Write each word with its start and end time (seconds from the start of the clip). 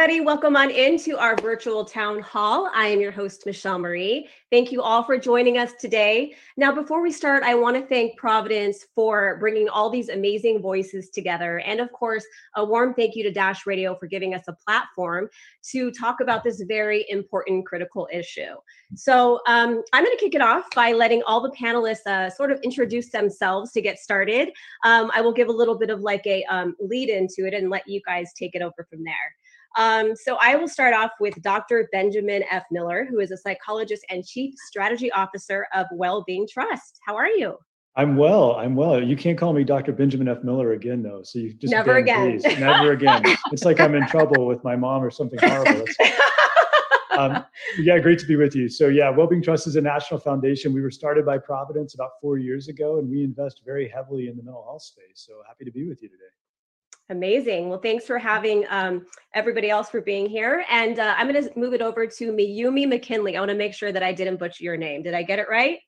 everybody. 0.00 0.24
Welcome 0.24 0.56
on 0.56 0.70
into 0.70 1.18
our 1.18 1.36
virtual 1.36 1.84
town 1.84 2.20
hall. 2.20 2.70
I 2.74 2.86
am 2.86 3.02
your 3.02 3.12
host, 3.12 3.44
Michelle 3.44 3.78
Marie. 3.78 4.30
Thank 4.50 4.72
you 4.72 4.80
all 4.80 5.04
for 5.04 5.18
joining 5.18 5.58
us 5.58 5.74
today. 5.78 6.34
Now, 6.56 6.72
before 6.72 7.02
we 7.02 7.12
start, 7.12 7.42
I 7.42 7.54
want 7.54 7.76
to 7.76 7.86
thank 7.86 8.16
Providence 8.16 8.86
for 8.94 9.36
bringing 9.40 9.68
all 9.68 9.90
these 9.90 10.08
amazing 10.08 10.62
voices 10.62 11.10
together. 11.10 11.58
And 11.58 11.80
of 11.80 11.92
course, 11.92 12.24
a 12.56 12.64
warm 12.64 12.94
thank 12.94 13.14
you 13.14 13.22
to 13.24 13.30
Dash 13.30 13.66
Radio 13.66 13.94
for 13.94 14.06
giving 14.06 14.34
us 14.34 14.44
a 14.48 14.54
platform 14.66 15.28
to 15.72 15.90
talk 15.90 16.22
about 16.22 16.44
this 16.44 16.62
very 16.66 17.04
important, 17.10 17.66
critical 17.66 18.08
issue. 18.10 18.54
So, 18.94 19.40
um, 19.46 19.82
I'm 19.92 20.02
going 20.02 20.16
to 20.16 20.24
kick 20.24 20.34
it 20.34 20.40
off 20.40 20.64
by 20.74 20.92
letting 20.92 21.22
all 21.26 21.42
the 21.42 21.54
panelists 21.60 22.06
uh, 22.06 22.30
sort 22.30 22.52
of 22.52 22.60
introduce 22.62 23.10
themselves 23.10 23.70
to 23.72 23.82
get 23.82 23.98
started. 23.98 24.48
Um, 24.82 25.10
I 25.14 25.20
will 25.20 25.34
give 25.34 25.48
a 25.48 25.52
little 25.52 25.78
bit 25.78 25.90
of 25.90 26.00
like 26.00 26.26
a 26.26 26.42
um, 26.44 26.74
lead 26.80 27.10
into 27.10 27.46
it 27.46 27.52
and 27.52 27.68
let 27.68 27.86
you 27.86 28.00
guys 28.06 28.32
take 28.32 28.54
it 28.54 28.62
over 28.62 28.86
from 28.88 29.04
there. 29.04 29.14
Um, 29.76 30.16
so 30.16 30.36
I 30.40 30.56
will 30.56 30.68
start 30.68 30.94
off 30.94 31.12
with 31.20 31.40
Dr. 31.42 31.88
Benjamin 31.92 32.42
F. 32.50 32.64
Miller, 32.70 33.06
who 33.08 33.20
is 33.20 33.30
a 33.30 33.36
psychologist 33.36 34.04
and 34.10 34.24
chief 34.24 34.54
strategy 34.66 35.10
officer 35.12 35.66
of 35.74 35.86
Wellbeing 35.92 36.48
Trust. 36.50 36.98
How 37.06 37.16
are 37.16 37.28
you? 37.28 37.56
I'm 37.96 38.16
well. 38.16 38.54
I'm 38.56 38.76
well. 38.76 39.02
You 39.02 39.16
can't 39.16 39.36
call 39.36 39.52
me 39.52 39.64
Dr. 39.64 39.92
Benjamin 39.92 40.28
F. 40.28 40.42
Miller 40.44 40.72
again, 40.72 41.02
though. 41.02 41.22
So 41.22 41.38
you 41.38 41.52
just 41.54 41.72
never 41.72 41.96
again. 41.96 42.40
Never 42.58 42.92
again. 42.92 43.22
It's 43.52 43.64
like 43.64 43.80
I'm 43.80 43.94
in 43.94 44.06
trouble 44.06 44.46
with 44.46 44.62
my 44.62 44.76
mom 44.76 45.02
or 45.02 45.10
something 45.10 45.38
horrible. 45.42 45.84
um, 47.18 47.44
yeah, 47.78 47.98
great 47.98 48.18
to 48.20 48.26
be 48.26 48.36
with 48.36 48.54
you. 48.54 48.68
So 48.68 48.88
yeah, 48.88 49.10
Wellbeing 49.10 49.42
Trust 49.42 49.66
is 49.66 49.76
a 49.76 49.80
national 49.80 50.20
foundation. 50.20 50.72
We 50.72 50.82
were 50.82 50.90
started 50.90 51.26
by 51.26 51.38
Providence 51.38 51.94
about 51.94 52.10
four 52.20 52.38
years 52.38 52.68
ago, 52.68 52.98
and 52.98 53.10
we 53.10 53.24
invest 53.24 53.62
very 53.64 53.88
heavily 53.88 54.28
in 54.28 54.36
the 54.36 54.42
mental 54.42 54.64
health 54.64 54.82
space. 54.82 55.26
So 55.26 55.42
happy 55.46 55.64
to 55.64 55.72
be 55.72 55.88
with 55.88 56.02
you 56.02 56.08
today. 56.08 56.24
Amazing. 57.10 57.68
Well, 57.68 57.80
thanks 57.80 58.06
for 58.06 58.18
having 58.18 58.64
um, 58.70 59.04
everybody 59.34 59.68
else 59.68 59.90
for 59.90 60.00
being 60.00 60.26
here. 60.26 60.64
And 60.70 61.00
uh, 61.00 61.14
I'm 61.18 61.30
going 61.30 61.42
to 61.42 61.58
move 61.58 61.74
it 61.74 61.82
over 61.82 62.06
to 62.06 62.32
Miyumi 62.32 62.88
McKinley. 62.88 63.36
I 63.36 63.40
want 63.40 63.50
to 63.50 63.56
make 63.56 63.74
sure 63.74 63.90
that 63.90 64.04
I 64.04 64.12
didn't 64.12 64.36
butcher 64.36 64.62
your 64.62 64.76
name. 64.76 65.02
Did 65.02 65.14
I 65.14 65.24
get 65.24 65.40
it 65.40 65.46
right? 65.50 65.80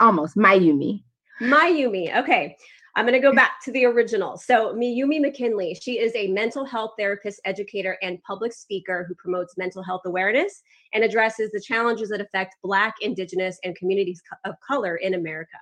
Almost. 0.00 0.36
Mayumi. 0.36 1.04
Mayumi. 1.40 2.16
Okay. 2.16 2.56
I'm 2.96 3.04
going 3.04 3.20
to 3.20 3.20
go 3.20 3.32
back 3.32 3.62
to 3.64 3.72
the 3.72 3.84
original. 3.84 4.36
So, 4.36 4.74
Miyumi 4.74 5.20
McKinley, 5.20 5.78
she 5.80 5.98
is 5.98 6.12
a 6.14 6.28
mental 6.28 6.64
health 6.64 6.92
therapist, 6.98 7.40
educator, 7.44 7.96
and 8.02 8.22
public 8.22 8.52
speaker 8.52 9.04
who 9.08 9.14
promotes 9.16 9.56
mental 9.56 9.82
health 9.82 10.02
awareness 10.06 10.62
and 10.92 11.02
addresses 11.02 11.50
the 11.52 11.60
challenges 11.60 12.08
that 12.10 12.20
affect 12.20 12.56
Black, 12.62 12.94
Indigenous, 13.00 13.58
and 13.64 13.76
communities 13.76 14.22
of 14.44 14.54
color 14.66 14.96
in 14.96 15.14
America. 15.14 15.56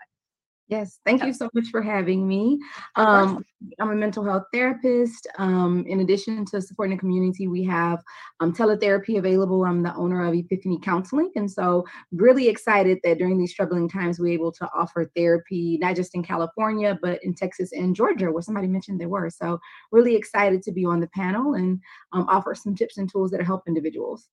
Yes, 0.72 1.00
thank 1.04 1.22
you 1.22 1.34
so 1.34 1.50
much 1.52 1.66
for 1.70 1.82
having 1.82 2.26
me. 2.26 2.58
Um, 2.96 3.44
I'm 3.78 3.90
a 3.90 3.94
mental 3.94 4.24
health 4.24 4.44
therapist. 4.54 5.28
Um, 5.36 5.84
in 5.86 6.00
addition 6.00 6.46
to 6.46 6.62
supporting 6.62 6.96
the 6.96 6.98
community, 6.98 7.46
we 7.46 7.62
have 7.64 8.02
um, 8.40 8.54
teletherapy 8.54 9.18
available. 9.18 9.66
I'm 9.66 9.82
the 9.82 9.94
owner 9.96 10.24
of 10.24 10.32
Epiphany 10.32 10.78
Counseling. 10.82 11.30
And 11.36 11.50
so, 11.50 11.84
really 12.10 12.48
excited 12.48 13.00
that 13.04 13.18
during 13.18 13.36
these 13.36 13.52
troubling 13.52 13.86
times, 13.86 14.18
we're 14.18 14.32
able 14.32 14.50
to 14.52 14.70
offer 14.74 15.10
therapy, 15.14 15.76
not 15.76 15.94
just 15.94 16.14
in 16.14 16.22
California, 16.22 16.98
but 17.02 17.22
in 17.22 17.34
Texas 17.34 17.72
and 17.72 17.94
Georgia, 17.94 18.32
where 18.32 18.40
somebody 18.40 18.66
mentioned 18.66 18.98
they 18.98 19.04
were. 19.04 19.28
So, 19.28 19.60
really 19.90 20.16
excited 20.16 20.62
to 20.62 20.72
be 20.72 20.86
on 20.86 21.00
the 21.00 21.08
panel 21.08 21.52
and 21.52 21.82
um, 22.12 22.24
offer 22.30 22.54
some 22.54 22.74
tips 22.74 22.96
and 22.96 23.12
tools 23.12 23.30
that 23.32 23.42
help 23.42 23.64
individuals. 23.68 24.30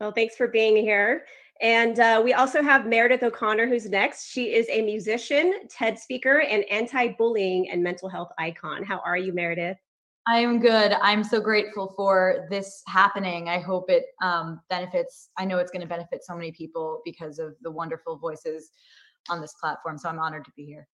Well, 0.00 0.12
thanks 0.12 0.36
for 0.36 0.46
being 0.46 0.76
here. 0.76 1.24
And 1.60 1.98
uh, 1.98 2.20
we 2.24 2.34
also 2.34 2.62
have 2.62 2.86
Meredith 2.86 3.22
O'Connor, 3.22 3.66
who's 3.66 3.88
next. 3.88 4.30
She 4.30 4.54
is 4.54 4.66
a 4.70 4.82
musician, 4.82 5.66
TED 5.68 5.98
speaker, 5.98 6.40
and 6.40 6.64
anti 6.64 7.08
bullying 7.08 7.70
and 7.70 7.82
mental 7.82 8.08
health 8.08 8.30
icon. 8.38 8.84
How 8.84 9.00
are 9.04 9.16
you, 9.16 9.32
Meredith? 9.32 9.76
I 10.28 10.40
am 10.40 10.60
good. 10.60 10.92
I'm 10.92 11.24
so 11.24 11.40
grateful 11.40 11.94
for 11.96 12.46
this 12.50 12.82
happening. 12.86 13.48
I 13.48 13.60
hope 13.60 13.90
it 13.90 14.04
um, 14.22 14.60
benefits. 14.68 15.30
I 15.38 15.46
know 15.46 15.58
it's 15.58 15.70
going 15.70 15.80
to 15.80 15.88
benefit 15.88 16.22
so 16.22 16.34
many 16.36 16.52
people 16.52 17.00
because 17.04 17.38
of 17.38 17.54
the 17.62 17.70
wonderful 17.70 18.18
voices 18.18 18.70
on 19.30 19.40
this 19.40 19.54
platform. 19.58 19.96
So 19.96 20.08
I'm 20.08 20.18
honored 20.18 20.44
to 20.44 20.52
be 20.54 20.66
here. 20.66 20.86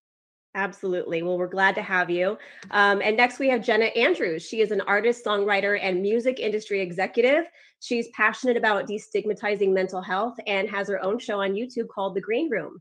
Absolutely. 0.54 1.22
Well, 1.22 1.36
we're 1.36 1.48
glad 1.48 1.74
to 1.74 1.82
have 1.82 2.08
you. 2.08 2.38
Um, 2.70 3.02
and 3.02 3.16
next 3.16 3.40
we 3.40 3.48
have 3.48 3.64
Jenna 3.64 3.86
Andrews. 3.86 4.46
She 4.46 4.60
is 4.60 4.70
an 4.70 4.80
artist, 4.82 5.24
songwriter, 5.24 5.78
and 5.82 6.00
music 6.00 6.38
industry 6.38 6.80
executive. 6.80 7.46
She's 7.80 8.08
passionate 8.08 8.56
about 8.56 8.88
destigmatizing 8.88 9.72
mental 9.72 10.00
health 10.00 10.36
and 10.46 10.70
has 10.70 10.88
her 10.88 11.02
own 11.02 11.18
show 11.18 11.40
on 11.40 11.54
YouTube 11.54 11.88
called 11.88 12.14
The 12.14 12.20
Green 12.20 12.48
Room. 12.50 12.80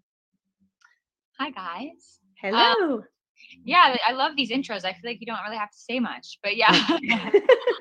Hi, 1.40 1.50
guys. 1.50 2.20
Hello. 2.40 2.96
Um, 2.96 3.04
yeah, 3.66 3.98
I 4.08 4.14
love 4.14 4.34
these 4.38 4.52
intros. 4.52 4.86
I 4.86 4.94
feel 4.94 5.10
like 5.10 5.20
you 5.20 5.26
don't 5.26 5.44
really 5.44 5.58
have 5.58 5.72
to 5.72 5.78
say 5.78 6.00
much, 6.00 6.38
but 6.44 6.56
yeah. 6.56 6.72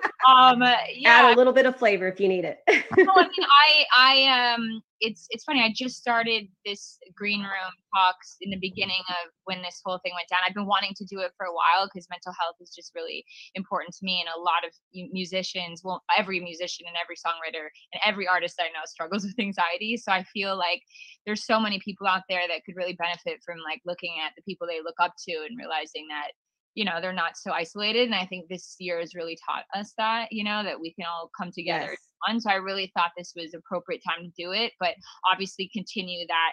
um, 0.29 0.63
yeah. 0.95 1.11
Add 1.11 1.35
a 1.35 1.37
little 1.37 1.53
bit 1.53 1.67
of 1.67 1.77
flavor 1.77 2.09
if 2.09 2.21
you 2.21 2.29
need 2.29 2.45
it. 2.45 2.59
no, 2.69 3.13
I 3.15 3.23
mean, 3.23 3.31
I, 3.67 3.85
I, 3.97 4.55
um, 4.55 4.83
it's 5.01 5.27
it's 5.31 5.45
funny. 5.45 5.61
I 5.61 5.73
just 5.75 5.97
started 5.97 6.47
this 6.65 6.99
green 7.15 7.41
room 7.41 7.75
talks 7.95 8.37
in 8.41 8.51
the 8.51 8.59
beginning 8.61 9.03
of 9.09 9.33
when 9.45 9.61
this 9.61 9.83
whole 9.85 9.99
thing 9.99 10.13
went 10.15 10.29
down. 10.29 10.41
I've 10.47 10.55
been 10.55 10.67
wanting 10.67 10.95
to 10.97 11.05
do 11.05 11.19
it 11.21 11.33
for 11.37 11.47
a 11.47 11.53
while 11.53 11.87
because 11.87 12.07
mental 12.09 12.33
health 12.39 12.57
is 12.61 12.71
just 12.75 12.93
really 12.95 13.25
important 13.55 13.95
to 13.97 14.05
me, 14.05 14.23
and 14.25 14.31
a 14.35 14.41
lot 14.41 14.65
of 14.65 14.71
musicians, 15.13 15.83
well, 15.83 16.03
every 16.17 16.39
musician 16.39 16.87
and 16.87 16.97
every 17.03 17.17
songwriter 17.17 17.67
and 17.93 18.01
every 18.07 18.29
artist 18.29 18.61
I 18.61 18.69
know 18.69 18.87
struggles 18.87 19.25
with 19.27 19.39
anxiety. 19.39 19.97
So 19.97 20.13
I 20.13 20.23
feel 20.23 20.57
like 20.57 20.83
there's 21.27 21.45
so 21.45 21.59
many 21.59 21.81
people 21.81 22.07
out 22.07 22.23
there 22.29 22.47
that 22.49 22.65
could 22.65 22.77
really 22.77 22.95
benefit 22.95 23.43
from 23.45 23.59
like 23.65 23.81
looking 23.85 24.15
at 24.25 24.33
the 24.37 24.43
people 24.43 24.67
they 24.67 24.81
look 24.83 24.97
up 25.01 25.15
to 25.29 25.33
and 25.33 25.59
realizing 25.59 26.07
that 26.11 26.31
you 26.75 26.85
know 26.85 27.01
they're 27.01 27.13
not 27.13 27.37
so 27.37 27.51
isolated 27.51 28.07
and 28.07 28.15
i 28.15 28.25
think 28.27 28.49
this 28.49 28.77
year 28.79 28.99
has 28.99 29.15
really 29.15 29.39
taught 29.47 29.65
us 29.75 29.93
that 29.99 30.29
you 30.31 30.45
know 30.45 30.63
that 30.63 30.81
we 30.81 30.93
can 30.93 31.07
all 31.07 31.31
come 31.39 31.51
together 31.53 31.91
yes. 31.91 31.99
one 32.29 32.41
so 32.41 32.51
i 32.51 32.55
really 32.55 32.91
thought 32.97 33.11
this 33.17 33.33
was 33.37 33.55
appropriate 33.55 34.03
time 34.07 34.25
to 34.25 34.43
do 34.43 34.53
it 34.53 34.73
but 34.81 34.95
obviously 35.31 35.71
continue 35.73 36.27
that 36.27 36.53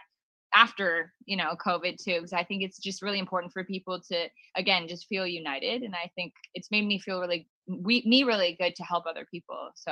after 0.53 1.13
you 1.25 1.37
know 1.37 1.55
covid 1.63 1.95
too 2.03 2.15
because 2.15 2.33
i 2.33 2.43
think 2.43 2.63
it's 2.63 2.79
just 2.79 3.01
really 3.01 3.19
important 3.19 3.53
for 3.53 3.63
people 3.63 4.01
to 4.01 4.27
again 4.55 4.87
just 4.87 5.07
feel 5.07 5.25
united 5.25 5.83
and 5.83 5.93
i 5.93 6.09
think 6.15 6.33
it's 6.53 6.71
made 6.71 6.85
me 6.85 6.99
feel 6.99 7.19
really 7.19 7.47
we 7.67 8.03
me 8.05 8.23
really 8.23 8.55
good 8.59 8.75
to 8.75 8.83
help 8.83 9.05
other 9.05 9.25
people 9.31 9.69
so 9.75 9.91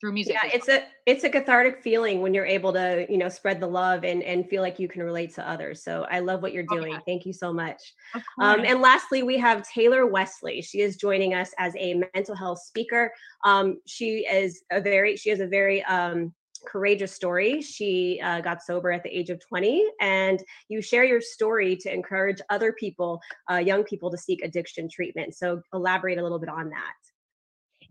through 0.00 0.12
music. 0.12 0.34
Yeah, 0.34 0.50
it's 0.52 0.68
a 0.68 0.84
it's 1.06 1.24
a 1.24 1.28
cathartic 1.28 1.82
feeling 1.82 2.20
when 2.20 2.32
you're 2.34 2.46
able 2.46 2.72
to, 2.72 3.06
you 3.08 3.18
know, 3.18 3.28
spread 3.28 3.60
the 3.60 3.66
love 3.66 4.04
and 4.04 4.22
and 4.22 4.48
feel 4.48 4.62
like 4.62 4.78
you 4.78 4.88
can 4.88 5.02
relate 5.02 5.34
to 5.34 5.48
others. 5.48 5.82
So 5.82 6.06
I 6.10 6.20
love 6.20 6.42
what 6.42 6.52
you're 6.52 6.64
doing. 6.64 6.94
Okay. 6.94 7.02
Thank 7.06 7.26
you 7.26 7.32
so 7.32 7.52
much. 7.52 7.94
Um, 8.40 8.64
and 8.64 8.80
lastly, 8.80 9.22
we 9.22 9.38
have 9.38 9.68
Taylor 9.68 10.06
Wesley. 10.06 10.62
She 10.62 10.80
is 10.80 10.96
joining 10.96 11.34
us 11.34 11.50
as 11.58 11.74
a 11.76 12.02
mental 12.14 12.34
health 12.34 12.60
speaker. 12.60 13.12
Um, 13.44 13.78
she 13.86 14.26
is 14.26 14.62
a 14.70 14.80
very 14.80 15.16
she 15.16 15.30
has 15.30 15.40
a 15.40 15.46
very 15.46 15.82
um, 15.84 16.32
courageous 16.66 17.12
story. 17.12 17.60
She 17.60 18.20
uh, 18.22 18.40
got 18.40 18.62
sober 18.62 18.92
at 18.92 19.02
the 19.02 19.10
age 19.10 19.30
of 19.30 19.40
20, 19.40 19.84
and 20.00 20.42
you 20.68 20.80
share 20.80 21.04
your 21.04 21.20
story 21.20 21.76
to 21.76 21.92
encourage 21.92 22.40
other 22.50 22.72
people, 22.72 23.20
uh, 23.50 23.56
young 23.56 23.84
people, 23.84 24.10
to 24.10 24.18
seek 24.18 24.44
addiction 24.44 24.88
treatment. 24.88 25.34
So 25.34 25.62
elaborate 25.72 26.18
a 26.18 26.22
little 26.22 26.38
bit 26.38 26.48
on 26.48 26.70
that. 26.70 26.94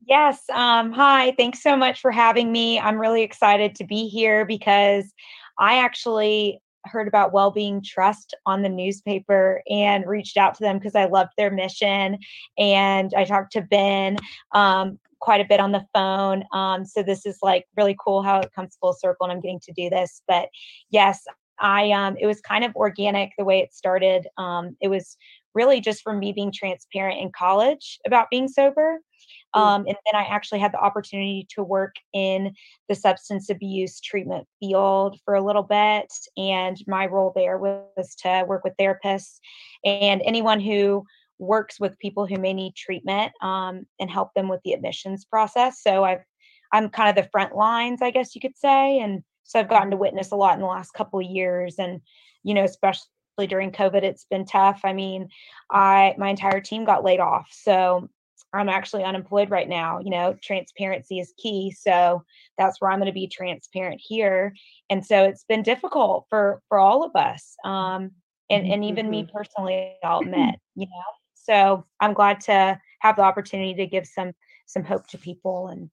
Yes. 0.07 0.41
Um, 0.53 0.93
hi. 0.93 1.33
Thanks 1.37 1.61
so 1.61 1.75
much 1.75 1.99
for 1.99 2.11
having 2.11 2.49
me. 2.49 2.79
I'm 2.79 2.97
really 2.97 3.23
excited 3.23 3.75
to 3.75 3.83
be 3.83 4.07
here 4.07 4.45
because 4.45 5.13
I 5.59 5.79
actually 5.79 6.61
heard 6.85 7.09
about 7.09 7.33
Wellbeing 7.33 7.83
Trust 7.83 8.33
on 8.45 8.61
the 8.61 8.69
newspaper 8.69 9.61
and 9.69 10.07
reached 10.07 10.37
out 10.37 10.55
to 10.55 10.63
them 10.63 10.77
because 10.77 10.95
I 10.95 11.05
loved 11.07 11.31
their 11.37 11.51
mission. 11.51 12.19
And 12.57 13.13
I 13.17 13.25
talked 13.25 13.51
to 13.53 13.61
Ben 13.61 14.15
um, 14.53 14.97
quite 15.19 15.41
a 15.41 15.45
bit 15.45 15.59
on 15.59 15.73
the 15.73 15.85
phone. 15.93 16.45
Um, 16.53 16.85
so 16.85 17.03
this 17.03 17.25
is 17.25 17.39
like 17.41 17.65
really 17.75 17.97
cool 18.01 18.23
how 18.23 18.39
it 18.39 18.53
comes 18.55 18.77
full 18.79 18.93
circle 18.93 19.25
and 19.25 19.33
I'm 19.33 19.41
getting 19.41 19.59
to 19.65 19.73
do 19.73 19.89
this. 19.89 20.21
But 20.25 20.47
yes, 20.89 21.25
I 21.59 21.91
um, 21.91 22.15
it 22.17 22.27
was 22.27 22.39
kind 22.39 22.63
of 22.63 22.73
organic 22.77 23.31
the 23.37 23.43
way 23.43 23.59
it 23.59 23.73
started. 23.73 24.25
Um, 24.37 24.77
it 24.79 24.87
was 24.87 25.17
really 25.53 25.81
just 25.81 26.01
from 26.01 26.19
me 26.19 26.31
being 26.31 26.53
transparent 26.53 27.19
in 27.19 27.29
college 27.37 27.99
about 28.05 28.29
being 28.31 28.47
sober. 28.47 28.99
Mm. 29.55 29.61
Um, 29.61 29.85
and 29.87 29.95
then 30.05 30.21
I 30.21 30.25
actually 30.25 30.59
had 30.59 30.73
the 30.73 30.79
opportunity 30.79 31.47
to 31.55 31.63
work 31.63 31.95
in 32.13 32.53
the 32.89 32.95
substance 32.95 33.49
abuse 33.49 33.99
treatment 33.99 34.47
field 34.59 35.19
for 35.25 35.35
a 35.35 35.43
little 35.43 35.63
bit. 35.63 36.11
And 36.37 36.77
my 36.87 37.05
role 37.05 37.31
there 37.35 37.57
was 37.57 38.15
to 38.23 38.45
work 38.47 38.63
with 38.63 38.77
therapists 38.79 39.39
and 39.85 40.21
anyone 40.25 40.59
who 40.59 41.05
works 41.39 41.79
with 41.79 41.99
people 41.99 42.25
who 42.25 42.37
may 42.37 42.53
need 42.53 42.75
treatment 42.75 43.31
um, 43.41 43.85
and 43.99 44.09
help 44.09 44.33
them 44.33 44.47
with 44.47 44.61
the 44.63 44.73
admissions 44.73 45.25
process. 45.25 45.81
So 45.81 46.03
I've 46.03 46.23
I'm 46.71 46.89
kind 46.89 47.09
of 47.09 47.15
the 47.15 47.29
front 47.29 47.55
lines, 47.55 48.01
I 48.01 48.11
guess 48.11 48.35
you 48.35 48.41
could 48.41 48.57
say. 48.57 48.99
And 48.99 49.23
so 49.43 49.59
I've 49.59 49.69
gotten 49.69 49.91
to 49.91 49.97
witness 49.97 50.31
a 50.31 50.35
lot 50.35 50.55
in 50.55 50.59
the 50.59 50.67
last 50.67 50.91
couple 50.91 51.19
of 51.19 51.25
years. 51.25 51.75
And, 51.79 52.01
you 52.43 52.53
know, 52.53 52.65
especially 52.65 53.47
during 53.47 53.71
COVID, 53.71 54.03
it's 54.03 54.25
been 54.29 54.45
tough. 54.45 54.81
I 54.83 54.93
mean, 54.93 55.29
I 55.71 56.15
my 56.17 56.29
entire 56.29 56.59
team 56.59 56.83
got 56.83 57.05
laid 57.05 57.19
off. 57.19 57.47
So 57.51 58.09
I'm 58.53 58.69
actually 58.69 59.03
unemployed 59.03 59.49
right 59.49 59.67
now. 59.67 59.99
You 59.99 60.09
know, 60.09 60.37
transparency 60.41 61.19
is 61.19 61.33
key. 61.37 61.71
So 61.71 62.23
that's 62.57 62.79
where 62.79 62.91
I'm 62.91 62.99
going 62.99 63.07
to 63.07 63.13
be 63.13 63.27
transparent 63.27 64.01
here. 64.03 64.53
And 64.89 65.05
so 65.05 65.23
it's 65.25 65.43
been 65.43 65.63
difficult 65.63 66.25
for 66.29 66.61
for 66.69 66.79
all 66.79 67.03
of 67.03 67.15
us. 67.15 67.55
Um, 67.63 68.11
and, 68.49 68.65
and 68.65 68.85
even 68.85 69.09
me 69.09 69.23
mm-hmm. 69.23 69.37
personally, 69.37 69.93
I'll 70.03 70.19
admit, 70.19 70.55
you 70.75 70.85
know. 70.85 71.03
So 71.33 71.85
I'm 71.99 72.13
glad 72.13 72.41
to 72.41 72.79
have 72.99 73.15
the 73.15 73.21
opportunity 73.21 73.73
to 73.75 73.87
give 73.87 74.05
some 74.07 74.33
some 74.65 74.83
hope 74.83 75.07
to 75.07 75.17
people 75.17 75.67
and 75.67 75.89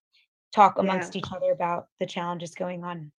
talk 0.53 0.75
Yeah. 0.77 0.83
amongst 0.83 1.17
each 1.17 1.33
other 1.33 1.53
about 1.53 1.89
the 1.99 2.07
challenges 2.07 2.55
going 2.55 2.85
on. 2.85 3.13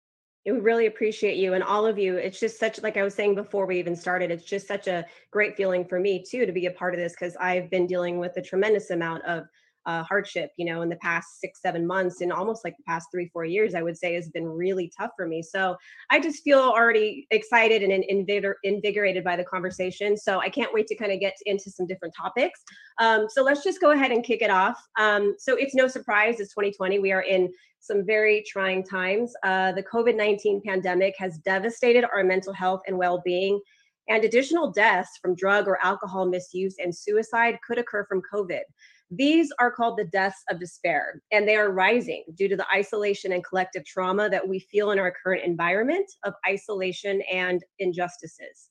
We 0.47 0.53
really 0.53 0.87
appreciate 0.87 1.37
you 1.37 1.55
and 1.55 1.65
all 1.65 1.87
of 1.87 1.99
you. 1.99 2.17
It's 2.17 2.39
just 2.39 2.59
such, 2.59 2.83
like 2.83 2.97
I 2.97 3.03
was 3.03 3.15
saying 3.15 3.35
before 3.35 3.67
we 3.67 3.79
even 3.79 3.97
started, 3.97 4.31
it's 4.31 4.45
just 4.45 4.69
such 4.69 4.89
a 4.89 5.07
great 5.31 5.57
feeling 5.57 5.85
for 5.85 5.99
me 5.99 6.23
too 6.23 6.45
to 6.45 6.53
be 6.53 6.67
a 6.67 6.71
part 6.71 6.95
of 6.95 7.01
this 7.01 7.13
because 7.13 7.37
I've 7.37 7.71
been 7.71 7.87
dealing 7.87 8.19
with 8.19 8.37
a 8.37 8.43
tremendous 8.43 8.91
amount 8.91 9.25
of 9.25 9.45
uh, 9.87 10.03
hardship, 10.03 10.51
you 10.57 10.65
know, 10.65 10.83
in 10.83 10.89
the 10.89 10.97
past 10.97 11.41
six, 11.41 11.61
seven 11.61 11.87
months 11.87 12.21
and 12.21 12.33
almost 12.33 12.65
like 12.65 12.77
the 12.77 12.83
past 12.85 13.09
three, 13.13 13.29
four 13.33 13.45
years, 13.45 13.75
I 13.75 13.83
would 13.83 13.97
say 13.97 14.15
has 14.15 14.29
been 14.31 14.47
really 14.47 14.91
tough 14.99 15.11
for 15.17 15.27
me. 15.27 15.43
So 15.43 15.77
I 16.11 16.21
just 16.21 16.43
feel 16.43 16.59
already 16.59 17.27
excited 17.31 17.83
and 17.83 18.05
invigor- 18.05 18.55
invigorated 18.63 19.25
by 19.25 19.37
the 19.37 19.45
conversation. 19.45 20.17
So 20.17 20.41
I 20.41 20.49
can't 20.49 20.73
wait 20.73 20.87
to 20.89 20.97
kind 20.97 21.13
of 21.13 21.21
get 21.21 21.35
into 21.45 21.71
some 21.71 21.87
different 21.87 22.15
topics. 22.17 22.63
Um, 22.99 23.27
so 23.29 23.43
let's 23.43 23.63
just 23.63 23.81
go 23.81 23.91
ahead 23.91 24.11
and 24.11 24.25
kick 24.25 24.41
it 24.41 24.51
off. 24.51 24.83
Um, 24.99 25.35
so 25.39 25.57
it's 25.57 25.75
no 25.75 25.87
surprise, 25.87 26.41
it's 26.41 26.55
2020. 26.55 26.99
We 27.01 27.13
are 27.13 27.23
in 27.23 27.53
some 27.85 28.05
very 28.05 28.45
trying 28.47 28.83
times. 28.83 29.33
Uh, 29.43 29.73
the 29.73 29.83
COVID 29.83 30.17
19 30.17 30.63
pandemic 30.65 31.15
has 31.19 31.39
devastated 31.39 32.05
our 32.05 32.25
mental 32.25 32.53
health 32.53 32.81
and 32.87 32.97
well 32.97 33.23
being, 33.25 33.61
and 34.09 34.25
additional 34.25 34.73
deaths 34.73 35.19
from 35.21 35.35
drug 35.35 35.69
or 35.69 35.79
alcohol 35.85 36.27
misuse 36.27 36.77
and 36.79 36.95
suicide 36.95 37.59
could 37.67 37.79
occur 37.79 38.05
from 38.07 38.23
COVID. 38.33 38.63
These 39.11 39.53
are 39.59 39.71
called 39.71 39.99
the 39.99 40.07
deaths 40.07 40.43
of 40.51 40.59
despair, 40.59 41.23
and 41.31 41.47
they 41.47 41.57
are 41.57 41.71
rising 41.71 42.25
due 42.35 42.49
to 42.49 42.57
the 42.57 42.67
isolation 42.75 43.33
and 43.33 43.45
collective 43.45 43.85
trauma 43.85 44.29
that 44.31 44.49
we 44.49 44.59
feel 44.59 44.91
in 44.91 44.99
our 44.99 45.15
current 45.23 45.45
environment 45.45 46.11
of 46.25 46.35
isolation 46.49 47.21
and 47.31 47.63
injustices. 47.79 48.71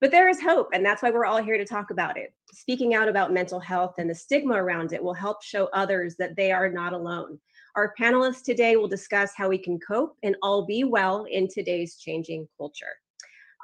But 0.00 0.10
there 0.10 0.28
is 0.28 0.40
hope, 0.40 0.68
and 0.72 0.84
that's 0.84 1.02
why 1.02 1.10
we're 1.10 1.24
all 1.24 1.42
here 1.42 1.58
to 1.58 1.64
talk 1.64 1.90
about 1.90 2.16
it. 2.16 2.32
Speaking 2.52 2.94
out 2.94 3.08
about 3.08 3.32
mental 3.32 3.60
health 3.60 3.94
and 3.98 4.08
the 4.08 4.14
stigma 4.14 4.54
around 4.54 4.92
it 4.92 5.02
will 5.02 5.14
help 5.14 5.42
show 5.42 5.68
others 5.72 6.14
that 6.18 6.36
they 6.36 6.52
are 6.52 6.68
not 6.68 6.92
alone. 6.92 7.38
Our 7.76 7.92
panelists 8.00 8.44
today 8.44 8.76
will 8.76 8.86
discuss 8.86 9.32
how 9.36 9.48
we 9.48 9.58
can 9.58 9.80
cope 9.80 10.16
and 10.22 10.36
all 10.42 10.64
be 10.64 10.84
well 10.84 11.24
in 11.24 11.48
today's 11.48 11.96
changing 11.96 12.46
culture. 12.56 12.86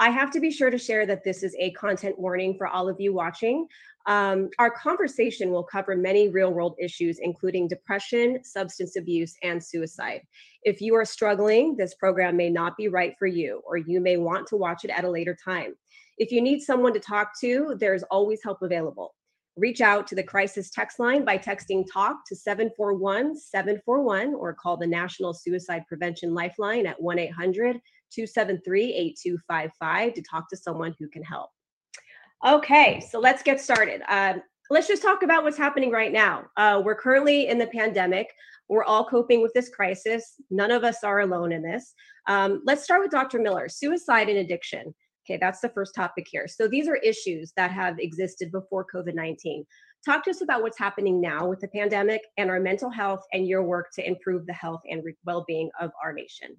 I 0.00 0.10
have 0.10 0.32
to 0.32 0.40
be 0.40 0.50
sure 0.50 0.70
to 0.70 0.78
share 0.78 1.06
that 1.06 1.22
this 1.22 1.44
is 1.44 1.54
a 1.60 1.70
content 1.72 2.18
warning 2.18 2.56
for 2.56 2.66
all 2.66 2.88
of 2.88 3.00
you 3.00 3.12
watching. 3.12 3.68
Um, 4.06 4.48
our 4.58 4.70
conversation 4.70 5.52
will 5.52 5.62
cover 5.62 5.94
many 5.94 6.28
real 6.28 6.52
world 6.52 6.74
issues, 6.80 7.20
including 7.20 7.68
depression, 7.68 8.42
substance 8.42 8.96
abuse, 8.96 9.36
and 9.44 9.62
suicide. 9.62 10.22
If 10.64 10.80
you 10.80 10.96
are 10.96 11.04
struggling, 11.04 11.76
this 11.76 11.94
program 11.94 12.36
may 12.36 12.50
not 12.50 12.76
be 12.76 12.88
right 12.88 13.14
for 13.16 13.28
you, 13.28 13.62
or 13.64 13.76
you 13.76 14.00
may 14.00 14.16
want 14.16 14.48
to 14.48 14.56
watch 14.56 14.84
it 14.84 14.90
at 14.90 15.04
a 15.04 15.10
later 15.10 15.36
time. 15.44 15.74
If 16.18 16.32
you 16.32 16.40
need 16.40 16.62
someone 16.62 16.94
to 16.94 17.00
talk 17.00 17.38
to, 17.42 17.76
there's 17.78 18.02
always 18.04 18.40
help 18.42 18.62
available. 18.62 19.14
Reach 19.56 19.80
out 19.80 20.06
to 20.06 20.14
the 20.14 20.22
crisis 20.22 20.70
text 20.70 20.98
line 20.98 21.24
by 21.24 21.36
texting 21.36 21.84
TALK 21.92 22.18
to 22.28 22.36
741 22.36 23.36
741 23.36 24.34
or 24.34 24.54
call 24.54 24.76
the 24.76 24.86
National 24.86 25.34
Suicide 25.34 25.84
Prevention 25.88 26.32
Lifeline 26.34 26.86
at 26.86 27.00
1 27.00 27.18
800 27.18 27.80
273 28.12 28.94
8255 28.94 30.14
to 30.14 30.22
talk 30.22 30.48
to 30.48 30.56
someone 30.56 30.94
who 30.98 31.08
can 31.08 31.22
help. 31.22 31.50
Okay, 32.46 33.00
so 33.00 33.18
let's 33.18 33.42
get 33.42 33.60
started. 33.60 34.02
Um, 34.08 34.42
let's 34.70 34.88
just 34.88 35.02
talk 35.02 35.22
about 35.22 35.42
what's 35.42 35.58
happening 35.58 35.90
right 35.90 36.12
now. 36.12 36.46
Uh, 36.56 36.80
we're 36.82 36.94
currently 36.94 37.48
in 37.48 37.58
the 37.58 37.66
pandemic. 37.66 38.32
We're 38.68 38.84
all 38.84 39.04
coping 39.04 39.42
with 39.42 39.52
this 39.52 39.68
crisis. 39.68 40.36
None 40.48 40.70
of 40.70 40.84
us 40.84 41.02
are 41.02 41.20
alone 41.20 41.52
in 41.52 41.60
this. 41.60 41.92
Um, 42.28 42.62
let's 42.64 42.84
start 42.84 43.00
with 43.00 43.10
Dr. 43.10 43.40
Miller 43.40 43.68
suicide 43.68 44.28
and 44.28 44.38
addiction. 44.38 44.94
Okay, 45.26 45.38
that's 45.40 45.60
the 45.60 45.68
first 45.68 45.94
topic 45.94 46.26
here. 46.30 46.48
So 46.48 46.66
these 46.66 46.88
are 46.88 46.96
issues 46.96 47.52
that 47.56 47.70
have 47.70 47.98
existed 47.98 48.50
before 48.50 48.86
COVID 48.92 49.14
19. 49.14 49.64
Talk 50.04 50.24
to 50.24 50.30
us 50.30 50.40
about 50.40 50.62
what's 50.62 50.78
happening 50.78 51.20
now 51.20 51.46
with 51.46 51.60
the 51.60 51.68
pandemic 51.68 52.22
and 52.38 52.48
our 52.48 52.58
mental 52.58 52.90
health 52.90 53.22
and 53.32 53.46
your 53.46 53.62
work 53.62 53.88
to 53.96 54.06
improve 54.06 54.46
the 54.46 54.54
health 54.54 54.80
and 54.90 55.02
well 55.26 55.44
being 55.46 55.70
of 55.78 55.90
our 56.02 56.12
nation. 56.12 56.56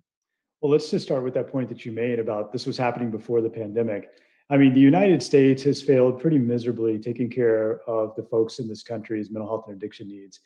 Well, 0.61 0.71
let's 0.71 0.91
just 0.91 1.05
start 1.05 1.23
with 1.23 1.33
that 1.33 1.51
point 1.51 1.69
that 1.69 1.85
you 1.85 1.91
made 1.91 2.19
about 2.19 2.53
this 2.53 2.67
was 2.67 2.77
happening 2.77 3.09
before 3.09 3.41
the 3.41 3.49
pandemic. 3.49 4.09
I 4.51 4.57
mean, 4.57 4.73
the 4.75 4.81
United 4.81 5.23
States 5.23 5.63
has 5.63 5.81
failed 5.81 6.21
pretty 6.21 6.37
miserably 6.37 6.99
taking 6.99 7.29
care 7.29 7.79
of 7.89 8.15
the 8.15 8.23
folks 8.23 8.59
in 8.59 8.67
this 8.67 8.83
country's 8.83 9.31
mental 9.31 9.47
health 9.47 9.65
and 9.67 9.75
addiction 9.75 10.07
needs. 10.07 10.39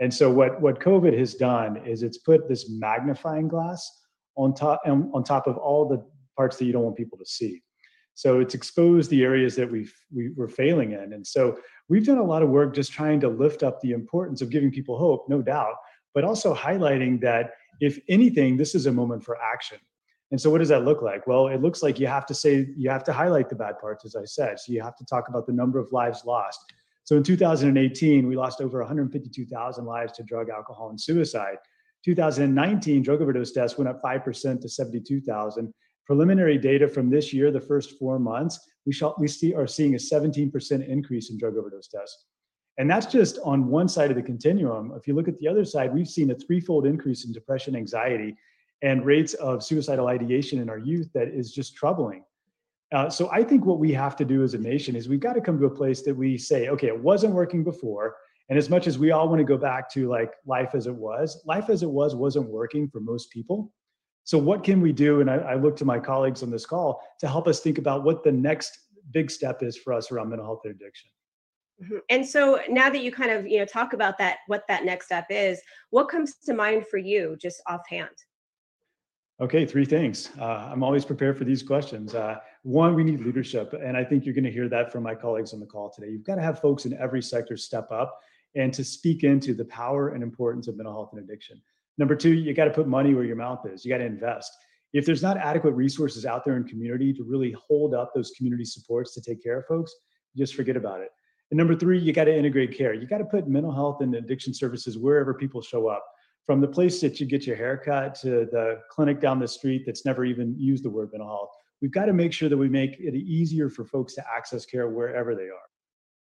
And 0.00 0.14
so, 0.14 0.30
what, 0.30 0.60
what 0.60 0.80
COVID 0.80 1.18
has 1.18 1.34
done 1.34 1.76
is 1.84 2.02
it's 2.02 2.18
put 2.18 2.48
this 2.48 2.70
magnifying 2.70 3.48
glass 3.48 4.00
on 4.36 4.54
top, 4.54 4.80
on 4.86 5.22
top 5.24 5.46
of 5.46 5.58
all 5.58 5.86
the 5.86 6.02
parts 6.38 6.56
that 6.56 6.64
you 6.64 6.72
don't 6.72 6.84
want 6.84 6.96
people 6.96 7.18
to 7.18 7.26
see. 7.26 7.60
So 8.14 8.40
it's 8.40 8.54
exposed 8.54 9.10
the 9.10 9.22
areas 9.22 9.54
that 9.56 9.70
we've, 9.70 9.94
we 10.14 10.30
were 10.30 10.48
failing 10.48 10.92
in. 10.92 11.12
And 11.12 11.26
so 11.26 11.58
we've 11.88 12.06
done 12.06 12.18
a 12.18 12.30
lot 12.32 12.42
of 12.42 12.48
work 12.48 12.74
just 12.74 12.92
trying 12.92 13.20
to 13.20 13.28
lift 13.28 13.62
up 13.62 13.80
the 13.80 13.92
importance 13.92 14.40
of 14.40 14.50
giving 14.50 14.70
people 14.70 14.98
hope, 14.98 15.28
no 15.28 15.42
doubt, 15.42 15.74
but 16.14 16.24
also 16.24 16.54
highlighting 16.54 17.20
that 17.20 17.52
if 17.80 17.98
anything, 18.08 18.56
this 18.56 18.74
is 18.74 18.86
a 18.86 18.92
moment 18.92 19.22
for 19.22 19.36
action. 19.40 19.78
And 20.30 20.40
so 20.40 20.50
what 20.50 20.58
does 20.58 20.68
that 20.68 20.84
look 20.84 21.00
like? 21.00 21.26
Well, 21.26 21.48
it 21.48 21.62
looks 21.62 21.82
like 21.82 21.98
you 22.00 22.06
have 22.06 22.26
to 22.26 22.34
say, 22.34 22.66
you 22.76 22.90
have 22.90 23.04
to 23.04 23.12
highlight 23.12 23.48
the 23.48 23.54
bad 23.54 23.78
parts, 23.78 24.04
as 24.04 24.16
I 24.16 24.24
said. 24.24 24.58
So 24.60 24.72
you 24.72 24.82
have 24.82 24.96
to 24.96 25.04
talk 25.04 25.28
about 25.28 25.46
the 25.46 25.52
number 25.52 25.78
of 25.78 25.86
lives 25.92 26.24
lost. 26.24 26.60
So 27.04 27.16
in 27.16 27.22
2018, 27.22 28.26
we 28.28 28.36
lost 28.36 28.60
over 28.60 28.80
152,000 28.80 29.84
lives 29.86 30.12
to 30.14 30.22
drug, 30.24 30.50
alcohol, 30.50 30.90
and 30.90 31.00
suicide. 31.00 31.56
2019, 32.04 33.02
drug 33.02 33.22
overdose 33.22 33.52
deaths 33.52 33.78
went 33.78 33.88
up 33.88 34.02
5% 34.02 34.60
to 34.60 34.68
72,000. 34.68 35.72
Preliminary 36.08 36.56
data 36.56 36.88
from 36.88 37.10
this 37.10 37.34
year, 37.34 37.50
the 37.50 37.60
first 37.60 37.98
four 37.98 38.18
months, 38.18 38.58
we, 38.86 38.94
shall, 38.94 39.14
we 39.18 39.28
see, 39.28 39.54
are 39.54 39.66
seeing 39.66 39.94
a 39.94 39.98
17% 39.98 40.88
increase 40.88 41.28
in 41.28 41.36
drug 41.36 41.58
overdose 41.58 41.88
deaths. 41.88 42.24
And 42.78 42.90
that's 42.90 43.04
just 43.04 43.38
on 43.44 43.68
one 43.68 43.88
side 43.88 44.10
of 44.10 44.16
the 44.16 44.22
continuum. 44.22 44.94
If 44.96 45.06
you 45.06 45.14
look 45.14 45.28
at 45.28 45.38
the 45.38 45.46
other 45.46 45.66
side, 45.66 45.92
we've 45.92 46.08
seen 46.08 46.30
a 46.30 46.34
threefold 46.34 46.86
increase 46.86 47.26
in 47.26 47.32
depression, 47.32 47.76
anxiety, 47.76 48.38
and 48.80 49.04
rates 49.04 49.34
of 49.34 49.62
suicidal 49.62 50.06
ideation 50.06 50.60
in 50.60 50.70
our 50.70 50.78
youth 50.78 51.10
that 51.12 51.28
is 51.28 51.52
just 51.52 51.76
troubling. 51.76 52.24
Uh, 52.90 53.10
so 53.10 53.28
I 53.30 53.44
think 53.44 53.66
what 53.66 53.78
we 53.78 53.92
have 53.92 54.16
to 54.16 54.24
do 54.24 54.42
as 54.42 54.54
a 54.54 54.58
nation 54.58 54.96
is 54.96 55.10
we've 55.10 55.20
got 55.20 55.34
to 55.34 55.42
come 55.42 55.58
to 55.60 55.66
a 55.66 55.70
place 55.70 56.00
that 56.04 56.14
we 56.14 56.38
say, 56.38 56.68
okay, 56.68 56.86
it 56.86 56.98
wasn't 56.98 57.34
working 57.34 57.64
before. 57.64 58.16
And 58.48 58.58
as 58.58 58.70
much 58.70 58.86
as 58.86 58.98
we 58.98 59.10
all 59.10 59.28
want 59.28 59.40
to 59.40 59.44
go 59.44 59.58
back 59.58 59.90
to 59.92 60.08
like 60.08 60.32
life 60.46 60.70
as 60.72 60.86
it 60.86 60.94
was, 60.94 61.42
life 61.44 61.68
as 61.68 61.82
it 61.82 61.90
was 61.90 62.14
wasn't 62.14 62.48
working 62.48 62.88
for 62.88 63.00
most 63.00 63.30
people. 63.30 63.70
So 64.28 64.36
what 64.36 64.62
can 64.62 64.82
we 64.82 64.92
do? 64.92 65.22
And 65.22 65.30
I, 65.30 65.36
I 65.36 65.54
look 65.54 65.74
to 65.76 65.86
my 65.86 65.98
colleagues 65.98 66.42
on 66.42 66.50
this 66.50 66.66
call 66.66 67.00
to 67.20 67.26
help 67.26 67.48
us 67.48 67.60
think 67.60 67.78
about 67.78 68.04
what 68.04 68.22
the 68.22 68.30
next 68.30 68.78
big 69.10 69.30
step 69.30 69.62
is 69.62 69.74
for 69.78 69.94
us 69.94 70.12
around 70.12 70.28
mental 70.28 70.44
health 70.44 70.60
and 70.64 70.74
addiction. 70.74 71.08
Mhm. 71.82 72.00
And 72.10 72.26
so 72.26 72.60
now 72.68 72.90
that 72.90 73.02
you 73.02 73.10
kind 73.10 73.30
of 73.30 73.46
you 73.46 73.58
know 73.60 73.64
talk 73.64 73.94
about 73.94 74.18
that, 74.18 74.40
what 74.46 74.64
that 74.68 74.84
next 74.84 75.06
step 75.06 75.24
is, 75.30 75.62
what 75.88 76.10
comes 76.10 76.34
to 76.44 76.52
mind 76.52 76.84
for 76.90 76.98
you 76.98 77.38
just 77.40 77.62
offhand? 77.66 78.10
Okay, 79.40 79.64
three 79.64 79.86
things. 79.86 80.28
Uh, 80.38 80.68
I'm 80.72 80.82
always 80.82 81.06
prepared 81.06 81.38
for 81.38 81.44
these 81.44 81.62
questions. 81.62 82.14
Uh, 82.14 82.36
one, 82.64 82.94
we 82.94 83.04
need 83.04 83.20
leadership. 83.20 83.72
And 83.72 83.96
I 83.96 84.04
think 84.04 84.26
you're 84.26 84.34
going 84.34 84.44
to 84.44 84.52
hear 84.52 84.68
that 84.68 84.92
from 84.92 85.04
my 85.04 85.14
colleagues 85.14 85.54
on 85.54 85.60
the 85.60 85.66
call 85.66 85.88
today. 85.88 86.10
You've 86.10 86.24
got 86.24 86.34
to 86.34 86.42
have 86.42 86.60
folks 86.60 86.84
in 86.84 86.92
every 86.98 87.22
sector 87.22 87.56
step 87.56 87.90
up 87.90 88.20
and 88.56 88.74
to 88.74 88.84
speak 88.84 89.24
into 89.24 89.54
the 89.54 89.64
power 89.64 90.10
and 90.10 90.22
importance 90.22 90.68
of 90.68 90.76
mental 90.76 90.92
health 90.92 91.14
and 91.14 91.22
addiction. 91.24 91.62
Number 91.98 92.14
two, 92.14 92.32
you 92.32 92.54
got 92.54 92.64
to 92.64 92.70
put 92.70 92.86
money 92.86 93.14
where 93.14 93.24
your 93.24 93.36
mouth 93.36 93.66
is. 93.66 93.84
You 93.84 93.90
got 93.90 93.98
to 93.98 94.06
invest. 94.06 94.50
If 94.92 95.04
there's 95.04 95.22
not 95.22 95.36
adequate 95.36 95.72
resources 95.72 96.24
out 96.24 96.44
there 96.44 96.56
in 96.56 96.64
community 96.64 97.12
to 97.12 97.24
really 97.24 97.54
hold 97.68 97.94
up 97.94 98.12
those 98.14 98.30
community 98.30 98.64
supports 98.64 99.12
to 99.14 99.20
take 99.20 99.42
care 99.42 99.58
of 99.58 99.66
folks, 99.66 99.94
just 100.36 100.54
forget 100.54 100.76
about 100.76 101.00
it. 101.00 101.10
And 101.50 101.58
number 101.58 101.74
three, 101.74 101.98
you 101.98 102.12
got 102.12 102.24
to 102.24 102.36
integrate 102.36 102.76
care. 102.76 102.94
You 102.94 103.06
got 103.06 103.18
to 103.18 103.24
put 103.24 103.48
mental 103.48 103.72
health 103.72 104.00
and 104.00 104.14
addiction 104.14 104.54
services 104.54 104.96
wherever 104.96 105.34
people 105.34 105.60
show 105.60 105.88
up 105.88 106.04
from 106.46 106.60
the 106.60 106.68
place 106.68 107.00
that 107.00 107.20
you 107.20 107.26
get 107.26 107.46
your 107.46 107.56
haircut 107.56 108.14
to 108.14 108.48
the 108.50 108.80
clinic 108.90 109.20
down 109.20 109.38
the 109.38 109.48
street 109.48 109.82
that's 109.84 110.06
never 110.06 110.24
even 110.24 110.54
used 110.58 110.84
the 110.84 110.90
word 110.90 111.10
mental 111.12 111.28
health. 111.28 111.50
We've 111.82 111.92
got 111.92 112.06
to 112.06 112.12
make 112.12 112.32
sure 112.32 112.48
that 112.48 112.56
we 112.56 112.68
make 112.68 112.96
it 112.98 113.14
easier 113.14 113.68
for 113.68 113.84
folks 113.84 114.14
to 114.14 114.24
access 114.34 114.64
care 114.64 114.88
wherever 114.88 115.34
they 115.34 115.44
are. 115.44 115.68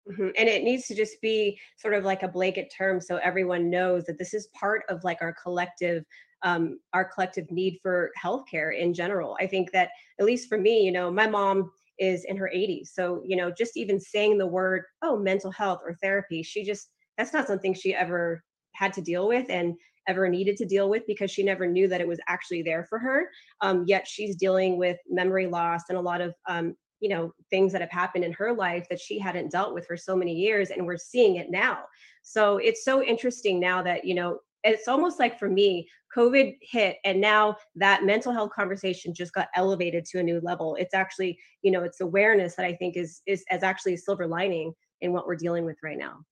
Mhm. 0.09 0.33
And 0.37 0.49
it 0.49 0.63
needs 0.65 0.87
to 0.89 0.95
just 0.95 1.21
be 1.23 1.59
sort 1.79 1.95
of 1.95 2.05
like 2.05 2.23
a 2.23 2.29
blanket 2.29 2.71
term 2.77 3.01
so 3.01 3.17
everyone 3.17 3.71
knows 3.71 4.05
that 4.05 4.19
this 4.19 4.35
is 4.35 4.49
part 4.49 4.83
of 4.91 5.03
like 5.03 5.23
our 5.23 5.35
collective 5.43 6.05
um, 6.43 6.79
our 6.93 7.07
collective 7.07 7.51
need 7.51 7.79
for 7.83 8.11
healthcare 8.23 8.77
in 8.79 8.93
general. 8.93 9.35
I 9.41 9.47
think 9.47 9.73
that 9.73 9.89
at 10.21 10.27
least 10.27 10.47
for 10.47 10.59
me, 10.59 10.85
you 10.85 10.93
know, 10.93 11.11
my 11.11 11.27
mom 11.27 11.71
is 11.99 12.23
in 12.27 12.37
her 12.37 12.51
80s. 12.53 12.93
So, 12.95 13.23
you 13.25 13.35
know, 13.35 13.51
just 13.51 13.79
even 13.79 13.99
saying 13.99 14.37
the 14.37 14.47
word, 14.47 14.83
oh, 15.01 15.17
mental 15.19 15.51
health 15.51 15.81
or 15.83 15.95
therapy, 16.03 16.43
she 16.43 16.63
just 16.63 16.91
that's 17.17 17.33
not 17.33 17.47
something 17.47 17.73
she 17.73 17.95
ever 17.95 18.43
had 18.75 18.93
to 18.95 19.01
deal 19.01 19.27
with 19.27 19.49
and 19.49 19.75
ever 20.07 20.29
needed 20.29 20.59
to 20.59 20.67
deal 20.67 20.91
with 20.91 21.05
because 21.07 21.31
she 21.31 21.43
never 21.43 21.67
knew 21.67 21.89
that 21.89 22.01
it 22.03 22.09
was 22.09 22.21
actually 22.29 22.63
there 22.63 22.85
for 22.91 22.99
her. 22.99 23.31
Um, 23.63 23.85
yet 23.87 24.07
she's 24.07 24.37
dealing 24.37 24.77
with 24.77 24.99
memory 25.09 25.47
loss 25.47 25.83
and 25.89 25.97
a 25.97 26.03
lot 26.03 26.21
of 26.21 26.35
um, 26.47 26.75
you 27.01 27.09
know 27.09 27.33
things 27.51 27.73
that 27.73 27.81
have 27.81 27.91
happened 27.91 28.25
in 28.25 28.33
her 28.33 28.53
life 28.53 28.87
that 28.89 29.01
she 29.01 29.19
hadn't 29.19 29.51
dealt 29.51 29.75
with 29.75 29.87
for 29.87 29.97
so 29.97 30.17
many 30.17 30.33
years 30.33 30.71
and 30.71 30.85
we're 30.85 30.97
seeing 30.97 31.37
it 31.37 31.51
now 31.51 31.81
so 32.23 32.59
it's 32.59 32.85
so 32.85 33.03
interesting 33.03 33.61
now 33.61 33.83
that 33.83 34.05
you 34.05 34.15
know 34.15 34.39
it's 34.63 34.89
almost 34.89 35.19
like 35.19 35.39
for 35.39 35.49
me 35.49 35.87
covid 36.15 36.57
hit 36.63 36.97
and 37.05 37.21
now 37.21 37.57
that 37.75 38.05
mental 38.05 38.33
health 38.33 38.51
conversation 38.55 39.13
just 39.13 39.33
got 39.33 39.49
elevated 39.55 40.05
to 40.05 40.19
a 40.19 40.23
new 40.23 40.41
level 40.41 40.77
it's 40.77 40.95
actually 40.95 41.39
you 41.63 41.71
know 41.71 41.83
it's 41.83 42.01
awareness 42.01 42.55
that 42.55 42.67
i 42.67 42.75
think 42.75 42.97
is 42.97 43.23
is 43.27 43.45
as 43.51 43.63
actually 43.63 43.95
a 43.95 43.99
silver 43.99 44.27
lining 44.27 44.73
in 45.01 45.13
what 45.13 45.27
we're 45.27 45.37
dealing 45.37 45.65
with 45.65 45.77
right 45.83 45.99
now 45.99 46.25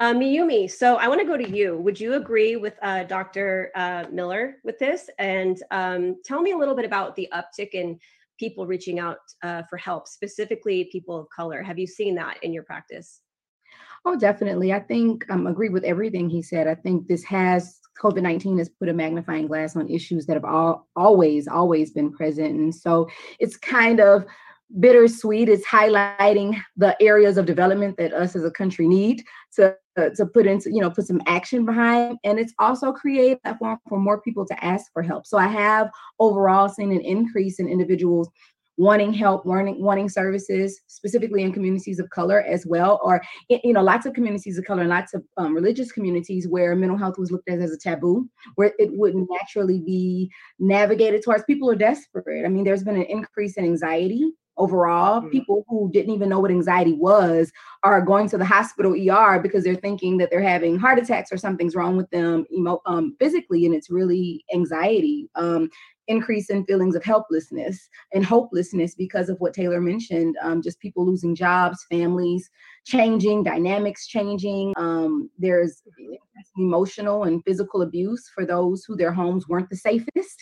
Uh, 0.00 0.14
Miyumi, 0.14 0.70
so 0.70 0.96
I 0.96 1.08
want 1.08 1.20
to 1.20 1.26
go 1.26 1.36
to 1.36 1.46
you. 1.46 1.76
Would 1.76 2.00
you 2.00 2.14
agree 2.14 2.56
with 2.56 2.72
uh, 2.80 3.04
Dr. 3.04 3.70
Uh, 3.74 4.06
Miller 4.10 4.56
with 4.64 4.78
this? 4.78 5.10
And 5.18 5.62
um, 5.70 6.16
tell 6.24 6.40
me 6.40 6.52
a 6.52 6.56
little 6.56 6.74
bit 6.74 6.86
about 6.86 7.14
the 7.16 7.28
uptick 7.34 7.74
in 7.74 8.00
people 8.40 8.66
reaching 8.66 8.98
out 8.98 9.18
uh, 9.44 9.62
for 9.68 9.76
help, 9.76 10.08
specifically 10.08 10.88
people 10.90 11.20
of 11.20 11.26
color. 11.34 11.62
Have 11.62 11.78
you 11.78 11.86
seen 11.86 12.14
that 12.16 12.38
in 12.42 12.52
your 12.52 12.64
practice? 12.64 13.20
Oh, 14.06 14.16
definitely. 14.16 14.72
I 14.72 14.80
think 14.80 15.26
I 15.30 15.34
um, 15.34 15.46
agree 15.46 15.68
with 15.68 15.84
everything 15.84 16.30
he 16.30 16.40
said. 16.40 16.66
I 16.66 16.74
think 16.74 17.06
this 17.06 17.22
has 17.24 17.78
COVID 18.02 18.22
19 18.22 18.56
has 18.56 18.70
put 18.70 18.88
a 18.88 18.94
magnifying 18.94 19.46
glass 19.46 19.76
on 19.76 19.90
issues 19.90 20.24
that 20.26 20.34
have 20.34 20.44
all, 20.46 20.88
always, 20.96 21.46
always 21.46 21.90
been 21.90 22.10
present. 22.10 22.54
And 22.54 22.74
so 22.74 23.08
it's 23.38 23.58
kind 23.58 24.00
of 24.00 24.24
bittersweet. 24.78 25.48
It's 25.48 25.66
highlighting 25.66 26.60
the 26.76 26.96
areas 27.02 27.36
of 27.36 27.46
development 27.46 27.96
that 27.96 28.12
us 28.12 28.36
as 28.36 28.44
a 28.44 28.50
country 28.50 28.86
need 28.86 29.24
to, 29.56 29.74
uh, 29.98 30.10
to 30.16 30.26
put 30.26 30.46
into, 30.46 30.70
you 30.70 30.80
know, 30.80 30.90
put 30.90 31.06
some 31.06 31.20
action 31.26 31.64
behind. 31.64 32.18
And 32.24 32.38
it's 32.38 32.54
also 32.58 32.92
created 32.92 33.38
a 33.44 33.54
platform 33.54 33.78
for 33.88 33.98
more 33.98 34.20
people 34.20 34.46
to 34.46 34.64
ask 34.64 34.92
for 34.92 35.02
help. 35.02 35.26
So 35.26 35.38
I 35.38 35.48
have 35.48 35.90
overall 36.18 36.68
seen 36.68 36.92
an 36.92 37.00
increase 37.00 37.58
in 37.58 37.68
individuals 37.68 38.28
wanting 38.76 39.12
help, 39.12 39.44
wanting 39.44 39.82
wanting 39.82 40.08
services, 40.08 40.80
specifically 40.86 41.42
in 41.42 41.52
communities 41.52 41.98
of 41.98 42.08
color 42.08 42.40
as 42.42 42.64
well, 42.64 42.98
or 43.02 43.20
you 43.50 43.74
know, 43.74 43.82
lots 43.82 44.06
of 44.06 44.14
communities 44.14 44.56
of 44.56 44.64
color 44.64 44.80
and 44.80 44.88
lots 44.88 45.12
of 45.12 45.22
um, 45.36 45.54
religious 45.54 45.92
communities 45.92 46.48
where 46.48 46.74
mental 46.74 46.96
health 46.96 47.18
was 47.18 47.30
looked 47.30 47.50
at 47.50 47.58
as 47.58 47.72
a 47.72 47.78
taboo, 47.78 48.26
where 48.54 48.72
it 48.78 48.88
wouldn't 48.92 49.28
naturally 49.30 49.80
be 49.80 50.30
navigated 50.58 51.22
towards. 51.22 51.44
People 51.44 51.70
are 51.70 51.74
desperate. 51.74 52.46
I 52.46 52.48
mean, 52.48 52.64
there's 52.64 52.82
been 52.82 52.96
an 52.96 53.02
increase 53.02 53.58
in 53.58 53.64
anxiety 53.64 54.32
overall. 54.60 55.20
Mm-hmm. 55.20 55.30
People 55.30 55.64
who 55.68 55.90
didn't 55.92 56.14
even 56.14 56.28
know 56.28 56.38
what 56.38 56.50
anxiety 56.50 56.92
was 56.92 57.50
are 57.82 58.00
going 58.00 58.28
to 58.28 58.38
the 58.38 58.44
hospital 58.44 58.92
ER 58.92 59.40
because 59.40 59.64
they're 59.64 59.74
thinking 59.74 60.18
that 60.18 60.30
they're 60.30 60.42
having 60.42 60.78
heart 60.78 60.98
attacks 60.98 61.32
or 61.32 61.36
something's 61.36 61.74
wrong 61.74 61.96
with 61.96 62.10
them 62.10 62.44
emo- 62.52 62.82
um, 62.86 63.16
physically, 63.18 63.66
and 63.66 63.74
it's 63.74 63.90
really 63.90 64.44
anxiety. 64.54 65.28
Um, 65.34 65.70
increase 66.10 66.50
in 66.50 66.64
feelings 66.64 66.96
of 66.96 67.04
helplessness 67.04 67.88
and 68.12 68.24
hopelessness 68.24 68.94
because 68.94 69.28
of 69.28 69.38
what 69.38 69.54
Taylor 69.54 69.80
mentioned 69.80 70.36
um, 70.42 70.60
just 70.60 70.80
people 70.80 71.06
losing 71.06 71.34
jobs, 71.34 71.86
families 71.88 72.50
changing, 72.84 73.42
dynamics 73.42 74.06
changing. 74.06 74.72
Um, 74.76 75.30
there's 75.38 75.82
emotional 76.56 77.24
and 77.24 77.42
physical 77.44 77.82
abuse 77.82 78.28
for 78.34 78.44
those 78.44 78.84
who 78.84 78.96
their 78.96 79.12
homes 79.12 79.48
weren't 79.48 79.70
the 79.70 79.76
safest. 79.76 80.38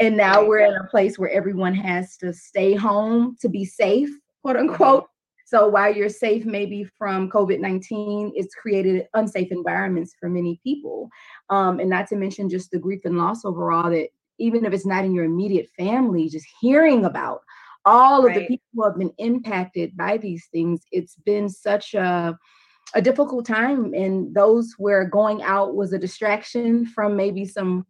And 0.00 0.16
now 0.16 0.44
we're 0.44 0.66
in 0.66 0.74
a 0.74 0.88
place 0.88 1.18
where 1.18 1.30
everyone 1.30 1.74
has 1.74 2.16
to 2.18 2.32
stay 2.32 2.74
home 2.74 3.36
to 3.40 3.48
be 3.48 3.64
safe, 3.64 4.10
quote 4.42 4.56
unquote. 4.56 5.06
So 5.44 5.68
while 5.68 5.94
you're 5.94 6.08
safe 6.08 6.46
maybe 6.46 6.84
from 6.96 7.30
COVID 7.30 7.60
19, 7.60 8.32
it's 8.34 8.54
created 8.54 9.06
unsafe 9.12 9.52
environments 9.52 10.14
for 10.18 10.30
many 10.30 10.58
people. 10.64 11.10
Um, 11.50 11.78
and 11.78 11.90
not 11.90 12.06
to 12.08 12.16
mention 12.16 12.48
just 12.48 12.70
the 12.70 12.78
grief 12.78 13.02
and 13.04 13.18
loss 13.18 13.44
overall 13.44 13.90
that 13.90 14.08
even 14.38 14.64
if 14.64 14.72
it's 14.72 14.86
not 14.86 15.04
in 15.04 15.14
your 15.14 15.24
immediate 15.24 15.68
family, 15.76 16.28
just 16.28 16.46
hearing 16.60 17.04
about 17.04 17.40
all 17.84 18.22
right. 18.22 18.36
of 18.36 18.42
the 18.42 18.46
people 18.46 18.66
who 18.74 18.84
have 18.84 18.98
been 18.98 19.12
impacted 19.18 19.96
by 19.96 20.16
these 20.16 20.46
things, 20.52 20.82
it's 20.92 21.16
been 21.16 21.48
such 21.48 21.94
a 21.94 22.38
a 22.94 23.00
difficult 23.00 23.46
time 23.46 23.94
and 23.94 24.34
those 24.34 24.74
where 24.76 25.04
going 25.04 25.42
out 25.42 25.74
was 25.74 25.92
a 25.92 25.98
distraction 25.98 26.84
from 26.84 27.16
maybe 27.16 27.46
some 27.46 27.86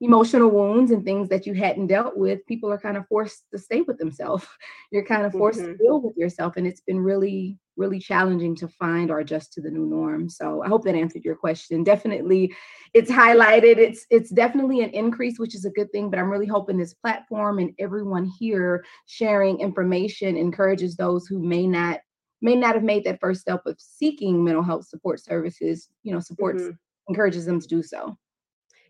emotional 0.00 0.50
wounds 0.50 0.90
and 0.90 1.04
things 1.04 1.28
that 1.28 1.46
you 1.46 1.54
hadn't 1.54 1.86
dealt 1.86 2.16
with, 2.16 2.46
people 2.46 2.70
are 2.70 2.78
kind 2.78 2.96
of 2.96 3.06
forced 3.08 3.44
to 3.52 3.58
stay 3.58 3.80
with 3.80 3.98
themselves. 3.98 4.46
You're 4.92 5.04
kind 5.04 5.24
of 5.24 5.32
forced 5.32 5.60
mm-hmm. 5.60 5.72
to 5.72 5.78
deal 5.78 6.00
with 6.00 6.16
yourself. 6.16 6.56
And 6.56 6.66
it's 6.66 6.82
been 6.82 7.00
really, 7.00 7.58
really 7.76 7.98
challenging 7.98 8.56
to 8.56 8.68
find 8.68 9.10
or 9.10 9.20
adjust 9.20 9.52
to 9.52 9.60
the 9.60 9.70
new 9.70 9.86
norm. 9.86 10.28
So 10.28 10.62
I 10.62 10.68
hope 10.68 10.84
that 10.84 10.94
answered 10.94 11.24
your 11.24 11.36
question. 11.36 11.84
Definitely 11.84 12.54
it's 12.94 13.10
highlighted. 13.10 13.78
It's 13.78 14.06
it's 14.10 14.30
definitely 14.30 14.82
an 14.82 14.90
increase, 14.90 15.38
which 15.38 15.54
is 15.54 15.64
a 15.64 15.70
good 15.70 15.90
thing. 15.92 16.10
But 16.10 16.18
I'm 16.18 16.30
really 16.30 16.46
hoping 16.46 16.78
this 16.78 16.94
platform 16.94 17.58
and 17.58 17.72
everyone 17.78 18.30
here 18.38 18.84
sharing 19.06 19.60
information 19.60 20.36
encourages 20.36 20.96
those 20.96 21.26
who 21.26 21.38
may 21.38 21.66
not 21.66 22.00
may 22.42 22.54
not 22.54 22.74
have 22.74 22.84
made 22.84 23.04
that 23.04 23.20
first 23.20 23.40
step 23.40 23.62
of 23.66 23.76
seeking 23.78 24.44
mental 24.44 24.62
health 24.62 24.86
support 24.86 25.20
services, 25.20 25.88
you 26.02 26.12
know, 26.12 26.20
supports 26.20 26.62
mm-hmm. 26.62 26.72
encourages 27.08 27.46
them 27.46 27.60
to 27.60 27.66
do 27.66 27.82
so. 27.82 28.16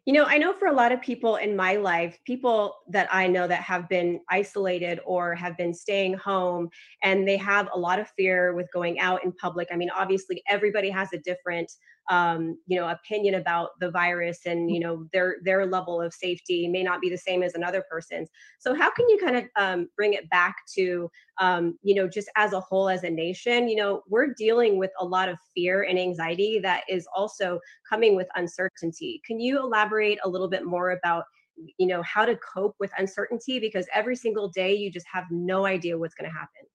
You 0.06 0.12
know, 0.12 0.24
I 0.24 0.38
know 0.38 0.52
for 0.52 0.68
a 0.68 0.72
lot 0.72 0.92
of 0.92 1.00
people 1.02 1.34
in 1.34 1.56
my 1.56 1.74
life, 1.74 2.16
people 2.24 2.76
that 2.90 3.08
I 3.12 3.26
know 3.26 3.48
that 3.48 3.62
have 3.62 3.88
been 3.88 4.20
isolated 4.30 5.00
or 5.04 5.34
have 5.34 5.56
been 5.56 5.74
staying 5.74 6.14
home 6.14 6.68
and 7.02 7.26
they 7.26 7.36
have 7.38 7.68
a 7.74 7.78
lot 7.78 7.98
of 7.98 8.08
fear 8.16 8.54
with 8.54 8.68
going 8.72 9.00
out 9.00 9.24
in 9.24 9.32
public. 9.32 9.66
I 9.72 9.76
mean, 9.76 9.90
obviously, 9.90 10.44
everybody 10.48 10.90
has 10.90 11.12
a 11.12 11.18
different 11.18 11.72
um, 12.08 12.58
you 12.66 12.78
know 12.78 12.88
opinion 12.88 13.34
about 13.34 13.70
the 13.80 13.90
virus 13.90 14.46
and 14.46 14.70
you 14.70 14.80
know 14.80 15.06
their 15.12 15.36
their 15.42 15.66
level 15.66 16.00
of 16.00 16.14
safety 16.14 16.68
may 16.68 16.82
not 16.82 17.00
be 17.00 17.10
the 17.10 17.18
same 17.18 17.42
as 17.42 17.54
another 17.54 17.84
person's. 17.90 18.28
So 18.58 18.74
how 18.74 18.90
can 18.90 19.08
you 19.08 19.18
kind 19.18 19.36
of 19.36 19.44
um, 19.56 19.88
bring 19.96 20.14
it 20.14 20.28
back 20.30 20.56
to 20.74 21.10
um, 21.40 21.78
you 21.82 21.94
know 21.94 22.08
just 22.08 22.28
as 22.36 22.52
a 22.52 22.60
whole 22.60 22.88
as 22.88 23.04
a 23.04 23.10
nation? 23.10 23.68
You 23.68 23.76
know 23.76 24.02
we're 24.08 24.34
dealing 24.34 24.78
with 24.78 24.90
a 25.00 25.04
lot 25.04 25.28
of 25.28 25.38
fear 25.54 25.82
and 25.82 25.98
anxiety 25.98 26.58
that 26.60 26.84
is 26.88 27.06
also 27.14 27.60
coming 27.88 28.16
with 28.16 28.28
uncertainty. 28.36 29.20
Can 29.26 29.40
you 29.40 29.58
elaborate 29.58 30.18
a 30.24 30.28
little 30.28 30.48
bit 30.48 30.64
more 30.64 30.90
about 30.90 31.24
you 31.78 31.86
know 31.86 32.02
how 32.02 32.24
to 32.24 32.36
cope 32.36 32.76
with 32.78 32.90
uncertainty? 32.98 33.58
Because 33.58 33.86
every 33.92 34.16
single 34.16 34.48
day 34.48 34.74
you 34.74 34.90
just 34.90 35.06
have 35.12 35.24
no 35.30 35.66
idea 35.66 35.98
what's 35.98 36.14
going 36.14 36.30
to 36.30 36.36
happen 36.36 36.66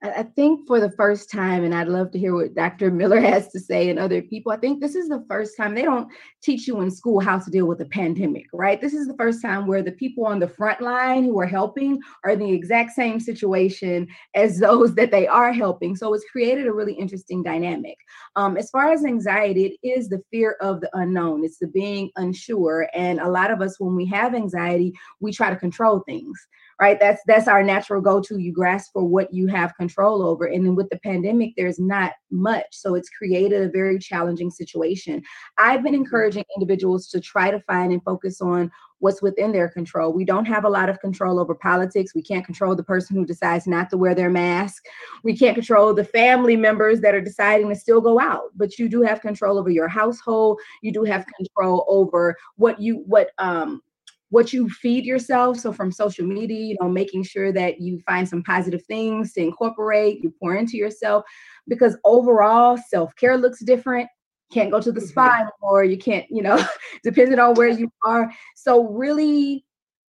I 0.00 0.22
think 0.22 0.68
for 0.68 0.78
the 0.78 0.92
first 0.92 1.28
time, 1.28 1.64
and 1.64 1.74
I'd 1.74 1.88
love 1.88 2.12
to 2.12 2.20
hear 2.20 2.32
what 2.32 2.54
Dr. 2.54 2.88
Miller 2.92 3.20
has 3.20 3.50
to 3.50 3.58
say 3.58 3.90
and 3.90 3.98
other 3.98 4.22
people. 4.22 4.52
I 4.52 4.56
think 4.56 4.80
this 4.80 4.94
is 4.94 5.08
the 5.08 5.24
first 5.28 5.56
time 5.56 5.74
they 5.74 5.82
don't 5.82 6.08
teach 6.40 6.68
you 6.68 6.80
in 6.82 6.90
school 6.90 7.18
how 7.18 7.38
to 7.38 7.50
deal 7.50 7.66
with 7.66 7.80
a 7.80 7.86
pandemic, 7.86 8.46
right? 8.52 8.80
This 8.80 8.94
is 8.94 9.08
the 9.08 9.16
first 9.16 9.42
time 9.42 9.66
where 9.66 9.82
the 9.82 9.90
people 9.92 10.24
on 10.24 10.38
the 10.38 10.46
front 10.48 10.80
line 10.80 11.24
who 11.24 11.40
are 11.40 11.46
helping 11.46 12.00
are 12.24 12.30
in 12.30 12.38
the 12.38 12.52
exact 12.52 12.92
same 12.92 13.18
situation 13.18 14.06
as 14.36 14.58
those 14.60 14.94
that 14.94 15.10
they 15.10 15.26
are 15.26 15.52
helping. 15.52 15.96
So 15.96 16.14
it's 16.14 16.30
created 16.30 16.68
a 16.68 16.72
really 16.72 16.94
interesting 16.94 17.42
dynamic. 17.42 17.96
Um, 18.36 18.56
as 18.56 18.70
far 18.70 18.92
as 18.92 19.04
anxiety, 19.04 19.64
it 19.82 19.88
is 19.88 20.08
the 20.08 20.22
fear 20.30 20.56
of 20.60 20.80
the 20.80 20.90
unknown, 20.92 21.44
it's 21.44 21.58
the 21.58 21.66
being 21.66 22.10
unsure. 22.14 22.88
And 22.94 23.18
a 23.18 23.28
lot 23.28 23.50
of 23.50 23.60
us, 23.60 23.80
when 23.80 23.96
we 23.96 24.06
have 24.06 24.32
anxiety, 24.32 24.92
we 25.18 25.32
try 25.32 25.50
to 25.50 25.56
control 25.56 26.04
things 26.06 26.46
right? 26.80 26.98
That's 27.00 27.22
that's 27.26 27.48
our 27.48 27.62
natural 27.62 28.00
go-to. 28.00 28.38
You 28.38 28.52
grasp 28.52 28.92
for 28.92 29.04
what 29.04 29.32
you 29.32 29.46
have 29.48 29.76
control 29.76 30.22
over. 30.22 30.46
And 30.46 30.64
then 30.64 30.74
with 30.74 30.88
the 30.90 30.98
pandemic 30.98 31.54
there's 31.56 31.78
not 31.78 32.12
much. 32.30 32.66
So 32.70 32.94
it's 32.94 33.10
created 33.10 33.62
a 33.62 33.70
very 33.70 33.98
challenging 33.98 34.50
situation. 34.50 35.22
I've 35.56 35.82
been 35.82 35.94
encouraging 35.94 36.44
individuals 36.56 37.08
to 37.08 37.20
try 37.20 37.50
to 37.50 37.60
find 37.60 37.92
and 37.92 38.02
focus 38.04 38.40
on 38.40 38.70
what's 39.00 39.22
within 39.22 39.52
their 39.52 39.68
control. 39.68 40.12
We 40.12 40.24
don't 40.24 40.44
have 40.46 40.64
a 40.64 40.68
lot 40.68 40.88
of 40.88 41.00
control 41.00 41.38
over 41.38 41.54
politics. 41.54 42.14
We 42.14 42.22
can't 42.22 42.44
control 42.44 42.74
the 42.74 42.82
person 42.82 43.16
who 43.16 43.24
decides 43.24 43.66
not 43.66 43.90
to 43.90 43.96
wear 43.96 44.14
their 44.14 44.30
mask. 44.30 44.84
We 45.22 45.36
can't 45.36 45.54
control 45.54 45.94
the 45.94 46.04
family 46.04 46.56
members 46.56 47.00
that 47.00 47.14
are 47.14 47.20
deciding 47.20 47.68
to 47.68 47.76
still 47.76 48.00
go 48.00 48.18
out. 48.20 48.50
But 48.56 48.78
you 48.78 48.88
do 48.88 49.02
have 49.02 49.20
control 49.20 49.58
over 49.58 49.70
your 49.70 49.88
household. 49.88 50.60
You 50.82 50.92
do 50.92 51.04
have 51.04 51.26
control 51.36 51.84
over 51.88 52.36
what 52.56 52.80
you 52.80 53.04
what 53.06 53.30
um 53.38 53.82
what 54.30 54.52
you 54.52 54.68
feed 54.68 55.04
yourself. 55.04 55.58
So 55.58 55.72
from 55.72 55.90
social 55.90 56.26
media, 56.26 56.58
you 56.58 56.76
know, 56.80 56.88
making 56.88 57.24
sure 57.24 57.52
that 57.52 57.80
you 57.80 58.00
find 58.00 58.28
some 58.28 58.42
positive 58.42 58.84
things 58.84 59.32
to 59.34 59.40
incorporate, 59.40 60.22
you 60.22 60.32
pour 60.40 60.54
into 60.54 60.76
yourself, 60.76 61.24
because 61.66 61.96
overall 62.04 62.76
self-care 62.76 63.36
looks 63.36 63.60
different. 63.64 64.08
Can't 64.52 64.70
go 64.70 64.80
to 64.80 64.92
the 64.92 65.00
mm-hmm. 65.00 65.08
spa 65.08 65.46
anymore. 65.62 65.84
You 65.84 65.98
can't, 65.98 66.26
you 66.30 66.42
know, 66.42 66.62
depending 67.02 67.38
on 67.38 67.54
where 67.54 67.68
you 67.68 67.90
are. 68.04 68.32
So 68.56 68.88
really 68.88 69.64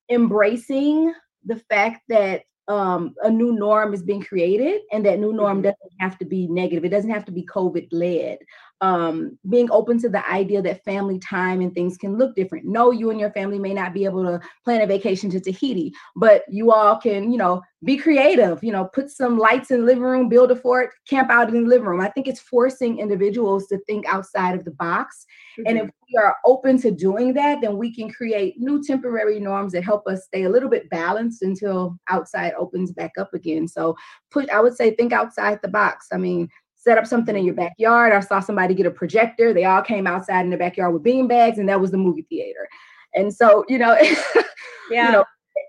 embracing 0.09 1.13
the 1.45 1.57
fact 1.69 2.01
that 2.09 2.43
um, 2.67 3.15
a 3.23 3.29
new 3.29 3.53
norm 3.53 3.93
is 3.93 4.03
being 4.03 4.21
created 4.21 4.81
and 4.91 5.03
that 5.05 5.19
new 5.19 5.33
norm 5.33 5.57
mm-hmm. 5.57 5.63
doesn't 5.63 5.99
have 5.99 6.17
to 6.19 6.25
be 6.25 6.47
negative. 6.47 6.85
It 6.85 6.89
doesn't 6.89 7.09
have 7.09 7.25
to 7.25 7.31
be 7.31 7.43
COVID 7.45 7.87
led 7.91 8.37
um, 8.81 9.37
being 9.49 9.69
open 9.71 9.99
to 9.99 10.09
the 10.09 10.27
idea 10.29 10.61
that 10.61 10.83
family 10.85 11.19
time 11.19 11.61
and 11.61 11.73
things 11.73 11.97
can 11.97 12.17
look 12.17 12.35
different. 12.35 12.65
No, 12.65 12.91
you 12.91 13.09
and 13.11 13.19
your 13.19 13.31
family 13.31 13.59
may 13.59 13.73
not 13.73 13.93
be 13.93 14.05
able 14.05 14.23
to 14.23 14.39
plan 14.63 14.81
a 14.81 14.87
vacation 14.87 15.29
to 15.31 15.39
Tahiti, 15.39 15.91
but 16.15 16.43
you 16.49 16.71
all 16.71 16.97
can, 16.97 17.31
you 17.31 17.37
know, 17.37 17.61
be 17.83 17.97
creative, 17.97 18.61
you 18.63 18.71
know, 18.71 18.85
put 18.85 19.09
some 19.09 19.37
lights 19.37 19.71
in 19.71 19.81
the 19.81 19.85
living 19.85 20.03
room, 20.03 20.29
build 20.29 20.51
a 20.51 20.55
fort, 20.55 20.91
camp 21.07 21.29
out 21.29 21.49
in 21.49 21.63
the 21.63 21.69
living 21.69 21.87
room. 21.87 22.01
I 22.01 22.09
think 22.09 22.27
it's 22.27 22.39
forcing 22.39 22.99
individuals 22.99 23.67
to 23.67 23.79
think 23.87 24.05
outside 24.07 24.55
of 24.55 24.65
the 24.65 24.71
box. 24.71 25.25
Mm-hmm. 25.57 25.67
And 25.67 25.77
if 25.77 25.83
mm-hmm. 25.85 26.13
we 26.13 26.21
are 26.21 26.35
open 26.45 26.79
to 26.81 26.91
doing 26.91 27.33
that, 27.33 27.59
then 27.61 27.77
we 27.77 27.93
can 27.93 28.09
create 28.09 28.59
new 28.59 28.83
temporary 28.83 29.39
norms 29.39 29.73
that 29.73 29.83
help 29.83 30.07
us 30.07 30.25
stay 30.25 30.43
a 30.43 30.49
little 30.49 30.69
bit 30.69 30.89
balanced 30.89 31.41
until 31.41 31.97
outside 32.09 32.53
opens 32.57 32.91
back 32.91 33.11
up 33.17 33.33
again. 33.33 33.67
So 33.67 33.95
put, 34.29 34.49
I 34.49 34.59
would 34.59 34.75
say, 34.75 34.91
think 34.91 35.13
outside 35.13 35.59
the 35.61 35.69
box. 35.69 36.07
I 36.11 36.17
mean, 36.17 36.49
set 36.89 36.97
up 36.97 37.05
something 37.05 37.37
in 37.37 37.45
your 37.45 37.53
backyard. 37.53 38.13
I 38.13 38.19
saw 38.19 38.39
somebody 38.39 38.73
get 38.73 38.87
a 38.87 38.91
projector. 38.91 39.53
They 39.53 39.65
all 39.65 39.83
came 39.83 40.07
outside 40.07 40.41
in 40.41 40.49
the 40.49 40.57
backyard 40.57 40.91
with 40.91 41.03
bean 41.03 41.27
bags, 41.27 41.59
and 41.59 41.69
that 41.69 41.79
was 41.79 41.91
the 41.91 41.97
movie 41.97 42.25
theater. 42.29 42.67
And 43.13 43.31
so, 43.31 43.63
you 43.69 43.77
know, 43.77 43.95
yeah. 44.89 45.05
You 45.05 45.11
know, 45.11 45.25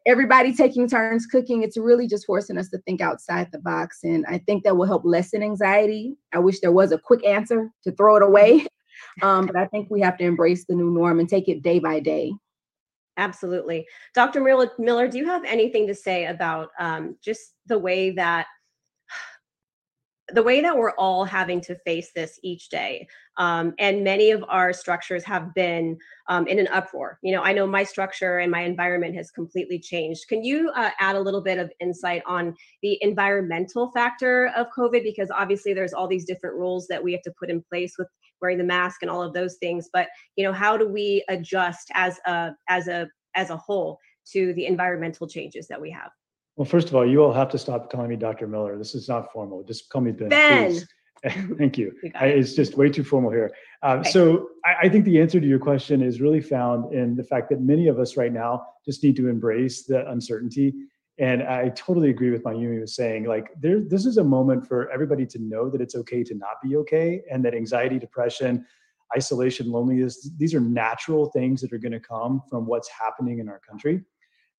everybody 0.07 0.55
taking 0.55 0.89
turns 0.89 1.27
cooking, 1.27 1.63
it's 1.63 1.77
really 1.77 2.07
just 2.07 2.25
forcing 2.25 2.57
us 2.57 2.71
to 2.71 2.79
think 2.79 3.03
outside 3.03 3.53
the 3.53 3.59
box. 3.59 3.99
And 4.03 4.25
I 4.27 4.39
think 4.39 4.65
that 4.65 4.79
will 4.79 4.87
help 4.87 5.03
lessen 5.05 5.43
anxiety. 5.43 6.17
I 6.33 6.39
wish 6.39 6.61
there 6.61 6.73
was 6.73 6.91
a 6.91 6.99
quick 6.99 7.25
answer 7.27 7.71
to 7.85 7.93
throw 7.93 8.17
it 8.17 8.23
away. 8.23 8.67
Um, 9.23 9.47
but 9.47 9.57
I 9.57 9.67
think 9.67 9.89
we 9.91 10.03
have 10.03 10.19
to 10.19 10.25
embrace 10.25 10.67
the 10.67 10.75
new 10.75 10.91
norm 10.91 11.21
and 11.21 11.29
take 11.29 11.49
it 11.49 11.63
day 11.63 11.79
by 11.79 12.01
day. 12.01 12.33
Absolutely. 13.17 13.87
Dr. 14.15 14.43
Miller, 14.43 15.09
do 15.09 15.17
you 15.17 15.25
have 15.25 15.43
anything 15.45 15.87
to 15.87 15.95
say 15.95 16.27
about 16.27 16.69
um, 16.79 17.17
just 17.25 17.55
the 17.67 17.79
way 17.79 18.11
that 18.11 18.47
the 20.35 20.43
way 20.43 20.61
that 20.61 20.77
we're 20.77 20.93
all 20.93 21.25
having 21.25 21.61
to 21.61 21.75
face 21.87 22.11
this 22.15 22.39
each 22.43 22.69
day 22.69 23.07
um, 23.37 23.75
and 23.79 24.05
many 24.05 24.31
of 24.31 24.45
our 24.49 24.73
structures 24.73 25.25
have 25.25 25.55
been 25.55 25.97
um, 26.29 26.47
in 26.47 26.59
an 26.59 26.69
uproar. 26.69 27.19
You 27.23 27.33
know 27.33 27.43
i 27.43 27.53
know 27.53 27.67
my 27.67 27.85
structure 27.85 28.39
and 28.39 28.51
my 28.51 28.63
environment 28.63 29.15
has 29.17 29.31
completely 29.31 29.79
changed. 29.79 30.29
Can 30.29 30.45
you 30.45 30.71
uh, 30.75 30.91
add 30.99 31.17
a 31.17 31.21
little 31.21 31.43
bit 31.43 31.59
of 31.59 31.73
insight 31.81 32.23
on 32.27 32.55
the 32.83 32.99
environmental 33.01 33.91
factor 33.93 34.51
of 34.57 34.67
covid? 34.77 35.03
Because 35.03 35.31
obviously 35.31 35.75
there's 35.75 35.93
all 35.93 36.09
these 36.09 36.25
different 36.25 36.57
rules 36.57 36.87
that 36.89 37.03
we 37.03 37.13
have 37.13 37.23
to 37.23 37.33
put 37.39 37.51
in 37.51 37.63
place 37.63 37.95
with 37.99 38.09
wearing 38.41 38.59
the 38.59 38.65
mask 38.65 39.03
and 39.03 39.11
all 39.11 39.23
of 39.23 39.35
those 39.35 39.57
things 39.57 39.89
but 39.93 40.09
you 40.37 40.45
know 40.45 40.53
how 40.53 40.77
do 40.77 40.89
we 40.89 41.25
adjust 41.29 41.91
as 41.95 42.19
a 42.27 42.51
as 42.69 42.89
a 42.89 43.09
as 43.35 43.51
a 43.51 43.57
whole 43.57 43.99
to 44.33 44.53
the 44.55 44.67
environmental 44.67 45.29
changes 45.29 45.67
that 45.69 45.81
we 45.81 45.91
have 45.91 46.11
well, 46.57 46.65
first 46.65 46.89
of 46.89 46.95
all, 46.95 47.07
you 47.07 47.23
all 47.23 47.33
have 47.33 47.49
to 47.51 47.59
stop 47.59 47.91
calling 47.91 48.09
me 48.09 48.17
Dr. 48.17 48.47
Miller. 48.47 48.77
This 48.77 48.95
is 48.95 49.09
not 49.09 49.33
formal. 49.33 49.63
Just 49.63 49.89
call 49.89 50.03
me 50.03 50.13
Ben. 50.13 50.29
Ben. 50.29 50.81
Thank 51.59 51.77
you. 51.79 51.93
you 52.03 52.11
I, 52.15 52.27
it's 52.27 52.55
just 52.55 52.77
way 52.77 52.89
too 52.89 53.05
formal 53.05 53.31
here. 53.31 53.53
Um, 53.83 54.01
okay. 54.01 54.11
So 54.11 54.49
I, 54.65 54.87
I, 54.87 54.89
think 54.89 55.05
the 55.05 55.21
answer 55.21 55.39
to 55.39 55.47
your 55.47 55.59
question 55.59 56.03
is 56.03 56.21
really 56.21 56.41
found 56.41 56.95
in 56.95 57.15
the 57.15 57.25
fact 57.25 57.51
that 57.51 57.61
many 57.61 57.89
of 57.89 57.99
us 57.99 58.17
right 58.17 58.33
now 58.33 58.67
just 58.87 59.05
need 59.05 59.17
to 59.17 59.29
embrace 59.29 59.85
the 59.85 60.09
uncertainty. 60.11 60.75
And 61.19 61.43
I 61.43 61.69
totally 61.71 62.09
agree 62.09 62.31
with 62.31 62.43
Mayumi 62.45 62.81
was 62.81 62.95
saying, 62.95 63.25
like, 63.25 63.51
there, 63.61 63.81
this 63.81 64.07
is 64.07 64.17
a 64.17 64.25
moment 64.25 64.67
for 64.67 64.91
everybody 64.91 65.27
to 65.27 65.39
know 65.39 65.69
that 65.69 65.83
it's 65.83 65.95
okay 65.95 66.25
to 66.25 66.35
not 66.35 66.63
be 66.63 66.77
okay, 66.77 67.21
and 67.31 67.45
that 67.45 67.55
anxiety, 67.55 67.99
depression, 67.99 68.65
isolation, 69.15 69.71
loneliness, 69.71 70.31
these 70.39 70.55
are 70.55 70.61
natural 70.61 71.27
things 71.27 71.61
that 71.61 71.75
are 71.75 71.79
going 71.79 71.93
to 71.93 72.01
come 72.01 72.43
from 72.49 72.65
what's 72.65 72.89
happening 72.89 73.39
in 73.39 73.51
our 73.51 73.59
country. 73.59 74.03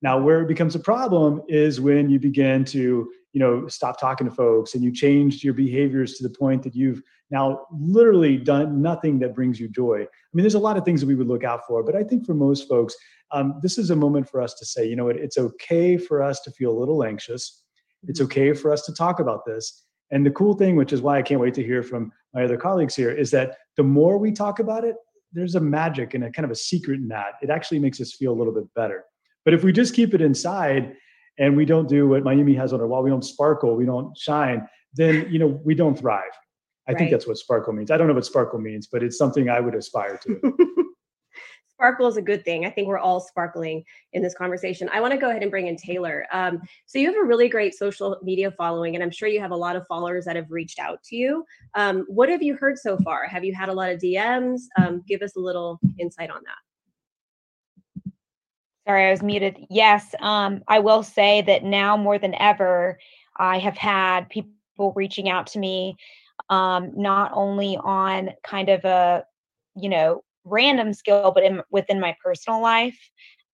Now, 0.01 0.19
where 0.19 0.41
it 0.41 0.47
becomes 0.47 0.75
a 0.75 0.79
problem 0.79 1.41
is 1.47 1.79
when 1.79 2.09
you 2.09 2.19
begin 2.19 2.65
to, 2.65 3.11
you 3.33 3.39
know, 3.39 3.67
stop 3.67 3.99
talking 3.99 4.27
to 4.27 4.33
folks 4.33 4.73
and 4.73 4.83
you 4.83 4.91
change 4.91 5.43
your 5.43 5.53
behaviors 5.53 6.15
to 6.15 6.23
the 6.23 6.29
point 6.29 6.63
that 6.63 6.75
you've 6.75 7.01
now 7.29 7.65
literally 7.71 8.37
done 8.37 8.81
nothing 8.81 9.19
that 9.19 9.35
brings 9.35 9.59
you 9.59 9.69
joy. 9.69 10.01
I 10.01 10.31
mean, 10.33 10.43
there's 10.43 10.55
a 10.55 10.59
lot 10.59 10.77
of 10.77 10.83
things 10.83 11.01
that 11.01 11.07
we 11.07 11.15
would 11.15 11.27
look 11.27 11.43
out 11.43 11.61
for, 11.67 11.83
but 11.83 11.95
I 11.95 12.03
think 12.03 12.25
for 12.25 12.33
most 12.33 12.67
folks, 12.67 12.95
um, 13.31 13.59
this 13.61 13.77
is 13.77 13.89
a 13.89 13.95
moment 13.95 14.29
for 14.29 14.41
us 14.41 14.53
to 14.55 14.65
say, 14.65 14.85
you 14.85 14.95
know 14.95 15.05
what, 15.05 15.15
it's 15.15 15.37
okay 15.37 15.97
for 15.97 16.21
us 16.21 16.41
to 16.41 16.51
feel 16.51 16.71
a 16.71 16.79
little 16.79 17.03
anxious. 17.03 17.63
It's 18.07 18.19
mm-hmm. 18.19 18.25
okay 18.25 18.53
for 18.53 18.71
us 18.71 18.85
to 18.85 18.93
talk 18.93 19.19
about 19.19 19.45
this. 19.45 19.85
And 20.11 20.25
the 20.25 20.31
cool 20.31 20.55
thing, 20.55 20.75
which 20.75 20.91
is 20.91 21.01
why 21.01 21.17
I 21.17 21.21
can't 21.21 21.39
wait 21.39 21.53
to 21.53 21.63
hear 21.63 21.83
from 21.83 22.11
my 22.33 22.43
other 22.43 22.57
colleagues 22.57 22.95
here, 22.95 23.11
is 23.11 23.31
that 23.31 23.55
the 23.77 23.83
more 23.83 24.17
we 24.17 24.31
talk 24.33 24.59
about 24.59 24.83
it, 24.83 24.95
there's 25.31 25.55
a 25.55 25.61
magic 25.61 26.13
and 26.13 26.25
a 26.25 26.31
kind 26.31 26.43
of 26.43 26.51
a 26.51 26.55
secret 26.55 26.99
in 26.99 27.07
that. 27.07 27.35
It 27.41 27.49
actually 27.49 27.79
makes 27.79 28.01
us 28.01 28.13
feel 28.13 28.33
a 28.33 28.35
little 28.35 28.53
bit 28.53 28.65
better. 28.75 29.05
But 29.45 29.53
if 29.53 29.63
we 29.63 29.71
just 29.71 29.93
keep 29.93 30.13
it 30.13 30.21
inside 30.21 30.95
and 31.37 31.55
we 31.57 31.65
don't 31.65 31.87
do 31.87 32.07
what 32.07 32.23
Mayumi 32.23 32.55
has 32.57 32.73
on 32.73 32.79
her 32.79 32.87
wall, 32.87 33.03
we 33.03 33.09
don't 33.09 33.25
sparkle, 33.25 33.75
we 33.75 33.85
don't 33.85 34.15
shine, 34.17 34.67
then 34.93 35.27
you 35.29 35.39
know 35.39 35.59
we 35.63 35.75
don't 35.75 35.97
thrive. 35.97 36.23
I 36.87 36.91
right. 36.91 36.99
think 36.99 37.11
that's 37.11 37.27
what 37.27 37.37
sparkle 37.37 37.73
means. 37.73 37.91
I 37.91 37.97
don't 37.97 38.07
know 38.07 38.13
what 38.13 38.25
sparkle 38.25 38.59
means, 38.59 38.87
but 38.91 39.03
it's 39.03 39.17
something 39.17 39.49
I 39.49 39.59
would 39.59 39.75
aspire 39.75 40.17
to. 40.23 40.57
sparkle 41.81 42.07
is 42.07 42.17
a 42.17 42.21
good 42.21 42.45
thing. 42.45 42.63
I 42.63 42.69
think 42.69 42.87
we're 42.87 42.99
all 42.99 43.19
sparkling 43.19 43.83
in 44.13 44.21
this 44.21 44.35
conversation. 44.35 44.87
I 44.93 45.01
want 45.01 45.13
to 45.13 45.17
go 45.17 45.31
ahead 45.31 45.41
and 45.41 45.49
bring 45.49 45.65
in 45.65 45.75
Taylor. 45.75 46.27
Um, 46.31 46.61
so 46.85 46.99
you 46.99 47.07
have 47.07 47.15
a 47.15 47.25
really 47.25 47.49
great 47.49 47.73
social 47.73 48.17
media 48.21 48.51
following, 48.51 48.93
and 48.95 49.03
I'm 49.03 49.09
sure 49.09 49.27
you 49.27 49.39
have 49.39 49.49
a 49.49 49.55
lot 49.55 49.75
of 49.75 49.87
followers 49.87 50.25
that 50.25 50.35
have 50.35 50.51
reached 50.51 50.77
out 50.77 51.01
to 51.05 51.15
you. 51.15 51.43
Um, 51.73 52.05
what 52.07 52.29
have 52.29 52.43
you 52.43 52.55
heard 52.55 52.77
so 52.77 52.97
far? 52.99 53.25
Have 53.25 53.43
you 53.43 53.55
had 53.55 53.69
a 53.69 53.73
lot 53.73 53.89
of 53.89 53.99
DMs? 53.99 54.61
Um, 54.77 55.03
give 55.07 55.23
us 55.23 55.35
a 55.35 55.39
little 55.39 55.79
insight 55.97 56.29
on 56.29 56.41
that. 56.43 56.70
Sorry, 58.91 59.07
I 59.07 59.11
was 59.11 59.23
muted. 59.23 59.57
Yes, 59.69 60.13
um, 60.19 60.63
I 60.67 60.79
will 60.79 61.01
say 61.01 61.41
that 61.43 61.63
now 61.63 61.95
more 61.95 62.19
than 62.19 62.35
ever, 62.35 62.99
I 63.37 63.57
have 63.57 63.77
had 63.77 64.27
people 64.27 64.91
reaching 64.97 65.29
out 65.29 65.47
to 65.47 65.59
me, 65.59 65.95
um, 66.49 66.91
not 66.97 67.31
only 67.33 67.77
on 67.77 68.31
kind 68.43 68.67
of 68.67 68.83
a, 68.83 69.23
you 69.77 69.87
know, 69.87 70.25
random 70.43 70.91
skill, 70.93 71.31
but 71.33 71.45
in, 71.45 71.61
within 71.71 72.01
my 72.01 72.17
personal 72.21 72.61
life. 72.61 72.99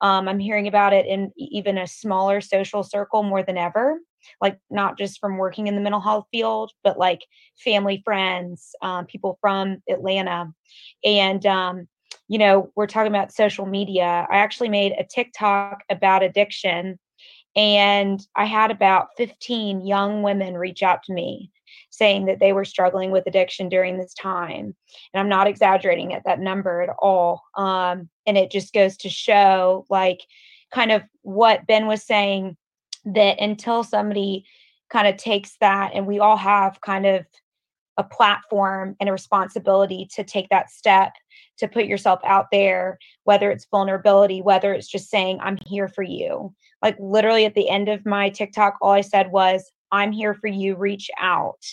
Um, 0.01 0.27
I'm 0.27 0.39
hearing 0.39 0.67
about 0.67 0.91
it 0.91 1.05
in 1.05 1.31
even 1.37 1.77
a 1.77 1.85
smaller 1.85 2.41
social 2.41 2.81
circle 2.81 3.21
more 3.21 3.43
than 3.43 3.59
ever, 3.59 3.99
like 4.41 4.57
not 4.71 4.97
just 4.97 5.19
from 5.19 5.37
working 5.37 5.67
in 5.67 5.75
the 5.75 5.81
mental 5.81 6.01
health 6.01 6.25
field, 6.31 6.71
but 6.83 6.97
like 6.97 7.21
family, 7.63 8.01
friends, 8.03 8.71
um, 8.81 9.05
people 9.05 9.37
from 9.39 9.83
Atlanta. 9.87 10.51
And 11.05 11.45
um, 11.45 11.87
you 12.27 12.37
know, 12.37 12.71
we're 12.75 12.87
talking 12.87 13.11
about 13.11 13.33
social 13.33 13.65
media. 13.65 14.27
I 14.29 14.37
actually 14.37 14.69
made 14.69 14.93
a 14.97 15.03
TikTok 15.03 15.83
about 15.89 16.23
addiction, 16.23 16.99
and 17.55 18.19
I 18.35 18.45
had 18.45 18.71
about 18.71 19.09
15 19.17 19.85
young 19.85 20.23
women 20.23 20.57
reach 20.57 20.83
out 20.83 21.03
to 21.03 21.13
me 21.13 21.51
saying 21.89 22.25
that 22.25 22.39
they 22.39 22.53
were 22.53 22.65
struggling 22.65 23.11
with 23.11 23.25
addiction 23.25 23.69
during 23.69 23.97
this 23.97 24.13
time. 24.13 24.75
And 25.13 25.19
I'm 25.19 25.29
not 25.29 25.47
exaggerating 25.47 26.13
at 26.13 26.23
that 26.25 26.39
number 26.39 26.81
at 26.81 26.95
all. 26.99 27.43
Um, 27.55 28.09
and 28.25 28.37
it 28.37 28.51
just 28.51 28.73
goes 28.73 28.97
to 28.97 29.09
show, 29.09 29.85
like, 29.89 30.19
kind 30.71 30.91
of 30.91 31.03
what 31.21 31.65
Ben 31.65 31.87
was 31.87 32.05
saying 32.05 32.57
that 33.05 33.39
until 33.39 33.83
somebody 33.83 34.45
kind 34.89 35.07
of 35.07 35.17
takes 35.17 35.57
that, 35.59 35.91
and 35.93 36.05
we 36.05 36.19
all 36.19 36.37
have 36.37 36.81
kind 36.81 37.05
of 37.05 37.25
a 37.97 38.03
platform 38.03 38.95
and 38.99 39.09
a 39.09 39.11
responsibility 39.11 40.07
to 40.13 40.23
take 40.23 40.49
that 40.49 40.69
step 40.69 41.13
to 41.57 41.67
put 41.67 41.85
yourself 41.85 42.19
out 42.23 42.47
there 42.51 42.97
whether 43.23 43.51
it's 43.51 43.67
vulnerability 43.69 44.41
whether 44.41 44.73
it's 44.73 44.87
just 44.87 45.09
saying 45.09 45.39
i'm 45.41 45.57
here 45.65 45.87
for 45.87 46.03
you. 46.03 46.53
Like 46.81 46.95
literally 46.99 47.45
at 47.45 47.55
the 47.55 47.69
end 47.69 47.89
of 47.89 48.05
my 48.05 48.29
tiktok 48.29 48.75
all 48.81 48.91
i 48.91 49.01
said 49.01 49.31
was 49.31 49.71
i'm 49.91 50.11
here 50.11 50.33
for 50.33 50.47
you 50.47 50.75
reach 50.75 51.09
out. 51.19 51.63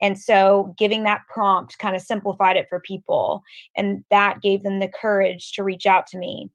And 0.00 0.18
so 0.18 0.74
giving 0.78 1.04
that 1.04 1.22
prompt 1.32 1.78
kind 1.78 1.94
of 1.94 2.02
simplified 2.02 2.56
it 2.56 2.66
for 2.68 2.80
people 2.80 3.42
and 3.76 4.04
that 4.10 4.40
gave 4.42 4.62
them 4.62 4.80
the 4.80 4.88
courage 4.88 5.52
to 5.52 5.64
reach 5.64 5.86
out 5.86 6.06
to 6.08 6.18
me. 6.18 6.50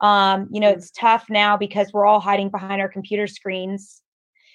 Um, 0.00 0.48
you 0.50 0.60
know 0.60 0.70
it's 0.70 0.90
tough 0.90 1.26
now 1.30 1.56
because 1.56 1.92
we're 1.92 2.06
all 2.06 2.20
hiding 2.20 2.50
behind 2.50 2.80
our 2.80 2.88
computer 2.88 3.26
screens 3.26 4.02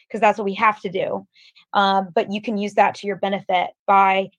because 0.09 0.21
that's 0.21 0.37
what 0.37 0.45
we 0.45 0.55
have 0.55 0.81
to 0.81 0.89
do. 0.89 1.27
Um, 1.73 2.09
but 2.13 2.31
you 2.31 2.41
can 2.41 2.57
use 2.57 2.73
that 2.73 2.95
to 2.95 3.07
your 3.07 3.17
benefit 3.17 3.69
by 3.85 4.31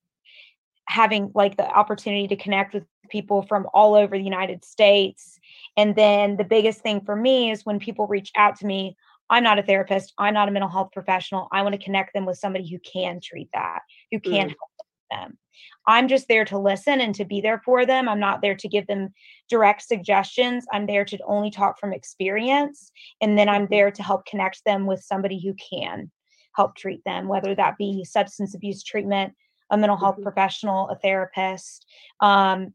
having 0.87 1.31
like 1.35 1.57
the 1.57 1.69
opportunity 1.69 2.27
to 2.29 2.37
connect 2.37 2.75
with 2.75 2.85
people 3.11 3.43
from 3.43 3.69
all 3.73 3.95
over 3.95 4.17
the 4.17 4.25
United 4.25 4.65
States. 4.65 5.39
And 5.77 5.95
then 5.95 6.37
the 6.37 6.45
biggest 6.45 6.81
thing 6.81 7.03
for 7.05 7.15
me 7.15 7.51
is 7.51 7.65
when 7.65 7.79
people 7.79 8.07
reach 8.07 8.33
out 8.37 8.57
to 8.57 8.67
me, 8.67 8.97
I'm 9.29 9.45
not 9.45 9.61
a 9.61 9.63
therapist, 9.63 10.13
I'm 10.19 10.35
not 10.35 10.49
a 10.49 10.51
mental 10.51 10.69
health 10.69 10.91
professional. 10.93 11.47
I 11.53 11.63
want 11.63 11.75
to 11.75 11.85
connect 11.85 12.13
them 12.13 12.27
with 12.27 12.39
somebody 12.39 12.69
who 12.69 12.79
can 12.81 13.21
treat 13.23 13.49
that, 13.55 13.81
who 14.11 14.19
can 14.19 14.49
mm. 14.49 14.55
help 14.59 14.71
them. 15.11 15.39
I'm 15.87 16.09
just 16.09 16.29
there 16.29 16.45
to 16.47 16.59
listen 16.59 17.01
and 17.01 17.15
to 17.15 17.25
be 17.25 17.41
there 17.41 17.61
for 17.65 17.87
them. 17.87 18.09
I'm 18.09 18.21
not 18.21 18.43
there 18.43 18.55
to 18.55 18.69
give 18.69 18.87
them 18.87 19.13
direct 19.49 19.83
suggestions. 19.83 20.67
I'm 20.73 20.87
there 20.87 21.05
to 21.07 21.19
only 21.27 21.51
talk 21.51 21.79
from 21.79 21.93
experience. 21.93 22.93
And 23.21 23.39
then 23.39 23.49
I'm 23.49 23.63
mm-hmm. 23.63 23.75
there 23.75 23.91
to 23.91 24.03
help 24.03 24.27
connect 24.27 24.65
them 24.65 24.87
with 24.87 25.03
somebody 25.03 25.41
who 25.41 25.55
can 25.55 26.11
help 26.55 26.77
treat 26.77 27.03
them, 27.05 27.29
whether 27.29 27.55
that 27.55 27.79
be 27.79 28.05
substance 28.05 28.55
abuse 28.55 28.83
treatment, 28.83 29.35
a 29.71 29.77
mental 29.77 29.97
health 29.97 30.17
mm-hmm. 30.17 30.25
professional, 30.25 30.89
a 30.89 30.97
therapist. 30.97 31.87
Um, 32.21 32.75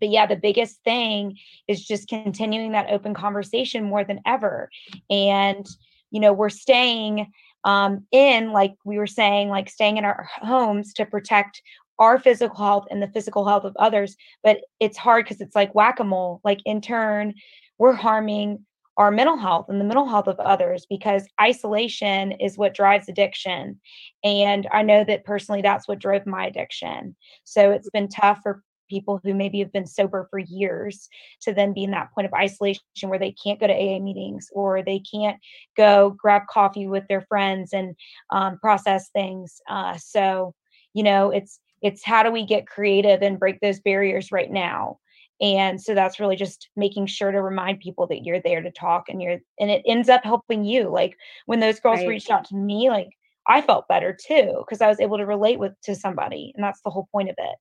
but 0.00 0.10
yeah, 0.10 0.26
the 0.26 0.36
biggest 0.36 0.82
thing 0.84 1.38
is 1.68 1.84
just 1.84 2.08
continuing 2.08 2.72
that 2.72 2.90
open 2.90 3.14
conversation 3.14 3.84
more 3.84 4.04
than 4.04 4.20
ever. 4.26 4.68
And, 5.10 5.66
you 6.10 6.20
know, 6.20 6.32
we're 6.32 6.48
staying 6.48 7.30
um, 7.64 8.06
in, 8.10 8.52
like 8.52 8.74
we 8.84 8.98
were 8.98 9.06
saying, 9.06 9.48
like 9.48 9.70
staying 9.70 9.98
in 9.98 10.04
our 10.04 10.28
homes 10.40 10.92
to 10.94 11.06
protect 11.06 11.62
our 11.98 12.18
physical 12.18 12.56
health 12.56 12.86
and 12.90 13.02
the 13.02 13.08
physical 13.08 13.46
health 13.46 13.64
of 13.64 13.76
others. 13.78 14.16
But 14.42 14.60
it's 14.80 14.98
hard 14.98 15.24
because 15.24 15.40
it's 15.40 15.56
like 15.56 15.74
whack 15.74 16.00
a 16.00 16.04
mole. 16.04 16.40
Like 16.44 16.60
in 16.64 16.80
turn, 16.80 17.34
we're 17.78 17.92
harming 17.92 18.64
our 18.96 19.10
mental 19.10 19.36
health 19.36 19.66
and 19.68 19.80
the 19.80 19.84
mental 19.84 20.06
health 20.06 20.28
of 20.28 20.38
others 20.38 20.86
because 20.88 21.26
isolation 21.40 22.32
is 22.32 22.58
what 22.58 22.74
drives 22.74 23.08
addiction. 23.08 23.80
And 24.22 24.68
I 24.70 24.82
know 24.82 25.02
that 25.04 25.24
personally, 25.24 25.62
that's 25.62 25.88
what 25.88 25.98
drove 25.98 26.26
my 26.26 26.46
addiction. 26.46 27.16
So 27.44 27.70
it's 27.70 27.88
been 27.90 28.08
tough 28.08 28.40
for 28.42 28.62
people 28.90 29.20
who 29.24 29.32
maybe 29.32 29.58
have 29.60 29.72
been 29.72 29.86
sober 29.86 30.26
for 30.30 30.38
years 30.38 31.08
to 31.40 31.54
then 31.54 31.72
be 31.72 31.82
in 31.82 31.90
that 31.92 32.12
point 32.14 32.26
of 32.26 32.34
isolation 32.34 32.82
where 33.04 33.18
they 33.18 33.34
can't 33.42 33.58
go 33.58 33.66
to 33.66 33.72
AA 33.72 33.98
meetings 33.98 34.48
or 34.52 34.82
they 34.82 35.00
can't 35.00 35.38
go 35.76 36.14
grab 36.18 36.42
coffee 36.50 36.86
with 36.86 37.04
their 37.08 37.22
friends 37.22 37.72
and 37.72 37.96
um, 38.30 38.58
process 38.58 39.08
things. 39.08 39.62
Uh, 39.68 39.96
so, 39.96 40.54
you 40.92 41.02
know, 41.02 41.30
it's 41.30 41.58
it's 41.82 42.04
how 42.04 42.22
do 42.22 42.30
we 42.30 42.44
get 42.46 42.66
creative 42.66 43.22
and 43.22 43.38
break 43.38 43.60
those 43.60 43.80
barriers 43.80 44.32
right 44.32 44.50
now 44.50 44.98
And 45.40 45.80
so 45.80 45.94
that's 45.94 46.20
really 46.20 46.36
just 46.36 46.68
making 46.76 47.06
sure 47.06 47.32
to 47.32 47.42
remind 47.42 47.80
people 47.80 48.06
that 48.08 48.24
you're 48.24 48.40
there 48.40 48.62
to 48.62 48.70
talk 48.70 49.08
and 49.08 49.20
you're 49.22 49.38
and 49.60 49.70
it 49.70 49.82
ends 49.86 50.08
up 50.08 50.22
helping 50.24 50.64
you. 50.64 50.88
Like 50.88 51.16
when 51.46 51.60
those 51.60 51.80
girls 51.80 52.06
Right. 52.06 52.06
reached 52.06 52.30
out 52.30 52.44
to 52.46 52.56
me, 52.56 52.90
like 52.90 53.10
I 53.48 53.60
felt 53.60 53.88
better 53.88 54.16
too 54.28 54.62
because 54.64 54.80
I 54.80 54.88
was 54.88 55.00
able 55.00 55.18
to 55.18 55.26
relate 55.26 55.58
with 55.58 55.72
to 55.82 55.94
somebody. 55.96 56.52
And 56.54 56.62
that's 56.64 56.80
the 56.82 56.90
whole 56.90 57.08
point 57.12 57.30
of 57.30 57.36
it. 57.38 57.56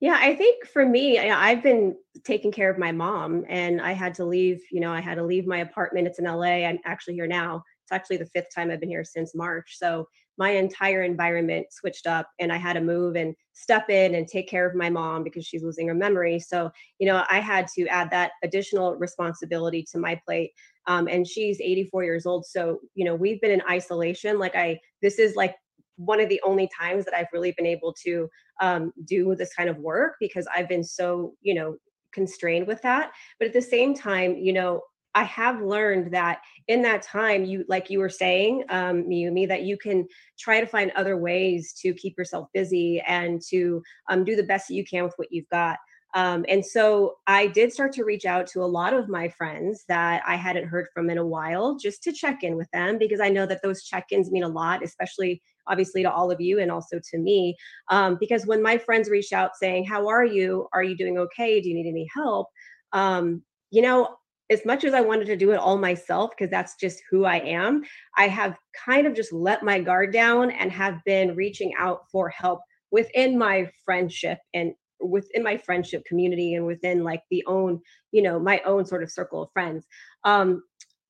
Yeah, 0.00 0.16
I 0.20 0.36
think 0.36 0.66
for 0.66 0.86
me, 0.86 1.18
I- 1.18 1.50
I've 1.50 1.62
been 1.62 1.96
taking 2.24 2.52
care 2.52 2.70
of 2.70 2.78
my 2.78 2.92
mom 2.92 3.44
and 3.48 3.80
I 3.80 3.92
had 3.92 4.14
to 4.14 4.24
leave, 4.24 4.62
you 4.70 4.80
know, 4.80 4.92
I 4.92 5.00
had 5.00 5.16
to 5.16 5.24
leave 5.24 5.46
my 5.46 5.58
apartment. 5.58 6.06
It's 6.06 6.20
in 6.20 6.26
LA. 6.26 6.64
I'm 6.64 6.78
actually 6.84 7.14
here 7.14 7.26
now. 7.26 7.64
It's 7.88 7.96
actually 7.96 8.18
the 8.18 8.26
fifth 8.26 8.54
time 8.54 8.70
I've 8.70 8.80
been 8.80 8.90
here 8.90 9.04
since 9.04 9.34
March. 9.34 9.78
So 9.78 10.06
my 10.36 10.50
entire 10.50 11.02
environment 11.02 11.68
switched 11.70 12.06
up 12.06 12.28
and 12.38 12.52
I 12.52 12.58
had 12.58 12.74
to 12.74 12.82
move 12.82 13.16
and 13.16 13.34
step 13.54 13.88
in 13.88 14.14
and 14.14 14.28
take 14.28 14.46
care 14.46 14.68
of 14.68 14.74
my 14.74 14.90
mom 14.90 15.24
because 15.24 15.46
she's 15.46 15.62
losing 15.62 15.88
her 15.88 15.94
memory. 15.94 16.38
So, 16.38 16.70
you 16.98 17.06
know, 17.06 17.24
I 17.30 17.40
had 17.40 17.66
to 17.76 17.86
add 17.86 18.10
that 18.10 18.32
additional 18.44 18.94
responsibility 18.96 19.86
to 19.90 19.98
my 19.98 20.20
plate. 20.26 20.52
Um, 20.86 21.08
and 21.08 21.26
she's 21.26 21.62
84 21.62 22.04
years 22.04 22.26
old. 22.26 22.44
So, 22.44 22.80
you 22.94 23.06
know, 23.06 23.14
we've 23.14 23.40
been 23.40 23.52
in 23.52 23.62
isolation. 23.70 24.38
Like 24.38 24.54
I, 24.54 24.78
this 25.00 25.18
is 25.18 25.34
like 25.34 25.56
one 25.96 26.20
of 26.20 26.28
the 26.28 26.42
only 26.44 26.68
times 26.78 27.06
that 27.06 27.14
I've 27.14 27.32
really 27.32 27.52
been 27.52 27.66
able 27.66 27.94
to 28.04 28.28
um, 28.60 28.92
do 29.06 29.34
this 29.34 29.54
kind 29.54 29.70
of 29.70 29.78
work 29.78 30.16
because 30.20 30.46
I've 30.54 30.68
been 30.68 30.84
so, 30.84 31.32
you 31.40 31.54
know, 31.54 31.76
constrained 32.12 32.66
with 32.66 32.82
that. 32.82 33.12
But 33.38 33.48
at 33.48 33.54
the 33.54 33.62
same 33.62 33.94
time, 33.94 34.36
you 34.36 34.52
know, 34.52 34.82
I 35.14 35.24
have 35.24 35.62
learned 35.62 36.12
that 36.12 36.40
in 36.68 36.82
that 36.82 37.02
time, 37.02 37.44
you, 37.44 37.64
like 37.68 37.90
you 37.90 37.98
were 37.98 38.08
saying, 38.08 38.64
um, 38.68 39.04
Miyumi, 39.04 39.48
that 39.48 39.62
you 39.62 39.76
can 39.76 40.06
try 40.38 40.60
to 40.60 40.66
find 40.66 40.90
other 40.92 41.16
ways 41.16 41.72
to 41.80 41.94
keep 41.94 42.16
yourself 42.16 42.48
busy 42.52 43.00
and 43.06 43.40
to 43.48 43.82
um, 44.08 44.24
do 44.24 44.36
the 44.36 44.42
best 44.42 44.68
that 44.68 44.74
you 44.74 44.84
can 44.84 45.04
with 45.04 45.14
what 45.16 45.32
you've 45.32 45.48
got. 45.48 45.78
Um, 46.14 46.44
and 46.48 46.64
so 46.64 47.16
I 47.26 47.48
did 47.48 47.72
start 47.72 47.92
to 47.92 48.04
reach 48.04 48.24
out 48.24 48.46
to 48.48 48.62
a 48.62 48.64
lot 48.64 48.94
of 48.94 49.08
my 49.08 49.28
friends 49.28 49.84
that 49.88 50.22
I 50.26 50.36
hadn't 50.36 50.68
heard 50.68 50.86
from 50.94 51.10
in 51.10 51.18
a 51.18 51.26
while 51.26 51.76
just 51.76 52.02
to 52.04 52.12
check 52.12 52.42
in 52.42 52.56
with 52.56 52.70
them 52.72 52.96
because 52.96 53.20
I 53.20 53.28
know 53.28 53.44
that 53.46 53.60
those 53.62 53.84
check 53.84 54.06
ins 54.10 54.30
mean 54.30 54.42
a 54.42 54.48
lot, 54.48 54.82
especially 54.82 55.42
obviously 55.66 56.02
to 56.02 56.10
all 56.10 56.30
of 56.30 56.40
you 56.40 56.60
and 56.60 56.70
also 56.70 56.98
to 57.10 57.18
me. 57.18 57.56
Um, 57.90 58.16
because 58.18 58.46
when 58.46 58.62
my 58.62 58.78
friends 58.78 59.10
reach 59.10 59.32
out 59.32 59.56
saying, 59.56 59.84
How 59.84 60.08
are 60.08 60.24
you? 60.24 60.66
Are 60.72 60.82
you 60.82 60.96
doing 60.96 61.18
okay? 61.18 61.60
Do 61.60 61.68
you 61.68 61.74
need 61.74 61.88
any 61.88 62.08
help? 62.14 62.48
Um, 62.92 63.42
you 63.70 63.82
know, 63.82 64.16
as 64.50 64.64
much 64.64 64.84
as 64.84 64.94
I 64.94 65.00
wanted 65.00 65.26
to 65.26 65.36
do 65.36 65.52
it 65.52 65.58
all 65.58 65.76
myself, 65.78 66.30
because 66.30 66.50
that's 66.50 66.76
just 66.76 67.02
who 67.10 67.24
I 67.24 67.36
am, 67.36 67.82
I 68.16 68.28
have 68.28 68.56
kind 68.84 69.06
of 69.06 69.14
just 69.14 69.32
let 69.32 69.62
my 69.62 69.80
guard 69.80 70.12
down 70.12 70.50
and 70.50 70.72
have 70.72 71.02
been 71.04 71.36
reaching 71.36 71.74
out 71.78 72.10
for 72.10 72.28
help 72.28 72.60
within 72.90 73.36
my 73.36 73.70
friendship 73.84 74.38
and 74.54 74.72
within 75.00 75.42
my 75.42 75.56
friendship 75.56 76.04
community 76.04 76.54
and 76.54 76.66
within 76.66 77.04
like 77.04 77.22
the 77.30 77.44
own, 77.46 77.80
you 78.10 78.22
know, 78.22 78.38
my 78.38 78.60
own 78.64 78.84
sort 78.84 79.02
of 79.02 79.10
circle 79.10 79.42
of 79.42 79.52
friends. 79.52 79.86
Um, 80.24 80.62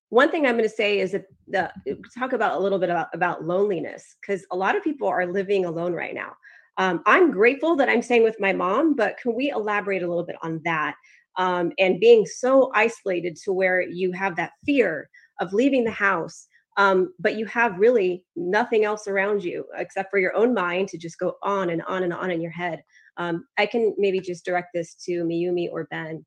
one 0.09 0.31
thing 0.31 0.45
I'm 0.45 0.57
going 0.57 0.69
to 0.69 0.75
say 0.75 0.99
is 0.99 1.11
that 1.11 1.25
the 1.47 1.71
talk 2.17 2.33
about 2.33 2.57
a 2.57 2.59
little 2.59 2.79
bit 2.79 2.89
about, 2.89 3.07
about 3.13 3.45
loneliness 3.45 4.15
because 4.19 4.45
a 4.51 4.55
lot 4.55 4.75
of 4.75 4.83
people 4.83 5.07
are 5.07 5.25
living 5.25 5.65
alone 5.65 5.93
right 5.93 6.13
now. 6.13 6.35
Um, 6.77 7.03
I'm 7.05 7.31
grateful 7.31 7.75
that 7.75 7.89
I'm 7.89 8.01
staying 8.01 8.23
with 8.23 8.39
my 8.39 8.53
mom, 8.53 8.95
but 8.95 9.17
can 9.17 9.35
we 9.35 9.51
elaborate 9.51 10.01
a 10.01 10.07
little 10.07 10.23
bit 10.23 10.37
on 10.41 10.61
that? 10.63 10.95
Um, 11.39 11.71
and 11.79 11.99
being 11.99 12.25
so 12.25 12.69
isolated 12.75 13.37
to 13.45 13.53
where 13.53 13.81
you 13.81 14.11
have 14.11 14.35
that 14.35 14.51
fear 14.65 15.09
of 15.39 15.53
leaving 15.53 15.85
the 15.85 15.91
house, 15.91 16.47
um, 16.75 17.13
but 17.17 17.35
you 17.35 17.45
have 17.45 17.79
really 17.79 18.25
nothing 18.35 18.83
else 18.83 19.07
around 19.07 19.43
you 19.43 19.65
except 19.75 20.11
for 20.11 20.19
your 20.19 20.35
own 20.35 20.53
mind 20.53 20.89
to 20.89 20.97
just 20.97 21.17
go 21.17 21.35
on 21.41 21.69
and 21.69 21.81
on 21.83 22.03
and 22.03 22.13
on 22.13 22.29
in 22.29 22.41
your 22.41 22.51
head. 22.51 22.83
Um, 23.15 23.45
I 23.57 23.65
can 23.65 23.95
maybe 23.97 24.19
just 24.19 24.45
direct 24.45 24.69
this 24.73 24.95
to 25.05 25.23
Miyumi 25.23 25.69
or 25.71 25.87
Ben. 25.89 26.25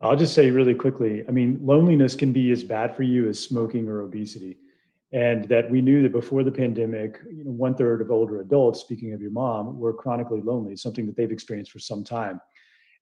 I'll 0.00 0.16
just 0.16 0.34
say 0.34 0.50
really 0.50 0.74
quickly 0.74 1.24
I 1.28 1.30
mean, 1.30 1.58
loneliness 1.62 2.14
can 2.14 2.32
be 2.32 2.52
as 2.52 2.64
bad 2.64 2.96
for 2.96 3.02
you 3.02 3.28
as 3.28 3.38
smoking 3.38 3.88
or 3.88 4.00
obesity. 4.00 4.56
And 5.12 5.48
that 5.48 5.70
we 5.70 5.80
knew 5.80 6.02
that 6.02 6.12
before 6.12 6.44
the 6.44 6.52
pandemic, 6.52 7.18
you 7.30 7.44
know, 7.44 7.50
one 7.50 7.74
third 7.74 8.02
of 8.02 8.10
older 8.10 8.42
adults, 8.42 8.80
speaking 8.80 9.14
of 9.14 9.22
your 9.22 9.30
mom, 9.30 9.78
were 9.78 9.94
chronically 9.94 10.42
lonely, 10.42 10.76
something 10.76 11.06
that 11.06 11.16
they've 11.16 11.32
experienced 11.32 11.72
for 11.72 11.78
some 11.78 12.04
time. 12.04 12.40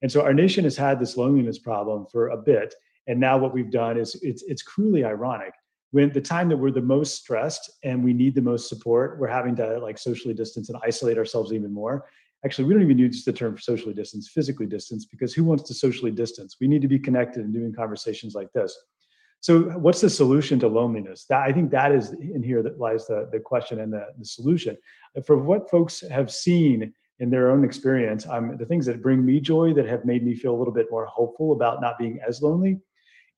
And 0.02 0.10
so 0.10 0.22
our 0.22 0.34
nation 0.34 0.64
has 0.64 0.76
had 0.76 1.00
this 1.00 1.16
loneliness 1.16 1.58
problem 1.58 2.06
for 2.10 2.28
a 2.28 2.36
bit. 2.36 2.74
And 3.06 3.20
now 3.20 3.38
what 3.38 3.54
we've 3.54 3.70
done 3.70 3.96
is 3.96 4.16
it's 4.22 4.42
it's 4.42 4.62
cruelly 4.62 5.04
ironic. 5.04 5.52
When 5.92 6.12
the 6.12 6.20
time 6.20 6.48
that 6.48 6.56
we're 6.56 6.72
the 6.72 6.82
most 6.82 7.16
stressed 7.16 7.70
and 7.84 8.04
we 8.04 8.12
need 8.12 8.34
the 8.34 8.42
most 8.42 8.68
support, 8.68 9.18
we're 9.18 9.28
having 9.28 9.56
to 9.56 9.78
like 9.78 9.98
socially 9.98 10.34
distance 10.34 10.68
and 10.68 10.78
isolate 10.84 11.16
ourselves 11.16 11.52
even 11.52 11.72
more. 11.72 12.06
Actually, 12.44 12.64
we 12.64 12.74
don't 12.74 12.82
even 12.82 12.98
use 12.98 13.24
the 13.24 13.32
term 13.32 13.56
socially 13.58 13.94
distance, 13.94 14.28
physically 14.28 14.66
distance, 14.66 15.06
because 15.06 15.32
who 15.32 15.42
wants 15.42 15.62
to 15.64 15.74
socially 15.74 16.10
distance? 16.10 16.56
We 16.60 16.68
need 16.68 16.82
to 16.82 16.88
be 16.88 16.98
connected 16.98 17.44
and 17.44 17.52
doing 17.52 17.72
conversations 17.72 18.34
like 18.34 18.52
this. 18.52 18.76
So, 19.40 19.62
what's 19.78 20.00
the 20.00 20.10
solution 20.10 20.58
to 20.60 20.68
loneliness? 20.68 21.24
That 21.28 21.42
I 21.42 21.52
think 21.52 21.70
that 21.70 21.92
is 21.92 22.12
in 22.12 22.42
here 22.42 22.62
that 22.62 22.78
lies 22.78 23.06
the, 23.06 23.28
the 23.32 23.40
question 23.40 23.80
and 23.80 23.92
the, 23.92 24.06
the 24.18 24.24
solution. 24.24 24.76
For 25.24 25.36
what 25.36 25.70
folks 25.70 26.02
have 26.10 26.30
seen 26.30 26.92
in 27.18 27.30
their 27.30 27.50
own 27.50 27.64
experience, 27.64 28.26
um, 28.28 28.56
the 28.58 28.66
things 28.66 28.84
that 28.86 29.02
bring 29.02 29.24
me 29.24 29.40
joy 29.40 29.72
that 29.72 29.86
have 29.86 30.04
made 30.04 30.22
me 30.24 30.34
feel 30.34 30.54
a 30.54 30.58
little 30.58 30.72
bit 30.72 30.86
more 30.90 31.06
hopeful 31.06 31.52
about 31.52 31.80
not 31.80 31.98
being 31.98 32.20
as 32.26 32.42
lonely 32.42 32.78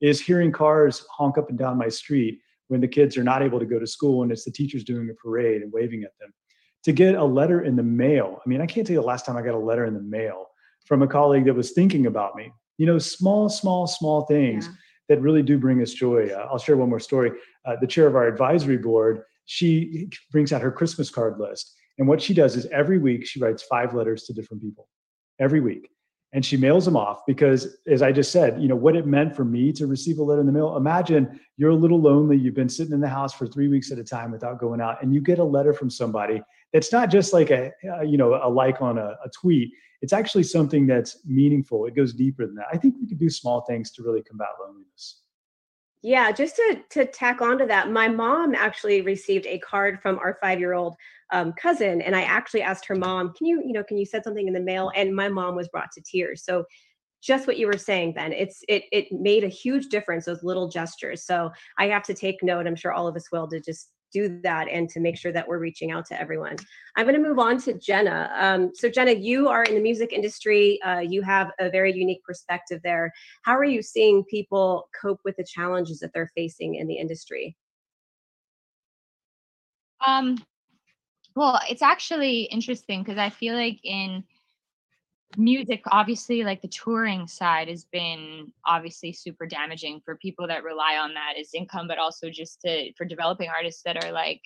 is 0.01 0.21
hearing 0.21 0.51
cars 0.53 1.05
honk 1.11 1.38
up 1.38 1.49
and 1.49 1.59
down 1.59 1.79
my 1.79 1.88
street 1.88 2.41
when 2.69 2.81
the 2.81 2.88
kids 2.88 3.17
are 3.17 3.25
not 3.25 3.43
able 3.43 3.59
to 3.59 3.67
go 3.67 3.79
to 3.79 3.87
school 3.87 4.23
and 4.23 4.33
it's 4.33 4.45
the 4.45 4.51
teachers 4.51 4.85
doing 4.85 5.09
a 5.11 5.14
parade 5.14 5.62
and 5.62 5.73
waving 5.73 6.03
at 6.03 6.11
them. 6.21 6.33
To 6.85 6.93
get 6.93 7.14
a 7.14 7.25
letter 7.25 7.62
in 7.62 7.77
the 7.77 7.83
mail. 7.83 8.41
I 8.45 8.49
mean, 8.49 8.61
I 8.61 8.67
can't 8.67 8.87
tell 8.87 8.95
you 8.95 9.01
the 9.01 9.07
last 9.07 9.27
time 9.27 9.37
I 9.37 9.43
got 9.43 9.55
a 9.55 9.59
letter 9.59 9.87
in 9.87 9.95
the 9.95 10.03
mail 10.03 10.47
from 10.87 11.03
a 11.03 11.07
colleague 11.07 11.45
that 11.47 11.55
was 11.55 11.73
thinking 11.73 12.07
about 12.07 12.35
me. 12.37 12.53
You 12.79 12.87
know, 12.87 12.99
small, 12.99 13.49
small, 13.49 13.87
small 13.87 14.23
things 14.27 14.67
Yeah. 14.67 14.73
that 15.09 15.21
really 15.21 15.43
do 15.43 15.59
bring 15.59 15.83
us 15.83 15.93
joy. 15.93 16.29
Uh, 16.29 16.49
I'll 16.51 16.59
share 16.59 16.77
one 16.77 16.88
more 16.88 17.01
story. 17.01 17.33
Uh, 17.64 17.77
the 17.81 17.87
chair 17.87 18.07
of 18.07 18.14
our 18.17 18.27
advisory 18.27 18.77
board, 18.79 19.23
she 19.47 20.09
brings 20.31 20.53
out 20.53 20.62
her 20.62 20.71
Christmas 20.71 21.11
card 21.11 21.38
list. 21.38 21.75
And 21.98 22.06
what 22.06 22.22
she 22.22 22.32
does 22.32 22.56
is 22.56 22.66
every 22.66 22.98
week 22.98 23.26
she 23.26 23.40
writes 23.40 23.62
five 23.62 23.94
letters 23.94 24.24
to 24.24 24.32
different 24.32 24.62
people, 24.62 24.88
every 25.40 25.61
week. 25.61 25.90
And 26.32 26.44
she 26.44 26.58
mails 26.58 26.84
them 26.84 26.96
off 26.96 27.20
because, 27.26 27.78
as 27.87 28.02
I 28.02 28.12
just 28.12 28.30
said, 28.30 28.61
you 28.61 28.68
know, 28.68 28.76
what 28.76 28.94
it 28.94 29.06
meant 29.06 29.34
for 29.34 29.46
me 29.46 29.72
to 29.72 29.87
receive 29.87 30.18
a 30.18 30.22
letter 30.22 30.42
in 30.42 30.46
the 30.46 30.52
mail. 30.52 30.76
Imagine 30.76 31.40
you're 31.56 31.70
a 31.70 31.74
little 31.74 32.00
lonely. 32.00 32.37
You've 32.37 32.54
been 32.54 32.68
sitting 32.68 32.92
in 32.92 33.00
the 33.00 33.08
house 33.08 33.32
for 33.32 33.46
three 33.46 33.68
weeks 33.68 33.90
at 33.90 33.98
a 33.98 34.04
time 34.04 34.30
without 34.30 34.61
going 34.61 34.80
out, 34.80 35.02
and 35.02 35.14
you 35.14 35.22
get 35.22 35.38
a 35.38 35.44
letter 35.44 35.72
from 35.72 35.88
somebody 35.88 36.42
that's 36.74 36.92
not 36.92 37.11
just 37.11 37.32
like 37.32 37.50
a, 37.50 37.72
uh, 37.90 38.02
you 38.02 38.18
know, 38.18 38.34
a 38.42 38.48
like 38.48 38.82
on 38.82 38.98
a, 38.98 39.16
a 39.24 39.30
tweet. 39.40 39.72
It's 40.02 40.12
actually 40.12 40.42
something 40.42 40.87
that's 40.87 41.24
meaningful. 41.24 41.87
It 41.87 41.96
goes 41.96 42.12
deeper 42.12 42.44
than 42.46 42.54
that. 42.56 42.66
I 42.70 42.76
think 42.76 42.96
we 43.00 43.08
could 43.08 43.18
do 43.18 43.30
small 43.30 43.62
things 43.62 43.90
to 43.92 44.02
really 44.02 44.22
combat 44.22 44.48
loneliness. 44.61 45.22
Yeah, 46.02 46.30
just 46.30 46.56
to 46.56 46.80
to 46.90 47.06
tack 47.06 47.40
onto 47.40 47.66
that, 47.66 47.90
my 47.90 48.08
mom 48.08 48.54
actually 48.54 49.00
received 49.00 49.46
a 49.46 49.58
card 49.58 50.00
from 50.00 50.18
our 50.20 50.38
five 50.40 50.61
year 50.61 50.74
old 50.74 50.94
um, 51.32 51.52
cousin, 51.54 52.00
and 52.02 52.14
I 52.14 52.22
actually 52.22 52.62
asked 52.62 52.87
her 52.87 52.94
mom, 52.94 53.32
"Can 53.37 53.46
you, 53.48 53.62
you 53.64 53.72
know, 53.72 53.82
can 53.82 53.98
you 53.98 54.06
send 54.06 54.22
something 54.24 54.46
in 54.46 54.54
the 54.54 54.61
mail?" 54.61 54.92
And 54.94 55.14
my 55.14 55.28
mom 55.28 55.56
was 55.56 55.68
brought 55.68 55.90
to 55.92 56.02
tears. 56.02 56.44
So, 56.44 56.64
just 57.22 57.46
what 57.48 57.58
you 57.58 57.66
were 57.68 57.78
saying, 57.78 58.14
Ben, 58.14 58.32
it's 58.32 58.62
it 58.68 58.84
it 58.92 59.08
made 59.12 59.44
a 59.44 59.48
huge 59.48 59.88
difference. 59.88 60.26
Those 60.26 60.44
little 60.44 60.68
gestures. 60.68 61.24
So 61.26 61.50
I 61.78 61.88
have 61.88 62.04
to 62.04 62.14
take 62.14 62.42
note. 62.42 62.66
I'm 62.68 62.76
sure 62.76 62.92
all 62.92 63.08
of 63.08 63.16
us 63.16 63.30
will 63.32 63.48
to 63.48 63.61
just 63.61 63.90
do 64.12 64.40
that 64.42 64.68
and 64.68 64.88
to 64.90 65.01
make 65.01 65.16
sure 65.16 65.33
that 65.33 65.47
we're 65.47 65.59
reaching 65.59 65.90
out 65.90 66.07
to 66.07 66.21
everyone. 66.21 66.57
I'm 66.97 67.07
going 67.07 67.21
to 67.21 67.29
move 67.29 67.38
on 67.38 67.61
to 67.62 67.75
Jenna. 67.75 68.31
Um, 68.37 68.73
so 68.75 68.88
Jenna, 68.88 69.12
you 69.12 69.49
are 69.49 69.64
in 69.64 69.75
the 69.75 69.81
music 69.81 70.12
industry. 70.12 70.81
Uh, 70.83 71.01
you 71.01 71.23
have 71.23 71.51
a 71.59 71.71
very 71.71 71.92
unique 71.92 72.23
perspective 72.25 72.81
there. 72.83 73.12
How 73.42 73.57
are 73.57 73.64
you 73.64 73.83
seeing 73.83 74.25
people 74.25 74.88
cope 75.01 75.21
with 75.25 75.37
the 75.37 75.44
challenges 75.44 76.01
that 76.01 76.12
they're 76.12 76.31
facing 76.35 76.77
in 76.77 76.87
the 76.87 76.97
industry? 76.97 77.57
Um, 80.07 80.38
well, 81.35 81.61
it's 81.68 81.83
actually 81.83 82.42
interesting 82.42 83.03
because 83.03 83.18
I 83.18 83.31
feel 83.31 83.55
like 83.55 83.79
in 83.85 84.25
music, 85.37 85.83
obviously, 85.91 86.43
like 86.45 86.62
the 86.62 86.69
touring 86.69 87.27
side 87.27 87.69
has 87.69 87.85
been 87.85 88.53
obviously 88.67 89.12
super 89.12 89.47
damaging 89.47 90.01
for 90.05 90.17
people 90.17 90.47
that 90.49 90.64
rely 90.64 90.97
on 90.97 91.14
that 91.14 91.35
as 91.38 91.51
income, 91.55 91.88
but 91.88 91.99
also 91.99 92.31
just 92.31 92.61
to 92.62 92.93
for 92.95 93.05
developing 93.05 93.49
artists 93.49 93.83
that 93.85 94.03
are 94.03 94.12
like, 94.12 94.41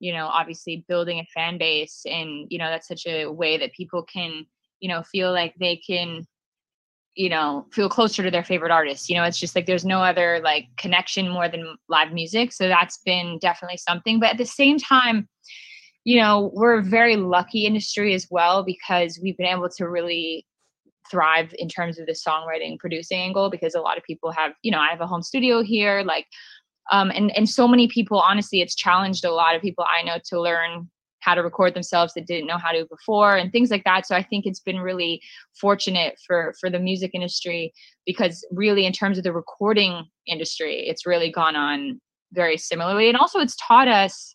you 0.00 0.12
know, 0.12 0.26
obviously 0.26 0.84
building 0.88 1.20
a 1.20 1.26
fan 1.34 1.58
base, 1.58 2.02
and 2.06 2.46
you 2.50 2.58
know 2.58 2.68
that's 2.68 2.88
such 2.88 3.06
a 3.06 3.26
way 3.26 3.58
that 3.58 3.72
people 3.72 4.02
can, 4.02 4.44
you 4.80 4.88
know, 4.88 5.02
feel 5.02 5.32
like 5.32 5.54
they 5.60 5.76
can 5.76 6.26
you 7.14 7.28
know 7.28 7.66
feel 7.72 7.88
closer 7.88 8.22
to 8.22 8.30
their 8.30 8.42
favorite 8.42 8.72
artist 8.72 9.08
you 9.08 9.16
know 9.16 9.22
it's 9.22 9.38
just 9.38 9.54
like 9.54 9.66
there's 9.66 9.84
no 9.84 10.02
other 10.02 10.40
like 10.42 10.66
connection 10.76 11.28
more 11.28 11.48
than 11.48 11.76
live 11.88 12.12
music 12.12 12.52
so 12.52 12.66
that's 12.66 12.98
been 13.04 13.38
definitely 13.38 13.76
something 13.76 14.18
but 14.18 14.30
at 14.30 14.38
the 14.38 14.44
same 14.44 14.78
time 14.78 15.28
you 16.04 16.20
know 16.20 16.50
we're 16.54 16.78
a 16.78 16.82
very 16.82 17.16
lucky 17.16 17.66
industry 17.66 18.14
as 18.14 18.28
well 18.30 18.62
because 18.62 19.18
we've 19.22 19.36
been 19.36 19.46
able 19.46 19.68
to 19.68 19.88
really 19.88 20.46
thrive 21.10 21.54
in 21.58 21.68
terms 21.68 21.98
of 21.98 22.06
the 22.06 22.12
songwriting 22.12 22.78
producing 22.78 23.20
angle 23.20 23.50
because 23.50 23.74
a 23.74 23.80
lot 23.80 23.98
of 23.98 24.04
people 24.04 24.30
have 24.30 24.52
you 24.62 24.70
know 24.70 24.78
i 24.78 24.88
have 24.88 25.00
a 25.00 25.06
home 25.06 25.22
studio 25.22 25.62
here 25.62 26.02
like 26.04 26.26
um 26.92 27.10
and 27.10 27.34
and 27.36 27.48
so 27.48 27.68
many 27.68 27.88
people 27.88 28.20
honestly 28.20 28.60
it's 28.60 28.74
challenged 28.74 29.24
a 29.24 29.32
lot 29.32 29.54
of 29.54 29.62
people 29.62 29.84
i 29.92 30.02
know 30.02 30.18
to 30.24 30.40
learn 30.40 30.88
how 31.24 31.34
to 31.34 31.42
record 31.42 31.72
themselves 31.72 32.12
that 32.12 32.26
didn't 32.26 32.46
know 32.46 32.58
how 32.58 32.70
to 32.70 32.86
before 32.90 33.34
and 33.34 33.50
things 33.50 33.70
like 33.70 33.82
that. 33.84 34.06
So 34.06 34.14
i 34.14 34.22
think 34.22 34.44
it's 34.44 34.60
been 34.60 34.78
really 34.78 35.22
fortunate 35.58 36.18
for 36.26 36.54
for 36.60 36.68
the 36.68 36.78
music 36.78 37.12
industry 37.14 37.72
because 38.04 38.46
really 38.50 38.84
in 38.84 38.92
terms 38.92 39.16
of 39.16 39.24
the 39.24 39.32
recording 39.32 40.04
industry 40.26 40.86
it's 40.86 41.06
really 41.06 41.32
gone 41.32 41.56
on 41.56 42.00
very 42.32 42.56
similarly. 42.58 43.08
And 43.08 43.16
also 43.16 43.38
it's 43.38 43.56
taught 43.56 43.88
us 43.88 44.34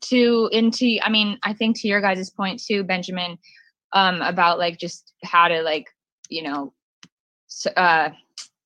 to 0.00 0.48
into 0.52 0.98
i 1.02 1.08
mean 1.08 1.38
i 1.42 1.52
think 1.52 1.78
to 1.78 1.88
your 1.88 2.00
guys' 2.00 2.30
point 2.30 2.62
too 2.62 2.82
benjamin 2.84 3.38
um 3.92 4.20
about 4.22 4.58
like 4.58 4.78
just 4.78 5.12
how 5.24 5.48
to 5.48 5.62
like 5.62 5.86
you 6.28 6.42
know 6.42 6.72
uh 7.76 8.10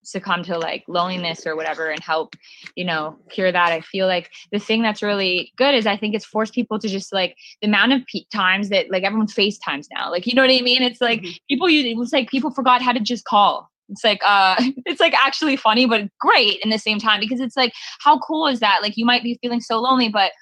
succumb 0.05 0.43
to 0.43 0.59
like 0.59 0.83
loneliness 0.89 1.47
or 1.47 1.55
whatever 1.55 1.89
and 1.89 2.03
help 2.03 2.35
you 2.75 2.85
know 2.85 3.17
cure 3.31 3.53
that 3.53 3.71
i 3.71 3.81
feel 3.81 4.09
like 4.09 4.29
the 4.51 4.59
thing 4.59 4.83
that's 4.83 5.01
really 5.01 5.53
good 5.57 5.77
is 5.77 5.87
i 5.87 5.97
think 5.97 6.13
it's 6.13 6.25
forced 6.25 6.53
people 6.53 6.77
to 6.77 6.89
just 6.89 7.13
like 7.13 7.37
the 7.61 7.69
amount 7.69 7.93
of 7.93 8.03
pe- 8.13 8.25
times 8.33 8.69
that 8.69 8.91
like 8.91 9.05
everyone 9.05 9.29
facetimes 9.29 9.87
now 9.95 10.11
like 10.11 10.27
you 10.27 10.35
know 10.35 10.43
what 10.43 10.51
i 10.51 10.61
mean? 10.63 10.83
It's 10.83 11.01
like 11.01 11.21
mm-hmm. 11.21 11.33
people 11.49 11.69
use 11.69 11.85
it's 11.87 12.13
like 12.13 12.31
people 12.31 12.51
forgot 12.51 12.83
how 12.83 12.93
to 12.93 13.01
just 13.01 13.25
call. 13.25 13.71
It's 13.89 14.05
like 14.05 14.21
uh 14.27 14.57
it's 14.87 15.01
like 15.01 15.15
actually 15.15 15.57
funny 15.57 15.87
but 15.87 16.09
great 16.21 16.61
in 16.63 16.71
the 16.71 16.79
same 16.79 16.99
time 16.99 17.21
because 17.21 17.41
it's 17.41 17.57
like 17.57 17.73
how 18.01 18.19
cool 18.19 18.47
is 18.47 18.61
that? 18.61 18.81
Like 18.83 18.97
you 18.97 19.05
might 19.05 19.23
be 19.23 19.39
feeling 19.43 19.61
so 19.61 19.81
lonely 19.81 20.09
but 20.09 20.33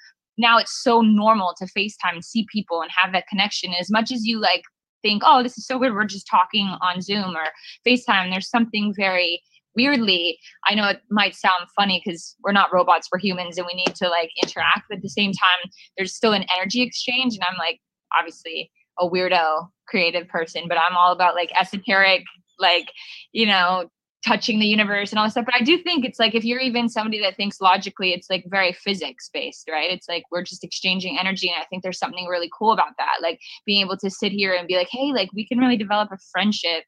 now 0.41 0.57
it's 0.57 0.83
so 0.83 1.01
normal 1.01 1.53
to 1.57 1.65
facetime 1.65 2.13
and 2.13 2.25
see 2.25 2.45
people 2.51 2.81
and 2.81 2.91
have 2.95 3.13
that 3.13 3.27
connection. 3.27 3.73
As 3.79 3.89
much 3.89 4.11
as 4.11 4.25
you 4.25 4.39
like 4.39 4.63
think 5.01 5.23
oh 5.25 5.43
this 5.43 5.57
is 5.57 5.65
so 5.65 5.79
good 5.79 5.93
we're 5.93 6.05
just 6.05 6.27
talking 6.27 6.67
on 6.81 7.01
zoom 7.01 7.35
or 7.35 7.47
facetime 7.87 8.29
there's 8.29 8.49
something 8.49 8.93
very 8.95 9.41
weirdly 9.75 10.37
i 10.67 10.75
know 10.75 10.87
it 10.87 11.01
might 11.09 11.35
sound 11.35 11.67
funny 11.75 12.01
because 12.03 12.35
we're 12.43 12.51
not 12.51 12.73
robots 12.73 13.07
we're 13.11 13.19
humans 13.19 13.57
and 13.57 13.67
we 13.67 13.73
need 13.73 13.95
to 13.95 14.07
like 14.09 14.29
interact 14.41 14.83
but 14.89 14.97
at 14.97 15.01
the 15.01 15.09
same 15.09 15.31
time 15.31 15.71
there's 15.97 16.15
still 16.15 16.33
an 16.33 16.45
energy 16.55 16.81
exchange 16.81 17.35
and 17.35 17.43
i'm 17.49 17.57
like 17.57 17.79
obviously 18.17 18.71
a 18.99 19.09
weirdo 19.09 19.67
creative 19.87 20.27
person 20.27 20.63
but 20.67 20.77
i'm 20.77 20.95
all 20.95 21.11
about 21.11 21.35
like 21.35 21.51
esoteric 21.59 22.23
like 22.59 22.91
you 23.31 23.45
know 23.45 23.89
touching 24.25 24.59
the 24.59 24.65
universe 24.65 25.11
and 25.11 25.19
all 25.19 25.25
this 25.25 25.33
stuff 25.33 25.45
but 25.45 25.55
i 25.55 25.63
do 25.63 25.77
think 25.79 26.05
it's 26.05 26.19
like 26.19 26.35
if 26.35 26.43
you're 26.45 26.59
even 26.59 26.87
somebody 26.87 27.19
that 27.19 27.35
thinks 27.35 27.59
logically 27.59 28.13
it's 28.13 28.29
like 28.29 28.43
very 28.47 28.71
physics 28.71 29.29
based 29.33 29.67
right 29.71 29.91
it's 29.91 30.07
like 30.07 30.23
we're 30.31 30.43
just 30.43 30.63
exchanging 30.63 31.17
energy 31.17 31.49
and 31.49 31.61
i 31.61 31.65
think 31.65 31.81
there's 31.81 31.97
something 31.97 32.27
really 32.27 32.49
cool 32.57 32.71
about 32.71 32.93
that 32.97 33.15
like 33.21 33.39
being 33.65 33.81
able 33.81 33.97
to 33.97 34.09
sit 34.09 34.31
here 34.31 34.53
and 34.53 34.67
be 34.67 34.75
like 34.75 34.89
hey 34.89 35.11
like 35.11 35.29
we 35.33 35.47
can 35.47 35.57
really 35.57 35.77
develop 35.77 36.11
a 36.11 36.17
friendship 36.31 36.83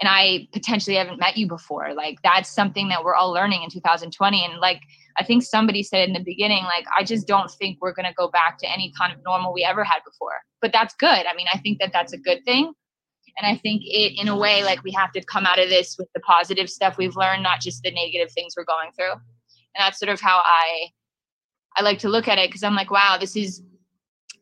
and 0.00 0.08
I 0.08 0.48
potentially 0.52 0.96
haven't 0.96 1.18
met 1.18 1.36
you 1.36 1.48
before. 1.48 1.92
Like 1.94 2.18
that's 2.22 2.48
something 2.48 2.88
that 2.88 3.02
we're 3.04 3.14
all 3.14 3.32
learning 3.32 3.62
in 3.64 3.70
2020. 3.70 4.44
And 4.44 4.60
like 4.60 4.80
I 5.18 5.24
think 5.24 5.42
somebody 5.42 5.82
said 5.82 6.08
in 6.08 6.14
the 6.14 6.22
beginning, 6.22 6.64
like 6.64 6.84
I 6.96 7.02
just 7.02 7.26
don't 7.26 7.50
think 7.50 7.78
we're 7.80 7.92
gonna 7.92 8.14
go 8.16 8.28
back 8.28 8.58
to 8.58 8.70
any 8.70 8.92
kind 8.98 9.12
of 9.12 9.18
normal 9.24 9.52
we 9.52 9.64
ever 9.64 9.82
had 9.82 10.00
before. 10.04 10.40
But 10.60 10.72
that's 10.72 10.94
good. 10.94 11.08
I 11.26 11.34
mean, 11.36 11.46
I 11.52 11.58
think 11.58 11.78
that 11.80 11.92
that's 11.92 12.12
a 12.12 12.18
good 12.18 12.44
thing. 12.44 12.72
And 13.36 13.46
I 13.46 13.56
think 13.56 13.82
it, 13.84 14.20
in 14.20 14.28
a 14.28 14.36
way, 14.36 14.64
like 14.64 14.82
we 14.82 14.92
have 14.92 15.12
to 15.12 15.22
come 15.22 15.46
out 15.46 15.58
of 15.58 15.68
this 15.68 15.96
with 15.98 16.08
the 16.14 16.20
positive 16.20 16.70
stuff 16.70 16.96
we've 16.96 17.16
learned, 17.16 17.42
not 17.42 17.60
just 17.60 17.82
the 17.82 17.90
negative 17.90 18.32
things 18.32 18.54
we're 18.56 18.64
going 18.64 18.90
through. 18.96 19.12
And 19.12 19.80
that's 19.80 19.98
sort 19.98 20.10
of 20.10 20.20
how 20.20 20.40
I, 20.44 20.88
I 21.76 21.82
like 21.82 21.98
to 22.00 22.08
look 22.08 22.28
at 22.28 22.38
it 22.38 22.48
because 22.48 22.62
I'm 22.62 22.74
like, 22.74 22.90
wow, 22.90 23.16
this 23.18 23.36
is 23.36 23.62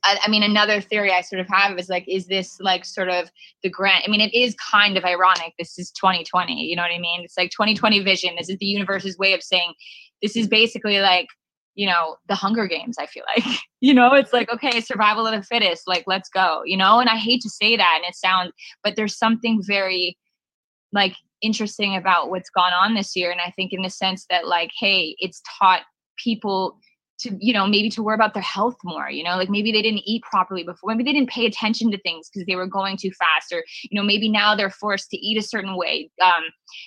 I, 0.07 0.19
I, 0.23 0.29
mean, 0.29 0.45
another 0.45 0.81
theory 0.81 1.13
I 1.13 1.21
sort 1.21 1.41
of 1.41 1.49
have 1.49 1.77
is 1.79 1.89
like, 1.89 2.05
is 2.07 2.27
this 2.27 2.59
like 2.61 2.85
sort 2.85 3.09
of 3.09 3.31
the 3.63 3.69
grant? 3.69 4.05
I 4.07 4.11
mean, 4.11 4.21
it 4.21 4.33
is 4.33 4.55
kind 4.55 4.97
of 4.97 5.05
ironic. 5.05 5.55
This 5.59 5.79
is 5.79 5.91
2020. 5.91 6.55
You 6.55 6.77
know 6.77 6.83
what 6.83 6.93
I 6.93 6.99
mean? 6.99 7.23
It's 7.25 7.37
like 7.37 7.51
2020 7.51 8.01
vision. 8.01 8.37
This 8.39 8.49
is 8.49 8.59
the 8.59 8.67
universe's 8.67 9.19
way 9.19 9.35
of 9.35 9.43
saying 9.43 9.75
this 10.23 10.37
is 10.37 10.47
basically 10.47 11.01
like, 11.01 11.27
you 11.77 11.87
know, 11.87 12.17
the 12.27 12.35
Hunger 12.35 12.67
Games. 12.67 12.97
I 12.99 13.07
feel 13.07 13.23
like, 13.37 13.45
you 13.81 13.95
know, 13.95 14.13
it's 14.15 14.33
like, 14.33 14.51
okay, 14.51 14.81
survival 14.81 15.27
of 15.27 15.39
the 15.39 15.47
fittest. 15.47 15.87
Like, 15.87 16.05
let's 16.07 16.29
go. 16.29 16.63
You 16.65 16.77
know, 16.77 16.99
and 16.99 17.09
I 17.09 17.17
hate 17.17 17.43
to 17.43 17.51
say 17.51 17.77
that, 17.77 18.01
and 18.03 18.09
it 18.09 18.17
sounds, 18.17 18.53
but 18.83 18.97
there's 18.97 19.17
something 19.17 19.63
very 19.63 20.19
like 20.93 21.15
interesting 21.43 21.95
about 21.95 22.31
what's 22.31 22.51
gone 22.51 22.73
on 22.73 22.95
this 22.95 23.15
year. 23.15 23.31
And 23.31 23.41
I 23.41 23.51
think 23.51 23.73
in 23.73 23.83
the 23.83 23.91
sense 23.91 24.27
that 24.31 24.49
like, 24.49 24.71
hey, 24.81 25.15
it's 25.19 25.43
taught 25.59 25.83
people 26.17 26.79
to 27.19 27.37
you 27.41 27.53
know 27.53 27.67
maybe 27.67 27.89
to 27.89 28.03
worry 28.03 28.15
about 28.15 28.35
their 28.35 28.43
health 28.43 28.77
more 28.85 29.09
you 29.11 29.25
know 29.25 29.37
like 29.37 29.49
maybe 29.49 29.73
they 29.73 29.81
didn't 29.81 30.03
eat 30.05 30.23
properly 30.23 30.63
before 30.63 30.91
maybe 30.91 31.03
they 31.03 31.13
didn't 31.13 31.31
pay 31.31 31.47
attention 31.47 31.91
to 31.91 31.99
things 32.03 32.29
because 32.29 32.47
they 32.47 32.57
were 32.57 32.67
going 32.67 32.97
too 32.97 33.11
fast 33.13 33.53
or 33.53 33.65
you 33.85 33.99
know 33.99 34.03
maybe 34.07 34.29
now 34.29 34.55
they're 34.55 34.71
forced 34.71 35.09
to 35.11 35.17
eat 35.17 35.39
a 35.39 35.43
certain 35.43 35.77
way 35.77 36.11
um 36.23 36.43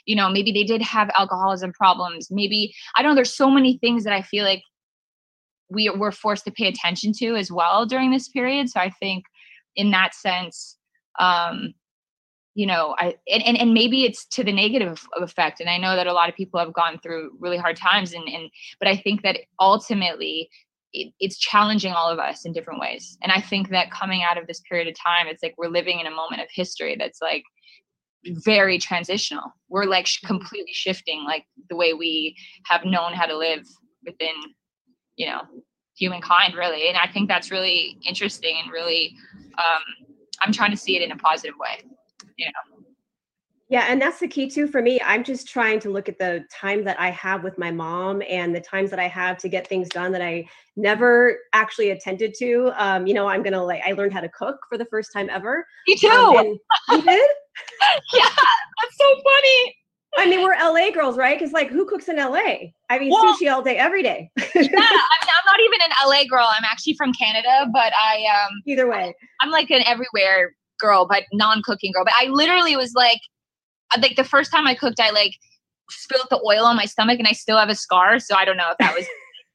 you 0.06 0.16
know 0.16 0.30
maybe 0.30 0.52
they 0.52 0.64
did 0.64 0.82
have 0.82 1.10
alcoholism 1.18 1.74
problems 1.74 2.28
maybe 2.30 2.74
i 2.96 3.02
don't 3.02 3.12
know 3.12 3.16
there's 3.16 3.36
so 3.36 3.50
many 3.50 3.78
things 3.80 4.04
that 4.04 4.14
i 4.14 4.22
feel 4.22 4.46
like 4.46 4.62
we 5.70 5.90
were 5.90 6.12
forced 6.12 6.46
to 6.46 6.52
pay 6.52 6.68
attention 6.68 7.14
to 7.14 7.36
as 7.36 7.52
well 7.52 7.86
during 7.86 8.12
this 8.12 8.28
period. 8.28 8.70
So 8.70 8.80
i 8.80 8.90
think 8.90 9.26
in 9.76 9.92
that 9.92 10.14
sense 10.14 10.78
um 11.20 11.74
you 12.56 12.66
know 12.66 12.96
i 12.98 13.16
and, 13.28 13.44
and, 13.44 13.58
and 13.58 13.74
maybe 13.74 14.04
it's 14.04 14.26
to 14.28 14.44
the 14.44 14.52
negative 14.52 15.06
effect. 15.18 15.60
And 15.60 15.70
i 15.70 15.78
know 15.78 15.96
that 15.96 16.08
a 16.08 16.14
lot 16.14 16.30
of 16.30 16.36
people 16.36 16.60
have 16.60 16.74
gone 16.74 17.00
through 17.00 17.32
really 17.40 17.58
hard 17.58 17.76
times 17.76 18.14
and 18.14 18.28
and 18.28 18.50
but 18.80 18.88
i 18.88 18.96
think 18.96 19.22
that 19.24 19.40
ultimately 19.60 20.50
it, 20.92 21.14
it's 21.20 21.38
challenging 21.38 21.94
all 21.94 22.10
of 22.10 22.18
us 22.18 22.46
in 22.46 22.52
different 22.52 22.80
ways. 22.80 23.18
And 23.22 23.32
i 23.32 23.42
think 23.42 23.70
that 23.70 23.92
coming 23.92 24.24
out 24.24 24.38
of 24.38 24.48
this 24.48 24.62
period 24.62 24.88
of 24.88 24.96
time 24.96 25.28
it's 25.28 25.44
like 25.44 25.56
we're 25.58 25.68
living 25.68 26.00
in 26.00 26.08
a 26.08 26.12
moment 26.12 26.42
of 26.42 26.48
history 26.52 26.96
that's 26.98 27.22
like 27.22 27.44
very 28.26 28.78
transitional. 28.78 29.54
We're 29.70 29.86
like 29.86 30.06
sh- 30.06 30.20
completely 30.26 30.74
shifting 30.74 31.24
like 31.24 31.46
the 31.70 31.76
way 31.76 31.94
we 31.94 32.36
have 32.66 32.86
known 32.86 33.14
how 33.14 33.26
to 33.26 33.38
live 33.38 33.66
within 34.06 34.34
you 35.20 35.28
know 35.28 35.42
humankind 35.96 36.56
really 36.56 36.88
and 36.88 36.98
i 36.98 37.06
think 37.06 37.28
that's 37.28 37.52
really 37.52 38.00
interesting 38.08 38.56
and 38.64 38.72
really 38.72 39.14
um 39.60 40.08
i'm 40.42 40.52
trying 40.52 40.72
to 40.72 40.78
see 40.78 40.96
it 40.96 41.04
in 41.04 41.12
a 41.12 41.18
positive 41.18 41.54
way 41.60 41.78
you 42.40 42.46
know. 42.46 42.80
Yeah, 43.72 43.86
and 43.88 44.02
that's 44.02 44.20
the 44.20 44.28
key 44.28 44.50
too 44.50 44.68
for 44.68 44.82
me. 44.82 45.00
I'm 45.06 45.24
just 45.24 45.48
trying 45.48 45.80
to 45.82 45.92
look 45.92 46.10
at 46.10 46.18
the 46.18 46.44
time 46.52 46.84
that 46.86 47.00
I 47.00 47.12
have 47.12 47.44
with 47.44 47.60
my 47.60 47.70
mom 47.70 48.24
and 48.28 48.56
the 48.56 48.60
times 48.60 48.90
that 48.90 49.00
I 49.00 49.08
have 49.08 49.38
to 49.40 49.50
get 49.50 49.68
things 49.68 49.88
done 49.90 50.12
that 50.14 50.24
I 50.24 50.48
never 50.76 51.38
actually 51.54 51.92
attended 51.92 52.34
to. 52.40 52.72
Um, 52.78 53.06
you 53.06 53.14
know, 53.14 53.28
I'm 53.28 53.44
gonna 53.44 53.64
like 53.64 53.84
I 53.86 53.92
learned 53.92 54.12
how 54.12 54.22
to 54.22 54.30
cook 54.30 54.58
for 54.68 54.80
the 54.80 54.86
first 54.86 55.14
time 55.14 55.30
ever. 55.30 55.68
Me 55.88 55.96
too. 55.96 56.08
Um, 56.08 56.58
you 56.90 57.02
did? 57.04 57.30
yeah, 58.14 58.26
that's 58.26 58.98
so 58.98 59.22
funny. 59.24 59.76
I 60.18 60.28
mean, 60.28 60.42
we're 60.42 60.56
LA 60.56 60.92
girls, 60.92 61.18
right? 61.18 61.38
Because 61.38 61.54
like, 61.54 61.70
who 61.70 61.86
cooks 61.86 62.08
in 62.10 62.18
LA? 62.18 62.72
I 62.90 63.00
mean, 63.00 63.12
well, 63.12 63.34
sushi 63.34 63.52
all 63.52 63.62
day, 63.62 63.78
every 63.78 64.02
day. 64.02 64.30
yeah, 64.38 64.46
I'm, 64.56 64.66
I'm, 64.66 65.46
not 65.46 65.60
even 65.60 65.80
an 65.84 65.92
LA 66.06 66.24
girl. 66.30 66.48
I'm 66.50 66.64
actually 66.64 66.96
from 66.96 67.14
Canada, 67.14 67.68
but 67.72 67.94
I 68.02 68.24
um. 68.34 68.62
Either 68.66 68.90
way, 68.90 69.14
I'm 69.42 69.52
like 69.52 69.70
an 69.70 69.84
everywhere 69.86 70.54
girl, 70.80 71.06
but 71.10 71.24
non-cooking 71.34 71.92
girl. 71.94 72.06
But 72.06 72.14
I 72.20 72.26
literally 72.28 72.76
was 72.76 72.94
like, 72.96 73.20
uh, 73.96 74.00
like 74.02 74.16
the 74.16 74.24
first 74.24 74.52
time 74.52 74.68
I 74.68 74.76
cooked, 74.76 75.00
I 75.00 75.12
like 75.12 75.34
spilled 75.90 76.28
the 76.30 76.42
oil 76.46 76.66
on 76.66 76.76
my 76.76 76.86
stomach, 76.86 77.20
and 77.20 77.28
I 77.28 77.34
still 77.34 77.58
have 77.58 77.70
a 77.70 77.76
scar. 77.76 78.20
So 78.20 78.36
I 78.36 78.46
don't 78.46 78.58
know 78.58 78.72
if 78.72 78.78
that 78.80 78.96
was. 78.96 79.06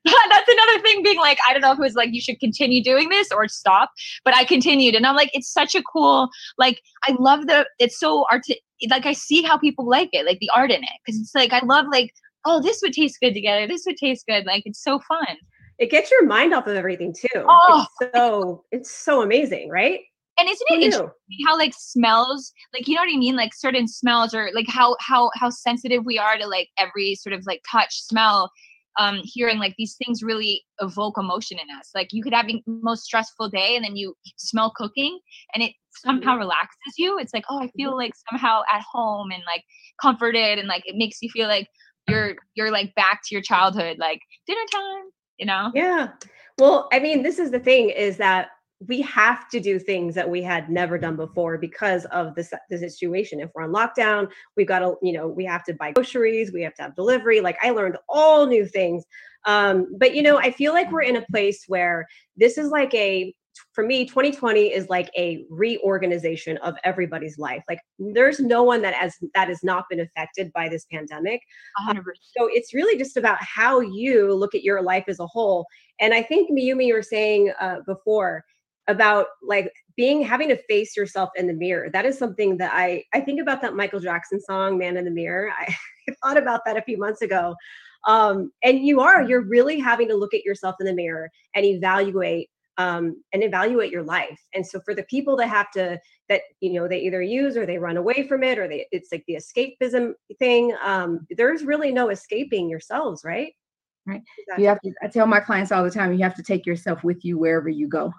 that's 0.29 0.49
another 0.49 0.83
thing 0.83 1.03
being 1.03 1.19
like 1.19 1.39
i 1.49 1.53
don't 1.53 1.63
know 1.63 1.73
if 1.73 1.79
it 1.79 1.83
was 1.83 1.95
like 1.95 2.11
you 2.13 2.21
should 2.21 2.39
continue 2.39 2.83
doing 2.83 3.09
this 3.09 3.31
or 3.33 3.49
stop 3.49 3.91
but 4.25 4.35
i 4.35 4.45
continued 4.45 4.95
and 4.95 5.07
i'm 5.07 5.17
like 5.17 5.31
it's 5.33 5.51
such 5.51 5.75
a 5.75 5.83
cool 5.83 6.29
like 6.59 6.81
i 7.05 7.15
love 7.19 7.47
the 7.47 7.67
it's 7.79 7.99
so 7.99 8.27
art 8.31 8.43
like 8.91 9.07
i 9.07 9.13
see 9.13 9.43
how 9.43 9.57
people 9.57 9.89
like 9.89 10.11
it 10.13 10.27
like 10.27 10.39
the 10.41 10.51
art 10.55 10.71
in 10.71 10.83
it 10.83 10.91
because 11.05 11.19
it's 11.21 11.35
like 11.35 11.53
i 11.53 11.65
love 11.65 11.87
like 11.91 12.11
oh 12.45 12.61
this 12.61 12.81
would 12.83 12.93
taste 12.93 13.19
good 13.21 13.35
together 13.35 13.67
this 13.67 13.85
would 13.87 13.97
taste 13.97 14.25
good 14.27 14.45
like 14.47 14.63
it's 14.67 14.83
so 14.83 15.01
fun. 15.01 15.37
It 15.79 15.91
gets 15.91 16.11
your 16.11 16.25
mind 16.25 16.55
off 16.55 16.67
of 16.69 16.77
everything 16.77 17.13
too. 17.13 17.45
Oh 17.49 17.87
it's 18.01 18.13
so 18.15 18.65
it's 18.71 18.91
so 18.91 19.23
amazing 19.23 19.71
right? 19.71 20.01
And 20.39 20.49
isn't 20.49 20.67
it 20.71 20.83
interesting 20.83 21.47
how 21.47 21.57
like 21.57 21.73
smells 21.77 22.53
like 22.73 22.89
you 22.89 22.95
know 22.95 23.03
what 23.03 23.13
i 23.13 23.17
mean? 23.17 23.37
Like 23.37 23.55
certain 23.55 23.89
smells 23.89 24.35
or 24.35 24.51
like 24.55 24.67
how 24.69 24.97
how 25.01 25.31
how 25.35 25.51
sensitive 25.51 26.05
we 26.05 26.19
are 26.19 26.37
to 26.39 26.47
like 26.47 26.69
every 26.79 27.15
sort 27.17 27.33
of 27.33 27.45
like 27.47 27.63
touch 27.71 28.03
smell 28.03 28.51
um 28.99 29.21
hearing 29.23 29.59
like 29.59 29.75
these 29.79 29.97
things 29.97 30.23
really 30.23 30.65
evoke 30.81 31.19
emotion 31.19 31.59
in 31.59 31.77
us 31.77 31.91
like 31.95 32.09
you 32.13 32.23
could 32.23 32.35
have 32.35 32.47
the 32.47 32.63
most 32.67 33.05
stressful 33.05 33.49
day 33.49 33.77
and 33.77 33.85
then 33.85 33.97
you 33.97 34.15
smell 34.37 34.73
cooking 34.77 35.19
and 35.55 35.63
it 35.63 35.73
somehow 35.91 36.33
mm-hmm. 36.33 36.41
relaxes 36.41 36.95
you 36.99 37.19
it's 37.19 37.35
like 37.35 37.45
oh 37.51 37.61
i 37.61 37.69
feel 37.77 37.91
mm-hmm. 37.91 37.99
like 37.99 38.13
somehow 38.31 38.63
at 38.73 38.83
home 38.93 39.31
and 39.31 39.43
like 39.47 39.63
comforted 40.01 40.59
and 40.59 40.69
like 40.69 40.83
it 40.87 40.97
makes 40.97 41.19
you 41.23 41.29
feel 41.31 41.49
like 41.49 41.69
you're 42.09 42.35
you're 42.55 42.71
like 42.71 42.95
back 42.95 43.21
to 43.25 43.35
your 43.35 43.43
childhood 43.43 43.97
like 43.99 44.21
dinner 44.47 44.61
time 44.73 45.05
you 45.39 45.47
know 45.47 45.71
yeah 45.75 46.09
well 46.59 46.89
i 46.93 46.99
mean 46.99 47.23
this 47.23 47.39
is 47.39 47.51
the 47.51 47.59
thing 47.59 47.91
is 47.91 48.17
that 48.17 48.49
we 48.87 49.01
have 49.03 49.49
to 49.51 49.61
do 49.61 49.79
things 49.79 50.15
that 50.15 50.29
we 50.29 50.43
had 50.43 50.71
never 50.71 50.99
done 50.99 51.17
before 51.17 51.59
because 51.59 52.05
of 52.07 52.35
this 52.35 52.53
the 52.71 52.79
situation. 52.79 53.41
If 53.41 53.51
we're 53.55 53.63
on 53.63 53.73
lockdown, 53.73 54.31
we've 54.57 54.67
got 54.67 54.81
to, 54.81 54.97
you 55.03 55.13
know, 55.13 55.29
we 55.29 55.45
have 55.45 55.65
to 55.65 55.75
buy 55.75 55.93
groceries, 55.93 56.53
we 56.53 56.63
have 56.63 56.75
to 56.75 56.83
have 56.83 56.97
delivery. 56.97 57.41
Like 57.41 57.59
I 57.63 57.71
learned 57.71 57.97
all 58.09 58.47
new 58.47 58.67
things. 58.67 59.05
Um, 59.47 59.89
but 59.99 60.15
you 60.15 60.23
know, 60.23 60.39
I 60.39 60.51
feel 60.51 60.73
like 60.73 60.91
we're 60.91 61.03
in 61.03 61.17
a 61.17 61.27
place 61.31 61.65
where 61.69 62.07
this 62.37 62.59
is 62.59 62.71
like 62.71 62.93
a 62.95 63.35
for 63.73 63.85
me 63.85 64.05
2020 64.05 64.73
is 64.73 64.89
like 64.89 65.11
a 65.17 65.45
reorganization 65.49 66.57
of 66.59 66.75
everybody's 66.83 67.39
life 67.39 67.63
like 67.69 67.79
there's 67.99 68.41
no 68.41 68.65
one 68.65 68.83
that 68.83 68.95
has 68.95 69.15
that 69.35 69.49
has 69.49 69.63
not 69.63 69.85
been 69.89 70.01
affected 70.01 70.53
by 70.53 70.69
this 70.69 70.87
pandemic 70.91 71.41
100%. 71.89 72.03
so 72.37 72.49
it's 72.51 72.75
really 72.75 72.99
just 72.99 73.17
about 73.17 73.39
how 73.41 73.79
you 73.79 74.35
look 74.35 74.57
at 74.57 74.65
your 74.65 74.83
life 74.83 75.05
as 75.07 75.21
a 75.21 75.27
whole 75.27 75.67
and 76.01 76.13
i 76.13 76.23
think 76.23 76.51
mayumi 76.51 76.87
you 76.87 76.95
were 76.95 77.03
saying 77.03 77.53
uh, 77.61 77.77
before 77.87 78.45
about 78.89 79.27
like 79.43 79.73
being 79.97 80.23
having 80.23 80.49
to 80.49 80.63
face 80.69 80.97
yourself 80.97 81.31
in 81.37 81.47
the 81.47 81.53
mirror. 81.53 81.89
That 81.91 82.05
is 82.05 82.19
something 82.19 82.57
that 82.59 82.73
i 82.75 83.05
i 83.13 83.21
think 83.21 83.41
about 83.41 83.63
that 83.63 83.75
michael 83.75 84.01
jackson 84.01 84.41
song 84.41 84.79
man 84.79 84.97
in 84.97 85.05
the 85.05 85.11
mirror. 85.11 85.51
I 85.59 85.75
thought 86.23 86.37
about 86.37 86.61
that 86.67 86.77
a 86.77 86.83
few 86.83 86.99
months 86.99 87.23
ago. 87.23 87.55
Um 88.07 88.53
and 88.63 88.85
you 88.85 89.01
are 89.01 89.23
you're 89.23 89.47
really 89.47 89.79
having 89.79 90.09
to 90.09 90.17
look 90.17 90.35
at 90.35 90.45
yourself 90.45 90.77
in 90.81 90.87
the 90.87 90.95
mirror 90.95 91.31
and 91.55 91.65
evaluate 91.65 92.51
um 92.77 93.23
and 93.33 93.43
evaluate 93.43 93.91
your 93.91 94.03
life. 94.03 94.41
And 94.53 94.67
so 94.67 94.81
for 94.85 94.95
the 94.95 95.05
people 95.05 95.37
that 95.37 95.49
have 95.49 95.71
to 95.73 95.99
that 96.29 96.43
you 96.61 96.75
know 96.75 96.89
they 96.89 97.01
either 97.01 97.23
use 97.23 97.57
or 97.57 97.65
they 97.65 97.79
run 97.79 97.97
away 97.97 98.27
from 98.29 98.43
it 98.43 98.59
or 98.59 98.69
they 98.69 98.87
it's 98.93 99.11
like 99.13 99.25
the 99.27 99.37
escapism 99.37 100.13
thing 100.39 100.77
um 100.83 101.27
there's 101.31 101.65
really 101.65 101.93
no 101.93 102.11
escaping 102.11 102.69
yourselves 102.69 103.23
right? 103.25 103.55
Right. 104.07 104.23
You 104.59 104.67
have 104.67 104.81
to, 104.83 104.93
I 105.03 105.09
tell 105.09 105.27
my 105.27 105.41
clients 105.41 105.73
all 105.73 105.83
the 105.83 105.91
time, 105.91 106.13
you 106.13 106.23
have 106.25 106.35
to 106.35 106.43
take 106.43 106.67
yourself 106.67 107.05
with 107.05 107.25
you 107.25 107.39
wherever 107.39 107.71
you 107.71 107.89
go. 107.89 108.13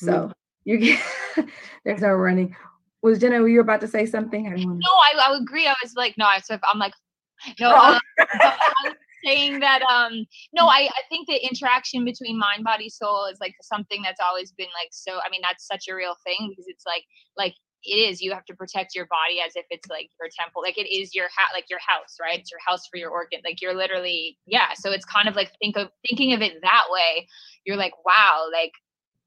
So 0.00 0.32
you 0.64 0.78
get 0.78 1.00
there's 1.84 2.00
no 2.00 2.12
running. 2.12 2.54
Was 3.02 3.18
Jenna, 3.18 3.40
were 3.40 3.48
you 3.48 3.60
about 3.60 3.80
to 3.80 3.88
say 3.88 4.04
something? 4.04 4.46
I 4.46 4.50
don't 4.50 4.78
No, 4.78 4.90
I, 4.90 5.30
I 5.32 5.38
agree. 5.40 5.66
I 5.66 5.74
was 5.82 5.94
like, 5.96 6.16
no, 6.18 6.26
I 6.26 6.38
so 6.40 6.58
I'm 6.70 6.78
like, 6.78 6.92
no, 7.60 7.70
Oh. 7.74 7.94
um, 7.94 8.00
I 8.18 8.56
was 8.84 8.94
saying 9.24 9.60
that 9.60 9.82
um 9.82 10.24
no, 10.52 10.66
I, 10.66 10.88
I 10.88 11.02
think 11.08 11.28
the 11.28 11.36
interaction 11.46 12.04
between 12.04 12.38
mind, 12.38 12.64
body, 12.64 12.88
soul 12.88 13.26
is 13.26 13.38
like 13.40 13.54
something 13.62 14.02
that's 14.02 14.20
always 14.20 14.52
been 14.52 14.68
like 14.78 14.88
so 14.92 15.18
I 15.24 15.30
mean, 15.30 15.40
that's 15.42 15.66
such 15.66 15.88
a 15.88 15.94
real 15.94 16.14
thing 16.24 16.48
because 16.50 16.66
it's 16.68 16.84
like 16.86 17.04
like 17.36 17.54
it 17.82 17.96
is 17.96 18.20
you 18.20 18.30
have 18.32 18.44
to 18.44 18.54
protect 18.54 18.94
your 18.94 19.06
body 19.06 19.40
as 19.40 19.56
if 19.56 19.64
it's 19.70 19.88
like 19.88 20.10
your 20.20 20.28
temple 20.38 20.60
like 20.62 20.76
it 20.76 20.86
is 20.86 21.14
your 21.14 21.28
ha- 21.34 21.50
like 21.54 21.64
your 21.70 21.78
house 21.78 22.16
right 22.20 22.38
it's 22.38 22.50
your 22.50 22.60
house 22.66 22.86
for 22.90 22.98
your 22.98 23.08
organ 23.08 23.40
like 23.42 23.62
you're 23.62 23.74
literally 23.74 24.36
yeah 24.44 24.74
so 24.74 24.90
it's 24.90 25.06
kind 25.06 25.28
of 25.28 25.34
like 25.34 25.50
think 25.62 25.78
of 25.78 25.88
thinking 26.06 26.34
of 26.34 26.42
it 26.42 26.60
that 26.60 26.84
way 26.90 27.26
you're 27.64 27.78
like 27.78 27.94
wow 28.04 28.46
like 28.52 28.72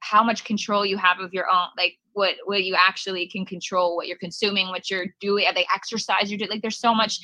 how 0.04 0.24
much 0.24 0.44
control 0.44 0.86
you 0.86 0.98
have 0.98 1.20
of 1.20 1.34
your 1.34 1.46
own 1.52 1.68
like 1.78 1.94
what 2.12 2.36
what 2.46 2.64
you 2.64 2.76
actually 2.76 3.28
can 3.28 3.46
control 3.46 3.96
what 3.96 4.08
you're 4.08 4.18
consuming 4.18 4.68
what 4.68 4.90
you're 4.90 5.08
doing 5.20 5.46
the 5.56 5.66
exercise 5.74 6.30
you're 6.30 6.38
doing 6.38 6.52
like 6.52 6.62
there's 6.62 6.80
so 6.80 6.94
much 6.94 7.20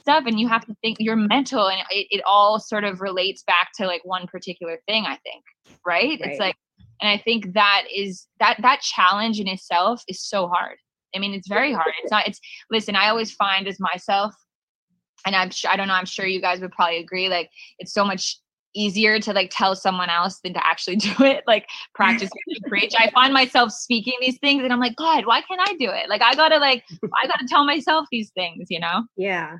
stuff 0.00 0.24
and 0.26 0.40
you 0.40 0.48
have 0.48 0.64
to 0.66 0.74
think 0.82 0.96
you're 1.00 1.16
mental 1.16 1.68
and 1.68 1.80
it, 1.90 2.06
it 2.10 2.22
all 2.26 2.58
sort 2.58 2.84
of 2.84 3.00
relates 3.00 3.42
back 3.44 3.70
to 3.74 3.86
like 3.86 4.04
one 4.04 4.26
particular 4.26 4.78
thing 4.86 5.04
i 5.06 5.16
think 5.16 5.44
right? 5.86 6.18
Right. 6.20 6.20
it's 6.22 6.40
like 6.40 6.56
and 7.00 7.08
i 7.08 7.18
think 7.18 7.52
that 7.52 7.84
is 7.94 8.26
that 8.40 8.56
that 8.62 8.80
challenge 8.80 9.38
in 9.38 9.48
itself 9.48 10.02
is 10.08 10.22
so 10.22 10.48
hard 10.48 10.76
i 11.14 11.18
mean 11.18 11.34
it's 11.34 11.48
very 11.48 11.72
hard 11.72 11.92
it's 12.02 12.10
not 12.10 12.26
it's 12.26 12.40
listen 12.70 12.96
i 12.96 13.08
always 13.08 13.32
find 13.32 13.68
as 13.68 13.78
myself 13.78 14.34
and 15.26 15.36
i'm 15.36 15.50
sure 15.50 15.70
i 15.70 15.76
don't 15.76 15.88
know 15.88 15.94
i'm 15.94 16.06
sure 16.06 16.26
you 16.26 16.40
guys 16.40 16.60
would 16.60 16.72
probably 16.72 16.98
agree 16.98 17.28
like 17.28 17.50
it's 17.78 17.92
so 17.92 18.04
much 18.04 18.38
easier 18.74 19.18
to 19.20 19.32
like 19.32 19.50
tell 19.52 19.74
someone 19.74 20.10
else 20.10 20.40
than 20.40 20.52
to 20.54 20.66
actually 20.66 20.96
do 21.08 21.12
it 21.20 21.42
like 21.46 21.66
practice 21.94 22.30
what 22.30 22.70
preach 22.70 22.92
i 22.98 23.10
find 23.10 23.32
myself 23.32 23.72
speaking 23.72 24.14
these 24.20 24.38
things 24.38 24.62
and 24.62 24.72
i'm 24.72 24.80
like 24.80 24.96
god 24.96 25.26
why 25.26 25.40
can't 25.42 25.60
i 25.68 25.72
do 25.74 25.90
it 25.90 26.08
like 26.08 26.22
i 26.22 26.34
gotta 26.34 26.58
like 26.58 26.84
i 27.20 27.26
gotta 27.26 27.46
tell 27.48 27.64
myself 27.64 28.06
these 28.10 28.30
things 28.30 28.66
you 28.70 28.80
know 28.80 29.04
Yeah. 29.16 29.56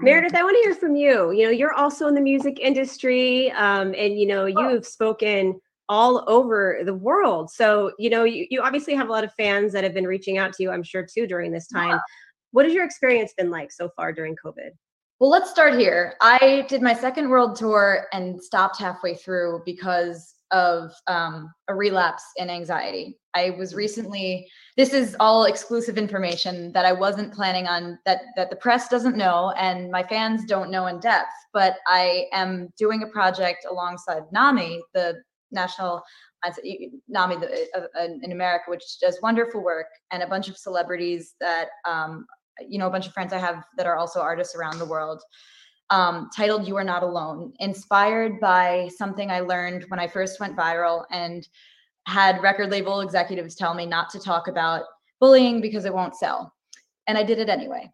Meredith, 0.00 0.34
I 0.36 0.44
want 0.44 0.56
to 0.56 0.62
hear 0.62 0.74
from 0.76 0.94
you. 0.94 1.32
You 1.32 1.46
know, 1.46 1.50
you're 1.50 1.74
also 1.74 2.06
in 2.06 2.14
the 2.14 2.20
music 2.20 2.60
industry, 2.60 3.50
um, 3.50 3.94
and 3.98 4.16
you 4.16 4.26
know, 4.26 4.46
you've 4.46 4.86
spoken 4.86 5.60
all 5.88 6.24
over 6.28 6.80
the 6.84 6.94
world. 6.94 7.50
So, 7.50 7.92
you 7.98 8.10
know, 8.10 8.24
you, 8.24 8.46
you 8.50 8.62
obviously 8.62 8.94
have 8.94 9.08
a 9.08 9.12
lot 9.12 9.24
of 9.24 9.32
fans 9.34 9.72
that 9.72 9.84
have 9.84 9.94
been 9.94 10.06
reaching 10.06 10.38
out 10.38 10.52
to 10.54 10.62
you, 10.62 10.70
I'm 10.70 10.82
sure, 10.82 11.04
too, 11.04 11.26
during 11.26 11.50
this 11.50 11.66
time. 11.66 11.98
What 12.52 12.64
has 12.64 12.74
your 12.74 12.84
experience 12.84 13.32
been 13.36 13.50
like 13.50 13.72
so 13.72 13.90
far 13.96 14.12
during 14.12 14.36
COVID? 14.44 14.70
Well, 15.20 15.30
let's 15.30 15.50
start 15.50 15.74
here. 15.74 16.14
I 16.20 16.64
did 16.68 16.80
my 16.80 16.94
second 16.94 17.28
world 17.28 17.56
tour 17.56 18.06
and 18.12 18.40
stopped 18.40 18.78
halfway 18.78 19.16
through 19.16 19.62
because 19.66 20.34
of 20.52 20.92
um, 21.08 21.52
a 21.66 21.74
relapse 21.74 22.22
in 22.36 22.48
anxiety. 22.48 23.18
I 23.34 23.50
was 23.58 23.74
recently. 23.74 24.48
This 24.76 24.92
is 24.92 25.16
all 25.18 25.44
exclusive 25.44 25.98
information 25.98 26.70
that 26.72 26.86
I 26.86 26.92
wasn't 26.92 27.34
planning 27.34 27.66
on 27.66 27.98
that 28.06 28.20
that 28.36 28.48
the 28.50 28.56
press 28.56 28.88
doesn't 28.88 29.16
know 29.16 29.52
and 29.58 29.90
my 29.90 30.04
fans 30.04 30.44
don't 30.44 30.70
know 30.70 30.86
in 30.86 31.00
depth. 31.00 31.32
But 31.52 31.78
I 31.88 32.26
am 32.32 32.68
doing 32.78 33.02
a 33.02 33.08
project 33.08 33.66
alongside 33.68 34.22
NAMI, 34.30 34.80
the 34.94 35.20
National 35.50 36.00
NAMI 37.08 37.36
uh, 37.74 37.80
uh, 37.80 38.08
in 38.22 38.30
America, 38.30 38.66
which 38.68 39.00
does 39.00 39.18
wonderful 39.20 39.64
work, 39.64 39.88
and 40.12 40.22
a 40.22 40.28
bunch 40.28 40.48
of 40.48 40.56
celebrities 40.56 41.34
that 41.40 41.70
um, 41.84 42.24
you 42.66 42.78
know 42.78 42.86
a 42.86 42.90
bunch 42.90 43.06
of 43.06 43.12
friends 43.12 43.32
i 43.32 43.38
have 43.38 43.64
that 43.76 43.86
are 43.86 43.96
also 43.96 44.20
artists 44.20 44.54
around 44.54 44.78
the 44.78 44.84
world 44.84 45.22
um, 45.90 46.28
titled 46.36 46.68
you 46.68 46.76
are 46.76 46.84
not 46.84 47.02
alone 47.02 47.52
inspired 47.60 48.38
by 48.40 48.88
something 48.96 49.30
i 49.30 49.40
learned 49.40 49.84
when 49.88 50.00
i 50.00 50.06
first 50.06 50.40
went 50.40 50.56
viral 50.56 51.04
and 51.10 51.48
had 52.08 52.42
record 52.42 52.70
label 52.70 53.00
executives 53.00 53.54
tell 53.54 53.74
me 53.74 53.84
not 53.84 54.08
to 54.08 54.18
talk 54.18 54.48
about 54.48 54.84
bullying 55.20 55.60
because 55.60 55.84
it 55.84 55.92
won't 55.92 56.16
sell. 56.16 56.52
And 57.06 57.18
i 57.18 57.22
did 57.22 57.38
it 57.38 57.48
anyway. 57.48 57.90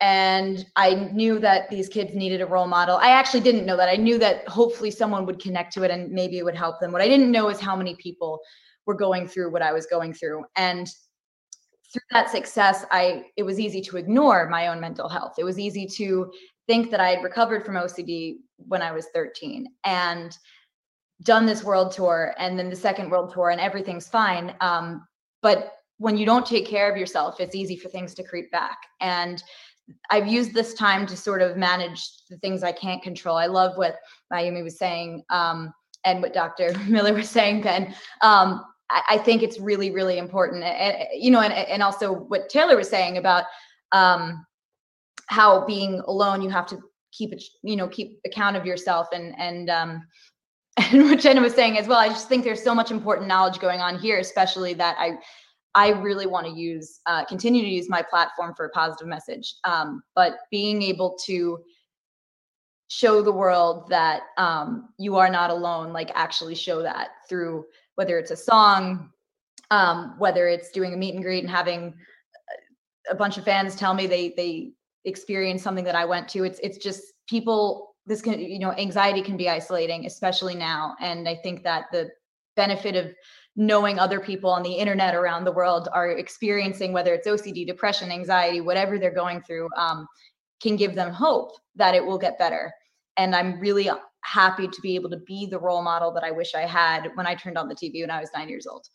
And 0.00 0.66
i 0.76 0.94
knew 1.12 1.38
that 1.38 1.70
these 1.70 1.88
kids 1.88 2.14
needed 2.14 2.42
a 2.42 2.46
role 2.46 2.66
model. 2.66 2.96
I 2.96 3.08
actually 3.08 3.40
didn't 3.40 3.64
know 3.64 3.76
that. 3.78 3.88
I 3.88 3.96
knew 3.96 4.18
that 4.18 4.46
hopefully 4.48 4.90
someone 4.90 5.24
would 5.24 5.40
connect 5.40 5.72
to 5.74 5.82
it 5.82 5.90
and 5.90 6.12
maybe 6.12 6.38
it 6.38 6.44
would 6.44 6.56
help 6.56 6.78
them. 6.78 6.92
What 6.92 7.02
i 7.02 7.08
didn't 7.08 7.30
know 7.30 7.48
is 7.48 7.58
how 7.58 7.74
many 7.74 7.96
people 7.96 8.40
were 8.86 8.94
going 8.94 9.26
through 9.26 9.50
what 9.50 9.62
i 9.62 9.72
was 9.72 9.86
going 9.86 10.12
through. 10.12 10.44
And 10.56 10.86
through 11.94 12.02
that 12.10 12.28
success 12.28 12.84
i 12.90 13.24
it 13.36 13.44
was 13.44 13.60
easy 13.60 13.80
to 13.80 13.96
ignore 13.96 14.48
my 14.48 14.66
own 14.66 14.80
mental 14.80 15.08
health. 15.08 15.34
It 15.38 15.44
was 15.44 15.58
easy 15.58 15.86
to 15.86 16.30
think 16.66 16.90
that 16.90 17.00
i 17.00 17.10
had 17.10 17.22
recovered 17.22 17.64
from 17.64 17.76
ocd 17.76 18.36
when 18.58 18.82
i 18.82 18.90
was 18.90 19.06
13 19.14 19.68
and 19.84 20.36
done 21.22 21.46
this 21.46 21.62
world 21.62 21.92
tour 21.92 22.34
and 22.38 22.58
then 22.58 22.68
the 22.68 22.76
second 22.76 23.10
world 23.10 23.32
tour 23.32 23.50
and 23.50 23.60
everything's 23.60 24.08
fine 24.08 24.54
um, 24.60 25.06
but 25.40 25.74
when 25.98 26.16
you 26.16 26.26
don't 26.26 26.44
take 26.44 26.66
care 26.66 26.90
of 26.90 26.98
yourself 26.98 27.38
it's 27.38 27.54
easy 27.54 27.76
for 27.76 27.88
things 27.88 28.12
to 28.14 28.24
creep 28.24 28.50
back. 28.50 28.78
And 29.00 29.42
i've 30.10 30.26
used 30.26 30.52
this 30.52 30.74
time 30.74 31.06
to 31.06 31.16
sort 31.16 31.42
of 31.42 31.56
manage 31.56 32.02
the 32.28 32.38
things 32.38 32.64
i 32.64 32.72
can't 32.72 33.02
control. 33.02 33.36
I 33.36 33.46
love 33.46 33.76
what 33.76 33.98
mayumi 34.32 34.64
was 34.64 34.78
saying 34.78 35.22
um, 35.30 35.72
and 36.04 36.20
what 36.20 36.34
dr 36.34 36.76
miller 36.88 37.14
was 37.14 37.30
saying 37.30 37.62
ben 37.62 37.94
um, 38.22 38.64
I 38.90 39.18
think 39.18 39.42
it's 39.42 39.58
really, 39.58 39.90
really 39.90 40.18
important. 40.18 40.62
And, 40.62 41.08
you 41.14 41.30
know, 41.30 41.40
and, 41.40 41.52
and 41.52 41.82
also 41.82 42.12
what 42.12 42.48
Taylor 42.48 42.76
was 42.76 42.88
saying 42.88 43.16
about 43.16 43.44
um, 43.92 44.44
how 45.28 45.64
being 45.64 46.00
alone, 46.06 46.42
you 46.42 46.50
have 46.50 46.66
to 46.66 46.78
keep 47.12 47.32
it, 47.32 47.42
you 47.62 47.76
know, 47.76 47.88
keep 47.88 48.20
account 48.26 48.56
of 48.56 48.66
yourself 48.66 49.08
and, 49.12 49.34
and, 49.38 49.70
um, 49.70 50.06
and 50.76 51.04
what 51.04 51.20
Jenna 51.20 51.40
was 51.40 51.54
saying 51.54 51.78
as 51.78 51.86
well. 51.86 51.98
I 51.98 52.08
just 52.08 52.28
think 52.28 52.44
there's 52.44 52.62
so 52.62 52.74
much 52.74 52.90
important 52.90 53.28
knowledge 53.28 53.58
going 53.58 53.80
on 53.80 53.98
here, 53.98 54.18
especially 54.18 54.74
that 54.74 54.96
I, 54.98 55.12
I 55.74 55.90
really 55.90 56.26
want 56.26 56.46
to 56.46 56.52
use, 56.52 57.00
uh, 57.06 57.24
continue 57.24 57.62
to 57.62 57.68
use 57.68 57.88
my 57.88 58.02
platform 58.02 58.54
for 58.56 58.66
a 58.66 58.70
positive 58.70 59.08
message. 59.08 59.54
Um, 59.64 60.02
but 60.14 60.38
being 60.50 60.82
able 60.82 61.16
to 61.24 61.60
show 62.88 63.22
the 63.22 63.32
world 63.32 63.88
that 63.88 64.22
um, 64.36 64.90
you 64.98 65.16
are 65.16 65.30
not 65.30 65.50
alone, 65.50 65.92
like 65.92 66.10
actually 66.14 66.54
show 66.54 66.82
that 66.82 67.08
through 67.28 67.64
whether 67.96 68.18
it's 68.18 68.30
a 68.30 68.36
song, 68.36 69.10
um, 69.70 70.14
whether 70.18 70.48
it's 70.48 70.70
doing 70.70 70.94
a 70.94 70.96
meet 70.96 71.14
and 71.14 71.22
greet 71.22 71.44
and 71.44 71.50
having 71.50 71.94
a 73.10 73.14
bunch 73.14 73.38
of 73.38 73.44
fans 73.44 73.76
tell 73.76 73.94
me 73.94 74.06
they 74.06 74.34
they 74.36 74.72
experienced 75.04 75.64
something 75.64 75.84
that 75.84 75.94
I 75.94 76.04
went 76.04 76.28
to. 76.30 76.44
It's 76.44 76.58
it's 76.60 76.78
just 76.78 77.02
people. 77.28 77.94
This 78.06 78.20
can 78.20 78.38
you 78.38 78.58
know 78.58 78.72
anxiety 78.72 79.22
can 79.22 79.36
be 79.36 79.48
isolating, 79.48 80.06
especially 80.06 80.54
now. 80.54 80.94
And 81.00 81.28
I 81.28 81.36
think 81.36 81.62
that 81.64 81.86
the 81.92 82.10
benefit 82.56 82.96
of 82.96 83.12
knowing 83.56 83.98
other 83.98 84.20
people 84.20 84.50
on 84.50 84.62
the 84.62 84.72
internet 84.72 85.14
around 85.14 85.44
the 85.44 85.52
world 85.52 85.88
are 85.92 86.10
experiencing 86.10 86.92
whether 86.92 87.14
it's 87.14 87.28
OCD, 87.28 87.66
depression, 87.66 88.10
anxiety, 88.10 88.60
whatever 88.60 88.98
they're 88.98 89.14
going 89.14 89.40
through, 89.42 89.68
um, 89.76 90.06
can 90.60 90.76
give 90.76 90.94
them 90.94 91.12
hope 91.12 91.52
that 91.76 91.94
it 91.94 92.04
will 92.04 92.18
get 92.18 92.38
better. 92.38 92.72
And 93.16 93.34
I'm 93.34 93.60
really 93.60 93.90
happy 94.24 94.66
to 94.66 94.80
be 94.80 94.94
able 94.94 95.10
to 95.10 95.18
be 95.18 95.46
the 95.46 95.58
role 95.58 95.82
model 95.82 96.10
that 96.12 96.24
I 96.24 96.30
wish 96.30 96.54
I 96.54 96.62
had 96.62 97.10
when 97.14 97.26
I 97.26 97.34
turned 97.34 97.58
on 97.58 97.68
the 97.68 97.74
TV 97.74 98.00
when 98.00 98.10
I 98.10 98.20
was 98.20 98.30
nine 98.34 98.48
years 98.48 98.66
old. 98.66 98.86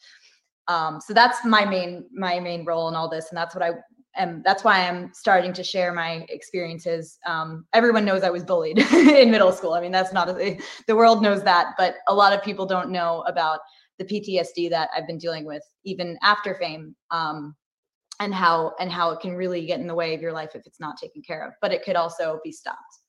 Um, 0.68 1.02
so 1.02 1.14
that's 1.14 1.44
my 1.46 1.66
main 1.66 2.06
my 2.14 2.40
main 2.40 2.64
role 2.66 2.90
in 2.90 2.96
all 2.96 3.10
this, 3.10 3.30
and 3.30 3.38
that's 3.38 3.56
what 3.56 3.64
I 3.64 3.72
am. 4.16 4.44
That's 4.46 4.64
why 4.64 4.88
I'm 4.88 5.12
starting 5.14 5.52
to 5.54 5.64
share 5.64 5.94
my 5.94 6.26
experiences. 6.30 7.18
Um, 7.26 7.66
everyone 7.74 8.06
knows 8.06 8.24
I 8.24 8.30
was 8.30 8.44
bullied 8.44 8.78
in 8.94 9.32
middle 9.32 9.52
school. 9.52 9.74
I 9.74 9.82
mean, 9.82 9.92
that's 9.92 10.14
not 10.14 10.30
a, 10.30 10.60
the 10.88 10.96
world 10.96 11.24
knows 11.24 11.44
that, 11.44 11.74
but 11.78 11.96
a 12.08 12.14
lot 12.14 12.34
of 12.34 12.44
people 12.44 12.66
don't 12.66 12.92
know 12.92 13.24
about 13.28 13.60
the 13.98 14.06
PTSD 14.06 14.70
that 14.70 14.90
I've 14.96 15.08
been 15.08 15.18
dealing 15.18 15.46
with 15.46 15.64
even 15.86 16.18
after 16.22 16.56
fame. 16.56 16.96
Um, 17.12 17.56
and 18.22 18.34
how 18.34 18.74
and 18.82 18.92
how 18.92 19.12
it 19.12 19.22
can 19.22 19.34
really 19.34 19.66
get 19.66 19.80
in 19.80 19.88
the 19.88 19.96
way 19.96 20.14
of 20.14 20.22
your 20.22 20.34
life 20.34 20.50
if 20.54 20.66
it's 20.66 20.80
not 20.80 20.98
taken 20.98 21.22
care 21.22 21.48
of 21.48 21.54
but 21.62 21.72
it 21.72 21.84
could 21.84 21.96
also 21.96 22.42
be 22.44 22.52
stopped 22.52 23.00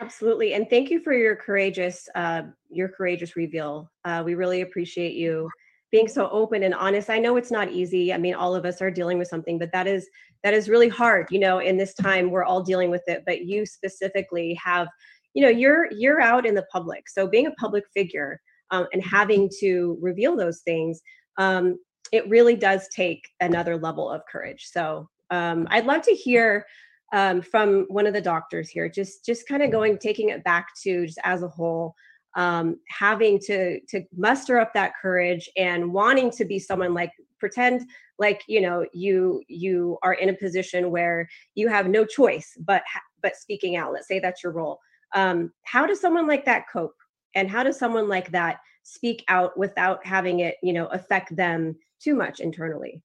Absolutely, 0.00 0.54
and 0.54 0.68
thank 0.68 0.90
you 0.90 1.00
for 1.00 1.12
your 1.12 1.36
courageous, 1.36 2.08
uh, 2.14 2.42
your 2.68 2.88
courageous 2.88 3.36
reveal. 3.36 3.90
Uh, 4.04 4.22
we 4.24 4.34
really 4.34 4.62
appreciate 4.62 5.14
you 5.14 5.48
being 5.92 6.08
so 6.08 6.28
open 6.30 6.64
and 6.64 6.74
honest. 6.74 7.08
I 7.08 7.20
know 7.20 7.36
it's 7.36 7.52
not 7.52 7.70
easy. 7.70 8.12
I 8.12 8.18
mean, 8.18 8.34
all 8.34 8.56
of 8.56 8.64
us 8.64 8.82
are 8.82 8.90
dealing 8.90 9.18
with 9.18 9.28
something, 9.28 9.60
but 9.60 9.70
that 9.72 9.86
is 9.86 10.08
that 10.42 10.52
is 10.52 10.68
really 10.68 10.88
hard. 10.88 11.28
You 11.30 11.38
know, 11.38 11.60
in 11.60 11.76
this 11.76 11.94
time, 11.94 12.32
we're 12.32 12.42
all 12.42 12.62
dealing 12.64 12.90
with 12.90 13.02
it. 13.06 13.22
But 13.24 13.44
you 13.44 13.64
specifically 13.64 14.58
have, 14.62 14.88
you 15.34 15.42
know, 15.42 15.48
you're 15.48 15.86
you're 15.92 16.20
out 16.20 16.44
in 16.44 16.56
the 16.56 16.66
public, 16.72 17.08
so 17.08 17.28
being 17.28 17.46
a 17.46 17.52
public 17.52 17.84
figure 17.94 18.40
um, 18.72 18.88
and 18.92 19.04
having 19.04 19.48
to 19.60 19.96
reveal 20.00 20.36
those 20.36 20.62
things, 20.62 21.00
um, 21.38 21.78
it 22.10 22.28
really 22.28 22.56
does 22.56 22.88
take 22.88 23.28
another 23.40 23.76
level 23.76 24.10
of 24.10 24.22
courage. 24.30 24.66
So 24.72 25.08
um, 25.30 25.68
I'd 25.70 25.86
love 25.86 26.02
to 26.02 26.12
hear 26.12 26.66
um, 27.14 27.40
from 27.40 27.86
one 27.88 28.08
of 28.08 28.12
the 28.12 28.20
doctors 28.20 28.68
here, 28.68 28.88
just 28.88 29.24
just 29.24 29.46
kind 29.46 29.62
of 29.62 29.70
going, 29.70 29.96
taking 29.98 30.30
it 30.30 30.42
back 30.42 30.74
to 30.82 31.06
just 31.06 31.20
as 31.22 31.44
a 31.44 31.48
whole, 31.48 31.94
um, 32.34 32.76
having 32.88 33.38
to 33.46 33.80
to 33.88 34.02
muster 34.16 34.58
up 34.58 34.74
that 34.74 34.94
courage 35.00 35.48
and 35.56 35.92
wanting 35.92 36.30
to 36.32 36.44
be 36.44 36.58
someone 36.58 36.92
like 36.92 37.12
pretend 37.38 37.88
like 38.18 38.42
you 38.48 38.60
know 38.60 38.84
you 38.92 39.40
you 39.46 39.96
are 40.02 40.14
in 40.14 40.28
a 40.28 40.34
position 40.34 40.90
where 40.90 41.28
you 41.54 41.68
have 41.68 41.86
no 41.86 42.04
choice 42.04 42.56
but 42.66 42.82
but 43.22 43.36
speaking 43.36 43.76
out. 43.76 43.92
Let's 43.92 44.08
say 44.08 44.18
that's 44.18 44.42
your 44.42 44.52
role. 44.52 44.80
Um, 45.14 45.52
how 45.62 45.86
does 45.86 46.00
someone 46.00 46.26
like 46.26 46.44
that 46.46 46.64
cope? 46.72 46.96
And 47.36 47.48
how 47.48 47.62
does 47.62 47.78
someone 47.78 48.08
like 48.08 48.32
that 48.32 48.58
speak 48.82 49.24
out 49.28 49.56
without 49.56 50.04
having 50.04 50.40
it, 50.40 50.56
you 50.64 50.72
know, 50.72 50.86
affect 50.86 51.34
them 51.36 51.76
too 52.00 52.16
much 52.16 52.40
internally? 52.40 53.02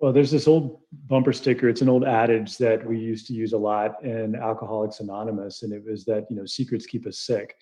Well, 0.00 0.12
there's 0.12 0.30
this 0.30 0.48
old 0.48 0.80
bumper 1.08 1.32
sticker. 1.32 1.68
It's 1.68 1.80
an 1.80 1.88
old 1.88 2.04
adage 2.04 2.58
that 2.58 2.86
we 2.86 2.98
used 2.98 3.26
to 3.28 3.32
use 3.32 3.52
a 3.52 3.58
lot 3.58 4.02
in 4.04 4.34
Alcoholics 4.34 5.00
Anonymous, 5.00 5.62
and 5.62 5.72
it 5.72 5.82
was 5.84 6.04
that 6.04 6.26
you 6.30 6.36
know 6.36 6.46
secrets 6.46 6.86
keep 6.86 7.06
us 7.06 7.18
sick. 7.18 7.54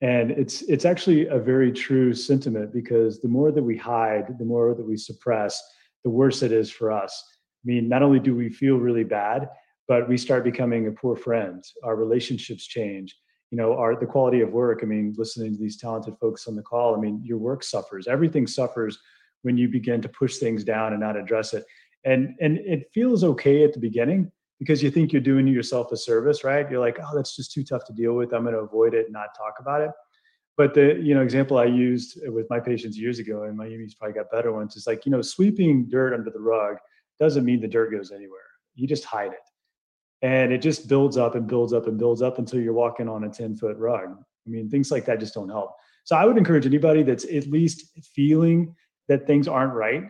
And 0.00 0.32
it's 0.32 0.62
it's 0.62 0.84
actually 0.84 1.26
a 1.28 1.38
very 1.38 1.70
true 1.70 2.12
sentiment 2.14 2.72
because 2.72 3.20
the 3.20 3.28
more 3.28 3.52
that 3.52 3.62
we 3.62 3.76
hide, 3.76 4.38
the 4.38 4.44
more 4.44 4.74
that 4.74 4.84
we 4.84 4.96
suppress, 4.96 5.62
the 6.04 6.10
worse 6.10 6.42
it 6.42 6.50
is 6.52 6.70
for 6.70 6.90
us. 6.90 7.24
I 7.64 7.64
mean, 7.64 7.88
not 7.88 8.02
only 8.02 8.18
do 8.18 8.34
we 8.34 8.48
feel 8.48 8.76
really 8.76 9.04
bad, 9.04 9.48
but 9.86 10.08
we 10.08 10.16
start 10.16 10.42
becoming 10.42 10.88
a 10.88 10.92
poor 10.92 11.14
friend. 11.14 11.62
Our 11.84 11.94
relationships 11.94 12.66
change. 12.66 13.16
You 13.52 13.58
know, 13.58 13.76
our 13.76 13.94
the 13.94 14.06
quality 14.06 14.40
of 14.40 14.50
work. 14.50 14.80
I 14.82 14.86
mean, 14.86 15.14
listening 15.16 15.52
to 15.52 15.60
these 15.60 15.76
talented 15.76 16.14
folks 16.20 16.48
on 16.48 16.56
the 16.56 16.62
call. 16.62 16.96
I 16.96 16.98
mean, 16.98 17.20
your 17.22 17.38
work 17.38 17.62
suffers. 17.62 18.08
Everything 18.08 18.46
suffers 18.46 18.98
when 19.42 19.56
you 19.56 19.68
begin 19.68 20.00
to 20.02 20.08
push 20.08 20.38
things 20.38 20.64
down 20.64 20.92
and 20.92 21.00
not 21.00 21.16
address 21.16 21.54
it. 21.54 21.64
And 22.04 22.34
and 22.40 22.58
it 22.58 22.90
feels 22.92 23.22
okay 23.22 23.64
at 23.64 23.72
the 23.72 23.78
beginning 23.78 24.32
because 24.58 24.82
you 24.82 24.90
think 24.90 25.12
you're 25.12 25.22
doing 25.22 25.46
yourself 25.46 25.90
a 25.92 25.96
service, 25.96 26.44
right? 26.44 26.70
You're 26.70 26.80
like, 26.80 26.98
oh, 27.00 27.16
that's 27.16 27.34
just 27.36 27.52
too 27.52 27.64
tough 27.64 27.84
to 27.86 27.92
deal 27.92 28.14
with. 28.14 28.32
I'm 28.32 28.42
going 28.42 28.54
to 28.54 28.60
avoid 28.60 28.94
it 28.94 29.06
and 29.06 29.12
not 29.12 29.36
talk 29.36 29.54
about 29.58 29.80
it. 29.80 29.90
But 30.56 30.74
the 30.74 31.00
you 31.00 31.14
know 31.14 31.22
example 31.22 31.58
I 31.58 31.64
used 31.64 32.18
with 32.26 32.46
my 32.50 32.60
patients 32.60 32.98
years 32.98 33.18
ago, 33.18 33.44
and 33.44 33.56
my 33.56 33.66
Mayumi's 33.66 33.94
probably 33.94 34.14
got 34.14 34.30
better 34.30 34.52
ones, 34.52 34.76
is 34.76 34.86
like 34.86 35.06
you 35.06 35.12
know 35.12 35.22
sweeping 35.22 35.88
dirt 35.88 36.14
under 36.14 36.30
the 36.30 36.40
rug 36.40 36.76
doesn't 37.18 37.44
mean 37.44 37.60
the 37.60 37.68
dirt 37.68 37.90
goes 37.90 38.10
anywhere. 38.10 38.40
You 38.74 38.86
just 38.86 39.04
hide 39.04 39.32
it, 39.32 40.26
and 40.26 40.52
it 40.52 40.58
just 40.58 40.88
builds 40.88 41.16
up 41.16 41.34
and 41.34 41.46
builds 41.46 41.72
up 41.72 41.86
and 41.86 41.98
builds 41.98 42.20
up 42.20 42.38
until 42.38 42.60
you're 42.60 42.74
walking 42.74 43.08
on 43.08 43.24
a 43.24 43.28
10 43.28 43.56
foot 43.56 43.76
rug. 43.78 44.16
I 44.46 44.50
mean, 44.50 44.68
things 44.68 44.90
like 44.90 45.04
that 45.06 45.20
just 45.20 45.34
don't 45.34 45.48
help. 45.48 45.74
So 46.04 46.16
I 46.16 46.24
would 46.24 46.36
encourage 46.36 46.66
anybody 46.66 47.02
that's 47.02 47.24
at 47.24 47.46
least 47.46 47.86
feeling 48.14 48.74
that 49.08 49.26
things 49.26 49.48
aren't 49.48 49.74
right 49.74 50.04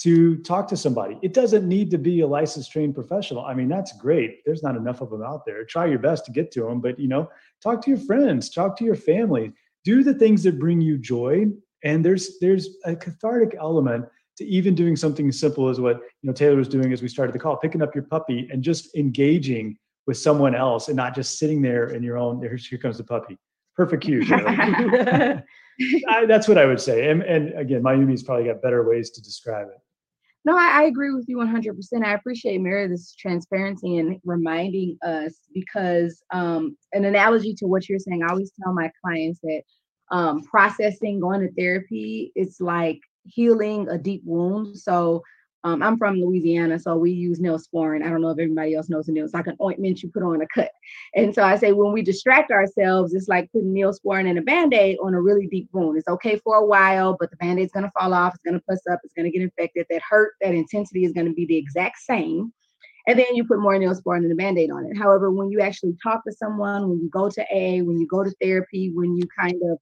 to 0.00 0.38
talk 0.38 0.66
to 0.66 0.76
somebody. 0.76 1.18
It 1.20 1.34
doesn't 1.34 1.68
need 1.68 1.90
to 1.90 1.98
be 1.98 2.20
a 2.20 2.26
licensed 2.26 2.72
trained 2.72 2.94
professional. 2.94 3.44
I 3.44 3.52
mean, 3.52 3.68
that's 3.68 3.92
great. 3.98 4.42
There's 4.46 4.62
not 4.62 4.76
enough 4.76 5.02
of 5.02 5.10
them 5.10 5.22
out 5.22 5.44
there. 5.44 5.64
Try 5.64 5.86
your 5.86 5.98
best 5.98 6.24
to 6.24 6.32
get 6.32 6.50
to 6.52 6.62
them, 6.62 6.80
but 6.80 6.98
you 6.98 7.06
know, 7.06 7.28
talk 7.62 7.82
to 7.84 7.90
your 7.90 7.98
friends, 7.98 8.48
talk 8.48 8.78
to 8.78 8.84
your 8.84 8.96
family, 8.96 9.52
do 9.84 10.02
the 10.02 10.14
things 10.14 10.42
that 10.44 10.58
bring 10.58 10.80
you 10.80 10.96
joy. 10.96 11.46
And 11.84 12.04
there's 12.04 12.38
there's 12.40 12.76
a 12.86 12.96
cathartic 12.96 13.56
element 13.60 14.06
to 14.38 14.46
even 14.46 14.74
doing 14.74 14.96
something 14.96 15.28
as 15.28 15.38
simple 15.38 15.68
as 15.68 15.80
what 15.80 15.96
you 16.22 16.28
know 16.28 16.32
Taylor 16.32 16.56
was 16.56 16.68
doing 16.68 16.94
as 16.94 17.02
we 17.02 17.08
started 17.08 17.34
the 17.34 17.38
call, 17.38 17.58
picking 17.58 17.82
up 17.82 17.94
your 17.94 18.04
puppy 18.04 18.48
and 18.50 18.62
just 18.62 18.94
engaging 18.96 19.76
with 20.06 20.16
someone 20.16 20.54
else 20.54 20.88
and 20.88 20.96
not 20.96 21.14
just 21.14 21.38
sitting 21.38 21.60
there 21.60 21.90
in 21.90 22.02
your 22.02 22.16
own. 22.16 22.40
Here, 22.40 22.56
here 22.56 22.78
comes 22.78 22.96
the 22.96 23.04
puppy. 23.04 23.36
Perfect 23.76 24.04
cue. 24.04 24.22
I, 26.08 26.26
that's 26.26 26.48
what 26.48 26.58
I 26.58 26.66
would 26.66 26.80
say. 26.80 27.10
And, 27.10 27.22
and 27.22 27.58
again, 27.58 27.82
Mayumi's 27.82 28.22
probably 28.22 28.46
got 28.46 28.62
better 28.62 28.88
ways 28.88 29.10
to 29.10 29.22
describe 29.22 29.68
it. 29.68 29.78
No, 30.44 30.56
I, 30.56 30.80
I 30.80 30.82
agree 30.84 31.12
with 31.12 31.26
you 31.28 31.36
100%. 31.36 32.04
I 32.04 32.14
appreciate 32.14 32.60
Meredith's 32.60 33.14
transparency 33.14 33.98
and 33.98 34.18
reminding 34.24 34.96
us 35.04 35.34
because 35.52 36.22
um, 36.32 36.76
an 36.92 37.04
analogy 37.04 37.54
to 37.54 37.66
what 37.66 37.88
you're 37.88 37.98
saying, 37.98 38.22
I 38.22 38.30
always 38.30 38.52
tell 38.62 38.72
my 38.72 38.90
clients 39.04 39.40
that 39.42 39.62
um, 40.10 40.42
processing, 40.42 41.20
going 41.20 41.40
to 41.40 41.52
therapy, 41.52 42.32
it's 42.34 42.60
like 42.60 43.00
healing 43.24 43.88
a 43.88 43.98
deep 43.98 44.22
wound. 44.24 44.78
So 44.78 45.22
um, 45.62 45.82
I'm 45.82 45.98
from 45.98 46.20
Louisiana, 46.20 46.78
so 46.78 46.96
we 46.96 47.10
use 47.10 47.38
Neosporin. 47.38 48.02
I 48.02 48.08
don't 48.08 48.22
know 48.22 48.30
if 48.30 48.38
everybody 48.38 48.74
else 48.74 48.88
knows 48.88 49.06
the 49.06 49.12
Neil. 49.12 49.24
It's 49.24 49.34
like 49.34 49.46
an 49.46 49.58
ointment 49.60 50.02
you 50.02 50.10
put 50.10 50.22
on 50.22 50.40
a 50.40 50.46
cut. 50.46 50.70
And 51.14 51.34
so 51.34 51.42
I 51.42 51.56
say 51.56 51.72
when 51.72 51.92
we 51.92 52.02
distract 52.02 52.50
ourselves, 52.50 53.12
it's 53.12 53.28
like 53.28 53.52
putting 53.52 53.74
Neosporin 53.74 54.28
and 54.28 54.38
a 54.38 54.42
band-aid 54.42 54.96
on 55.02 55.12
a 55.12 55.20
really 55.20 55.46
deep 55.46 55.68
wound. 55.72 55.98
It's 55.98 56.08
okay 56.08 56.38
for 56.38 56.56
a 56.56 56.64
while, 56.64 57.16
but 57.20 57.30
the 57.30 57.36
band-aid's 57.36 57.72
gonna 57.72 57.92
fall 57.98 58.14
off, 58.14 58.34
it's 58.34 58.42
gonna 58.44 58.62
puss 58.68 58.80
up, 58.90 59.00
it's 59.04 59.12
gonna 59.14 59.30
get 59.30 59.42
infected. 59.42 59.86
That 59.90 60.02
hurt, 60.08 60.32
that 60.40 60.54
intensity 60.54 61.04
is 61.04 61.12
gonna 61.12 61.32
be 61.32 61.44
the 61.44 61.56
exact 61.56 61.98
same. 61.98 62.52
And 63.06 63.18
then 63.18 63.34
you 63.34 63.44
put 63.44 63.60
more 63.60 63.74
Neosporin 63.74 64.18
and 64.18 64.32
a 64.32 64.34
band-aid 64.34 64.70
on 64.70 64.86
it. 64.86 64.96
However, 64.96 65.30
when 65.30 65.50
you 65.50 65.60
actually 65.60 65.96
talk 66.02 66.24
to 66.24 66.32
someone, 66.32 66.88
when 66.88 67.00
you 67.00 67.10
go 67.10 67.28
to 67.28 67.44
A, 67.52 67.82
when 67.82 67.98
you 67.98 68.06
go 68.06 68.24
to 68.24 68.30
therapy, 68.40 68.92
when 68.94 69.16
you 69.16 69.24
kind 69.38 69.60
of 69.70 69.78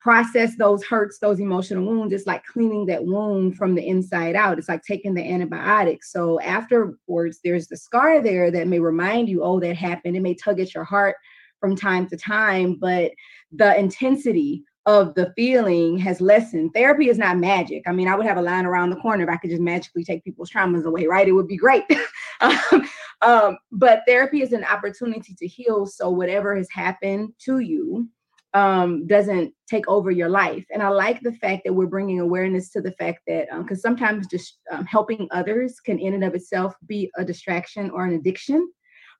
process 0.00 0.56
those 0.56 0.82
hurts, 0.82 1.18
those 1.18 1.40
emotional 1.40 1.84
wounds. 1.84 2.12
It's 2.12 2.26
like 2.26 2.44
cleaning 2.44 2.86
that 2.86 3.04
wound 3.04 3.56
from 3.56 3.74
the 3.74 3.86
inside 3.86 4.34
out. 4.34 4.58
It's 4.58 4.68
like 4.68 4.82
taking 4.82 5.14
the 5.14 5.22
antibiotics. 5.22 6.10
So 6.10 6.40
afterwards, 6.40 7.40
there's 7.44 7.68
the 7.68 7.76
scar 7.76 8.22
there 8.22 8.50
that 8.50 8.66
may 8.66 8.80
remind 8.80 9.28
you, 9.28 9.42
oh, 9.42 9.60
that 9.60 9.76
happened. 9.76 10.16
It 10.16 10.22
may 10.22 10.34
tug 10.34 10.58
at 10.58 10.74
your 10.74 10.84
heart 10.84 11.16
from 11.60 11.76
time 11.76 12.08
to 12.08 12.16
time, 12.16 12.76
but 12.80 13.12
the 13.52 13.78
intensity 13.78 14.64
of 14.86 15.14
the 15.14 15.32
feeling 15.36 15.98
has 15.98 16.22
lessened. 16.22 16.72
Therapy 16.74 17.10
is 17.10 17.18
not 17.18 17.36
magic. 17.36 17.82
I 17.86 17.92
mean, 17.92 18.08
I 18.08 18.16
would 18.16 18.26
have 18.26 18.38
a 18.38 18.42
line 18.42 18.64
around 18.64 18.88
the 18.88 18.96
corner 18.96 19.24
if 19.24 19.28
I 19.28 19.36
could 19.36 19.50
just 19.50 19.62
magically 19.62 20.02
take 20.02 20.24
people's 20.24 20.50
traumas 20.50 20.84
away, 20.84 21.06
right? 21.06 21.28
It 21.28 21.32
would 21.32 21.46
be 21.46 21.58
great. 21.58 21.84
um, 22.40 22.88
um, 23.20 23.58
but 23.70 24.02
therapy 24.06 24.40
is 24.40 24.52
an 24.52 24.64
opportunity 24.64 25.34
to 25.34 25.46
heal. 25.46 25.84
So 25.84 26.08
whatever 26.08 26.56
has 26.56 26.70
happened 26.70 27.34
to 27.40 27.58
you, 27.58 28.08
um, 28.54 29.06
doesn't 29.06 29.54
take 29.68 29.88
over 29.88 30.10
your 30.10 30.28
life. 30.28 30.64
And 30.72 30.82
I 30.82 30.88
like 30.88 31.20
the 31.20 31.34
fact 31.34 31.62
that 31.64 31.72
we're 31.72 31.86
bringing 31.86 32.20
awareness 32.20 32.70
to 32.70 32.80
the 32.80 32.92
fact 32.92 33.20
that 33.26 33.48
um, 33.52 33.62
because 33.62 33.78
um, 33.78 33.90
sometimes 33.90 34.26
just 34.26 34.58
um, 34.70 34.84
helping 34.86 35.28
others 35.30 35.78
can 35.80 35.98
in 35.98 36.14
and 36.14 36.24
of 36.24 36.34
itself 36.34 36.74
be 36.86 37.10
a 37.16 37.24
distraction 37.24 37.90
or 37.90 38.04
an 38.04 38.14
addiction 38.14 38.70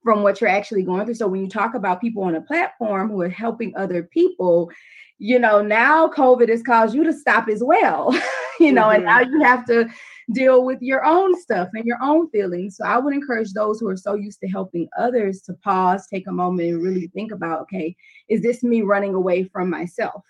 from 0.02 0.22
what 0.22 0.40
you're 0.40 0.50
actually 0.50 0.82
going 0.82 1.04
through. 1.04 1.14
So 1.14 1.28
when 1.28 1.42
you 1.42 1.48
talk 1.48 1.74
about 1.74 2.00
people 2.00 2.22
on 2.22 2.34
a 2.34 2.40
platform 2.40 3.10
who 3.10 3.20
are 3.20 3.28
helping 3.28 3.76
other 3.76 4.04
people, 4.04 4.70
you 5.18 5.38
know, 5.38 5.62
now 5.62 6.08
COVID 6.08 6.48
has 6.48 6.62
caused 6.62 6.94
you 6.94 7.04
to 7.04 7.12
stop 7.12 7.48
as 7.48 7.62
well, 7.62 8.12
you 8.60 8.72
know, 8.72 8.84
mm-hmm. 8.84 8.96
and 8.96 9.04
now 9.04 9.20
you 9.20 9.42
have 9.42 9.66
to 9.66 9.88
deal 10.32 10.64
with 10.64 10.80
your 10.80 11.04
own 11.04 11.38
stuff 11.40 11.68
and 11.74 11.84
your 11.84 11.98
own 12.02 12.30
feelings. 12.30 12.76
So 12.76 12.84
I 12.84 12.98
would 12.98 13.14
encourage 13.14 13.52
those 13.52 13.80
who 13.80 13.88
are 13.88 13.96
so 13.96 14.14
used 14.14 14.40
to 14.40 14.48
helping 14.48 14.88
others 14.98 15.42
to 15.42 15.54
pause, 15.54 16.06
take 16.06 16.26
a 16.26 16.32
moment, 16.32 16.68
and 16.68 16.82
really 16.82 17.08
think 17.08 17.32
about 17.32 17.62
okay, 17.62 17.96
is 18.28 18.42
this 18.42 18.62
me 18.62 18.82
running 18.82 19.14
away 19.14 19.44
from 19.44 19.70
myself? 19.70 20.22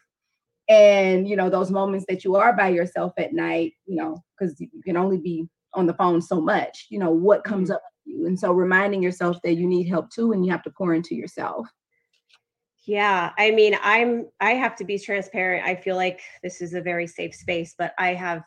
And 0.68 1.28
you 1.28 1.36
know, 1.36 1.50
those 1.50 1.70
moments 1.70 2.06
that 2.08 2.24
you 2.24 2.36
are 2.36 2.52
by 2.52 2.68
yourself 2.68 3.12
at 3.18 3.32
night, 3.32 3.72
you 3.86 3.96
know, 3.96 4.22
because 4.38 4.60
you 4.60 4.68
can 4.84 4.96
only 4.96 5.18
be 5.18 5.48
on 5.74 5.86
the 5.86 5.94
phone 5.94 6.20
so 6.20 6.40
much, 6.40 6.86
you 6.90 6.98
know, 6.98 7.10
what 7.10 7.44
comes 7.44 7.68
mm-hmm. 7.68 7.76
up 7.76 7.82
you. 8.10 8.26
And 8.26 8.38
so 8.38 8.52
reminding 8.52 9.02
yourself 9.02 9.38
that 9.44 9.54
you 9.54 9.66
need 9.66 9.88
help 9.88 10.10
too, 10.10 10.32
and 10.32 10.44
you 10.44 10.52
have 10.52 10.62
to 10.64 10.70
pour 10.70 10.94
into 10.94 11.14
yourself. 11.14 11.66
Yeah, 12.86 13.32
I 13.38 13.50
mean, 13.50 13.76
I'm 13.82 14.26
I 14.40 14.52
have 14.52 14.74
to 14.76 14.84
be 14.84 14.98
transparent. 14.98 15.66
I 15.66 15.74
feel 15.74 15.96
like 15.96 16.20
this 16.42 16.60
is 16.60 16.74
a 16.74 16.80
very 16.80 17.06
safe 17.06 17.34
space, 17.34 17.74
but 17.78 17.94
I 17.98 18.14
have 18.14 18.42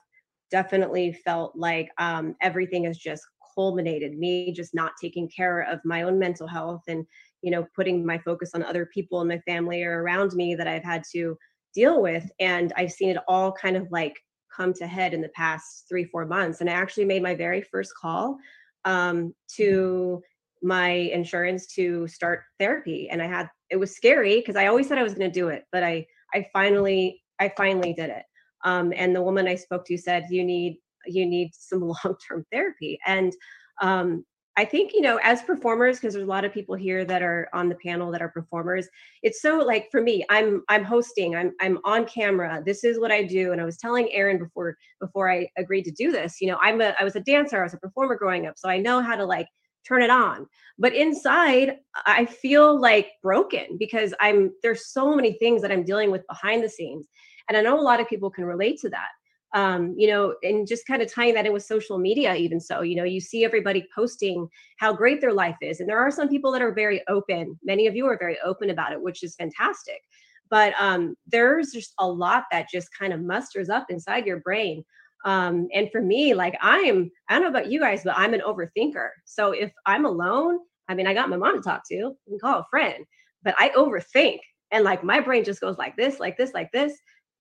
definitely 0.54 1.12
felt 1.12 1.52
like 1.56 1.90
um, 1.98 2.36
everything 2.40 2.84
has 2.84 2.96
just 2.96 3.24
culminated 3.56 4.18
me 4.18 4.54
just 4.54 4.74
not 4.76 4.92
taking 5.02 5.28
care 5.28 5.62
of 5.62 5.80
my 5.84 6.04
own 6.04 6.18
mental 6.20 6.48
health 6.48 6.84
and 6.88 7.06
you 7.42 7.52
know 7.52 7.66
putting 7.76 8.06
my 8.06 8.20
focus 8.20 8.52
on 8.54 8.64
other 8.64 8.86
people 8.86 9.20
in 9.22 9.28
my 9.28 9.40
family 9.40 9.84
or 9.84 10.02
around 10.02 10.32
me 10.34 10.56
that 10.56 10.68
i've 10.68 10.84
had 10.84 11.04
to 11.12 11.38
deal 11.74 12.02
with 12.02 12.32
and 12.40 12.72
i've 12.78 12.92
seen 12.92 13.10
it 13.10 13.18
all 13.28 13.52
kind 13.52 13.76
of 13.76 13.88
like 13.92 14.16
come 14.56 14.74
to 14.74 14.88
head 14.88 15.14
in 15.14 15.22
the 15.22 15.30
past 15.30 15.86
three 15.90 16.06
four 16.06 16.26
months 16.26 16.62
and 16.62 16.70
i 16.70 16.74
actually 16.74 17.06
made 17.06 17.22
my 17.22 17.36
very 17.36 17.62
first 17.62 17.92
call 18.00 18.38
um, 18.86 19.34
to 19.48 20.22
my 20.62 20.90
insurance 20.90 21.68
to 21.68 22.08
start 22.08 22.44
therapy 22.60 23.10
and 23.10 23.22
i 23.22 23.28
had 23.28 23.48
it 23.70 23.78
was 23.78 23.96
scary 23.96 24.38
because 24.38 24.56
i 24.56 24.68
always 24.68 24.88
said 24.88 24.98
i 24.98 25.04
was 25.04 25.14
going 25.14 25.30
to 25.32 25.40
do 25.40 25.50
it 25.50 25.66
but 25.72 25.84
i 25.84 26.06
i 26.34 26.46
finally 26.54 27.22
i 27.40 27.52
finally 27.56 27.94
did 27.94 28.10
it 28.10 28.24
um, 28.64 28.94
and 28.96 29.16
the 29.16 29.22
woman 29.22 29.48
I 29.48 29.56
spoke 29.56 29.86
to 29.86 29.98
said, 29.98 30.28
"You 30.30 30.44
need 30.44 30.78
you 31.06 31.26
need 31.26 31.52
some 31.54 31.82
long 32.06 32.16
term 32.28 32.46
therapy." 32.52 33.00
And 33.06 33.34
um, 33.82 34.26
I 34.56 34.66
think, 34.66 34.94
you 34.94 35.02
know, 35.02 35.20
as 35.24 35.42
performers, 35.42 35.98
because 35.98 36.14
there's 36.14 36.28
a 36.28 36.30
lot 36.30 36.46
of 36.46 36.54
people 36.54 36.76
here 36.76 37.06
that 37.06 37.24
are 37.24 37.50
on 37.54 37.70
the 37.70 37.76
panel 37.76 38.12
that 38.12 38.22
are 38.22 38.30
performers, 38.30 38.88
it's 39.24 39.42
so 39.42 39.58
like 39.58 39.90
for 39.90 40.00
me, 40.00 40.24
I'm 40.30 40.64
I'm 40.70 40.84
hosting, 40.84 41.36
I'm 41.36 41.54
I'm 41.60 41.80
on 41.84 42.06
camera. 42.06 42.62
This 42.64 42.84
is 42.84 43.00
what 43.00 43.12
I 43.12 43.24
do. 43.24 43.52
And 43.52 43.60
I 43.60 43.66
was 43.66 43.78
telling 43.78 44.12
Aaron 44.12 44.38
before 44.38 44.78
before 45.02 45.32
I 45.32 45.50
agreed 45.58 45.86
to 45.86 45.92
do 45.92 46.12
this, 46.12 46.40
you 46.40 46.48
know, 46.48 46.58
I'm 46.62 46.82
a 46.82 46.94
I 47.00 47.04
was 47.04 47.16
a 47.16 47.22
dancer, 47.22 47.60
I 47.60 47.64
was 47.64 47.74
a 47.74 47.78
performer 47.78 48.16
growing 48.16 48.46
up. 48.46 48.58
So 48.58 48.70
I 48.70 48.78
know 48.78 49.02
how 49.02 49.16
to 49.16 49.26
like 49.26 49.48
turn 49.88 50.04
it 50.04 50.12
on. 50.12 50.46
But 50.78 50.94
inside, 50.94 51.78
I 52.06 52.26
feel 52.26 52.80
like 52.80 53.12
broken 53.24 53.78
because 53.80 54.14
I'm 54.22 54.52
there's 54.62 54.88
so 54.92 55.16
many 55.16 55.34
things 55.34 55.64
that 55.64 55.72
I'm 55.72 55.84
dealing 55.84 56.12
with 56.12 56.28
behind 56.28 56.64
the 56.64 56.70
scenes. 56.70 57.08
And 57.48 57.58
I 57.58 57.62
know 57.62 57.80
a 57.80 57.82
lot 57.82 58.00
of 58.00 58.08
people 58.08 58.30
can 58.30 58.46
relate 58.46 58.80
to 58.82 58.90
that 58.90 59.10
um, 59.54 59.94
you 59.98 60.08
know, 60.08 60.36
and 60.42 60.68
just 60.68 60.88
kind 60.88 61.02
of 61.02 61.12
tying 61.12 61.36
that 61.36 61.46
in 61.46 61.54
with 61.54 61.64
social 61.64 62.00
media, 62.00 62.36
even 62.36 62.60
so, 62.60 62.82
you 62.82 62.96
know, 62.96 63.04
you 63.04 63.22
see 63.22 63.46
everybody 63.46 63.88
posting 63.96 64.48
how 64.78 64.94
great 64.94 65.22
their 65.22 65.34
life 65.34 65.58
is. 65.62 65.80
And 65.80 65.88
there 65.88 66.00
are 66.00 66.10
some 66.10 66.28
people 66.28 66.52
that 66.52 66.62
are 66.62 66.74
very 66.74 67.04
open. 67.08 67.60
Many 67.64 67.86
of 67.86 67.96
you 67.96 68.08
are 68.08 68.18
very 68.18 68.38
open 68.44 68.72
about 68.72 68.94
it, 68.94 69.02
which 69.02 69.22
is 69.22 69.36
fantastic. 69.36 70.02
But 70.50 70.74
um, 70.80 71.16
there's 71.28 71.72
just 71.72 71.94
a 72.00 72.08
lot 72.08 72.46
that 72.52 72.68
just 72.72 72.90
kind 72.98 73.14
of 73.14 73.22
musters 73.22 73.70
up 73.70 73.86
inside 73.90 74.26
your 74.26 74.40
brain. 74.40 74.84
Um, 75.24 75.68
and 75.74 75.90
for 75.92 76.02
me, 76.02 76.34
like 76.34 76.58
I'm, 76.60 77.12
I 77.30 77.36
don't 77.36 77.44
know 77.44 77.50
about 77.50 77.72
you 77.72 77.80
guys, 77.80 78.02
but 78.04 78.18
I'm 78.18 78.34
an 78.34 78.42
overthinker. 78.46 79.10
So 79.26 79.52
if 79.52 79.72
I'm 79.86 80.06
alone, 80.06 80.60
I 80.90 80.96
mean, 80.96 81.08
I 81.08 81.14
got 81.14 81.30
my 81.30 81.38
mom 81.38 81.56
to 81.58 81.62
talk 81.62 81.84
to, 81.90 82.16
can 82.28 82.40
call 82.40 82.60
a 82.60 82.66
friend, 82.72 83.06
but 83.44 83.56
I 83.60 83.70
overthink. 83.70 84.40
And 84.72 84.84
like 84.84 85.04
my 85.04 85.20
brain 85.20 85.44
just 85.44 85.62
goes 85.62 85.78
like 85.78 85.96
this, 85.96 86.20
like 86.20 86.38
this, 86.38 86.54
like 86.54 86.72
this. 86.72 86.98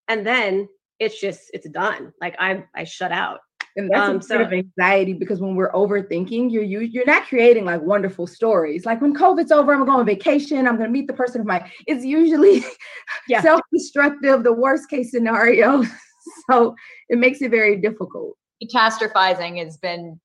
And 0.08 0.26
then 0.26 0.68
it's 0.98 1.20
just 1.20 1.50
it's 1.52 1.68
done. 1.68 2.12
Like 2.20 2.36
I 2.38 2.64
I 2.74 2.84
shut 2.84 3.12
out. 3.12 3.40
And 3.74 3.90
that's 3.90 4.10
um, 4.10 4.16
a 4.16 4.22
sort 4.22 4.40
so, 4.40 4.46
of 4.46 4.52
anxiety 4.52 5.14
because 5.14 5.40
when 5.40 5.54
we're 5.54 5.72
overthinking, 5.72 6.52
you're 6.52 6.62
you, 6.62 6.80
you're 6.80 7.06
not 7.06 7.26
creating 7.26 7.64
like 7.64 7.80
wonderful 7.80 8.26
stories. 8.26 8.84
Like 8.84 9.00
when 9.00 9.14
COVID's 9.14 9.50
over, 9.50 9.72
I'm 9.72 9.86
going 9.86 10.00
on 10.00 10.06
vacation. 10.06 10.68
I'm 10.68 10.76
going 10.76 10.88
to 10.88 10.92
meet 10.92 11.06
the 11.06 11.14
person 11.14 11.40
of 11.40 11.46
my. 11.46 11.70
It's 11.86 12.04
usually 12.04 12.64
yeah. 13.28 13.40
self-destructive, 13.40 14.44
the 14.44 14.52
worst 14.52 14.90
case 14.90 15.10
scenario. 15.10 15.84
so 16.50 16.74
it 17.08 17.18
makes 17.18 17.40
it 17.40 17.50
very 17.50 17.76
difficult. 17.76 18.36
Catastrophizing 18.62 19.58
has 19.64 19.78
been 19.78 20.20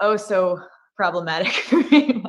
oh 0.00 0.16
so 0.16 0.58
problematic 0.96 1.52
for 1.52 1.76
me. 1.76 2.24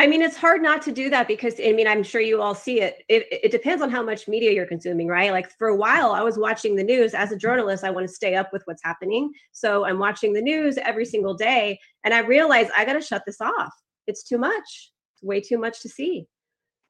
I 0.00 0.06
mean, 0.06 0.22
it's 0.22 0.36
hard 0.38 0.62
not 0.62 0.80
to 0.82 0.92
do 0.92 1.10
that 1.10 1.28
because 1.28 1.60
I 1.62 1.72
mean, 1.72 1.86
I'm 1.86 2.02
sure 2.02 2.22
you 2.22 2.40
all 2.40 2.54
see 2.54 2.80
it. 2.80 3.04
it. 3.10 3.26
It 3.30 3.50
depends 3.50 3.82
on 3.82 3.90
how 3.90 4.02
much 4.02 4.28
media 4.28 4.50
you're 4.50 4.64
consuming, 4.64 5.08
right? 5.08 5.30
Like 5.30 5.50
for 5.58 5.68
a 5.68 5.76
while, 5.76 6.12
I 6.12 6.22
was 6.22 6.38
watching 6.38 6.74
the 6.74 6.82
news. 6.82 7.12
As 7.12 7.32
a 7.32 7.36
journalist, 7.36 7.84
I 7.84 7.90
want 7.90 8.08
to 8.08 8.14
stay 8.14 8.34
up 8.34 8.50
with 8.50 8.62
what's 8.64 8.82
happening. 8.82 9.30
So 9.52 9.84
I'm 9.84 9.98
watching 9.98 10.32
the 10.32 10.40
news 10.40 10.78
every 10.78 11.04
single 11.04 11.34
day. 11.34 11.78
And 12.02 12.14
I 12.14 12.20
realized 12.20 12.70
I 12.74 12.86
got 12.86 12.94
to 12.94 13.02
shut 13.02 13.24
this 13.26 13.42
off. 13.42 13.74
It's 14.06 14.22
too 14.22 14.38
much. 14.38 14.90
It's 15.16 15.22
way 15.22 15.38
too 15.38 15.58
much 15.58 15.82
to 15.82 15.90
see. 15.90 16.26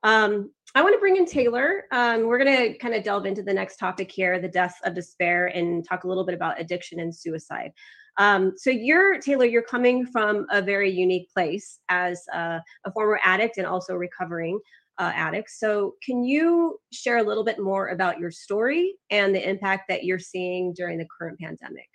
Um, 0.04 0.52
I 0.76 0.82
want 0.82 0.94
to 0.94 1.00
bring 1.00 1.16
in 1.16 1.26
Taylor. 1.26 1.86
Um, 1.90 2.28
we're 2.28 2.38
going 2.38 2.56
to 2.56 2.78
kind 2.78 2.94
of 2.94 3.02
delve 3.02 3.26
into 3.26 3.42
the 3.42 3.52
next 3.52 3.78
topic 3.78 4.12
here 4.12 4.40
the 4.40 4.46
deaths 4.46 4.78
of 4.84 4.94
despair 4.94 5.48
and 5.48 5.84
talk 5.84 6.04
a 6.04 6.08
little 6.08 6.24
bit 6.24 6.36
about 6.36 6.61
addiction 6.61 7.00
and 7.00 7.12
suicide. 7.12 7.72
Um, 8.18 8.52
so 8.56 8.70
you're 8.70 9.18
Taylor, 9.18 9.46
you're 9.46 9.62
coming 9.62 10.06
from 10.06 10.46
a 10.50 10.61
very 10.61 10.90
unique 10.90 11.28
place 11.32 11.78
as 11.88 12.22
a, 12.32 12.61
a 12.84 12.92
former 12.92 13.20
addict 13.24 13.58
and 13.58 13.66
also 13.66 13.94
recovering 13.94 14.58
uh, 14.98 15.12
addict. 15.14 15.50
So 15.50 15.94
can 16.04 16.22
you 16.22 16.78
share 16.92 17.18
a 17.18 17.22
little 17.22 17.44
bit 17.44 17.58
more 17.58 17.88
about 17.88 18.18
your 18.18 18.30
story 18.30 18.96
and 19.11 19.34
the 19.34 19.48
impact 19.48 19.88
that 19.88 20.04
you're 20.04 20.18
seeing 20.18 20.74
during 20.74 20.98
the 20.98 21.06
current 21.18 21.38
pandemic? 21.38 21.88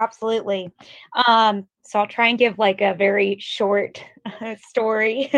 Absolutely. 0.00 0.72
Um, 1.26 1.66
so 1.84 1.98
I'll 1.98 2.06
try 2.06 2.28
and 2.28 2.38
give 2.38 2.58
like 2.58 2.80
a 2.80 2.94
very 2.94 3.36
short 3.40 4.02
story 4.68 5.30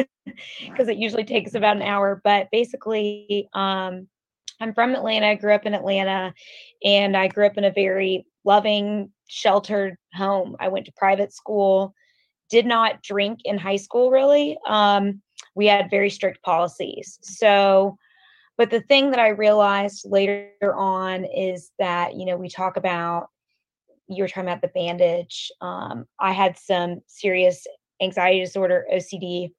because 0.69 0.89
it 0.89 0.99
usually 0.99 1.25
takes 1.25 1.55
about 1.55 1.77
an 1.77 1.83
hour. 1.83 2.21
But 2.23 2.49
basically, 2.53 3.49
um, 3.55 4.07
I'm 4.61 4.75
from 4.75 4.95
Atlanta. 4.95 5.29
I 5.29 5.35
grew 5.37 5.55
up 5.55 5.65
in 5.65 5.75
Atlanta 5.75 6.35
and 6.85 7.17
I 7.17 7.29
grew 7.29 7.47
up 7.47 7.57
in 7.57 7.65
a 7.65 7.73
very 7.73 8.27
loving, 8.45 9.11
sheltered 9.31 9.97
home. 10.13 10.57
I 10.59 10.69
went 10.69 10.87
to 10.87 10.93
private 10.97 11.33
school, 11.33 11.95
did 12.51 12.67
not 12.67 13.03
drink 13.03 13.41
in 13.45 13.57
high 13.57 13.77
school 13.77 14.11
really. 14.11 14.59
Um, 14.67 15.23
we 15.55 15.67
had 15.67 15.91
very 15.91 16.11
strict 16.11 16.43
policies. 16.43 17.19
So, 17.23 17.97
but 18.59 18.71
the 18.71 18.81
thing 18.81 19.11
that 19.11 19.21
I 19.21 19.29
realized 19.29 20.05
later 20.05 20.75
on 20.75 21.25
is 21.25 21.71
that, 21.79 22.17
you 22.17 22.27
know, 22.27 22.37
we 22.37 22.49
talk 22.49 22.77
about, 22.77 23.29
you 24.09 24.23
were 24.23 24.29
talking 24.29 24.43
about 24.43 24.63
the 24.63 24.69
bandage. 24.69 25.51
Um, 25.61 26.07
I 26.19 26.33
had 26.33 26.59
some 26.59 27.01
serious 27.07 27.67
anxiety 28.03 28.41
disorder, 28.41 28.85
OCD. 28.93 29.53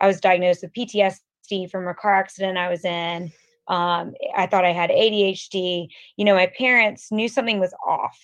I 0.00 0.06
was 0.06 0.20
diagnosed 0.20 0.62
with 0.62 0.72
PTSD 0.72 1.70
from 1.70 1.86
a 1.86 1.94
car 1.94 2.14
accident 2.14 2.56
I 2.56 2.70
was 2.70 2.84
in. 2.84 3.30
Um, 3.68 4.14
I 4.34 4.46
thought 4.46 4.64
I 4.64 4.72
had 4.72 4.90
ADHD. 4.90 5.88
You 6.16 6.24
know, 6.24 6.34
my 6.34 6.50
parents 6.58 7.12
knew 7.12 7.28
something 7.28 7.60
was 7.60 7.74
off. 7.86 8.18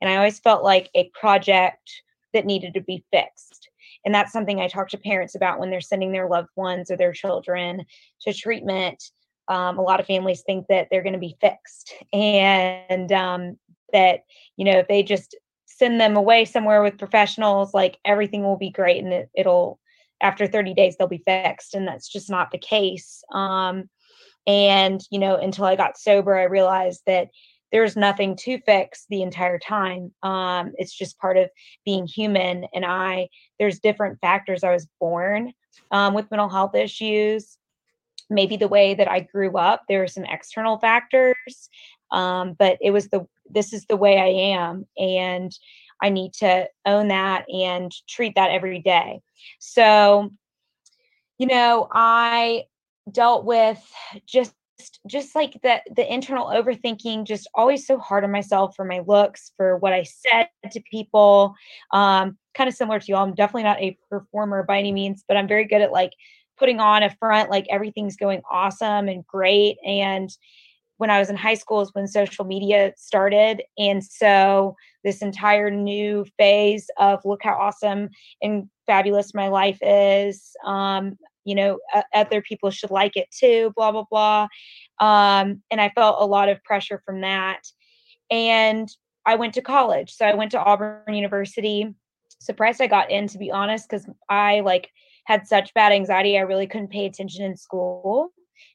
And 0.00 0.10
I 0.10 0.16
always 0.16 0.38
felt 0.38 0.62
like 0.62 0.90
a 0.94 1.10
project 1.18 2.02
that 2.32 2.46
needed 2.46 2.74
to 2.74 2.80
be 2.80 3.04
fixed. 3.12 3.70
And 4.04 4.14
that's 4.14 4.32
something 4.32 4.60
I 4.60 4.68
talk 4.68 4.88
to 4.90 4.98
parents 4.98 5.34
about 5.34 5.58
when 5.58 5.70
they're 5.70 5.80
sending 5.80 6.12
their 6.12 6.28
loved 6.28 6.50
ones 6.54 6.90
or 6.90 6.96
their 6.96 7.12
children 7.12 7.84
to 8.22 8.32
treatment. 8.32 9.02
Um, 9.48 9.78
a 9.78 9.82
lot 9.82 10.00
of 10.00 10.06
families 10.06 10.42
think 10.42 10.66
that 10.68 10.88
they're 10.90 11.02
going 11.02 11.12
to 11.12 11.18
be 11.18 11.36
fixed 11.40 11.92
and 12.12 13.10
um, 13.12 13.58
that, 13.92 14.20
you 14.56 14.64
know, 14.64 14.78
if 14.78 14.88
they 14.88 15.02
just 15.02 15.36
send 15.66 16.00
them 16.00 16.16
away 16.16 16.44
somewhere 16.44 16.82
with 16.82 16.98
professionals, 16.98 17.74
like 17.74 17.98
everything 18.04 18.42
will 18.42 18.56
be 18.56 18.70
great 18.70 19.02
and 19.02 19.12
it, 19.12 19.30
it'll, 19.34 19.78
after 20.20 20.46
30 20.46 20.74
days, 20.74 20.96
they'll 20.96 21.08
be 21.08 21.22
fixed. 21.26 21.74
And 21.74 21.86
that's 21.86 22.08
just 22.08 22.30
not 22.30 22.50
the 22.50 22.58
case. 22.58 23.22
Um, 23.32 23.88
and, 24.46 25.00
you 25.10 25.18
know, 25.18 25.36
until 25.36 25.64
I 25.64 25.76
got 25.76 25.98
sober, 25.98 26.36
I 26.36 26.44
realized 26.44 27.02
that 27.06 27.28
there's 27.72 27.96
nothing 27.96 28.36
to 28.36 28.58
fix 28.60 29.06
the 29.10 29.22
entire 29.22 29.58
time. 29.58 30.12
Um, 30.22 30.72
it's 30.76 30.96
just 30.96 31.18
part 31.18 31.36
of 31.36 31.50
being 31.84 32.06
human. 32.06 32.66
And 32.74 32.84
I, 32.84 33.28
there's 33.58 33.80
different 33.80 34.20
factors. 34.20 34.64
I 34.64 34.72
was 34.72 34.86
born 35.00 35.52
um, 35.90 36.14
with 36.14 36.30
mental 36.30 36.48
health 36.48 36.74
issues. 36.74 37.58
Maybe 38.30 38.56
the 38.56 38.68
way 38.68 38.94
that 38.94 39.10
I 39.10 39.20
grew 39.20 39.56
up, 39.56 39.82
there 39.88 40.00
were 40.00 40.08
some 40.08 40.24
external 40.24 40.78
factors, 40.78 41.68
um, 42.10 42.54
but 42.58 42.78
it 42.80 42.90
was 42.90 43.08
the, 43.08 43.26
this 43.48 43.72
is 43.72 43.84
the 43.86 43.96
way 43.96 44.18
I 44.18 44.56
am. 44.56 44.86
And 44.98 45.56
I 46.02 46.08
need 46.08 46.32
to 46.34 46.68
own 46.84 47.08
that 47.08 47.44
and 47.52 47.92
treat 48.08 48.34
that 48.34 48.50
every 48.50 48.80
day. 48.80 49.20
So, 49.60 50.30
you 51.38 51.46
know, 51.46 51.88
I 51.92 52.64
dealt 53.10 53.44
with 53.44 53.80
just 54.26 54.55
just 55.06 55.34
like 55.34 55.58
the 55.62 55.80
the 55.94 56.12
internal 56.12 56.46
overthinking 56.46 57.24
just 57.24 57.48
always 57.54 57.86
so 57.86 57.98
hard 57.98 58.24
on 58.24 58.30
myself 58.30 58.74
for 58.76 58.84
my 58.84 59.00
looks 59.06 59.52
for 59.56 59.78
what 59.78 59.92
i 59.92 60.02
said 60.02 60.48
to 60.70 60.80
people 60.90 61.54
um 61.92 62.36
kind 62.54 62.68
of 62.68 62.74
similar 62.74 62.98
to 62.98 63.06
you 63.08 63.16
i'm 63.16 63.34
definitely 63.34 63.62
not 63.62 63.80
a 63.80 63.96
performer 64.10 64.62
by 64.62 64.78
any 64.78 64.92
means 64.92 65.24
but 65.26 65.36
i'm 65.36 65.48
very 65.48 65.64
good 65.64 65.80
at 65.80 65.92
like 65.92 66.12
putting 66.58 66.80
on 66.80 67.02
a 67.02 67.10
front 67.10 67.50
like 67.50 67.66
everything's 67.70 68.16
going 68.16 68.42
awesome 68.50 69.08
and 69.08 69.26
great 69.26 69.76
and 69.84 70.30
when 70.98 71.10
i 71.10 71.18
was 71.18 71.30
in 71.30 71.36
high 71.36 71.54
school 71.54 71.80
is 71.80 71.90
when 71.94 72.06
social 72.06 72.44
media 72.44 72.92
started 72.96 73.62
and 73.78 74.04
so 74.04 74.76
this 75.04 75.22
entire 75.22 75.70
new 75.70 76.24
phase 76.38 76.88
of 76.98 77.20
look 77.24 77.40
how 77.42 77.54
awesome 77.54 78.08
and 78.42 78.68
fabulous 78.86 79.34
my 79.34 79.48
life 79.48 79.78
is 79.80 80.54
um 80.64 81.16
you 81.46 81.54
know 81.54 81.78
uh, 81.94 82.02
other 82.12 82.42
people 82.42 82.70
should 82.70 82.90
like 82.90 83.16
it 83.16 83.28
too 83.30 83.72
blah 83.76 83.92
blah 83.92 84.04
blah 84.10 84.46
um, 85.00 85.62
and 85.70 85.80
i 85.80 85.88
felt 85.94 86.16
a 86.20 86.26
lot 86.26 86.48
of 86.48 86.62
pressure 86.64 87.00
from 87.06 87.22
that 87.22 87.60
and 88.30 88.88
i 89.24 89.34
went 89.34 89.54
to 89.54 89.62
college 89.62 90.12
so 90.12 90.26
i 90.26 90.34
went 90.34 90.50
to 90.50 90.62
auburn 90.62 91.14
university 91.14 91.94
surprised 92.40 92.82
i 92.82 92.86
got 92.86 93.10
in 93.10 93.26
to 93.26 93.38
be 93.38 93.50
honest 93.50 93.88
because 93.88 94.06
i 94.28 94.60
like 94.60 94.90
had 95.24 95.46
such 95.46 95.72
bad 95.74 95.92
anxiety 95.92 96.36
i 96.36 96.42
really 96.42 96.66
couldn't 96.66 96.90
pay 96.90 97.06
attention 97.06 97.44
in 97.44 97.56
school 97.56 98.32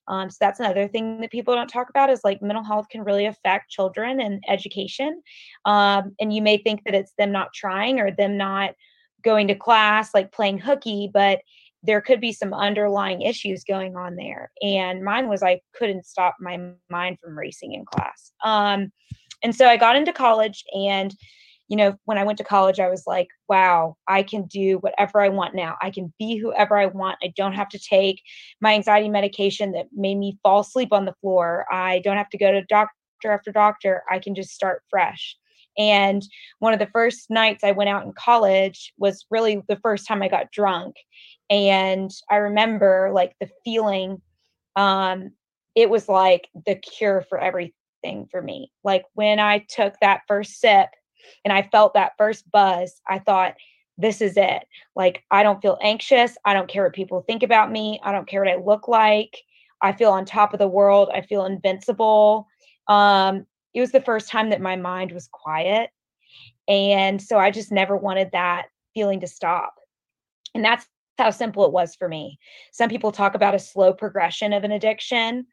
um, 0.07 0.29
so 0.29 0.37
that's 0.39 0.59
another 0.59 0.87
thing 0.87 1.21
that 1.21 1.31
people 1.31 1.55
don't 1.55 1.67
talk 1.67 1.89
about 1.89 2.09
is 2.09 2.21
like 2.23 2.41
mental 2.41 2.63
health 2.63 2.87
can 2.89 3.03
really 3.03 3.25
affect 3.25 3.69
children 3.69 4.21
and 4.21 4.43
education 4.47 5.21
um, 5.65 6.15
and 6.19 6.33
you 6.33 6.41
may 6.41 6.57
think 6.57 6.83
that 6.85 6.95
it's 6.95 7.13
them 7.17 7.31
not 7.31 7.53
trying 7.53 7.99
or 7.99 8.11
them 8.11 8.37
not 8.37 8.71
going 9.23 9.47
to 9.47 9.55
class 9.55 10.13
like 10.13 10.31
playing 10.31 10.57
hooky 10.57 11.09
but 11.13 11.39
there 11.83 12.01
could 12.01 12.21
be 12.21 12.33
some 12.33 12.53
underlying 12.53 13.21
issues 13.21 13.63
going 13.63 13.95
on 13.95 14.15
there. 14.15 14.51
And 14.61 15.03
mine 15.03 15.27
was 15.27 15.41
I 15.41 15.61
couldn't 15.73 16.05
stop 16.05 16.35
my 16.39 16.59
mind 16.89 17.17
from 17.19 17.37
racing 17.37 17.73
in 17.73 17.85
class. 17.85 18.31
Um, 18.43 18.91
and 19.43 19.55
so 19.55 19.67
I 19.67 19.77
got 19.77 19.95
into 19.95 20.13
college 20.13 20.63
and 20.73 21.15
you 21.71 21.77
know, 21.77 21.95
when 22.03 22.17
I 22.17 22.25
went 22.25 22.37
to 22.39 22.43
college, 22.43 22.81
I 22.81 22.89
was 22.89 23.03
like, 23.07 23.29
wow, 23.47 23.95
I 24.05 24.23
can 24.23 24.45
do 24.47 24.79
whatever 24.79 25.21
I 25.21 25.29
want 25.29 25.55
now. 25.55 25.77
I 25.81 25.89
can 25.89 26.13
be 26.19 26.35
whoever 26.35 26.77
I 26.77 26.87
want. 26.87 27.17
I 27.23 27.31
don't 27.37 27.53
have 27.53 27.69
to 27.69 27.79
take 27.79 28.21
my 28.59 28.73
anxiety 28.73 29.07
medication 29.07 29.71
that 29.71 29.85
made 29.93 30.15
me 30.17 30.37
fall 30.43 30.59
asleep 30.59 30.89
on 30.91 31.05
the 31.05 31.15
floor. 31.21 31.65
I 31.71 31.99
don't 31.99 32.17
have 32.17 32.29
to 32.31 32.37
go 32.37 32.51
to 32.51 32.61
doctor 32.63 32.91
after 33.31 33.53
doctor. 33.53 34.03
I 34.11 34.19
can 34.19 34.35
just 34.35 34.49
start 34.49 34.83
fresh. 34.89 35.37
And 35.77 36.21
one 36.59 36.73
of 36.73 36.79
the 36.79 36.89
first 36.91 37.29
nights 37.29 37.63
I 37.63 37.71
went 37.71 37.89
out 37.89 38.03
in 38.03 38.11
college 38.11 38.91
was 38.97 39.25
really 39.31 39.63
the 39.69 39.79
first 39.81 40.05
time 40.05 40.21
I 40.21 40.27
got 40.27 40.51
drunk. 40.51 40.97
And 41.51 42.09
I 42.31 42.37
remember 42.37 43.11
like 43.13 43.35
the 43.39 43.49
feeling, 43.63 44.21
um, 44.75 45.31
it 45.75 45.89
was 45.89 46.09
like 46.09 46.49
the 46.65 46.75
cure 46.75 47.23
for 47.29 47.37
everything 47.39 48.27
for 48.31 48.41
me. 48.41 48.71
Like 48.83 49.05
when 49.13 49.39
I 49.39 49.59
took 49.69 49.93
that 50.01 50.21
first 50.27 50.59
sip 50.59 50.89
and 51.45 51.53
I 51.53 51.63
felt 51.71 51.93
that 51.93 52.13
first 52.17 52.49
buzz, 52.51 53.01
I 53.07 53.19
thought, 53.19 53.53
this 53.97 54.21
is 54.21 54.35
it. 54.35 54.63
Like, 54.95 55.23
I 55.29 55.43
don't 55.43 55.61
feel 55.61 55.77
anxious. 55.83 56.35
I 56.45 56.53
don't 56.55 56.69
care 56.69 56.83
what 56.83 56.93
people 56.93 57.21
think 57.21 57.43
about 57.43 57.71
me. 57.71 57.99
I 58.03 58.11
don't 58.11 58.27
care 58.27 58.41
what 58.43 58.51
I 58.51 58.55
look 58.55 58.87
like. 58.87 59.37
I 59.81 59.91
feel 59.91 60.09
on 60.09 60.25
top 60.25 60.53
of 60.53 60.59
the 60.59 60.67
world. 60.67 61.09
I 61.13 61.21
feel 61.21 61.45
invincible. 61.45 62.47
Um, 62.87 63.45
it 63.75 63.81
was 63.81 63.91
the 63.91 64.01
first 64.01 64.29
time 64.29 64.49
that 64.49 64.61
my 64.61 64.75
mind 64.75 65.11
was 65.11 65.27
quiet. 65.31 65.91
And 66.67 67.21
so 67.21 67.37
I 67.37 67.51
just 67.51 67.71
never 67.71 67.95
wanted 67.95 68.31
that 68.31 68.67
feeling 68.95 69.19
to 69.19 69.27
stop. 69.27 69.75
And 70.55 70.63
that's 70.65 70.87
how 71.17 71.29
simple 71.29 71.65
it 71.65 71.71
was 71.71 71.95
for 71.95 72.07
me. 72.07 72.39
Some 72.71 72.89
people 72.89 73.11
talk 73.11 73.35
about 73.35 73.55
a 73.55 73.59
slow 73.59 73.93
progression 73.93 74.53
of 74.53 74.63
an 74.63 74.71
addiction, 74.71 75.45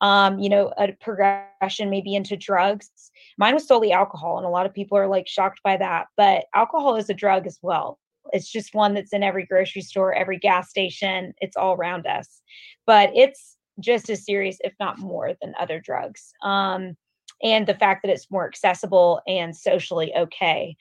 um, 0.00 0.38
you 0.38 0.48
know, 0.48 0.72
a 0.78 0.92
progression 0.92 1.90
maybe 1.90 2.14
into 2.14 2.36
drugs. 2.36 2.90
Mine 3.38 3.54
was 3.54 3.66
solely 3.66 3.92
alcohol, 3.92 4.36
and 4.36 4.46
a 4.46 4.50
lot 4.50 4.66
of 4.66 4.74
people 4.74 4.96
are 4.98 5.08
like 5.08 5.26
shocked 5.26 5.60
by 5.64 5.76
that. 5.76 6.06
But 6.16 6.44
alcohol 6.54 6.96
is 6.96 7.10
a 7.10 7.14
drug 7.14 7.46
as 7.46 7.58
well. 7.62 7.98
It's 8.32 8.50
just 8.50 8.74
one 8.74 8.94
that's 8.94 9.12
in 9.12 9.22
every 9.22 9.46
grocery 9.46 9.82
store, 9.82 10.12
every 10.12 10.38
gas 10.38 10.70
station, 10.70 11.32
it's 11.38 11.56
all 11.56 11.74
around 11.74 12.06
us. 12.06 12.42
But 12.86 13.10
it's 13.14 13.56
just 13.80 14.10
as 14.10 14.24
serious, 14.24 14.58
if 14.60 14.74
not 14.80 14.98
more, 14.98 15.32
than 15.40 15.54
other 15.58 15.80
drugs. 15.80 16.32
Um, 16.42 16.96
and 17.42 17.66
the 17.66 17.74
fact 17.74 18.02
that 18.02 18.10
it's 18.10 18.30
more 18.30 18.46
accessible 18.46 19.20
and 19.26 19.54
socially 19.54 20.14
okay. 20.16 20.76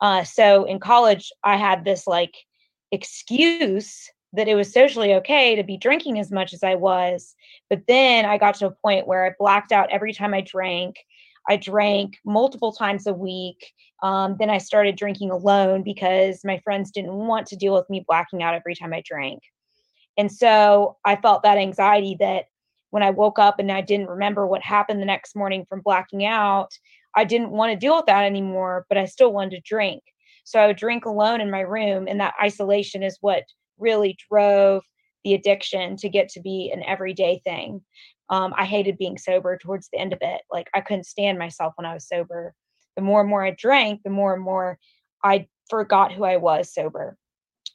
Uh, 0.00 0.22
so 0.24 0.64
in 0.64 0.78
college, 0.78 1.32
I 1.42 1.56
had 1.56 1.84
this 1.84 2.06
like 2.06 2.34
excuse 2.92 4.10
that 4.32 4.48
it 4.48 4.54
was 4.54 4.72
socially 4.72 5.14
okay 5.14 5.56
to 5.56 5.62
be 5.62 5.76
drinking 5.76 6.18
as 6.18 6.30
much 6.30 6.52
as 6.52 6.62
I 6.62 6.74
was. 6.74 7.34
But 7.70 7.82
then 7.88 8.24
I 8.24 8.38
got 8.38 8.54
to 8.56 8.66
a 8.66 8.70
point 8.70 9.06
where 9.06 9.24
I 9.24 9.34
blacked 9.38 9.72
out 9.72 9.90
every 9.90 10.12
time 10.12 10.34
I 10.34 10.42
drank. 10.42 10.96
I 11.48 11.56
drank 11.56 12.18
multiple 12.24 12.72
times 12.72 13.06
a 13.06 13.14
week. 13.14 13.72
Um, 14.02 14.36
then 14.38 14.50
I 14.50 14.58
started 14.58 14.96
drinking 14.96 15.30
alone 15.30 15.82
because 15.82 16.40
my 16.44 16.58
friends 16.58 16.90
didn't 16.90 17.14
want 17.14 17.46
to 17.48 17.56
deal 17.56 17.72
with 17.72 17.88
me 17.88 18.04
blacking 18.06 18.42
out 18.42 18.54
every 18.54 18.74
time 18.74 18.92
I 18.92 19.02
drank. 19.04 19.40
And 20.18 20.30
so 20.30 20.96
I 21.04 21.16
felt 21.16 21.42
that 21.42 21.58
anxiety 21.58 22.16
that 22.20 22.46
when 22.90 23.02
I 23.02 23.10
woke 23.10 23.38
up 23.38 23.58
and 23.58 23.70
I 23.70 23.80
didn't 23.80 24.08
remember 24.08 24.46
what 24.46 24.62
happened 24.62 25.00
the 25.00 25.06
next 25.06 25.36
morning 25.36 25.66
from 25.68 25.82
blacking 25.82 26.24
out, 26.24 26.70
I 27.14 27.24
didn't 27.24 27.50
want 27.50 27.72
to 27.72 27.78
deal 27.78 27.96
with 27.96 28.06
that 28.06 28.24
anymore, 28.24 28.86
but 28.88 28.98
I 28.98 29.06
still 29.06 29.32
wanted 29.32 29.56
to 29.56 29.60
drink. 29.60 30.02
So 30.46 30.60
I 30.60 30.68
would 30.68 30.76
drink 30.76 31.04
alone 31.04 31.40
in 31.40 31.50
my 31.50 31.60
room, 31.60 32.06
and 32.08 32.20
that 32.20 32.34
isolation 32.40 33.02
is 33.02 33.18
what 33.20 33.42
really 33.78 34.16
drove 34.30 34.84
the 35.24 35.34
addiction 35.34 35.96
to 35.96 36.08
get 36.08 36.28
to 36.30 36.40
be 36.40 36.70
an 36.72 36.84
everyday 36.84 37.40
thing. 37.42 37.82
Um, 38.30 38.54
I 38.56 38.64
hated 38.64 38.96
being 38.96 39.18
sober 39.18 39.58
towards 39.58 39.88
the 39.92 39.98
end 39.98 40.12
of 40.12 40.20
it. 40.22 40.42
Like 40.52 40.68
I 40.72 40.80
couldn't 40.80 41.04
stand 41.04 41.36
myself 41.36 41.72
when 41.74 41.84
I 41.84 41.94
was 41.94 42.06
sober. 42.06 42.54
The 42.94 43.02
more 43.02 43.20
and 43.20 43.28
more 43.28 43.44
I 43.44 43.50
drank, 43.50 44.02
the 44.04 44.10
more 44.10 44.34
and 44.34 44.42
more 44.42 44.78
I 45.24 45.48
forgot 45.68 46.12
who 46.12 46.22
I 46.22 46.36
was 46.36 46.72
sober. 46.72 47.16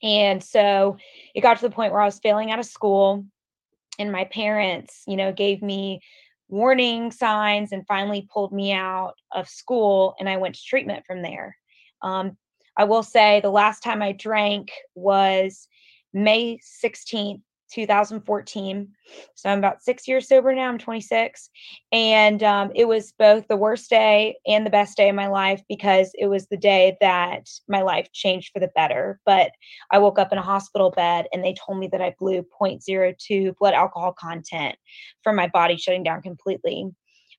And 0.01 0.41
so 0.41 0.95
it 1.35 1.41
got 1.41 1.57
to 1.59 1.67
the 1.67 1.75
point 1.75 1.91
where 1.91 2.01
I 2.01 2.05
was 2.05 2.19
failing 2.23 2.51
out 2.51 2.59
of 2.59 2.65
school 2.65 3.25
and 3.99 4.13
my 4.13 4.23
parents, 4.23 5.03
you 5.07 5.17
know, 5.17 5.33
gave 5.33 5.61
me 5.61 5.99
warning 6.47 7.11
signs 7.11 7.73
and 7.73 7.85
finally 7.85 8.29
pulled 8.33 8.53
me 8.53 8.71
out 8.71 9.15
of 9.33 9.49
school 9.49 10.15
and 10.19 10.29
I 10.29 10.37
went 10.37 10.55
to 10.55 10.61
treatment 10.65 11.03
from 11.05 11.21
there. 11.21 11.57
Um, 12.01 12.37
I 12.77 12.83
will 12.83 13.03
say 13.03 13.39
the 13.41 13.49
last 13.49 13.81
time 13.81 14.01
I 14.01 14.11
drank 14.11 14.71
was 14.95 15.67
May 16.13 16.59
16th, 16.83 17.41
2014. 17.73 18.89
So 19.35 19.49
I'm 19.49 19.57
about 19.57 19.81
six 19.81 20.07
years 20.07 20.27
sober 20.27 20.53
now. 20.53 20.67
I'm 20.67 20.77
26. 20.77 21.49
And 21.91 22.43
um, 22.43 22.71
it 22.75 22.87
was 22.87 23.13
both 23.17 23.47
the 23.47 23.57
worst 23.57 23.89
day 23.89 24.35
and 24.45 24.65
the 24.65 24.69
best 24.71 24.97
day 24.97 25.09
of 25.09 25.15
my 25.15 25.27
life 25.27 25.61
because 25.69 26.11
it 26.15 26.27
was 26.27 26.47
the 26.47 26.57
day 26.57 26.97
that 27.01 27.49
my 27.67 27.81
life 27.81 28.11
changed 28.13 28.51
for 28.53 28.59
the 28.59 28.71
better. 28.75 29.19
But 29.25 29.51
I 29.91 29.99
woke 29.99 30.19
up 30.19 30.31
in 30.31 30.37
a 30.37 30.43
hospital 30.43 30.91
bed 30.91 31.27
and 31.33 31.43
they 31.43 31.53
told 31.53 31.79
me 31.79 31.87
that 31.87 32.01
I 32.01 32.15
blew 32.19 32.45
0.02 32.61 33.57
blood 33.57 33.73
alcohol 33.73 34.13
content 34.13 34.75
from 35.23 35.35
my 35.35 35.47
body 35.47 35.77
shutting 35.77 36.03
down 36.03 36.21
completely. 36.21 36.89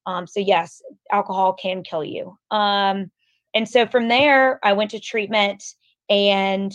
Um, 0.07 0.27
so, 0.27 0.41
yes, 0.41 0.83
alcohol 1.13 1.53
can 1.53 1.85
kill 1.85 2.03
you. 2.03 2.37
Um, 2.51 3.11
and 3.55 3.69
so 3.69 3.87
from 3.87 4.09
there, 4.09 4.59
I 4.63 4.73
went 4.73 4.91
to 4.93 5.01
treatment 5.01 5.63
and 6.09 6.73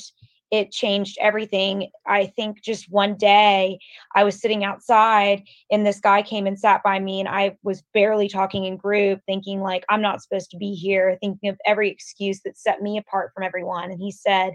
it 0.52 0.72
changed 0.72 1.18
everything. 1.20 1.90
I 2.06 2.28
think 2.28 2.62
just 2.62 2.90
one 2.90 3.16
day 3.16 3.80
I 4.16 4.24
was 4.24 4.40
sitting 4.40 4.64
outside 4.64 5.44
and 5.70 5.86
this 5.86 6.00
guy 6.00 6.22
came 6.22 6.48
and 6.48 6.58
sat 6.58 6.84
by 6.84 7.00
me 7.00 7.20
and 7.20 7.28
I 7.28 7.58
was 7.64 7.84
barely 7.94 8.30
talking 8.30 8.66
in 8.66 8.78
group 8.78 9.20
thinking 9.26 9.62
like 9.62 9.84
I'm 9.90 10.02
not 10.02 10.22
supposed 10.22 10.50
to 10.52 10.58
be 10.58 10.74
here, 10.74 11.18
thinking 11.22 11.50
of 11.50 11.58
every 11.66 11.90
excuse 11.90 12.42
that 12.42 12.58
set 12.58 12.82
me 12.82 12.98
apart 12.98 13.32
from 13.34 13.44
everyone 13.44 13.92
and 13.92 14.02
he 14.02 14.12
said, 14.12 14.54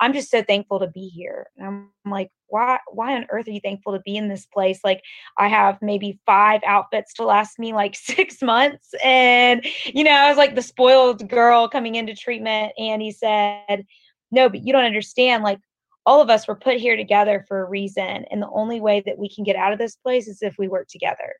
"I'm 0.00 0.12
just 0.12 0.30
so 0.30 0.42
thankful 0.42 0.80
to 0.80 0.86
be 0.86 1.08
here." 1.08 1.46
And 1.56 1.66
I'm 1.66 2.10
like, 2.10 2.30
"Why 2.48 2.78
why 2.90 3.14
on 3.14 3.26
earth 3.30 3.48
are 3.48 3.52
you 3.52 3.60
thankful 3.60 3.92
to 3.92 4.00
be 4.00 4.16
in 4.16 4.28
this 4.28 4.46
place? 4.46 4.80
Like 4.84 5.02
I 5.38 5.48
have 5.48 5.78
maybe 5.82 6.18
5 6.26 6.62
outfits 6.66 7.12
to 7.14 7.24
last 7.24 7.58
me 7.58 7.72
like 7.74 7.94
6 7.96 8.42
months." 8.42 8.94
And 9.04 9.64
you 9.84 10.04
know, 10.04 10.12
I 10.12 10.28
was 10.28 10.38
like 10.38 10.54
the 10.54 10.62
spoiled 10.62 11.28
girl 11.28 11.68
coming 11.68 11.94
into 11.96 12.14
treatment 12.14 12.72
and 12.78 13.02
he 13.02 13.12
said, 13.12 13.84
no, 14.30 14.48
but 14.48 14.64
you 14.64 14.72
don't 14.72 14.84
understand. 14.84 15.44
Like 15.44 15.58
all 16.04 16.20
of 16.20 16.30
us 16.30 16.46
were 16.46 16.54
put 16.56 16.76
here 16.76 16.96
together 16.96 17.44
for 17.48 17.60
a 17.60 17.68
reason. 17.68 18.24
And 18.30 18.40
the 18.40 18.50
only 18.50 18.80
way 18.80 19.02
that 19.06 19.18
we 19.18 19.28
can 19.28 19.44
get 19.44 19.56
out 19.56 19.72
of 19.72 19.78
this 19.78 19.96
place 19.96 20.28
is 20.28 20.42
if 20.42 20.54
we 20.58 20.68
work 20.68 20.88
together. 20.88 21.34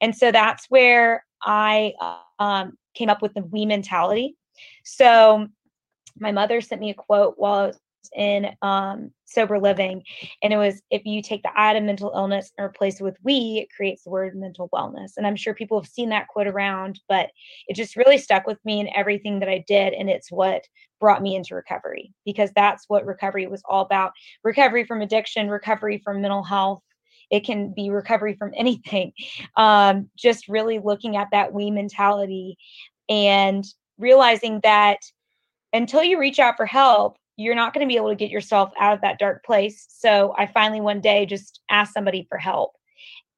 And 0.00 0.14
so 0.16 0.30
that's 0.30 0.66
where 0.68 1.24
I 1.42 1.92
um, 2.38 2.74
came 2.94 3.10
up 3.10 3.20
with 3.20 3.34
the 3.34 3.42
we 3.42 3.66
mentality. 3.66 4.36
So 4.84 5.48
my 6.18 6.32
mother 6.32 6.60
sent 6.60 6.80
me 6.80 6.90
a 6.90 6.94
quote 6.94 7.34
while 7.36 7.54
I 7.54 7.66
was 7.66 7.78
in 8.16 8.48
um, 8.62 9.10
sober 9.24 9.58
living. 9.58 10.02
And 10.42 10.52
it 10.52 10.56
was 10.56 10.82
if 10.90 11.04
you 11.04 11.22
take 11.22 11.42
the 11.42 11.50
item 11.54 11.86
mental 11.86 12.12
illness 12.14 12.52
and 12.56 12.64
replace 12.64 13.00
it 13.00 13.04
with 13.04 13.16
we, 13.22 13.60
it 13.62 13.74
creates 13.74 14.04
the 14.04 14.10
word 14.10 14.36
mental 14.36 14.68
wellness. 14.72 15.12
And 15.16 15.26
I'm 15.26 15.36
sure 15.36 15.54
people 15.54 15.80
have 15.80 15.90
seen 15.90 16.10
that 16.10 16.28
quote 16.28 16.46
around, 16.46 17.00
but 17.08 17.30
it 17.68 17.74
just 17.74 17.96
really 17.96 18.18
stuck 18.18 18.46
with 18.46 18.58
me 18.64 18.80
in 18.80 18.88
everything 18.94 19.40
that 19.40 19.48
I 19.48 19.64
did. 19.66 19.92
And 19.92 20.08
it's 20.08 20.30
what 20.30 20.62
brought 21.00 21.22
me 21.22 21.36
into 21.36 21.54
recovery 21.54 22.12
because 22.24 22.50
that's 22.54 22.84
what 22.88 23.06
recovery 23.06 23.46
was 23.46 23.62
all 23.68 23.82
about 23.82 24.12
recovery 24.44 24.84
from 24.84 25.02
addiction, 25.02 25.48
recovery 25.48 26.00
from 26.02 26.20
mental 26.20 26.42
health. 26.42 26.82
It 27.30 27.40
can 27.40 27.72
be 27.74 27.90
recovery 27.90 28.34
from 28.34 28.52
anything. 28.56 29.12
Um, 29.56 30.10
just 30.18 30.48
really 30.48 30.80
looking 30.80 31.16
at 31.16 31.28
that 31.32 31.54
we 31.54 31.70
mentality 31.70 32.58
and 33.08 33.64
realizing 33.98 34.60
that 34.62 34.98
until 35.72 36.02
you 36.02 36.18
reach 36.18 36.38
out 36.38 36.56
for 36.56 36.66
help, 36.66 37.16
you're 37.36 37.54
not 37.54 37.74
going 37.74 37.86
to 37.86 37.92
be 37.92 37.96
able 37.96 38.08
to 38.08 38.16
get 38.16 38.30
yourself 38.30 38.72
out 38.80 38.94
of 38.94 39.00
that 39.02 39.18
dark 39.18 39.44
place. 39.44 39.86
So 39.88 40.34
I 40.36 40.46
finally 40.46 40.80
one 40.80 41.00
day 41.00 41.26
just 41.26 41.60
asked 41.70 41.92
somebody 41.92 42.26
for 42.28 42.38
help. 42.38 42.72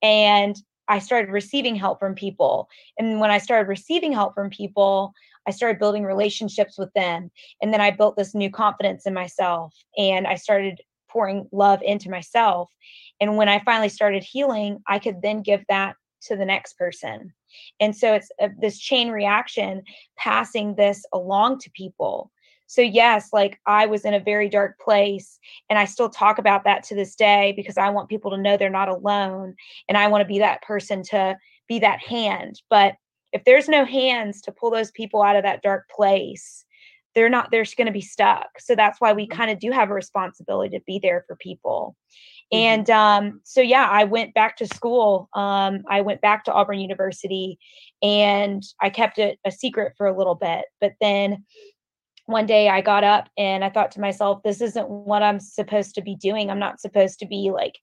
And 0.03 0.57
I 0.88 1.01
started 1.01 1.30
receiving 1.30 1.76
help 1.76 1.99
from 1.99 2.14
people. 2.14 2.68
And 2.99 3.20
when 3.20 3.30
I 3.30 3.38
started 3.38 3.68
receiving 3.68 4.12
help 4.12 4.34
from 4.34 4.51
people, 4.51 5.12
I 5.46 5.51
started 5.51 5.78
building 5.78 6.05
relationships 6.05 6.78
with 6.78 6.92
them. 6.94 7.30
And 7.61 7.72
then 7.72 7.80
I 7.80 7.90
built 7.90 8.16
this 8.16 8.34
new 8.34 8.51
confidence 8.51 9.07
in 9.07 9.14
myself 9.14 9.74
and 9.96 10.26
I 10.26 10.36
started 10.36 10.80
pouring 11.09 11.49
love 11.53 11.82
into 11.82 12.11
myself. 12.11 12.70
And 13.20 13.36
when 13.36 13.49
I 13.49 13.62
finally 13.64 13.88
started 13.88 14.22
healing, 14.22 14.80
I 14.86 14.99
could 14.99 15.22
then 15.22 15.42
give 15.42 15.64
that 15.68 15.96
to 16.22 16.36
the 16.36 16.44
next 16.44 16.74
person. 16.78 17.32
And 17.80 17.96
so 17.96 18.14
it's 18.14 18.30
a, 18.40 18.51
this 18.59 18.78
chain 18.78 19.11
reaction 19.11 19.82
passing 20.16 20.74
this 20.74 21.05
along 21.12 21.61
to 21.61 21.70
people 21.70 22.30
so 22.69 22.81
yes 22.81 23.31
like 23.33 23.59
i 23.66 23.85
was 23.87 24.05
in 24.05 24.14
a 24.14 24.21
very 24.21 24.49
dark 24.49 24.79
place 24.79 25.41
and 25.69 25.79
i 25.79 25.85
still 25.85 26.09
talk 26.09 26.39
about 26.39 26.62
that 26.62 26.85
to 26.85 26.95
this 26.95 27.16
day 27.16 27.53
because 27.57 27.77
i 27.77 27.91
want 27.91 28.09
people 28.09 28.31
to 28.31 28.39
know 28.39 28.57
they're 28.57 28.71
not 28.71 28.89
alone 28.89 29.55
and 29.89 29.99
i 29.99 30.07
want 30.07 30.23
to 30.23 30.29
be 30.29 30.39
that 30.39 30.62
person 30.62 31.03
to 31.03 31.37
be 31.66 31.81
that 31.81 31.99
hand 31.99 32.62
but 32.71 32.95
if 33.33 33.45
there's 33.45 33.69
no 33.69 33.85
hands 33.85 34.41
to 34.41 34.53
pull 34.53 34.71
those 34.71 34.93
people 34.93 35.23
out 35.23 35.37
of 35.37 35.43
that 35.43 35.62
dark 35.62 35.89
place 35.89 36.64
they're 37.14 37.29
not 37.29 37.51
they're 37.51 37.64
going 37.77 37.87
to 37.87 37.93
be 37.93 38.01
stuck 38.01 38.47
so 38.59 38.75
that's 38.75 39.01
why 39.01 39.12
we 39.12 39.27
mm-hmm. 39.27 39.37
kind 39.37 39.51
of 39.51 39.59
do 39.59 39.73
have 39.73 39.91
a 39.91 39.95
responsibility 39.95 40.77
to 40.77 40.85
be 40.87 40.99
there 40.99 41.25
for 41.27 41.37
people 41.37 41.97
mm-hmm. 42.53 42.59
and 42.59 42.91
um, 42.91 43.41
so 43.45 43.61
yeah 43.61 43.89
i 43.91 44.05
went 44.05 44.35
back 44.35 44.57
to 44.57 44.66
school 44.66 45.29
um, 45.35 45.83
i 45.89 46.01
went 46.01 46.21
back 46.21 46.45
to 46.45 46.53
auburn 46.53 46.79
university 46.79 47.59
and 48.03 48.62
i 48.81 48.89
kept 48.89 49.19
it 49.19 49.39
a 49.45 49.51
secret 49.51 49.95
for 49.97 50.07
a 50.07 50.16
little 50.16 50.37
bit 50.37 50.64
but 50.81 50.93
then 51.01 51.45
one 52.29 52.45
day 52.45 52.68
I 52.68 52.83
got 52.83 53.05
up 53.05 53.31
and 53.39 53.64
I 53.64 53.70
thought 53.70 53.91
to 53.93 54.03
myself, 54.03 54.43
this 54.43 54.61
isn't 54.61 54.87
what 54.87 55.22
I'm 55.22 55.41
supposed 55.41 55.95
to 55.95 56.03
be 56.03 56.14
doing. 56.14 56.51
I'm 56.51 56.59
not 56.59 56.79
supposed 56.79 57.18
to 57.20 57.26
be 57.26 57.51
like 57.51 57.79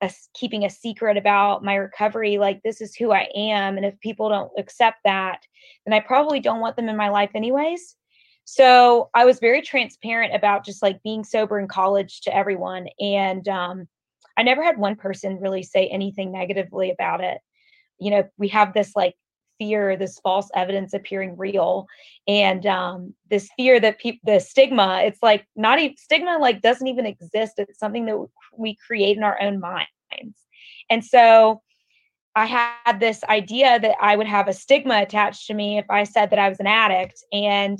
a, 0.00 0.10
keeping 0.34 0.64
a 0.64 0.70
secret 0.70 1.16
about 1.16 1.62
my 1.62 1.76
recovery. 1.76 2.36
Like, 2.36 2.60
this 2.64 2.80
is 2.80 2.96
who 2.96 3.12
I 3.12 3.28
am. 3.36 3.76
And 3.76 3.86
if 3.86 3.98
people 4.00 4.28
don't 4.28 4.50
accept 4.58 4.98
that, 5.04 5.42
then 5.86 5.92
I 5.92 6.00
probably 6.00 6.40
don't 6.40 6.58
want 6.58 6.74
them 6.74 6.88
in 6.88 6.96
my 6.96 7.08
life, 7.08 7.30
anyways. 7.36 7.94
So 8.44 9.10
I 9.14 9.24
was 9.24 9.38
very 9.38 9.62
transparent 9.62 10.34
about 10.34 10.64
just 10.64 10.82
like 10.82 11.00
being 11.04 11.22
sober 11.22 11.60
in 11.60 11.68
college 11.68 12.22
to 12.22 12.36
everyone. 12.36 12.88
And 12.98 13.46
um, 13.46 13.86
I 14.36 14.42
never 14.42 14.64
had 14.64 14.76
one 14.76 14.96
person 14.96 15.38
really 15.40 15.62
say 15.62 15.86
anything 15.86 16.32
negatively 16.32 16.90
about 16.90 17.22
it. 17.22 17.38
You 18.00 18.10
know, 18.10 18.28
we 18.38 18.48
have 18.48 18.74
this 18.74 18.90
like 18.96 19.14
fear, 19.58 19.96
this 19.96 20.18
false 20.20 20.48
evidence 20.54 20.94
appearing 20.94 21.36
real, 21.36 21.86
and 22.26 22.66
um, 22.66 23.14
this 23.30 23.48
fear 23.56 23.80
that 23.80 23.98
people, 23.98 24.20
the 24.24 24.40
stigma, 24.40 25.02
it's 25.04 25.22
like 25.22 25.46
not 25.56 25.78
even 25.78 25.96
stigma, 25.96 26.38
like 26.40 26.62
doesn't 26.62 26.86
even 26.86 27.06
exist. 27.06 27.54
It's 27.58 27.78
something 27.78 28.06
that 28.06 28.26
we 28.56 28.76
create 28.86 29.16
in 29.16 29.22
our 29.22 29.40
own 29.40 29.60
minds. 29.60 29.88
And 30.90 31.04
so 31.04 31.62
I 32.36 32.46
had 32.46 32.98
this 33.00 33.22
idea 33.24 33.78
that 33.78 33.96
I 34.00 34.16
would 34.16 34.26
have 34.26 34.48
a 34.48 34.52
stigma 34.52 35.00
attached 35.02 35.46
to 35.46 35.54
me 35.54 35.78
if 35.78 35.86
I 35.88 36.04
said 36.04 36.30
that 36.30 36.38
I 36.38 36.48
was 36.48 36.60
an 36.60 36.66
addict. 36.66 37.22
And 37.32 37.78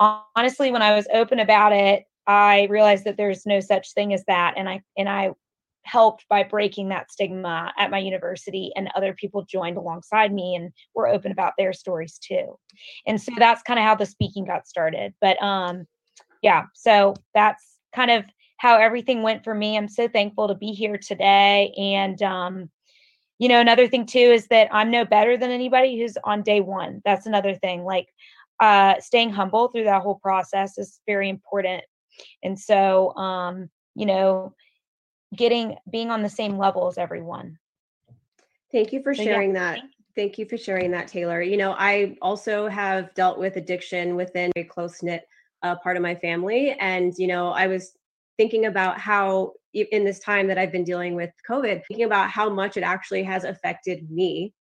honestly, 0.00 0.72
when 0.72 0.82
I 0.82 0.94
was 0.94 1.06
open 1.12 1.38
about 1.38 1.72
it, 1.72 2.04
I 2.26 2.66
realized 2.70 3.04
that 3.04 3.16
there's 3.16 3.46
no 3.46 3.60
such 3.60 3.92
thing 3.92 4.12
as 4.12 4.24
that. 4.26 4.54
And 4.56 4.68
I 4.68 4.82
and 4.96 5.08
I 5.08 5.30
helped 5.82 6.26
by 6.28 6.42
breaking 6.42 6.88
that 6.90 7.10
stigma 7.10 7.72
at 7.78 7.90
my 7.90 7.98
university 7.98 8.70
and 8.76 8.90
other 8.94 9.14
people 9.14 9.44
joined 9.44 9.76
alongside 9.76 10.32
me 10.32 10.54
and 10.54 10.72
were 10.94 11.08
open 11.08 11.32
about 11.32 11.54
their 11.56 11.72
stories 11.72 12.18
too. 12.18 12.58
And 13.06 13.20
so 13.20 13.32
that's 13.38 13.62
kind 13.62 13.78
of 13.78 13.84
how 13.84 13.94
the 13.94 14.06
speaking 14.06 14.44
got 14.44 14.68
started 14.68 15.14
but 15.20 15.40
um 15.42 15.86
yeah 16.42 16.64
so 16.74 17.14
that's 17.34 17.78
kind 17.94 18.10
of 18.10 18.24
how 18.58 18.76
everything 18.76 19.22
went 19.22 19.42
for 19.42 19.54
me. 19.54 19.78
I'm 19.78 19.88
so 19.88 20.06
thankful 20.06 20.48
to 20.48 20.54
be 20.54 20.72
here 20.72 20.98
today 20.98 21.72
and 21.78 22.22
um 22.22 22.70
you 23.38 23.48
know 23.48 23.58
another 23.60 23.88
thing 23.88 24.04
too 24.04 24.18
is 24.18 24.46
that 24.48 24.68
i'm 24.70 24.90
no 24.90 25.04
better 25.06 25.38
than 25.38 25.50
anybody 25.50 25.98
who's 25.98 26.16
on 26.24 26.42
day 26.42 26.60
one. 26.60 27.00
That's 27.04 27.26
another 27.26 27.54
thing 27.54 27.84
like 27.84 28.06
uh 28.60 29.00
staying 29.00 29.30
humble 29.30 29.68
through 29.68 29.84
that 29.84 30.02
whole 30.02 30.20
process 30.22 30.76
is 30.76 31.00
very 31.06 31.28
important. 31.28 31.84
And 32.42 32.58
so 32.58 33.14
um 33.16 33.70
you 33.94 34.06
know 34.06 34.54
getting 35.34 35.76
being 35.90 36.10
on 36.10 36.22
the 36.22 36.28
same 36.28 36.58
level 36.58 36.88
as 36.88 36.98
everyone. 36.98 37.58
Thank 38.72 38.92
you 38.92 39.02
for 39.02 39.14
sharing 39.14 39.54
yeah. 39.54 39.74
that. 39.74 39.82
Thank 40.16 40.38
you 40.38 40.46
for 40.46 40.56
sharing 40.56 40.90
that, 40.90 41.08
Taylor. 41.08 41.40
You 41.40 41.56
know, 41.56 41.74
I 41.78 42.16
also 42.20 42.68
have 42.68 43.14
dealt 43.14 43.38
with 43.38 43.56
addiction 43.56 44.16
within 44.16 44.50
a 44.56 44.64
close 44.64 45.02
knit 45.02 45.26
uh, 45.62 45.76
part 45.76 45.96
of 45.96 46.02
my 46.02 46.14
family. 46.14 46.76
And, 46.80 47.14
you 47.16 47.26
know, 47.26 47.50
I 47.50 47.68
was 47.68 47.92
thinking 48.36 48.66
about 48.66 48.98
how, 48.98 49.52
in 49.72 50.04
this 50.04 50.18
time 50.18 50.48
that 50.48 50.58
I've 50.58 50.72
been 50.72 50.84
dealing 50.84 51.14
with 51.14 51.30
COVID, 51.48 51.82
thinking 51.86 52.06
about 52.06 52.30
how 52.30 52.50
much 52.50 52.76
it 52.76 52.82
actually 52.82 53.22
has 53.22 53.44
affected 53.44 54.10
me 54.10 54.52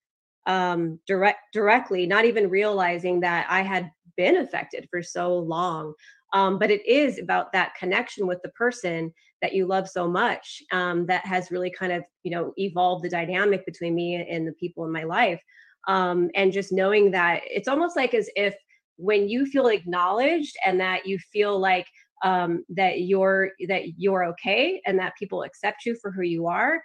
um, 0.45 0.99
direct, 1.07 1.39
directly, 1.51 2.05
not 2.05 2.25
even 2.25 2.49
realizing 2.49 3.19
that 3.21 3.47
I 3.49 3.61
had 3.61 3.91
been 4.17 4.37
affected 4.37 4.87
for 4.91 5.01
so 5.01 5.37
long. 5.37 5.93
Um, 6.31 6.59
but 6.59 6.69
it 6.69 6.85
is 6.85 7.17
about 7.17 7.51
that 7.53 7.73
connection 7.75 8.27
with 8.27 8.39
the 8.43 8.49
person 8.49 9.11
that 9.41 9.53
you 9.53 9.65
love 9.65 9.89
so 9.89 10.07
much 10.07 10.61
um, 10.71 11.05
that 11.05 11.25
has 11.25 11.51
really 11.51 11.69
kind 11.69 11.91
of 11.91 12.03
you 12.23 12.31
know 12.31 12.53
evolved 12.57 13.03
the 13.03 13.09
dynamic 13.09 13.65
between 13.65 13.95
me 13.95 14.15
and 14.15 14.47
the 14.47 14.53
people 14.53 14.85
in 14.85 14.91
my 14.91 15.03
life. 15.03 15.41
Um, 15.87 16.29
and 16.35 16.51
just 16.51 16.71
knowing 16.71 17.11
that 17.11 17.41
it's 17.45 17.67
almost 17.67 17.95
like 17.95 18.13
as 18.13 18.29
if 18.35 18.55
when 18.97 19.29
you 19.29 19.45
feel 19.45 19.67
acknowledged 19.67 20.55
and 20.65 20.79
that 20.81 21.05
you 21.05 21.17
feel 21.17 21.57
like 21.57 21.87
um, 22.23 22.65
that 22.69 23.01
you're 23.01 23.51
that 23.67 23.97
you're 23.97 24.25
okay 24.25 24.81
and 24.85 24.99
that 24.99 25.13
people 25.17 25.43
accept 25.43 25.85
you 25.85 25.95
for 26.01 26.11
who 26.11 26.21
you 26.23 26.47
are 26.47 26.81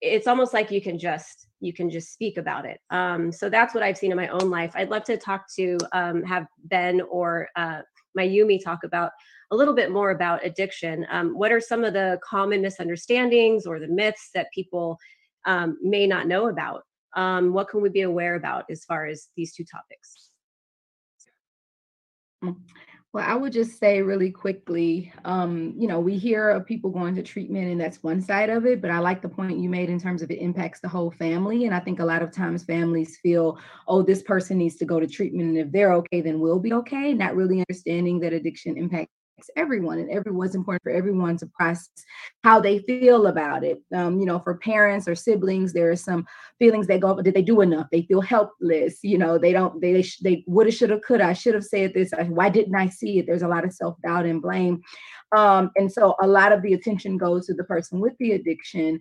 it's 0.00 0.26
almost 0.26 0.52
like 0.52 0.70
you 0.70 0.80
can 0.80 0.98
just 0.98 1.48
you 1.60 1.72
can 1.72 1.88
just 1.90 2.12
speak 2.12 2.36
about 2.36 2.66
it. 2.66 2.78
Um, 2.90 3.32
so 3.32 3.48
that's 3.48 3.74
what 3.74 3.82
i've 3.82 3.96
seen 3.96 4.10
in 4.10 4.16
my 4.16 4.28
own 4.28 4.50
life. 4.50 4.72
I'd 4.74 4.90
love 4.90 5.04
to 5.04 5.16
talk 5.16 5.46
to 5.56 5.78
um, 5.92 6.22
have 6.22 6.46
ben 6.64 7.00
or 7.02 7.48
uh, 7.56 7.80
mayumi 8.18 8.62
talk 8.62 8.80
about 8.84 9.12
a 9.50 9.56
little 9.56 9.74
bit 9.74 9.90
more 9.90 10.10
about 10.10 10.44
addiction. 10.44 11.06
Um, 11.10 11.38
what 11.38 11.52
are 11.52 11.60
some 11.60 11.84
of 11.84 11.92
the 11.92 12.18
common 12.22 12.62
misunderstandings 12.62 13.66
or 13.66 13.78
the 13.78 13.88
myths 13.88 14.30
that 14.34 14.48
people 14.54 14.98
um, 15.46 15.78
may 15.82 16.06
not 16.06 16.26
know 16.26 16.48
about? 16.48 16.82
Um, 17.14 17.52
what 17.52 17.68
can 17.68 17.80
we 17.80 17.88
be 17.88 18.02
aware 18.02 18.34
about 18.34 18.64
as 18.70 18.84
far 18.84 19.06
as 19.06 19.28
these 19.36 19.54
two 19.54 19.64
topics? 19.64 20.30
Mm. 22.44 22.56
Well, 23.12 23.24
I 23.26 23.34
would 23.34 23.54
just 23.54 23.78
say 23.78 24.02
really 24.02 24.30
quickly, 24.30 25.10
um, 25.24 25.72
you 25.74 25.88
know, 25.88 26.00
we 26.00 26.18
hear 26.18 26.50
of 26.50 26.66
people 26.66 26.90
going 26.90 27.14
to 27.14 27.22
treatment, 27.22 27.70
and 27.70 27.80
that's 27.80 28.02
one 28.02 28.20
side 28.20 28.50
of 28.50 28.66
it. 28.66 28.82
But 28.82 28.90
I 28.90 28.98
like 28.98 29.22
the 29.22 29.28
point 29.30 29.58
you 29.58 29.70
made 29.70 29.88
in 29.88 29.98
terms 29.98 30.20
of 30.20 30.30
it 30.30 30.38
impacts 30.38 30.80
the 30.80 30.88
whole 30.88 31.10
family. 31.12 31.64
And 31.64 31.74
I 31.74 31.80
think 31.80 31.98
a 31.98 32.04
lot 32.04 32.20
of 32.20 32.30
times 32.30 32.64
families 32.64 33.18
feel, 33.22 33.58
oh, 33.88 34.02
this 34.02 34.22
person 34.22 34.58
needs 34.58 34.76
to 34.76 34.84
go 34.84 35.00
to 35.00 35.06
treatment, 35.06 35.48
and 35.48 35.56
if 35.56 35.72
they're 35.72 35.94
okay, 35.94 36.20
then 36.20 36.40
we'll 36.40 36.58
be 36.58 36.74
okay. 36.74 37.14
Not 37.14 37.36
really 37.36 37.64
understanding 37.66 38.20
that 38.20 38.34
addiction 38.34 38.76
impacts 38.76 39.12
everyone 39.56 39.98
and 39.98 40.10
everyone's 40.10 40.54
important 40.54 40.82
for 40.82 40.90
everyone 40.90 41.36
to 41.36 41.46
process 41.46 41.90
how 42.44 42.60
they 42.60 42.78
feel 42.80 43.26
about 43.26 43.64
it. 43.64 43.82
Um, 43.94 44.18
you 44.18 44.26
know 44.26 44.38
for 44.38 44.56
parents 44.58 45.06
or 45.06 45.14
siblings 45.14 45.72
there 45.72 45.90
are 45.90 45.96
some 45.96 46.26
feelings 46.58 46.86
that 46.86 47.00
go 47.00 47.20
did 47.20 47.34
they 47.34 47.42
do 47.42 47.60
enough. 47.60 47.86
They 47.92 48.02
feel 48.02 48.20
helpless 48.20 48.98
you 49.02 49.18
know 49.18 49.38
they 49.38 49.52
don't 49.52 49.80
they 49.80 50.04
they 50.22 50.44
woulda 50.46 50.70
shoulda 50.70 51.00
coulda 51.00 51.24
i 51.24 51.32
should 51.32 51.54
have 51.54 51.64
said 51.64 51.92
this 51.94 52.10
why 52.28 52.48
didn't 52.48 52.74
i 52.74 52.88
see 52.88 53.18
it? 53.18 53.26
There's 53.26 53.42
a 53.42 53.48
lot 53.48 53.64
of 53.64 53.72
self-doubt 53.72 54.26
and 54.26 54.42
blame. 54.42 54.82
Um, 55.36 55.70
and 55.76 55.90
so 55.92 56.14
a 56.22 56.26
lot 56.26 56.52
of 56.52 56.62
the 56.62 56.74
attention 56.74 57.18
goes 57.18 57.46
to 57.46 57.54
the 57.54 57.64
person 57.64 58.00
with 58.00 58.14
the 58.18 58.32
addiction 58.32 59.00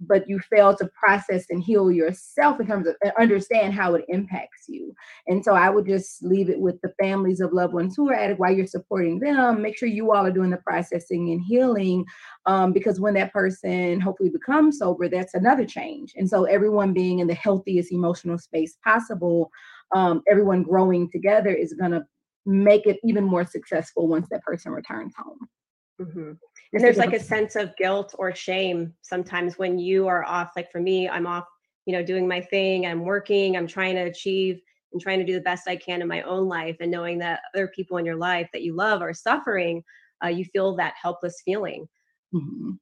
but 0.00 0.28
you 0.28 0.38
fail 0.38 0.74
to 0.74 0.88
process 0.88 1.44
and 1.50 1.62
heal 1.62 1.90
yourself 1.90 2.58
in 2.58 2.66
terms 2.66 2.86
of 2.86 2.94
understand 3.18 3.74
how 3.74 3.94
it 3.94 4.04
impacts 4.08 4.64
you. 4.66 4.94
And 5.26 5.44
so 5.44 5.54
I 5.54 5.68
would 5.68 5.86
just 5.86 6.22
leave 6.22 6.48
it 6.48 6.58
with 6.58 6.80
the 6.80 6.92
families 7.00 7.40
of 7.40 7.52
loved 7.52 7.74
ones 7.74 7.94
who 7.94 8.10
are 8.10 8.14
at 8.14 8.30
it 8.30 8.38
while 8.38 8.52
you're 8.52 8.66
supporting 8.66 9.20
them. 9.20 9.60
Make 9.60 9.76
sure 9.76 9.88
you 9.88 10.12
all 10.12 10.24
are 10.24 10.32
doing 10.32 10.50
the 10.50 10.56
processing 10.56 11.30
and 11.32 11.42
healing 11.42 12.04
um, 12.46 12.72
because 12.72 12.98
when 12.98 13.14
that 13.14 13.32
person 13.32 14.00
hopefully 14.00 14.30
becomes 14.30 14.78
sober, 14.78 15.08
that's 15.08 15.34
another 15.34 15.66
change. 15.66 16.12
And 16.16 16.28
so 16.28 16.44
everyone 16.44 16.94
being 16.94 17.18
in 17.18 17.26
the 17.26 17.34
healthiest 17.34 17.92
emotional 17.92 18.38
space 18.38 18.78
possible, 18.82 19.50
um, 19.94 20.22
everyone 20.30 20.62
growing 20.62 21.10
together 21.10 21.50
is 21.50 21.74
going 21.74 21.92
to 21.92 22.04
make 22.46 22.86
it 22.86 22.98
even 23.04 23.24
more 23.24 23.44
successful 23.44 24.08
once 24.08 24.28
that 24.30 24.42
person 24.42 24.72
returns 24.72 25.12
home. 25.16 25.38
Mm-hmm 26.00 26.32
and 26.72 26.82
there's 26.82 26.96
like 26.96 27.12
a 27.12 27.20
sense 27.20 27.56
of 27.56 27.76
guilt 27.76 28.14
or 28.18 28.34
shame 28.34 28.94
sometimes 29.02 29.58
when 29.58 29.78
you 29.78 30.06
are 30.06 30.24
off 30.24 30.52
like 30.56 30.70
for 30.70 30.80
me 30.80 31.08
i'm 31.08 31.26
off 31.26 31.44
you 31.86 31.92
know 31.92 32.02
doing 32.02 32.28
my 32.28 32.40
thing 32.40 32.86
i'm 32.86 33.04
working 33.04 33.56
i'm 33.56 33.66
trying 33.66 33.94
to 33.94 34.02
achieve 34.02 34.60
and 34.92 35.00
trying 35.00 35.18
to 35.18 35.24
do 35.24 35.34
the 35.34 35.40
best 35.40 35.68
i 35.68 35.76
can 35.76 36.02
in 36.02 36.08
my 36.08 36.22
own 36.22 36.48
life 36.48 36.76
and 36.80 36.90
knowing 36.90 37.18
that 37.18 37.40
other 37.54 37.68
people 37.68 37.96
in 37.96 38.04
your 38.04 38.16
life 38.16 38.48
that 38.52 38.62
you 38.62 38.74
love 38.74 39.02
are 39.02 39.14
suffering 39.14 39.82
uh, 40.24 40.28
you 40.28 40.44
feel 40.44 40.76
that 40.76 40.94
helpless 41.00 41.42
feeling 41.44 41.88
mm-hmm. 42.34 42.72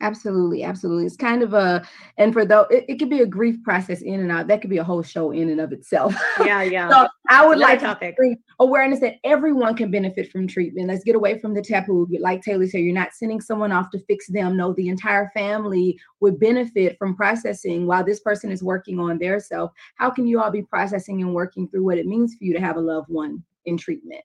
Absolutely, 0.00 0.62
absolutely. 0.62 1.06
It's 1.06 1.16
kind 1.16 1.42
of 1.42 1.54
a, 1.54 1.82
and 2.18 2.32
for 2.32 2.44
though 2.44 2.66
it, 2.70 2.84
it 2.88 2.98
could 3.00 3.10
be 3.10 3.22
a 3.22 3.26
grief 3.26 3.60
process 3.64 4.00
in 4.00 4.20
and 4.20 4.30
out. 4.30 4.46
That 4.46 4.60
could 4.60 4.70
be 4.70 4.78
a 4.78 4.84
whole 4.84 5.02
show 5.02 5.32
in 5.32 5.50
and 5.50 5.60
of 5.60 5.72
itself. 5.72 6.14
Yeah, 6.38 6.62
yeah. 6.62 6.88
so 6.88 7.08
I 7.28 7.44
would 7.44 7.58
like 7.58 7.80
topic. 7.80 8.16
awareness 8.60 9.00
that 9.00 9.16
everyone 9.24 9.76
can 9.76 9.90
benefit 9.90 10.30
from 10.30 10.46
treatment. 10.46 10.86
Let's 10.86 11.02
get 11.02 11.16
away 11.16 11.40
from 11.40 11.52
the 11.52 11.62
taboo. 11.62 12.06
Like 12.20 12.42
Taylor 12.42 12.68
said, 12.68 12.82
you're 12.82 12.94
not 12.94 13.12
sending 13.12 13.40
someone 13.40 13.72
off 13.72 13.90
to 13.90 13.98
fix 14.04 14.28
them. 14.28 14.56
No, 14.56 14.72
the 14.72 14.88
entire 14.88 15.32
family 15.34 15.98
would 16.20 16.38
benefit 16.38 16.96
from 16.96 17.16
processing 17.16 17.86
while 17.86 18.04
this 18.04 18.20
person 18.20 18.52
is 18.52 18.62
working 18.62 19.00
on 19.00 19.18
their 19.18 19.40
self. 19.40 19.72
How 19.96 20.10
can 20.10 20.28
you 20.28 20.40
all 20.40 20.52
be 20.52 20.62
processing 20.62 21.22
and 21.22 21.34
working 21.34 21.68
through 21.68 21.84
what 21.84 21.98
it 21.98 22.06
means 22.06 22.36
for 22.36 22.44
you 22.44 22.54
to 22.54 22.60
have 22.60 22.76
a 22.76 22.80
loved 22.80 23.08
one 23.08 23.42
in 23.66 23.76
treatment? 23.76 24.22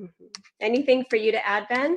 Mm-hmm. 0.00 0.26
Anything 0.60 1.04
for 1.08 1.14
you 1.14 1.30
to 1.30 1.46
add, 1.46 1.68
Ben? 1.68 1.96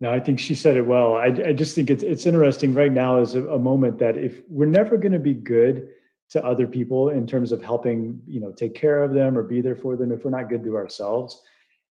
No, 0.00 0.10
I 0.10 0.18
think 0.18 0.38
she 0.38 0.54
said 0.54 0.78
it 0.78 0.86
well. 0.86 1.16
I, 1.16 1.26
I 1.26 1.52
just 1.52 1.74
think 1.74 1.90
it's 1.90 2.02
it's 2.02 2.24
interesting 2.24 2.72
right 2.72 2.92
now 2.92 3.20
is 3.20 3.34
a, 3.34 3.46
a 3.48 3.58
moment 3.58 3.98
that 3.98 4.16
if 4.16 4.40
we're 4.48 4.64
never 4.66 4.96
going 4.96 5.12
to 5.12 5.18
be 5.18 5.34
good 5.34 5.88
to 6.30 6.44
other 6.44 6.66
people 6.66 7.10
in 7.10 7.26
terms 7.26 7.52
of 7.52 7.62
helping, 7.62 8.20
you 8.26 8.40
know, 8.40 8.50
take 8.52 8.74
care 8.74 9.02
of 9.02 9.12
them 9.12 9.36
or 9.36 9.42
be 9.42 9.60
there 9.60 9.76
for 9.76 9.96
them, 9.96 10.10
if 10.10 10.24
we're 10.24 10.30
not 10.30 10.48
good 10.48 10.64
to 10.64 10.76
ourselves, 10.76 11.42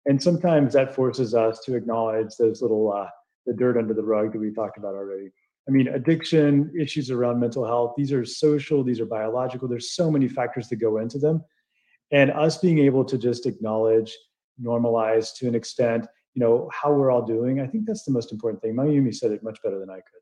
and 0.08 0.22
sometimes 0.22 0.74
that 0.74 0.96
forces 0.96 1.36
us 1.36 1.60
to 1.66 1.76
acknowledge 1.76 2.36
those 2.40 2.62
little 2.64 2.92
uh, 2.92 3.08
the 3.46 3.54
dirt 3.54 3.78
under 3.78 3.94
the 3.94 4.04
rug 4.04 4.34
that 4.34 4.40
we 4.40 4.52
talked 4.52 4.78
about 4.78 4.96
already. 4.96 5.30
I 5.68 5.72
mean, 5.72 5.90
addiction, 5.90 6.72
issues 6.80 7.12
around 7.12 7.40
mental 7.40 7.64
health, 7.64 7.94
these 7.96 8.12
are 8.12 8.26
social, 8.26 8.84
these 8.84 9.00
are 9.00 9.06
biological. 9.06 9.68
There's 9.68 9.92
so 9.92 10.10
many 10.10 10.28
factors 10.28 10.68
that 10.70 10.78
go 10.78 10.98
into 10.98 11.20
them, 11.20 11.44
and 12.12 12.32
us 12.32 12.58
being 12.58 12.80
able 12.80 13.06
to 13.06 13.20
just 13.20 13.46
acknowledge, 13.46 14.18
normalize 14.60 15.36
to 15.36 15.48
an 15.48 15.54
extent 15.54 16.08
you 16.40 16.46
know 16.46 16.70
how 16.72 16.92
we're 16.94 17.12
all 17.12 17.22
doing 17.22 17.60
i 17.60 17.68
think 17.68 17.86
that's 17.86 18.04
the 18.04 18.12
most 18.12 18.32
important 18.32 18.62
thing 18.62 18.74
mayumi 18.74 19.14
said 19.14 19.32
it 19.32 19.44
much 19.44 19.62
better 19.62 19.80
than 19.80 19.90
i 19.90 19.96
could 19.96 20.22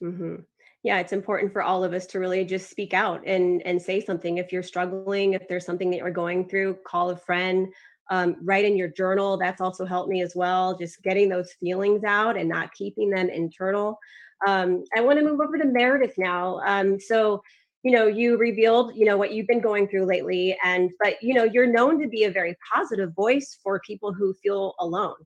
though 0.00 0.08
mm-hmm. 0.08 0.36
yeah 0.84 1.00
it's 1.00 1.12
important 1.12 1.52
for 1.52 1.62
all 1.62 1.82
of 1.82 1.92
us 1.92 2.06
to 2.06 2.20
really 2.20 2.44
just 2.44 2.70
speak 2.70 2.94
out 2.94 3.26
and 3.26 3.60
and 3.62 3.80
say 3.80 4.00
something 4.00 4.38
if 4.38 4.52
you're 4.52 4.62
struggling 4.62 5.32
if 5.32 5.48
there's 5.48 5.66
something 5.66 5.90
that 5.90 5.96
you're 5.96 6.10
going 6.10 6.48
through 6.48 6.74
call 6.86 7.10
a 7.10 7.16
friend 7.16 7.68
um, 8.10 8.36
write 8.42 8.66
in 8.66 8.76
your 8.76 8.88
journal. 8.88 9.38
That's 9.38 9.62
also 9.62 9.86
helped 9.86 10.10
me 10.10 10.20
as 10.20 10.36
well. 10.36 10.76
Just 10.76 11.02
getting 11.02 11.30
those 11.30 11.54
feelings 11.54 12.04
out 12.04 12.36
and 12.36 12.50
not 12.50 12.74
keeping 12.74 13.08
them 13.08 13.30
internal. 13.30 13.98
Um, 14.46 14.84
I 14.94 15.00
want 15.00 15.18
to 15.18 15.24
move 15.24 15.40
over 15.40 15.56
to 15.56 15.64
Meredith 15.64 16.14
now. 16.18 16.60
Um, 16.66 17.00
so, 17.00 17.42
you 17.84 17.90
know, 17.90 18.06
you 18.06 18.38
revealed, 18.38 18.96
you 18.96 19.04
know, 19.04 19.18
what 19.18 19.32
you've 19.32 19.46
been 19.46 19.60
going 19.60 19.86
through 19.86 20.06
lately, 20.06 20.56
and 20.64 20.90
but 21.02 21.22
you 21.22 21.34
know, 21.34 21.44
you're 21.44 21.70
known 21.70 22.00
to 22.00 22.08
be 22.08 22.24
a 22.24 22.30
very 22.30 22.56
positive 22.74 23.12
voice 23.14 23.58
for 23.62 23.78
people 23.86 24.12
who 24.12 24.32
feel 24.42 24.74
alone. 24.80 25.16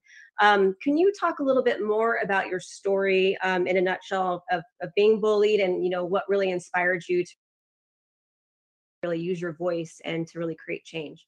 Um, 0.40 0.74
can 0.82 0.98
you 0.98 1.12
talk 1.18 1.38
a 1.38 1.44
little 1.44 1.62
bit 1.62 1.80
more 1.82 2.18
about 2.22 2.48
your 2.48 2.58
story 2.58 3.38
um, 3.44 3.68
in 3.68 3.76
a 3.76 3.80
nutshell 3.80 4.44
of, 4.50 4.62
of 4.82 4.90
being 4.96 5.20
bullied, 5.20 5.60
and 5.60 5.84
you 5.84 5.90
know, 5.90 6.04
what 6.04 6.24
really 6.28 6.50
inspired 6.50 7.04
you 7.08 7.24
to 7.24 7.30
really 9.04 9.20
use 9.20 9.40
your 9.40 9.52
voice 9.52 10.00
and 10.04 10.26
to 10.26 10.40
really 10.40 10.56
create 10.56 10.84
change? 10.84 11.24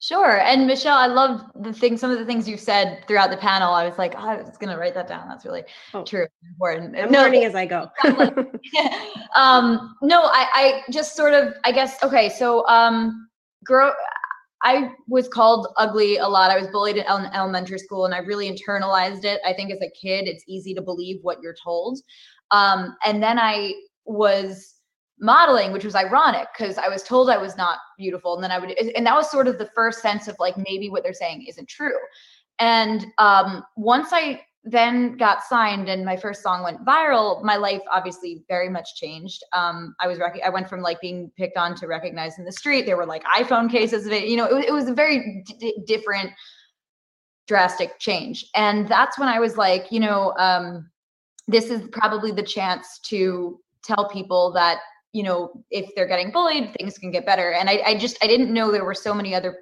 Sure. 0.00 0.40
And 0.40 0.66
Michelle, 0.66 0.96
I 0.96 1.06
love 1.06 1.42
the 1.56 1.72
thing, 1.72 1.96
some 1.96 2.12
of 2.12 2.20
the 2.20 2.24
things 2.24 2.48
you've 2.48 2.60
said 2.60 3.04
throughout 3.08 3.30
the 3.30 3.36
panel. 3.36 3.74
I 3.74 3.84
was 3.84 3.98
like, 3.98 4.14
oh, 4.16 4.28
I 4.28 4.36
was 4.36 4.56
going 4.56 4.72
to 4.72 4.78
write 4.78 4.94
that 4.94 5.08
down. 5.08 5.28
That's 5.28 5.44
really 5.44 5.64
oh. 5.92 6.04
true. 6.04 6.26
Important. 6.50 6.96
I'm 6.96 7.10
no, 7.10 7.22
learning 7.22 7.44
as 7.44 7.56
I 7.56 7.66
go. 7.66 7.90
um, 9.34 9.96
no, 10.00 10.22
I, 10.22 10.46
I 10.54 10.82
just 10.90 11.16
sort 11.16 11.34
of, 11.34 11.54
I 11.64 11.72
guess, 11.72 12.00
okay. 12.04 12.28
So, 12.28 12.64
um, 12.68 13.28
grow, 13.64 13.90
I 14.62 14.90
was 15.08 15.28
called 15.28 15.68
ugly 15.76 16.18
a 16.18 16.28
lot. 16.28 16.52
I 16.52 16.58
was 16.58 16.68
bullied 16.68 16.96
in 16.96 17.04
elementary 17.04 17.78
school 17.78 18.04
and 18.04 18.14
I 18.14 18.18
really 18.18 18.50
internalized 18.50 19.24
it. 19.24 19.40
I 19.44 19.52
think 19.52 19.72
as 19.72 19.80
a 19.80 19.90
kid, 19.90 20.28
it's 20.28 20.44
easy 20.46 20.74
to 20.74 20.82
believe 20.82 21.18
what 21.22 21.38
you're 21.42 21.56
told. 21.62 21.98
Um, 22.52 22.96
and 23.04 23.22
then 23.22 23.38
I 23.38 23.74
was 24.04 24.74
modeling, 25.20 25.72
which 25.72 25.84
was 25.84 25.94
ironic 25.94 26.48
because 26.56 26.78
I 26.78 26.88
was 26.88 27.02
told 27.02 27.30
I 27.30 27.38
was 27.38 27.56
not 27.56 27.78
beautiful. 27.98 28.34
And 28.34 28.42
then 28.42 28.50
I 28.50 28.58
would, 28.58 28.70
and 28.70 29.06
that 29.06 29.14
was 29.14 29.30
sort 29.30 29.48
of 29.48 29.58
the 29.58 29.70
first 29.74 30.00
sense 30.00 30.28
of 30.28 30.36
like 30.38 30.56
maybe 30.56 30.90
what 30.90 31.02
they're 31.02 31.12
saying 31.12 31.44
isn't 31.48 31.68
true. 31.68 31.98
And 32.58 33.06
um, 33.18 33.64
once 33.76 34.08
I 34.12 34.42
then 34.64 35.16
got 35.16 35.42
signed 35.44 35.88
and 35.88 36.04
my 36.04 36.16
first 36.16 36.42
song 36.42 36.62
went 36.62 36.84
viral, 36.84 37.42
my 37.42 37.56
life 37.56 37.80
obviously 37.90 38.44
very 38.48 38.68
much 38.68 38.96
changed. 38.96 39.42
Um, 39.52 39.94
I 40.00 40.08
was 40.08 40.18
rec- 40.18 40.40
I 40.44 40.50
went 40.50 40.68
from 40.68 40.82
like 40.82 41.00
being 41.00 41.30
picked 41.36 41.56
on 41.56 41.74
to 41.76 41.86
recognized 41.86 42.38
in 42.38 42.44
the 42.44 42.52
street. 42.52 42.84
There 42.84 42.96
were 42.96 43.06
like 43.06 43.24
iPhone 43.24 43.70
cases 43.70 44.06
of 44.06 44.12
it. 44.12 44.28
You 44.28 44.36
know, 44.36 44.44
it, 44.44 44.66
it 44.66 44.72
was 44.72 44.88
a 44.88 44.94
very 44.94 45.44
d- 45.58 45.82
different, 45.86 46.30
drastic 47.46 47.98
change. 47.98 48.44
And 48.54 48.88
that's 48.88 49.18
when 49.18 49.28
I 49.28 49.38
was 49.38 49.56
like, 49.56 49.90
you 49.90 50.00
know, 50.00 50.34
um, 50.38 50.90
this 51.46 51.70
is 51.70 51.88
probably 51.92 52.30
the 52.30 52.42
chance 52.42 52.98
to 53.04 53.58
tell 53.82 54.08
people 54.10 54.52
that 54.52 54.78
you 55.12 55.22
know, 55.22 55.64
if 55.70 55.94
they're 55.94 56.06
getting 56.06 56.30
bullied, 56.30 56.74
things 56.78 56.98
can 56.98 57.10
get 57.10 57.24
better. 57.24 57.52
And 57.52 57.68
I, 57.70 57.82
I 57.86 57.98
just 57.98 58.18
I 58.22 58.26
didn't 58.26 58.52
know 58.52 58.70
there 58.70 58.84
were 58.84 58.94
so 58.94 59.14
many 59.14 59.34
other 59.34 59.58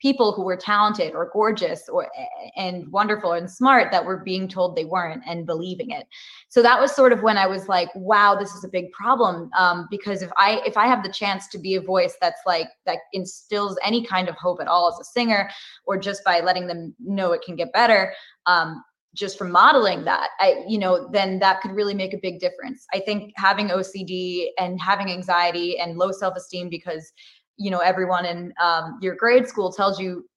people 0.00 0.32
who 0.32 0.42
were 0.42 0.56
talented 0.56 1.14
or 1.14 1.30
gorgeous 1.32 1.88
or 1.88 2.08
and 2.56 2.90
wonderful 2.90 3.32
and 3.32 3.50
smart 3.50 3.92
that 3.92 4.04
were 4.04 4.18
being 4.18 4.48
told 4.48 4.74
they 4.74 4.84
weren't 4.84 5.22
and 5.26 5.46
believing 5.46 5.90
it 5.90 6.06
so 6.48 6.62
that 6.62 6.80
was 6.80 6.94
sort 6.94 7.12
of 7.12 7.22
when 7.22 7.36
i 7.36 7.46
was 7.46 7.68
like 7.68 7.88
wow 7.94 8.34
this 8.34 8.52
is 8.54 8.64
a 8.64 8.68
big 8.68 8.90
problem 8.92 9.50
um, 9.56 9.86
because 9.90 10.22
if 10.22 10.30
i 10.36 10.60
if 10.66 10.76
i 10.76 10.86
have 10.86 11.02
the 11.02 11.12
chance 11.12 11.48
to 11.48 11.58
be 11.58 11.74
a 11.74 11.80
voice 11.80 12.16
that's 12.20 12.40
like 12.46 12.68
that 12.86 12.98
instills 13.12 13.76
any 13.84 14.04
kind 14.04 14.28
of 14.28 14.34
hope 14.36 14.60
at 14.60 14.68
all 14.68 14.88
as 14.88 14.98
a 15.00 15.04
singer 15.04 15.50
or 15.84 15.98
just 15.98 16.24
by 16.24 16.40
letting 16.40 16.66
them 16.66 16.94
know 16.98 17.32
it 17.32 17.42
can 17.42 17.56
get 17.56 17.72
better 17.72 18.12
um, 18.46 18.82
just 19.14 19.36
from 19.36 19.50
modeling 19.50 20.04
that 20.04 20.30
i 20.38 20.62
you 20.68 20.78
know 20.78 21.08
then 21.12 21.38
that 21.38 21.60
could 21.60 21.72
really 21.72 21.94
make 21.94 22.14
a 22.14 22.18
big 22.18 22.38
difference. 22.38 22.86
I 22.94 23.00
think 23.00 23.32
having 23.36 23.68
ocd 23.68 24.46
and 24.58 24.80
having 24.80 25.10
anxiety 25.10 25.78
and 25.78 25.98
low 25.98 26.12
self-esteem 26.12 26.68
because 26.68 27.12
you 27.56 27.70
know 27.70 27.80
everyone 27.80 28.24
in 28.24 28.52
um, 28.62 28.98
your 29.02 29.14
grade 29.16 29.48
school 29.48 29.72
tells 29.72 30.00
you 30.00 30.28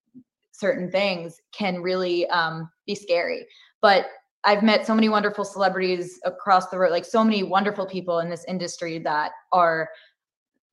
certain 0.52 0.90
things 0.90 1.40
can 1.52 1.82
really 1.82 2.26
um, 2.28 2.70
be 2.86 2.94
scary. 2.94 3.46
But 3.80 4.06
i've 4.44 4.62
met 4.62 4.86
so 4.86 4.94
many 4.94 5.08
wonderful 5.08 5.44
celebrities 5.44 6.20
across 6.24 6.68
the 6.68 6.78
road 6.78 6.90
like 6.90 7.04
so 7.04 7.24
many 7.24 7.42
wonderful 7.42 7.86
people 7.86 8.18
in 8.20 8.28
this 8.28 8.44
industry 8.46 8.98
that 8.98 9.32
are 9.52 9.88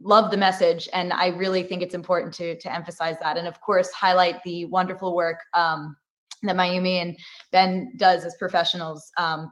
love 0.02 0.32
the 0.32 0.38
message 0.38 0.90
and 0.94 1.14
i 1.14 1.28
really 1.28 1.64
think 1.64 1.82
it's 1.82 1.94
important 1.94 2.34
to 2.34 2.58
to 2.60 2.74
emphasize 2.74 3.16
that 3.22 3.38
and 3.38 3.48
of 3.48 3.62
course 3.62 3.92
highlight 3.92 4.44
the 4.44 4.66
wonderful 4.66 5.16
work 5.16 5.38
um, 5.54 5.96
that 6.44 6.56
Mayumi 6.56 7.02
and 7.02 7.18
Ben 7.52 7.94
does 7.98 8.26
as 8.26 8.36
professionals, 8.38 9.12
um, 9.18 9.52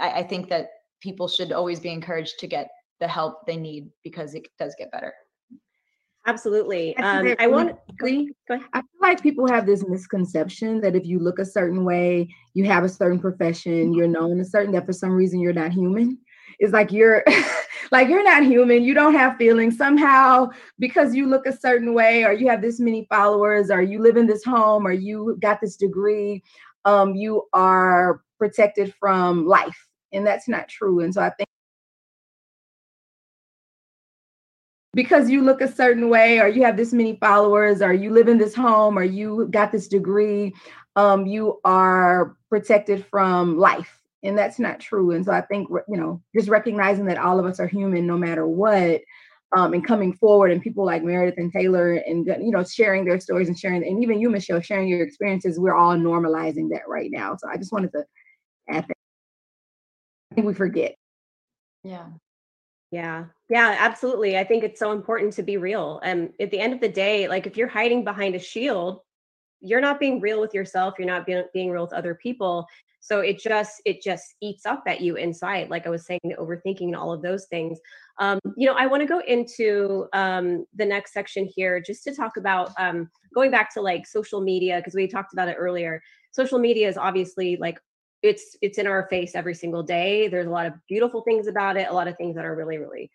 I, 0.00 0.10
I 0.10 0.22
think 0.22 0.48
that 0.48 0.68
people 1.00 1.28
should 1.28 1.52
always 1.52 1.80
be 1.80 1.90
encouraged 1.90 2.38
to 2.40 2.46
get 2.46 2.68
the 3.00 3.08
help 3.08 3.46
they 3.46 3.56
need 3.56 3.90
because 4.02 4.34
it 4.34 4.48
does 4.58 4.74
get 4.78 4.90
better. 4.90 5.12
Absolutely. 6.26 6.96
Um, 6.96 7.34
I 7.38 7.46
want. 7.46 7.76
Go 7.98 8.06
ahead. 8.06 8.64
I 8.72 8.80
feel 8.80 9.00
like 9.00 9.22
people 9.22 9.46
have 9.46 9.64
this 9.64 9.84
misconception 9.86 10.80
that 10.80 10.96
if 10.96 11.06
you 11.06 11.20
look 11.20 11.38
a 11.38 11.44
certain 11.44 11.84
way, 11.84 12.28
you 12.54 12.64
have 12.64 12.82
a 12.82 12.88
certain 12.88 13.20
profession, 13.20 13.94
you're 13.94 14.08
known 14.08 14.40
a 14.40 14.44
certain 14.44 14.72
that 14.72 14.86
for 14.86 14.92
some 14.92 15.12
reason 15.12 15.38
you're 15.40 15.52
not 15.52 15.70
human. 15.70 16.18
It's 16.58 16.72
like 16.72 16.90
you're 16.90 17.22
like 17.92 18.08
you're 18.08 18.24
not 18.24 18.44
human. 18.44 18.82
You 18.82 18.94
don't 18.94 19.14
have 19.14 19.36
feelings. 19.36 19.76
Somehow 19.76 20.50
because 20.78 21.14
you 21.14 21.26
look 21.26 21.46
a 21.46 21.56
certain 21.56 21.94
way 21.94 22.24
or 22.24 22.32
you 22.32 22.48
have 22.48 22.62
this 22.62 22.80
many 22.80 23.06
followers 23.10 23.70
or 23.70 23.82
you 23.82 24.00
live 24.00 24.16
in 24.16 24.26
this 24.26 24.44
home 24.44 24.86
or 24.86 24.92
you 24.92 25.36
got 25.40 25.60
this 25.60 25.76
degree 25.76 26.42
um, 26.86 27.14
you 27.14 27.42
are 27.52 28.22
protected 28.38 28.94
from 28.94 29.46
life 29.46 29.88
and 30.12 30.26
that's 30.26 30.48
not 30.48 30.68
true. 30.68 31.00
And 31.00 31.12
so 31.12 31.20
i 31.20 31.30
think 31.30 31.48
because 34.94 35.28
you 35.28 35.42
look 35.42 35.60
a 35.60 35.70
certain 35.70 36.08
way 36.08 36.40
or 36.40 36.48
you 36.48 36.64
have 36.64 36.76
this 36.76 36.92
many 36.92 37.16
followers 37.16 37.82
or 37.82 37.92
you 37.92 38.10
live 38.10 38.28
in 38.28 38.38
this 38.38 38.54
home 38.54 38.98
or 38.98 39.02
you 39.02 39.46
got 39.50 39.70
this 39.70 39.88
degree 39.88 40.54
um, 40.96 41.26
you 41.26 41.60
are 41.64 42.34
protected 42.48 43.04
from 43.04 43.58
life 43.58 44.00
and 44.22 44.36
that's 44.36 44.58
not 44.58 44.80
true 44.80 45.12
and 45.12 45.24
so 45.24 45.32
i 45.32 45.40
think 45.40 45.68
you 45.88 45.96
know 45.96 46.22
just 46.34 46.48
recognizing 46.48 47.06
that 47.06 47.18
all 47.18 47.38
of 47.38 47.46
us 47.46 47.60
are 47.60 47.66
human 47.66 48.06
no 48.06 48.16
matter 48.16 48.46
what 48.46 49.00
um, 49.56 49.72
and 49.74 49.86
coming 49.86 50.12
forward 50.12 50.50
and 50.50 50.60
people 50.60 50.84
like 50.84 51.04
meredith 51.04 51.38
and 51.38 51.52
taylor 51.52 51.92
and 51.94 52.26
you 52.26 52.50
know 52.50 52.64
sharing 52.64 53.04
their 53.04 53.20
stories 53.20 53.48
and 53.48 53.58
sharing 53.58 53.86
and 53.86 54.02
even 54.02 54.20
you 54.20 54.28
michelle 54.28 54.60
sharing 54.60 54.88
your 54.88 55.02
experiences 55.02 55.58
we're 55.58 55.74
all 55.74 55.94
normalizing 55.94 56.68
that 56.70 56.82
right 56.88 57.10
now 57.10 57.36
so 57.36 57.48
i 57.48 57.56
just 57.56 57.72
wanted 57.72 57.92
to 57.92 58.04
add 58.68 58.84
that. 58.88 58.96
I 60.32 60.34
think 60.34 60.46
we 60.48 60.54
forget. 60.54 60.96
Yeah. 61.84 62.06
Yeah. 62.90 63.26
Yeah 63.48 63.76
absolutely 63.78 64.36
i 64.36 64.44
think 64.44 64.64
it's 64.64 64.80
so 64.80 64.92
important 64.92 65.32
to 65.34 65.42
be 65.42 65.56
real 65.56 66.00
and 66.02 66.32
at 66.40 66.50
the 66.50 66.58
end 66.58 66.72
of 66.72 66.80
the 66.80 66.88
day 66.88 67.28
like 67.28 67.46
if 67.46 67.56
you're 67.56 67.68
hiding 67.68 68.04
behind 68.04 68.34
a 68.34 68.38
shield 68.38 69.00
you're 69.66 69.80
not 69.80 70.00
being 70.00 70.20
real 70.20 70.40
with 70.40 70.54
yourself 70.54 70.94
you're 70.98 71.06
not 71.06 71.26
being, 71.26 71.44
being 71.52 71.70
real 71.70 71.82
with 71.82 71.92
other 71.92 72.14
people. 72.14 72.66
So 73.00 73.20
it 73.20 73.38
just 73.38 73.80
it 73.84 74.02
just 74.02 74.34
eats 74.40 74.66
up 74.66 74.82
at 74.88 75.00
you 75.00 75.14
inside 75.14 75.70
like 75.70 75.86
i 75.86 75.90
was 75.90 76.04
saying 76.04 76.20
the 76.24 76.34
overthinking 76.34 76.88
and 76.88 76.96
all 76.96 77.12
of 77.12 77.22
those 77.22 77.46
things. 77.46 77.78
Um, 78.18 78.40
you 78.56 78.66
know 78.66 78.74
i 78.74 78.86
want 78.86 79.02
to 79.02 79.06
go 79.06 79.20
into 79.20 80.06
um, 80.12 80.66
the 80.74 80.84
next 80.84 81.12
section 81.12 81.48
here 81.54 81.80
just 81.80 82.02
to 82.04 82.14
talk 82.14 82.36
about 82.36 82.70
um, 82.78 83.08
going 83.34 83.50
back 83.50 83.72
to 83.74 83.80
like 83.80 84.06
social 84.06 84.40
media 84.40 84.78
because 84.78 84.94
we 84.94 85.06
talked 85.06 85.32
about 85.32 85.48
it 85.48 85.56
earlier. 85.58 86.02
Social 86.32 86.58
media 86.58 86.88
is 86.88 86.96
obviously 86.96 87.56
like 87.56 87.78
it's 88.22 88.56
it's 88.60 88.78
in 88.78 88.86
our 88.86 89.06
face 89.08 89.34
every 89.34 89.54
single 89.54 89.82
day. 89.82 90.26
There's 90.26 90.48
a 90.48 90.50
lot 90.50 90.66
of 90.66 90.74
beautiful 90.88 91.22
things 91.22 91.46
about 91.46 91.76
it 91.76 91.88
a 91.88 91.92
lot 91.92 92.08
of 92.08 92.16
things 92.16 92.34
that 92.34 92.44
are 92.44 92.56
really 92.56 92.78
really 92.78 93.10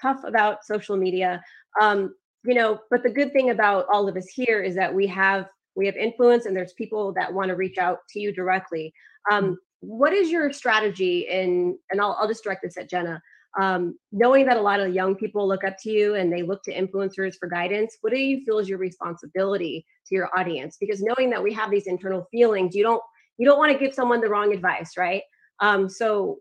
tough 0.00 0.24
about 0.24 0.64
social 0.64 0.96
media. 0.96 1.42
Um, 1.80 2.14
you 2.44 2.54
know 2.54 2.78
but 2.90 3.02
the 3.02 3.10
good 3.10 3.32
thing 3.32 3.50
about 3.50 3.86
all 3.92 4.08
of 4.08 4.16
us 4.16 4.28
here 4.28 4.62
is 4.62 4.74
that 4.76 4.94
we 4.94 5.06
have 5.06 5.48
we 5.76 5.86
have 5.86 5.96
influence 5.96 6.46
and 6.46 6.56
there's 6.56 6.72
people 6.74 7.12
that 7.14 7.32
want 7.32 7.48
to 7.48 7.56
reach 7.56 7.78
out 7.78 7.98
to 8.10 8.20
you 8.20 8.32
directly 8.32 8.92
um, 9.30 9.44
mm. 9.44 9.56
what 9.80 10.12
is 10.12 10.30
your 10.30 10.52
strategy 10.52 11.26
in, 11.30 11.78
and 11.90 12.00
I'll, 12.00 12.16
I'll 12.20 12.28
just 12.28 12.44
direct 12.44 12.62
this 12.62 12.76
at 12.76 12.90
Jenna, 12.90 13.20
um, 13.58 13.96
knowing 14.10 14.46
that 14.46 14.56
a 14.56 14.60
lot 14.62 14.80
of 14.80 14.94
young 14.94 15.14
people 15.14 15.46
look 15.46 15.64
up 15.64 15.76
to 15.82 15.90
you 15.90 16.16
and 16.16 16.32
they 16.32 16.42
look 16.42 16.62
to 16.64 16.74
influencers 16.74 17.34
for 17.38 17.48
guidance, 17.48 17.98
what 18.00 18.12
do 18.12 18.18
you 18.18 18.44
feel 18.44 18.58
is 18.58 18.68
your 18.68 18.78
responsibility 18.78 19.86
to 20.06 20.14
your 20.14 20.28
audience? 20.36 20.76
Because 20.80 21.02
knowing 21.02 21.30
that 21.30 21.42
we 21.42 21.52
have 21.52 21.70
these 21.70 21.86
internal 21.86 22.26
feelings, 22.30 22.74
you 22.74 22.82
don't 22.82 23.02
you 23.36 23.46
don't 23.46 23.58
want 23.58 23.72
to 23.72 23.78
give 23.78 23.92
someone 23.92 24.20
the 24.20 24.28
wrong 24.28 24.52
advice, 24.52 24.92
right? 24.96 25.22
Um, 25.60 25.88
so 25.88 26.38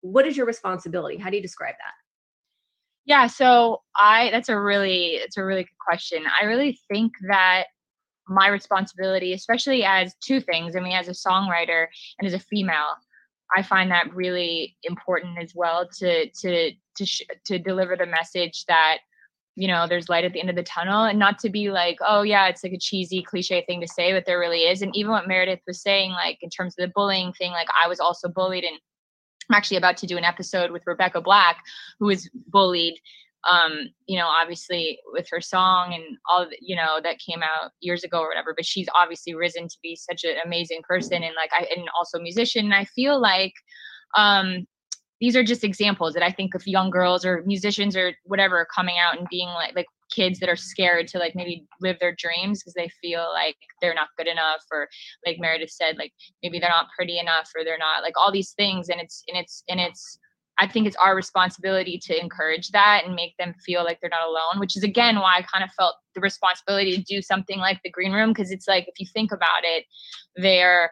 what 0.00 0.26
is 0.26 0.36
your 0.36 0.46
responsibility? 0.46 1.16
How 1.16 1.30
do 1.30 1.36
you 1.36 1.42
describe 1.42 1.74
that? 1.74 1.94
Yeah, 3.04 3.26
so 3.26 3.82
I 3.96 4.30
that's 4.30 4.48
a 4.48 4.58
really 4.58 5.14
it's 5.14 5.36
a 5.36 5.44
really 5.44 5.64
good 5.64 5.78
question. 5.84 6.24
I 6.40 6.44
really 6.44 6.78
think 6.88 7.12
that 7.28 7.64
my 8.32 8.48
responsibility, 8.48 9.32
especially 9.32 9.84
as 9.84 10.14
two 10.20 10.40
things. 10.40 10.76
I 10.76 10.80
mean, 10.80 10.92
as 10.92 11.08
a 11.08 11.12
songwriter 11.12 11.86
and 12.18 12.26
as 12.26 12.34
a 12.34 12.38
female, 12.38 12.96
I 13.56 13.62
find 13.62 13.90
that 13.90 14.14
really 14.14 14.76
important 14.82 15.38
as 15.38 15.52
well 15.54 15.88
to 15.98 16.28
to 16.28 16.72
to 16.96 17.06
sh- 17.06 17.22
to 17.46 17.58
deliver 17.58 17.96
the 17.96 18.06
message 18.06 18.64
that 18.66 18.98
you 19.54 19.68
know 19.68 19.86
there's 19.86 20.08
light 20.08 20.24
at 20.24 20.32
the 20.32 20.40
end 20.40 20.50
of 20.50 20.56
the 20.56 20.62
tunnel 20.62 21.04
and 21.04 21.18
not 21.18 21.38
to 21.40 21.50
be 21.50 21.70
like 21.70 21.98
oh 22.06 22.22
yeah 22.22 22.46
it's 22.46 22.64
like 22.64 22.72
a 22.72 22.78
cheesy 22.78 23.22
cliche 23.22 23.62
thing 23.66 23.80
to 23.80 23.86
say 23.88 24.12
but 24.12 24.24
there 24.24 24.38
really 24.38 24.60
is 24.60 24.80
and 24.80 24.96
even 24.96 25.10
what 25.10 25.28
meredith 25.28 25.60
was 25.66 25.82
saying 25.82 26.10
like 26.12 26.38
in 26.40 26.48
terms 26.48 26.74
of 26.78 26.82
the 26.82 26.92
bullying 26.94 27.32
thing 27.34 27.52
like 27.52 27.68
i 27.82 27.86
was 27.86 28.00
also 28.00 28.28
bullied 28.28 28.64
and 28.64 28.78
i'm 29.50 29.56
actually 29.56 29.76
about 29.76 29.96
to 29.98 30.06
do 30.06 30.16
an 30.16 30.24
episode 30.24 30.70
with 30.70 30.86
rebecca 30.86 31.20
black 31.20 31.58
who 31.98 32.06
was 32.06 32.30
bullied 32.46 32.98
um, 33.50 33.90
you 34.06 34.18
know, 34.18 34.26
obviously 34.26 34.98
with 35.12 35.26
her 35.30 35.40
song 35.40 35.94
and 35.94 36.16
all, 36.30 36.48
the, 36.48 36.56
you 36.60 36.76
know, 36.76 37.00
that 37.02 37.18
came 37.18 37.42
out 37.42 37.72
years 37.80 38.04
ago 38.04 38.20
or 38.20 38.28
whatever. 38.28 38.54
But 38.56 38.66
she's 38.66 38.88
obviously 38.94 39.34
risen 39.34 39.68
to 39.68 39.76
be 39.82 39.96
such 39.96 40.24
an 40.24 40.36
amazing 40.44 40.82
person 40.88 41.22
and 41.22 41.34
like 41.34 41.50
I 41.52 41.66
and 41.74 41.88
also 41.98 42.20
musician. 42.20 42.66
And 42.66 42.74
I 42.74 42.84
feel 42.84 43.20
like 43.20 43.54
um, 44.16 44.66
these 45.20 45.36
are 45.36 45.44
just 45.44 45.64
examples 45.64 46.14
that 46.14 46.22
I 46.22 46.30
think 46.30 46.54
of 46.54 46.66
young 46.66 46.90
girls 46.90 47.24
or 47.24 47.42
musicians 47.46 47.96
or 47.96 48.12
whatever 48.24 48.66
coming 48.74 48.96
out 48.98 49.18
and 49.18 49.28
being 49.28 49.48
like 49.48 49.74
like 49.74 49.86
kids 50.12 50.38
that 50.40 50.48
are 50.48 50.56
scared 50.56 51.08
to 51.08 51.18
like 51.18 51.34
maybe 51.34 51.64
live 51.80 51.98
their 51.98 52.14
dreams 52.14 52.60
because 52.60 52.74
they 52.74 52.90
feel 53.00 53.30
like 53.32 53.56
they're 53.80 53.94
not 53.94 54.08
good 54.18 54.26
enough 54.26 54.62
or 54.70 54.88
like 55.24 55.38
Meredith 55.38 55.70
said 55.70 55.96
like 55.96 56.12
maybe 56.42 56.58
they're 56.58 56.68
not 56.68 56.88
pretty 56.94 57.18
enough 57.18 57.50
or 57.56 57.64
they're 57.64 57.78
not 57.78 58.02
like 58.02 58.14
all 58.16 58.30
these 58.30 58.52
things 58.52 58.88
and 58.88 59.00
it's 59.00 59.22
and 59.28 59.38
it's 59.38 59.62
and 59.68 59.80
it's 59.80 60.18
I 60.58 60.66
think 60.66 60.86
it's 60.86 60.96
our 60.96 61.16
responsibility 61.16 61.98
to 62.04 62.20
encourage 62.20 62.68
that 62.70 63.02
and 63.04 63.14
make 63.14 63.36
them 63.38 63.54
feel 63.64 63.84
like 63.84 64.00
they're 64.00 64.10
not 64.10 64.26
alone, 64.26 64.60
which 64.60 64.76
is 64.76 64.82
again 64.82 65.16
why 65.16 65.38
I 65.38 65.42
kind 65.42 65.64
of 65.64 65.70
felt 65.72 65.96
the 66.14 66.20
responsibility 66.20 66.96
to 66.96 67.02
do 67.02 67.22
something 67.22 67.58
like 67.58 67.80
the 67.82 67.90
green 67.90 68.12
room 68.12 68.30
because 68.30 68.50
it's 68.50 68.68
like 68.68 68.86
if 68.86 69.00
you 69.00 69.06
think 69.12 69.32
about 69.32 69.64
it, 69.64 69.84
they're 70.36 70.90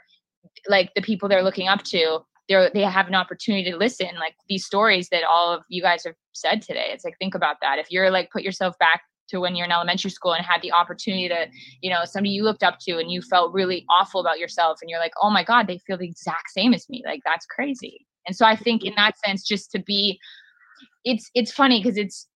like 0.69 0.93
the 0.95 1.03
people 1.03 1.29
they're 1.29 1.43
looking 1.43 1.69
up 1.69 1.83
to 1.85 2.21
they're, 2.49 2.69
they 2.75 2.83
have 2.83 3.07
an 3.07 3.15
opportunity 3.15 3.71
to 3.71 3.77
listen 3.77 4.09
like 4.19 4.35
these 4.49 4.67
stories 4.67 5.09
that 5.11 5.23
all 5.23 5.53
of 5.53 5.63
you 5.69 5.81
guys 5.81 6.03
have 6.05 6.17
said 6.33 6.61
today. 6.61 6.89
It's 6.89 7.05
like 7.05 7.17
think 7.19 7.35
about 7.37 7.57
that. 7.63 7.79
If 7.79 7.91
you're 7.91 8.11
like 8.11 8.31
put 8.31 8.43
yourself 8.43 8.77
back 8.79 9.03
to 9.29 9.39
when 9.39 9.55
you're 9.55 9.67
in 9.67 9.73
elementary 9.73 10.11
school 10.11 10.33
and 10.33 10.45
had 10.45 10.61
the 10.61 10.73
opportunity 10.73 11.29
to 11.29 11.47
you 11.81 11.91
know 11.91 12.01
somebody 12.05 12.31
you 12.31 12.43
looked 12.43 12.65
up 12.65 12.79
to 12.81 12.99
and 12.99 13.11
you 13.11 13.23
felt 13.23 13.53
really 13.53 13.85
awful 13.89 14.21
about 14.21 14.41
yourself 14.41 14.79
and 14.83 14.91
you're 14.91 14.99
like 14.99 15.13
oh 15.23 15.31
my 15.31 15.45
god 15.45 15.69
they 15.69 15.79
feel 15.79 15.97
the 15.97 16.09
exact 16.09 16.51
same 16.51 16.75
as 16.75 16.89
me. 16.89 17.03
Like 17.07 17.21
that's 17.25 17.47
crazy 17.47 18.07
and 18.27 18.37
so 18.37 18.47
i 18.47 18.57
think 18.57 18.85
in 18.85 18.95
that 18.97 19.19
sense 19.25 19.47
just 19.47 19.71
to 19.71 19.79
be 19.79 20.19
it's 21.05 21.31
it's 21.35 21.53
funny 21.53 21.83
because 21.83 21.97
it's 21.97 22.27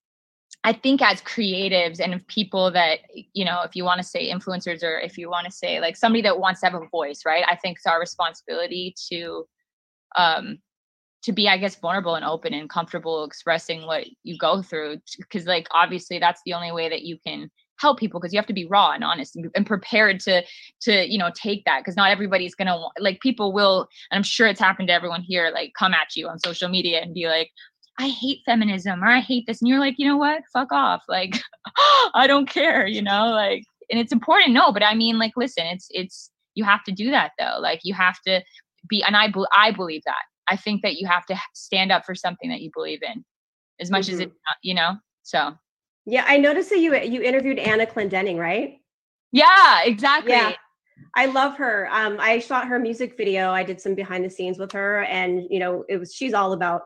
I 0.67 0.73
think 0.73 1.03
as 1.03 1.21
creatives 1.21 2.01
and 2.01 2.27
people 2.27 2.71
that, 2.71 3.01
you 3.35 3.45
know, 3.45 3.61
if 3.67 3.77
you 3.77 3.85
want 3.85 3.99
to 3.99 4.07
say 4.07 4.33
influencers 4.33 4.83
or 4.83 4.99
if 4.99 5.19
you 5.19 5.29
want 5.29 5.45
to 5.45 5.53
say 5.53 5.79
like 5.79 5.95
somebody 5.95 6.23
that 6.23 6.39
wants 6.39 6.61
to 6.61 6.67
have 6.67 6.75
a 6.75 6.89
voice, 6.89 7.21
right? 7.27 7.45
I 7.47 7.57
think 7.57 7.77
it's 7.77 7.87
our 7.87 8.01
responsibility 8.01 8.95
to 9.11 9.47
um 10.17 10.59
to 11.23 11.33
be 11.33 11.49
i 11.49 11.57
guess 11.57 11.75
vulnerable 11.77 12.15
and 12.15 12.25
open 12.25 12.55
and 12.55 12.69
comfortable 12.69 13.25
expressing 13.25 13.87
what 13.87 14.05
you 14.23 14.37
go 14.39 14.63
through 14.63 14.99
because 15.19 15.47
like 15.47 15.67
obviously 15.73 16.19
that's 16.19 16.41
the 16.45 16.53
only 16.53 16.71
way 16.71 16.89
that 16.89 17.03
you 17.03 17.19
can 17.27 17.51
help 17.79 17.99
people 17.99 18.21
because 18.21 18.33
you 18.33 18.39
have 18.39 18.47
to 18.47 18.53
be 18.53 18.67
raw 18.67 18.91
and 18.91 19.05
honest 19.05 19.37
and, 19.37 19.51
and 19.55 19.67
prepared 19.67 20.21
to 20.21 20.43
to 20.81 21.11
you 21.11 21.19
know 21.19 21.31
take 21.35 21.65
that 21.65 21.81
because 21.81 21.97
not 21.97 22.11
everybody's 22.11 22.55
gonna 22.55 22.79
like 22.99 23.21
people 23.21 23.53
will 23.53 23.89
and 24.11 24.19
i'm 24.19 24.23
sure 24.23 24.47
it's 24.47 24.61
happened 24.61 24.89
to 24.89 24.95
everyone 24.95 25.23
here 25.23 25.51
like 25.53 25.73
come 25.79 25.95
at 25.95 26.15
you 26.15 26.29
on 26.29 26.39
social 26.39 26.69
media 26.69 27.01
and 27.01 27.15
be 27.15 27.27
like 27.29 27.51
I 27.97 28.09
hate 28.09 28.41
feminism 28.45 29.05
or 29.05 29.07
I 29.07 29.21
hate 29.21 29.47
this. 29.47 29.63
And 29.63 29.69
you're 29.69 29.79
like, 29.79 29.95
you 29.99 30.09
know 30.09 30.17
what? 30.17 30.43
Fuck 30.53 30.73
off. 30.73 31.05
Like, 31.09 31.41
I 32.15 32.27
don't 32.27 32.51
care, 32.51 32.89
you 32.89 33.01
know, 33.01 33.31
like, 33.31 33.63
and 33.89 34.01
it's 34.01 34.13
important. 34.13 34.53
No, 34.53 34.73
but 34.73 34.83
I 34.83 34.97
mean, 34.97 35.17
like, 35.17 35.35
listen, 35.37 35.65
it's, 35.67 35.87
it's, 35.91 36.29
you 36.57 36.65
have 36.65 36.83
to 36.85 36.93
do 36.93 37.13
that 37.13 37.35
though. 37.39 37.57
Like, 37.61 37.83
you 37.85 37.95
have 37.95 38.17
to 38.27 38.43
be 38.89 39.03
and 39.03 39.17
i 39.17 39.33
i 39.57 39.71
believe 39.71 40.03
that 40.05 40.23
i 40.49 40.57
think 40.57 40.83
that 40.83 40.95
you 40.95 41.07
have 41.07 41.25
to 41.27 41.37
stand 41.55 41.93
up 41.93 42.05
for 42.05 42.15
something 42.15 42.51
that 42.51 42.61
you 42.61 42.71
believe 42.75 43.03
in 43.03 43.25
as 43.81 43.91
much 43.91 44.07
mm-hmm. 44.07 44.15
as 44.15 44.21
it 44.21 44.33
you 44.63 44.75
know 44.75 44.97
so 45.23 45.53
yeah 46.07 46.25
i 46.27 46.37
noticed 46.37 46.71
that 46.71 46.79
you 46.79 46.95
you 46.97 47.23
interviewed 47.23 47.59
anna 47.59 47.87
clendening 47.87 48.39
right 48.39 48.81
yeah 49.33 49.83
exactly 49.85 50.33
yeah 50.33 50.53
I 51.17 51.27
love 51.27 51.57
her. 51.57 51.89
Um, 51.93 52.17
I 52.21 52.39
shot 52.39 52.69
her 52.69 52.79
music 52.79 53.17
video. 53.17 53.51
I 53.51 53.63
did 53.63 53.81
some 53.81 53.95
behind 53.95 54.25
the 54.25 54.31
scenes 54.31 54.59
with 54.59 54.73
her, 54.73 55.05
and 55.05 55.45
you 55.51 55.59
know, 55.59 55.85
it 55.89 55.97
was 55.97 56.15
she's 56.15 56.35
all 56.35 56.53
about 56.53 56.83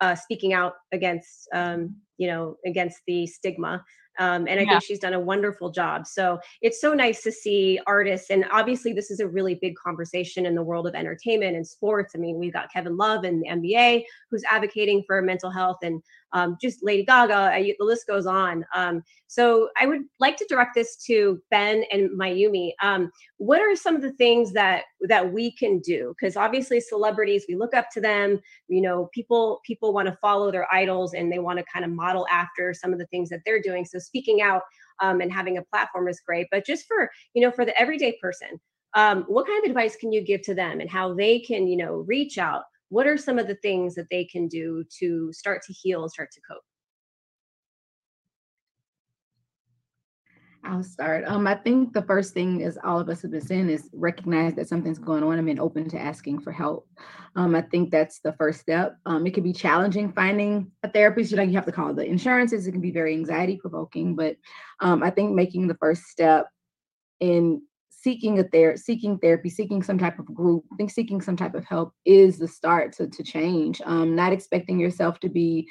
uh, 0.00 0.14
speaking 0.14 0.52
out 0.52 0.74
against, 0.92 1.48
um, 1.52 1.96
you 2.18 2.26
know, 2.26 2.56
against 2.64 3.00
the 3.06 3.26
stigma 3.26 3.84
um, 4.20 4.46
and 4.48 4.60
I 4.60 4.64
yeah. 4.64 4.70
think 4.70 4.82
she's 4.82 4.98
done 4.98 5.14
a 5.14 5.20
wonderful 5.20 5.70
job. 5.70 6.06
So 6.06 6.38
it's 6.60 6.78
so 6.78 6.92
nice 6.92 7.22
to 7.22 7.32
see 7.32 7.80
artists. 7.86 8.28
And 8.28 8.44
obviously, 8.50 8.92
this 8.92 9.10
is 9.10 9.20
a 9.20 9.26
really 9.26 9.54
big 9.54 9.74
conversation 9.76 10.44
in 10.44 10.54
the 10.54 10.62
world 10.62 10.86
of 10.86 10.94
entertainment 10.94 11.56
and 11.56 11.66
sports. 11.66 12.12
I 12.14 12.18
mean, 12.18 12.38
we've 12.38 12.52
got 12.52 12.70
Kevin 12.70 12.98
Love 12.98 13.24
and 13.24 13.42
the 13.42 13.48
NBA 13.48 14.04
who's 14.30 14.44
advocating 14.50 15.02
for 15.06 15.22
mental 15.22 15.50
health, 15.50 15.78
and 15.82 16.02
um, 16.32 16.56
just 16.60 16.82
Lady 16.82 17.04
Gaga. 17.04 17.34
I, 17.34 17.74
the 17.78 17.84
list 17.84 18.06
goes 18.06 18.26
on. 18.26 18.64
Um, 18.74 19.02
so 19.26 19.68
I 19.80 19.86
would 19.86 20.02
like 20.18 20.36
to 20.38 20.46
direct 20.48 20.74
this 20.74 20.96
to 21.06 21.40
Ben 21.50 21.84
and 21.92 22.10
Mayumi. 22.10 22.72
Um, 22.82 23.10
what 23.38 23.60
are 23.60 23.74
some 23.76 23.96
of 23.96 24.02
the 24.02 24.12
things 24.12 24.52
that 24.52 24.84
that 25.08 25.32
we 25.32 25.52
can 25.52 25.78
do? 25.80 26.14
Because 26.18 26.36
obviously, 26.36 26.80
celebrities, 26.80 27.44
we 27.48 27.56
look 27.56 27.74
up 27.74 27.90
to 27.92 28.00
them. 28.00 28.40
You 28.68 28.82
know, 28.82 29.08
people 29.12 29.60
people 29.64 29.92
want 29.92 30.08
to 30.08 30.18
follow 30.20 30.50
their 30.50 30.72
idols 30.72 31.14
and 31.14 31.30
they 31.30 31.38
want 31.38 31.58
to 31.58 31.64
kind 31.72 31.84
of 31.84 31.90
model 31.90 32.26
after 32.30 32.74
some 32.74 32.92
of 32.92 32.98
the 32.98 33.06
things 33.06 33.28
that 33.30 33.40
they're 33.44 33.62
doing. 33.62 33.84
So 33.84 33.98
speaking 33.98 34.42
out 34.42 34.62
um, 35.00 35.20
and 35.20 35.32
having 35.32 35.58
a 35.58 35.62
platform 35.62 36.08
is 36.08 36.20
great. 36.20 36.46
But 36.50 36.66
just 36.66 36.86
for 36.86 37.10
you 37.34 37.42
know, 37.42 37.50
for 37.50 37.64
the 37.64 37.78
everyday 37.80 38.16
person, 38.20 38.60
um, 38.94 39.24
what 39.28 39.46
kind 39.46 39.64
of 39.64 39.68
advice 39.68 39.96
can 39.96 40.12
you 40.12 40.22
give 40.22 40.42
to 40.42 40.54
them 40.54 40.80
and 40.80 40.90
how 40.90 41.14
they 41.14 41.40
can 41.40 41.66
you 41.66 41.76
know 41.76 42.04
reach 42.06 42.38
out? 42.38 42.64
What 42.90 43.06
are 43.06 43.16
some 43.16 43.38
of 43.38 43.46
the 43.46 43.54
things 43.54 43.94
that 43.94 44.08
they 44.10 44.24
can 44.24 44.48
do 44.48 44.84
to 44.98 45.32
start 45.32 45.62
to 45.62 45.72
heal 45.72 46.02
and 46.02 46.10
start 46.10 46.30
to 46.32 46.40
cope? 46.40 46.62
I'll 50.62 50.82
start. 50.82 51.24
Um, 51.26 51.46
I 51.46 51.54
think 51.54 51.92
the 51.92 52.02
first 52.02 52.34
thing, 52.34 52.62
as 52.62 52.76
all 52.84 53.00
of 53.00 53.08
us 53.08 53.22
have 53.22 53.30
been 53.30 53.40
saying, 53.40 53.70
is 53.70 53.88
recognize 53.92 54.54
that 54.54 54.68
something's 54.68 54.98
going 54.98 55.22
on 55.22 55.38
and 55.38 55.46
being 55.46 55.58
open 55.58 55.88
to 55.88 55.98
asking 55.98 56.40
for 56.40 56.52
help. 56.52 56.86
Um, 57.34 57.54
I 57.54 57.62
think 57.62 57.90
that's 57.90 58.20
the 58.20 58.34
first 58.34 58.60
step. 58.60 58.96
Um, 59.06 59.26
it 59.26 59.32
can 59.32 59.42
be 59.42 59.52
challenging 59.52 60.12
finding 60.12 60.70
a 60.82 60.90
therapist. 60.90 61.30
You 61.30 61.38
know, 61.38 61.44
you 61.44 61.54
have 61.54 61.66
to 61.66 61.72
call 61.72 61.94
the 61.94 62.04
insurances. 62.04 62.66
It 62.66 62.72
can 62.72 62.80
be 62.80 62.90
very 62.90 63.14
anxiety 63.14 63.56
provoking, 63.56 64.14
but 64.16 64.36
um, 64.80 65.02
I 65.02 65.10
think 65.10 65.32
making 65.32 65.68
the 65.68 65.76
first 65.76 66.02
step 66.04 66.46
in 67.20 67.62
seeking 68.02 68.38
a 68.38 68.44
ther- 68.44 68.76
seeking 68.76 69.18
therapy, 69.18 69.50
seeking 69.50 69.82
some 69.82 69.98
type 69.98 70.18
of 70.18 70.26
group, 70.34 70.64
I 70.72 70.76
think 70.76 70.90
seeking 70.90 71.20
some 71.20 71.36
type 71.36 71.54
of 71.54 71.64
help 71.64 71.92
is 72.04 72.38
the 72.38 72.48
start 72.48 72.92
to 72.94 73.06
to 73.08 73.22
change. 73.22 73.80
Um, 73.84 74.14
not 74.14 74.32
expecting 74.32 74.80
yourself 74.80 75.20
to 75.20 75.28
be 75.28 75.68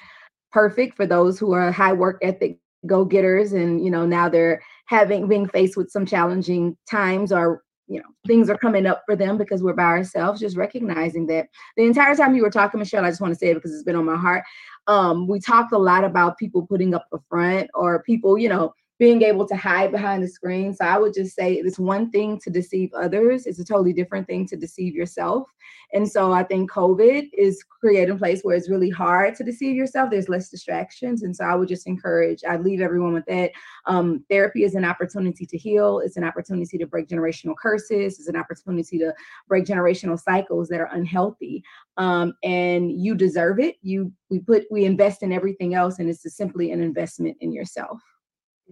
perfect 0.52 0.96
for 0.96 1.06
those 1.06 1.40
who 1.40 1.54
are 1.54 1.72
high 1.72 1.94
work 1.94 2.20
ethic 2.22 2.58
go-getters 2.86 3.52
and 3.52 3.84
you 3.84 3.92
know 3.92 4.06
now 4.06 4.30
they're 4.30 4.62
having 4.86 5.28
being 5.28 5.48
faced 5.48 5.76
with 5.76 5.92
some 5.92 6.06
challenging 6.06 6.78
times 6.90 7.32
or 7.32 7.62
you 7.88 8.00
know 8.00 8.06
things 8.26 8.50
are 8.50 8.58
coming 8.58 8.86
up 8.86 9.04
for 9.06 9.18
them 9.18 9.38
because 9.38 9.62
we're 9.62 9.74
by 9.74 9.84
ourselves 9.84 10.40
just 10.40 10.56
recognizing 10.56 11.28
that 11.28 11.48
the 11.76 11.84
entire 11.84 12.16
time 12.16 12.34
you 12.36 12.42
were 12.42 12.50
talking 12.50 12.80
michelle 12.80 13.04
i 13.04 13.10
just 13.10 13.20
want 13.20 13.34
to 13.34 13.38
say 13.38 13.50
it 13.50 13.56
because 13.56 13.74
it's 13.74 13.84
been 13.84 13.98
on 13.98 14.06
my 14.06 14.16
heart 14.16 14.44
um, 14.88 15.28
we 15.28 15.40
talked 15.40 15.74
a 15.74 15.78
lot 15.78 16.04
about 16.04 16.38
people 16.38 16.66
putting 16.66 16.96
up 16.96 17.06
a 17.14 17.18
front 17.30 17.70
or 17.76 18.02
people 18.04 18.38
you 18.38 18.48
know 18.48 18.74
being 19.00 19.22
able 19.22 19.48
to 19.48 19.56
hide 19.56 19.92
behind 19.92 20.22
the 20.22 20.28
screen. 20.28 20.74
So 20.74 20.84
I 20.84 20.98
would 20.98 21.14
just 21.14 21.34
say 21.34 21.54
it's 21.54 21.80
one 21.80 22.12
thing 22.12 22.38
to 22.42 22.50
deceive 22.50 22.94
others, 22.94 23.46
it's 23.46 23.60
a 23.60 23.66
totally 23.66 23.94
different 23.94 24.28
thing 24.28 24.46
to 24.48 24.58
deceive 24.58 24.94
yourself. 24.94 25.48
And 25.94 26.08
so 26.08 26.34
I 26.34 26.44
think 26.44 26.70
COVID 26.70 27.30
is 27.34 27.64
creating 27.64 28.14
a 28.14 28.18
place 28.18 28.42
where 28.42 28.56
it's 28.56 28.70
really 28.70 28.90
hard 28.90 29.36
to 29.36 29.44
deceive 29.44 29.76
yourself. 29.76 30.12
There's 30.12 30.30
less 30.30 30.50
distractions. 30.50 31.24
And 31.24 31.36
so 31.36 31.46
I 31.46 31.56
would 31.56 31.70
just 31.70 31.88
encourage, 31.88 32.44
I 32.48 32.58
leave 32.58 32.82
everyone 32.82 33.14
with 33.14 33.26
that. 33.26 33.52
Um, 33.86 34.24
therapy 34.30 34.66
is 34.66 34.76
an 34.76 34.86
opportunity 34.86 35.46
to 35.46 35.58
heal, 35.58 36.00
it's 36.00 36.18
an 36.18 36.26
opportunity 36.26 36.78
to 36.78 36.86
break 36.86 37.08
generational 37.08 37.56
curses, 37.56 38.20
it's 38.20 38.28
an 38.28 38.36
opportunity 38.36 39.00
to 39.00 39.14
break 39.48 39.66
generational 39.66 40.20
cycles 40.20 40.68
that 40.68 40.82
are 40.82 40.90
unhealthy. 40.92 41.64
Um, 41.98 42.34
and 42.44 42.92
you 42.92 43.16
deserve 43.16 43.60
it. 43.60 43.78
You 43.82 44.12
we 44.30 44.40
put 44.40 44.66
we 44.70 44.86
invest 44.86 45.24
in 45.24 45.34
everything 45.34 45.74
else, 45.74 46.00
and 46.00 46.10
it's 46.10 46.24
simply 46.36 46.72
an 46.72 46.82
investment 46.82 47.38
in 47.42 47.52
yourself. 47.52 48.00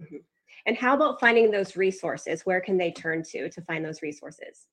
Mm-hmm. 0.00 0.16
And 0.66 0.76
how 0.76 0.94
about 0.94 1.20
finding 1.20 1.50
those 1.50 1.76
resources? 1.76 2.42
Where 2.42 2.60
can 2.60 2.76
they 2.76 2.90
turn 2.90 3.22
to 3.30 3.48
to 3.48 3.62
find 3.62 3.84
those 3.84 4.02
resources? 4.02 4.66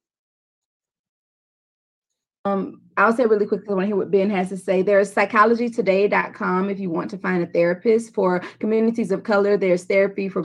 Um, 2.45 2.81
I'll 2.95 3.11
say 3.11 3.25
really 3.25 3.47
quickly, 3.47 3.69
I 3.69 3.73
want 3.73 3.83
to 3.83 3.87
hear 3.87 3.95
what 3.95 4.11
Ben 4.11 4.29
has 4.29 4.49
to 4.49 4.57
say. 4.57 4.83
There's 4.83 5.11
psychologytoday.com 5.13 6.69
if 6.69 6.79
you 6.79 6.91
want 6.91 7.09
to 7.09 7.17
find 7.17 7.41
a 7.41 7.47
therapist 7.47 8.13
for 8.13 8.39
communities 8.59 9.11
of 9.11 9.23
color. 9.23 9.57
There's 9.57 9.85
therapy 9.85 10.29
for 10.29 10.43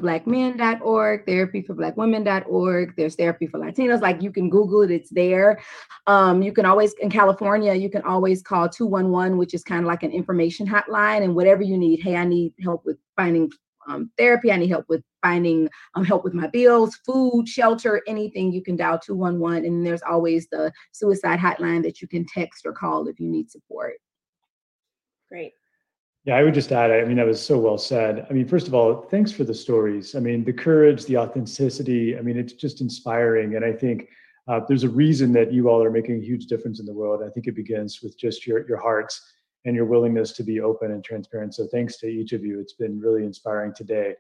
therapy 1.27 1.61
for. 1.61 1.75
There's 2.97 3.17
therapy 3.17 3.47
for 3.47 3.61
Latinos. 3.61 4.01
Like 4.01 4.23
you 4.23 4.33
can 4.33 4.49
Google 4.49 4.81
it, 4.81 4.91
it's 4.91 5.11
there. 5.11 5.61
Um, 6.07 6.43
you 6.43 6.53
can 6.55 6.65
always, 6.65 6.95
in 6.95 7.11
California, 7.11 7.75
you 7.75 7.91
can 7.91 8.03
always 8.03 8.43
call 8.43 8.67
211, 8.67 9.37
which 9.37 9.53
is 9.53 9.63
kind 9.63 9.81
of 9.81 9.87
like 9.87 10.03
an 10.03 10.11
information 10.11 10.67
hotline 10.67 11.23
and 11.23 11.37
whatever 11.37 11.63
you 11.63 11.77
need. 11.77 12.01
Hey, 12.01 12.17
I 12.17 12.25
need 12.25 12.55
help 12.63 12.87
with 12.87 12.97
finding 13.15 13.53
um, 13.91 14.11
therapy. 14.17 14.53
I 14.53 14.57
need 14.57 14.69
help 14.69 14.87
with 14.89 15.03
finding 15.23 15.69
um, 15.95 16.05
help 16.05 16.25
with 16.25 16.35
my 16.35 16.47
bills, 16.47 16.97
food, 17.05 17.49
shelter, 17.49 18.03
anything. 18.07 18.53
You 18.53 18.63
can 18.63 18.77
dial 18.77 18.99
211. 18.99 19.65
And 19.65 19.85
there's 19.85 20.03
always 20.03 20.49
the 20.49 20.73
suicide 20.93 21.39
hotline 21.39 21.83
that 21.83 22.01
you 22.01 22.09
can 22.09 22.25
text 22.27 22.67
or 22.67 22.73
call 22.73 23.07
if 23.09 23.21
you 23.21 23.29
need 23.29 23.51
support. 23.51 23.95
Great. 25.29 25.53
Yeah, 26.25 26.37
I 26.37 26.43
would 26.43 26.55
just 26.55 26.71
add, 26.71 26.91
I 26.91 27.05
mean, 27.05 27.17
that 27.17 27.27
was 27.27 27.43
so 27.43 27.59
well 27.59 27.79
said. 27.79 28.27
I 28.29 28.33
mean, 28.35 28.47
first 28.47 28.69
of 28.69 28.75
all, 28.75 29.07
thanks 29.11 29.33
for 29.33 29.45
the 29.45 29.55
stories. 29.55 30.15
I 30.15 30.21
mean, 30.21 30.45
the 30.45 30.53
courage, 30.53 31.07
the 31.07 31.17
authenticity. 31.17 32.19
I 32.19 32.21
mean, 32.21 32.39
it's 32.39 32.53
just 32.53 32.83
inspiring. 32.83 33.57
And 33.57 33.65
I 33.65 33.73
think 33.73 34.09
uh, 34.47 34.61
there's 34.69 34.85
a 34.85 34.89
reason 34.89 35.33
that 35.33 35.53
you 35.53 35.71
all 35.71 35.83
are 35.83 35.91
making 35.91 36.17
a 36.17 36.25
huge 36.25 36.47
difference 36.47 36.79
in 36.79 36.85
the 36.85 36.93
world. 36.93 37.23
I 37.25 37.31
think 37.31 37.47
it 37.47 37.55
begins 37.55 38.01
with 38.03 38.19
just 38.19 38.47
your, 38.47 38.69
your 38.69 38.79
hearts 38.79 39.33
and 39.65 39.77
your 39.77 39.85
willingness 39.85 40.33
to 40.33 40.43
be 40.43 40.61
open 40.61 40.93
and 40.93 41.05
transparent. 41.05 41.55
So 41.55 41.67
thanks 41.67 41.99
to 41.99 42.07
each 42.07 42.33
of 42.33 42.45
you. 42.45 42.61
It's 42.61 42.73
been 42.73 42.99
really 43.01 43.25
inspiring 43.25 43.73
today. 43.75 44.15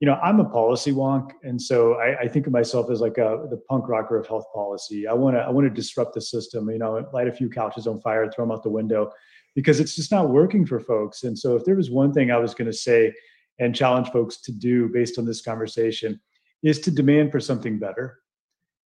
You 0.00 0.06
know, 0.06 0.14
I'm 0.22 0.40
a 0.40 0.44
policy 0.44 0.92
wonk, 0.92 1.30
and 1.44 1.60
so 1.60 1.94
I, 1.94 2.20
I 2.20 2.28
think 2.28 2.46
of 2.46 2.52
myself 2.52 2.90
as 2.90 3.00
like 3.00 3.16
a 3.18 3.46
the 3.48 3.62
punk 3.68 3.88
rocker 3.88 4.18
of 4.18 4.26
health 4.26 4.46
policy. 4.52 5.06
I 5.06 5.14
want 5.14 5.36
to 5.36 5.40
I 5.40 5.50
want 5.50 5.66
to 5.66 5.70
disrupt 5.70 6.14
the 6.14 6.20
system. 6.20 6.68
You 6.68 6.78
know, 6.78 7.08
light 7.12 7.28
a 7.28 7.32
few 7.32 7.48
couches 7.48 7.86
on 7.86 8.00
fire, 8.00 8.30
throw 8.30 8.44
them 8.44 8.52
out 8.52 8.64
the 8.64 8.70
window, 8.70 9.12
because 9.54 9.78
it's 9.78 9.94
just 9.94 10.10
not 10.10 10.30
working 10.30 10.66
for 10.66 10.80
folks. 10.80 11.22
And 11.22 11.38
so, 11.38 11.54
if 11.54 11.64
there 11.64 11.76
was 11.76 11.90
one 11.90 12.12
thing 12.12 12.32
I 12.32 12.38
was 12.38 12.54
going 12.54 12.70
to 12.70 12.76
say 12.76 13.14
and 13.60 13.74
challenge 13.74 14.08
folks 14.08 14.38
to 14.42 14.52
do 14.52 14.88
based 14.88 15.16
on 15.16 15.24
this 15.24 15.40
conversation, 15.40 16.20
is 16.64 16.80
to 16.80 16.90
demand 16.90 17.30
for 17.30 17.38
something 17.38 17.78
better 17.78 18.18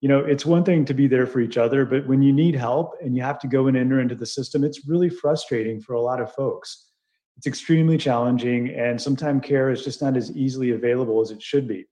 you 0.03 0.09
know 0.09 0.19
it's 0.19 0.45
one 0.45 0.65
thing 0.65 0.85
to 0.85 0.93
be 0.93 1.07
there 1.07 1.27
for 1.27 1.41
each 1.41 1.57
other 1.57 1.87
but 1.87 2.07
when 2.07 2.21
you 2.21 2.33
need 2.33 2.55
help 2.55 2.95
and 3.01 3.17
you 3.17 3.23
have 3.23 3.39
to 3.39 3.47
go 3.47 3.69
and 3.69 3.77
enter 3.77 4.01
into 4.01 4.17
the 4.17 4.27
system 4.27 4.65
it's 4.65 4.87
really 4.87 5.09
frustrating 5.09 5.81
for 5.81 5.95
a 5.95 6.01
lot 6.03 6.21
of 6.21 6.31
folks. 6.35 6.89
It's 7.39 7.47
extremely 7.47 7.97
challenging 7.97 8.69
and 8.71 9.01
sometimes 9.01 9.43
care 9.43 9.71
is 9.71 9.83
just 9.83 10.03
not 10.03 10.19
as 10.19 10.37
easily 10.37 10.73
available 10.73 11.23
as 11.23 11.31
it 11.31 11.41
should 11.41 11.67
be. 11.67 11.87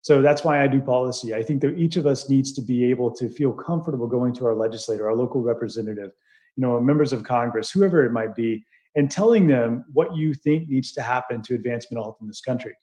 So 0.00 0.22
that's 0.22 0.42
why 0.42 0.62
i 0.62 0.66
do 0.66 0.80
policy. 0.80 1.34
I 1.34 1.42
think 1.42 1.60
that 1.60 1.76
each 1.76 1.96
of 1.96 2.06
us 2.06 2.30
needs 2.30 2.52
to 2.54 2.62
be 2.62 2.84
able 2.84 3.10
to 3.16 3.28
feel 3.28 3.52
comfortable 3.52 4.06
going 4.06 4.32
to 4.34 4.46
our 4.46 4.54
legislator 4.54 5.06
our 5.08 5.16
local 5.16 5.42
representative 5.42 6.12
you 6.56 6.62
know 6.62 6.80
members 6.80 7.12
of 7.12 7.24
congress 7.24 7.70
whoever 7.70 8.04
it 8.06 8.12
might 8.12 8.34
be 8.34 8.64
and 8.94 9.10
telling 9.10 9.46
them 9.46 9.84
what 9.92 10.16
you 10.16 10.32
think 10.32 10.68
needs 10.68 10.92
to 10.92 11.02
happen 11.02 11.42
to 11.42 11.54
advance 11.54 11.90
mental 11.90 12.04
health 12.04 12.18
in 12.22 12.28
this 12.28 12.40
country. 12.40 12.74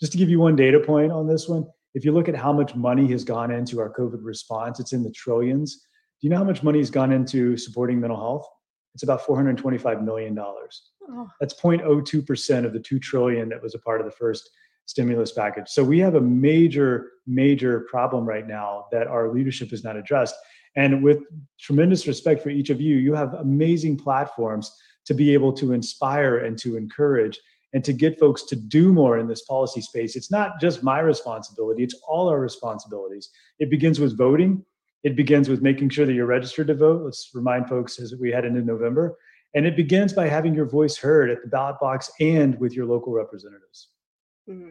Just 0.00 0.12
to 0.12 0.18
give 0.18 0.30
you 0.30 0.38
one 0.38 0.54
data 0.54 0.78
point 0.78 1.10
on 1.10 1.26
this 1.26 1.48
one 1.48 1.66
if 1.98 2.04
you 2.04 2.12
look 2.12 2.28
at 2.28 2.36
how 2.36 2.52
much 2.52 2.76
money 2.76 3.08
has 3.08 3.24
gone 3.24 3.50
into 3.50 3.80
our 3.80 3.92
COVID 3.92 4.20
response, 4.22 4.78
it's 4.78 4.92
in 4.92 5.02
the 5.02 5.10
trillions. 5.10 5.84
Do 6.20 6.28
you 6.28 6.30
know 6.30 6.36
how 6.36 6.44
much 6.44 6.62
money 6.62 6.78
has 6.78 6.92
gone 6.92 7.10
into 7.10 7.56
supporting 7.56 7.98
mental 7.98 8.16
health? 8.16 8.46
It's 8.94 9.02
about 9.02 9.22
$425 9.22 10.04
million. 10.04 10.38
Oh. 10.38 11.28
That's 11.40 11.54
0.02% 11.54 12.64
of 12.64 12.72
the 12.72 12.78
2 12.78 13.00
trillion 13.00 13.48
that 13.48 13.60
was 13.60 13.74
a 13.74 13.80
part 13.80 14.00
of 14.00 14.06
the 14.06 14.12
first 14.12 14.48
stimulus 14.86 15.32
package. 15.32 15.68
So 15.70 15.82
we 15.82 15.98
have 15.98 16.14
a 16.14 16.20
major, 16.20 17.10
major 17.26 17.80
problem 17.90 18.24
right 18.24 18.46
now 18.46 18.84
that 18.92 19.08
our 19.08 19.32
leadership 19.32 19.70
has 19.70 19.82
not 19.82 19.96
addressed. 19.96 20.36
And 20.76 21.02
with 21.02 21.24
tremendous 21.58 22.06
respect 22.06 22.44
for 22.44 22.50
each 22.50 22.70
of 22.70 22.80
you, 22.80 22.94
you 22.94 23.12
have 23.14 23.34
amazing 23.34 23.96
platforms 23.98 24.72
to 25.06 25.14
be 25.14 25.34
able 25.34 25.52
to 25.54 25.72
inspire 25.72 26.38
and 26.38 26.56
to 26.58 26.76
encourage 26.76 27.40
and 27.72 27.84
to 27.84 27.92
get 27.92 28.18
folks 28.18 28.44
to 28.44 28.56
do 28.56 28.92
more 28.92 29.18
in 29.18 29.28
this 29.28 29.42
policy 29.42 29.80
space. 29.80 30.16
It's 30.16 30.30
not 30.30 30.60
just 30.60 30.82
my 30.82 31.00
responsibility, 31.00 31.82
it's 31.82 32.00
all 32.06 32.28
our 32.28 32.40
responsibilities. 32.40 33.30
It 33.58 33.70
begins 33.70 34.00
with 34.00 34.16
voting, 34.16 34.64
it 35.04 35.16
begins 35.16 35.48
with 35.48 35.62
making 35.62 35.90
sure 35.90 36.06
that 36.06 36.14
you're 36.14 36.26
registered 36.26 36.66
to 36.68 36.74
vote. 36.74 37.02
Let's 37.02 37.30
remind 37.34 37.68
folks 37.68 38.00
as 38.00 38.14
we 38.16 38.30
head 38.30 38.44
into 38.44 38.62
November. 38.62 39.16
And 39.54 39.64
it 39.66 39.76
begins 39.76 40.12
by 40.12 40.28
having 40.28 40.54
your 40.54 40.68
voice 40.68 40.96
heard 40.96 41.30
at 41.30 41.42
the 41.42 41.48
ballot 41.48 41.76
box 41.80 42.10
and 42.20 42.58
with 42.60 42.74
your 42.74 42.86
local 42.86 43.12
representatives. 43.12 43.88
Mm-hmm. 44.48 44.70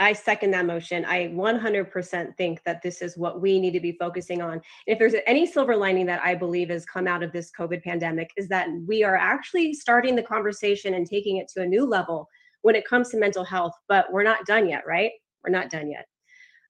I 0.00 0.12
second 0.12 0.52
that 0.52 0.66
motion. 0.66 1.04
I 1.04 1.28
100% 1.28 2.36
think 2.36 2.62
that 2.64 2.82
this 2.82 3.02
is 3.02 3.16
what 3.16 3.40
we 3.40 3.58
need 3.58 3.72
to 3.72 3.80
be 3.80 3.92
focusing 3.92 4.40
on. 4.40 4.60
If 4.86 4.98
there's 4.98 5.14
any 5.26 5.44
silver 5.44 5.76
lining 5.76 6.06
that 6.06 6.22
I 6.22 6.36
believe 6.36 6.70
has 6.70 6.86
come 6.86 7.08
out 7.08 7.24
of 7.24 7.32
this 7.32 7.50
COVID 7.58 7.82
pandemic, 7.82 8.30
is 8.36 8.48
that 8.48 8.68
we 8.86 9.02
are 9.02 9.16
actually 9.16 9.74
starting 9.74 10.14
the 10.14 10.22
conversation 10.22 10.94
and 10.94 11.04
taking 11.04 11.38
it 11.38 11.48
to 11.54 11.62
a 11.62 11.66
new 11.66 11.84
level 11.84 12.28
when 12.62 12.76
it 12.76 12.86
comes 12.86 13.08
to 13.10 13.18
mental 13.18 13.44
health, 13.44 13.72
but 13.88 14.06
we're 14.12 14.22
not 14.22 14.46
done 14.46 14.68
yet, 14.68 14.84
right? 14.86 15.12
We're 15.44 15.50
not 15.52 15.70
done 15.70 15.90
yet. 15.90 16.06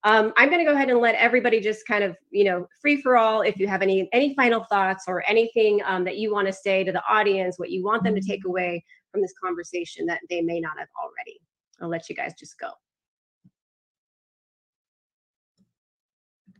Um, 0.05 0.33
I'm 0.37 0.49
going 0.49 0.61
to 0.61 0.65
go 0.65 0.75
ahead 0.75 0.91
and 0.91 1.01
let 1.01 1.17
everybody 1.17 1.61
just 1.61 1.87
kind 1.87 2.05
of, 2.05 2.17
you 2.31 2.45
know, 2.45 2.67
free 2.81 3.03
for 3.03 3.17
all. 3.17 3.43
If 3.43 3.59
you 3.59 3.67
have 3.67 3.83
any 3.83 4.09
any 4.13 4.35
final 4.37 4.65
thoughts 4.71 5.05
or 5.09 5.29
anything 5.29 5.83
um, 5.85 6.05
that 6.05 6.19
you 6.19 6.33
want 6.33 6.47
to 6.47 6.53
say 6.53 6.85
to 6.85 6.93
the 6.93 7.03
audience, 7.11 7.59
what 7.59 7.71
you 7.71 7.85
want 7.85 8.05
them 8.05 8.15
to 8.15 8.21
take 8.21 8.45
away 8.47 8.85
from 9.11 9.21
this 9.21 9.35
conversation 9.43 10.07
that 10.07 10.21
they 10.31 10.41
may 10.41 10.61
not 10.61 10.79
have 10.79 10.89
already, 11.03 11.41
I'll 11.81 11.89
let 11.89 12.09
you 12.09 12.15
guys 12.15 12.33
just 12.39 12.59
go. 12.59 12.71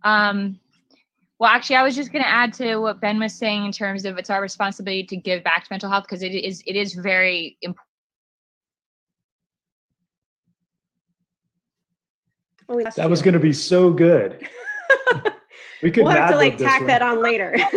Um, 0.03 0.59
well, 1.39 1.51
actually, 1.51 1.77
I 1.77 1.85
was 1.85 1.95
just 1.95 2.13
going 2.13 2.25
to 2.25 2.29
add 2.29 2.53
to 2.55 2.79
what 2.79 3.01
Ben 3.01 3.19
was 3.19 3.35
saying 3.35 3.65
in 3.65 3.73
terms 3.73 4.05
of 4.05 4.19
it's 4.19 4.29
our 4.31 4.43
responsibility 4.43 5.05
to 5.05 5.17
give 5.17 5.45
back 5.45 5.65
to 5.65 5.69
mental 5.71 5.91
health 5.91 6.05
because 6.05 6.23
it 6.23 6.35
is 6.35 6.63
it 6.67 6.75
is 6.75 6.95
very 6.95 7.57
important. 7.63 7.85
Oh, 12.71 12.83
that 12.97 13.09
was 13.09 13.23
going 13.23 13.35
to 13.35 13.41
be 13.41 13.53
so 13.53 13.91
good. 13.91 14.47
we 15.83 15.91
could 15.91 16.05
we'll 16.05 16.13
have 16.13 16.31
to 16.31 16.37
like 16.37 16.59
tack 16.59 16.87
that 16.87 17.03
on 17.03 17.23
later. 17.23 17.57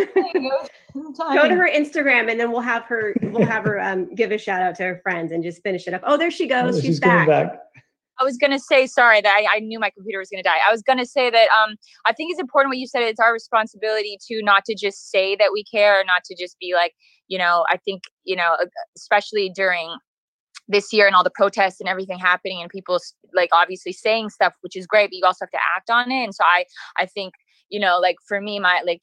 Go 0.94 1.48
to 1.48 1.54
her 1.54 1.68
Instagram 1.72 2.30
and 2.30 2.38
then 2.38 2.52
we'll 2.52 2.60
have 2.60 2.84
her 2.84 3.14
we'll 3.22 3.46
have 3.46 3.64
her 3.64 3.80
um, 3.80 4.14
give 4.14 4.32
a 4.32 4.36
shout 4.36 4.60
out 4.60 4.74
to 4.74 4.82
her 4.82 5.00
friends 5.02 5.32
and 5.32 5.42
just 5.42 5.62
finish 5.62 5.86
it 5.86 5.94
up. 5.94 6.02
Oh, 6.04 6.18
there 6.18 6.30
she 6.30 6.46
goes. 6.46 6.76
Oh, 6.76 6.80
she's, 6.80 6.84
she's 6.84 7.00
back. 7.00 7.26
back. 7.26 7.58
I 8.22 8.24
was 8.24 8.36
gonna 8.36 8.60
say 8.60 8.86
sorry 8.86 9.20
that 9.20 9.34
I, 9.36 9.56
I 9.56 9.58
knew 9.58 9.80
my 9.80 9.90
computer 9.90 10.20
was 10.20 10.28
gonna 10.30 10.44
die. 10.44 10.58
I 10.66 10.70
was 10.70 10.82
gonna 10.82 11.06
say 11.06 11.28
that 11.28 11.48
um 11.60 11.74
I 12.06 12.12
think 12.12 12.30
it's 12.30 12.40
important 12.40 12.70
what 12.70 12.78
you 12.78 12.86
said. 12.86 13.02
It's 13.02 13.18
our 13.18 13.32
responsibility 13.32 14.16
to 14.28 14.42
not 14.42 14.64
to 14.66 14.76
just 14.76 15.10
say 15.10 15.34
that 15.36 15.50
we 15.52 15.64
care, 15.64 16.04
not 16.06 16.22
to 16.24 16.36
just 16.36 16.56
be 16.60 16.74
like 16.74 16.94
you 17.26 17.36
know. 17.36 17.64
I 17.68 17.78
think 17.78 18.04
you 18.24 18.36
know, 18.36 18.56
especially 18.96 19.50
during 19.52 19.96
this 20.68 20.92
year 20.92 21.06
and 21.06 21.16
all 21.16 21.24
the 21.24 21.30
protests 21.30 21.80
and 21.80 21.88
everything 21.88 22.18
happening 22.18 22.60
and 22.60 22.70
people 22.70 22.98
like 23.34 23.50
obviously 23.52 23.92
saying 23.92 24.30
stuff 24.30 24.54
which 24.60 24.76
is 24.76 24.86
great 24.86 25.10
but 25.10 25.16
you 25.16 25.24
also 25.24 25.44
have 25.44 25.50
to 25.50 25.58
act 25.76 25.90
on 25.90 26.10
it 26.10 26.22
and 26.22 26.34
so 26.34 26.44
i 26.44 26.64
i 26.98 27.04
think 27.04 27.34
you 27.68 27.80
know 27.80 27.98
like 27.98 28.16
for 28.28 28.40
me 28.40 28.60
my 28.60 28.80
like 28.86 29.00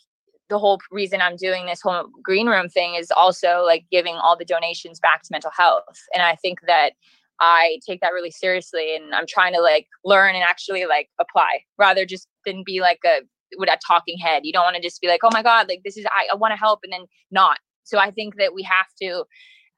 the 0.49 0.57
whole 0.57 0.79
reason 0.89 1.21
i'm 1.21 1.35
doing 1.35 1.65
this 1.65 1.81
whole 1.81 2.05
green 2.23 2.47
room 2.47 2.69
thing 2.69 2.95
is 2.95 3.11
also 3.15 3.61
like 3.65 3.83
giving 3.91 4.15
all 4.15 4.37
the 4.37 4.45
donations 4.45 4.99
back 5.01 5.21
to 5.21 5.29
mental 5.31 5.51
health 5.55 5.83
and 6.13 6.23
i 6.23 6.33
think 6.35 6.59
that 6.65 6.93
I 7.41 7.79
take 7.87 8.01
that 8.01 8.13
really 8.13 8.31
seriously 8.31 8.95
and 8.95 9.13
I'm 9.13 9.25
trying 9.27 9.53
to 9.53 9.61
like 9.61 9.87
learn 10.03 10.35
and 10.35 10.43
actually 10.43 10.85
like 10.85 11.09
apply 11.19 11.63
rather 11.77 12.05
just 12.05 12.27
than 12.45 12.63
be 12.65 12.81
like 12.81 12.99
a 13.05 13.21
with 13.57 13.69
a 13.69 13.77
talking 13.85 14.17
head. 14.17 14.41
You 14.45 14.53
don't 14.53 14.63
want 14.63 14.75
to 14.75 14.81
just 14.81 15.01
be 15.01 15.07
like, 15.07 15.21
oh 15.23 15.29
my 15.31 15.41
God, 15.41 15.67
like 15.67 15.81
this 15.83 15.97
is 15.97 16.05
I, 16.07 16.27
I 16.31 16.35
want 16.35 16.51
to 16.51 16.57
help 16.57 16.81
and 16.83 16.93
then 16.93 17.05
not. 17.31 17.59
So 17.83 17.97
I 17.97 18.11
think 18.11 18.35
that 18.37 18.53
we 18.53 18.63
have 18.63 18.87
to 19.01 19.25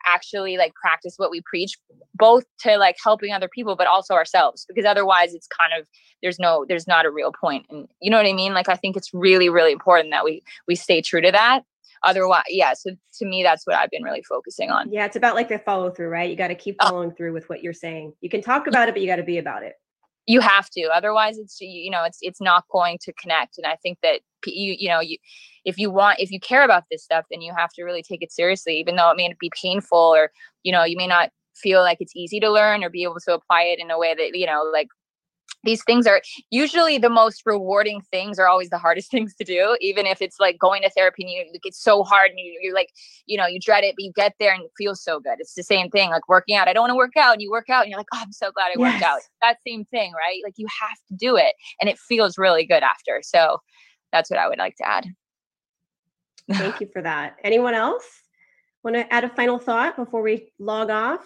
actually 0.06 0.58
like 0.58 0.74
practice 0.74 1.14
what 1.18 1.32
we 1.32 1.42
preach 1.42 1.78
both 2.16 2.44
to 2.60 2.78
like 2.78 2.96
helping 3.04 3.32
other 3.32 3.48
people 3.48 3.76
but 3.76 3.88
also 3.88 4.14
ourselves 4.14 4.66
because 4.68 4.86
otherwise 4.86 5.34
it's 5.34 5.48
kind 5.48 5.80
of 5.80 5.88
there's 6.22 6.40
no 6.40 6.66
there's 6.68 6.88
not 6.88 7.06
a 7.06 7.12
real 7.12 7.32
point 7.32 7.66
and 7.70 7.88
you 8.02 8.10
know 8.10 8.18
what 8.18 8.26
i 8.26 8.34
mean 8.34 8.54
like 8.54 8.68
i 8.68 8.76
think 8.76 8.98
it's 8.98 9.14
really 9.14 9.48
really 9.48 9.72
important 9.72 10.10
that 10.10 10.26
we 10.26 10.42
we 10.68 10.76
stay 10.76 11.02
true 11.02 11.22
to 11.22 11.32
that 11.32 11.64
otherwise 12.04 12.44
yeah 12.50 12.74
so 12.74 12.92
to 13.14 13.26
me 13.26 13.44
that's 13.44 13.66
what 13.66 13.76
i've 13.76 13.90
been 13.90 14.04
really 14.04 14.24
focusing 14.24 14.70
on. 14.70 14.92
Yeah 14.92 15.06
it's 15.06 15.16
about 15.16 15.36
like 15.36 15.50
the 15.50 15.60
follow 15.60 15.92
through 15.92 16.10
right? 16.10 16.30
You 16.30 16.36
got 16.36 16.50
to 16.50 16.56
keep 16.56 16.76
oh. 16.80 16.90
following 16.90 17.12
through 17.12 17.34
with 17.34 17.50
what 17.50 17.64
you're 17.64 17.74
saying. 17.74 18.14
You 18.22 18.30
can 18.30 18.42
talk 18.42 18.68
about 18.68 18.90
it 18.90 18.96
but 18.96 19.02
you 19.02 19.08
got 19.08 19.18
to 19.18 19.24
be 19.24 19.38
about 19.38 19.64
it. 19.64 19.74
You 20.28 20.40
have 20.42 20.70
to 20.72 20.90
otherwise 20.94 21.38
it's 21.38 21.60
you 21.60 21.90
know 21.90 22.04
it's 22.04 22.20
it's 22.22 22.42
not 22.42 22.66
going 22.72 22.98
to 23.02 23.14
connect 23.14 23.58
and 23.58 23.66
i 23.66 23.76
think 23.78 23.98
that 24.04 24.22
you 24.46 24.76
you 24.78 24.88
know 24.88 25.00
you 25.00 25.18
if 25.66 25.78
you 25.78 25.92
want 25.92 26.20
if 26.20 26.32
you 26.32 26.40
care 26.40 26.64
about 26.64 26.84
this 26.90 27.04
stuff 27.04 27.26
then 27.30 27.42
you 27.42 27.54
have 27.58 27.72
to 27.74 27.84
really 27.84 28.04
take 28.04 28.22
it 28.22 28.32
seriously 28.32 28.80
even 28.80 28.96
though 28.96 29.10
it 29.10 29.18
may 29.18 29.34
be 29.40 29.52
painful 29.62 29.98
or 29.98 30.32
you 30.64 30.72
know 30.72 30.84
you 30.84 30.96
may 30.96 31.08
not 31.08 31.32
feel 31.56 31.82
like 31.82 31.98
it's 32.00 32.16
easy 32.16 32.40
to 32.40 32.50
learn 32.50 32.84
or 32.84 32.90
be 32.90 33.04
able 33.04 33.20
to 33.20 33.34
apply 33.34 33.64
it 33.64 33.80
in 33.80 33.92
a 33.92 34.00
way 34.00 34.14
that 34.16 34.38
you 34.38 34.46
know 34.46 34.64
like 34.72 34.88
these 35.64 35.84
things 35.84 36.08
are 36.08 36.22
usually 36.50 36.98
the 36.98 37.10
most 37.10 37.44
rewarding 37.46 38.02
things 38.12 38.40
are 38.40 38.48
always 38.48 38.70
the 38.70 38.78
hardest 38.78 39.12
things 39.12 39.34
to 39.36 39.44
do 39.44 39.78
even 39.82 40.06
if 40.06 40.22
it's 40.22 40.40
like 40.40 40.58
going 40.60 40.82
to 40.82 40.90
therapy 40.90 41.24
and 41.24 41.32
you 41.32 41.60
it's 41.64 41.82
so 41.82 42.04
hard 42.04 42.32
and 42.32 42.40
you, 42.40 42.60
you're 42.62 42.74
like 42.74 42.90
you 43.26 43.38
know 43.38 43.46
you 43.46 43.60
dread 43.60 43.84
it 43.84 43.96
but 43.96 44.04
you 44.04 44.12
get 44.16 44.34
there 44.40 44.54
and 44.54 44.64
it 44.64 44.72
feels 44.78 45.04
so 45.04 45.20
good. 45.20 45.36
It's 45.40 45.54
the 45.54 45.64
same 45.64 45.90
thing 45.90 46.10
like 46.10 46.28
working 46.28 46.56
out. 46.56 46.68
I 46.68 46.74
don't 46.74 46.84
want 46.84 46.92
to 46.92 46.96
work 46.96 47.18
out 47.18 47.34
and 47.34 47.42
you 47.42 47.52
work 47.52 47.70
out 47.70 47.84
and 47.84 47.90
you're 47.90 48.00
like 48.00 48.08
oh 48.14 48.20
i'm 48.22 48.32
so 48.32 48.52
glad 48.52 48.68
i 48.68 48.80
yes. 48.80 48.94
worked 48.94 49.04
out. 49.04 49.20
That 49.42 49.58
same 49.66 49.86
thing 49.86 50.14
right? 50.14 50.42
Like 50.44 50.56
you 50.58 50.68
have 50.68 50.98
to 51.10 51.16
do 51.16 51.38
it 51.38 51.56
and 51.80 51.90
it 51.90 51.98
feels 52.00 52.38
really 52.38 52.66
good 52.66 52.84
after 52.84 53.22
so 53.24 53.60
that's 54.12 54.30
what 54.30 54.40
i 54.40 54.48
would 54.48 54.58
like 54.58 54.76
to 54.78 54.88
add. 54.88 55.06
Thank 56.52 56.82
you 56.82 56.90
for 56.92 57.02
that. 57.02 57.38
Anyone 57.44 57.76
else 57.76 58.06
want 58.84 58.96
to 58.96 59.14
add 59.14 59.24
a 59.24 59.30
final 59.30 59.60
thought 59.60 59.96
before 59.96 60.22
we 60.22 60.52
log 60.60 60.90
off 60.90 61.22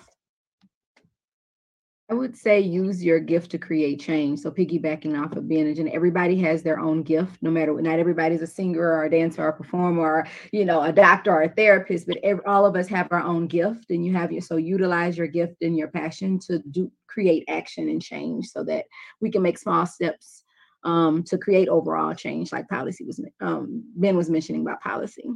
I 2.07 2.13
would 2.13 2.37
say 2.37 2.59
use 2.59 3.03
your 3.03 3.19
gift 3.19 3.49
to 3.51 3.57
create 3.57 3.99
change. 3.99 4.39
So 4.39 4.51
piggybacking 4.51 5.19
off 5.19 5.35
of 5.35 5.49
Ben 5.49 5.65
and 5.65 5.89
everybody 5.89 6.37
has 6.37 6.61
their 6.61 6.79
own 6.79 7.01
gift. 7.01 7.41
No 7.41 7.49
matter 7.49 7.73
what, 7.73 7.81
not 7.81 7.97
everybody's 7.97 8.43
a 8.43 8.47
singer 8.47 8.79
or 8.79 9.05
a 9.05 9.09
dancer 9.09 9.41
or 9.41 9.47
a 9.47 9.53
performer, 9.53 10.01
or, 10.01 10.27
you 10.51 10.65
know, 10.65 10.81
a 10.81 10.93
doctor 10.93 11.31
or 11.31 11.41
a 11.41 11.49
therapist, 11.49 12.05
but 12.05 12.17
every, 12.21 12.45
all 12.45 12.63
of 12.67 12.75
us 12.75 12.87
have 12.89 13.07
our 13.09 13.23
own 13.23 13.47
gift, 13.47 13.89
and 13.89 14.05
you 14.05 14.13
have 14.13 14.31
your 14.31 14.41
so 14.41 14.57
utilize 14.57 15.17
your 15.17 15.25
gift 15.25 15.63
and 15.63 15.75
your 15.75 15.87
passion 15.87 16.37
to 16.39 16.59
do 16.69 16.91
create 17.07 17.43
action 17.47 17.89
and 17.89 18.03
change, 18.03 18.49
so 18.49 18.63
that 18.63 18.85
we 19.19 19.31
can 19.31 19.41
make 19.41 19.57
small 19.57 19.87
steps 19.87 20.43
um, 20.83 21.23
to 21.23 21.39
create 21.39 21.69
overall 21.69 22.13
change, 22.13 22.51
like 22.51 22.67
policy 22.67 23.03
was 23.03 23.19
um, 23.41 23.83
Ben 23.95 24.15
was 24.15 24.29
mentioning 24.29 24.61
about 24.61 24.81
policy. 24.81 25.27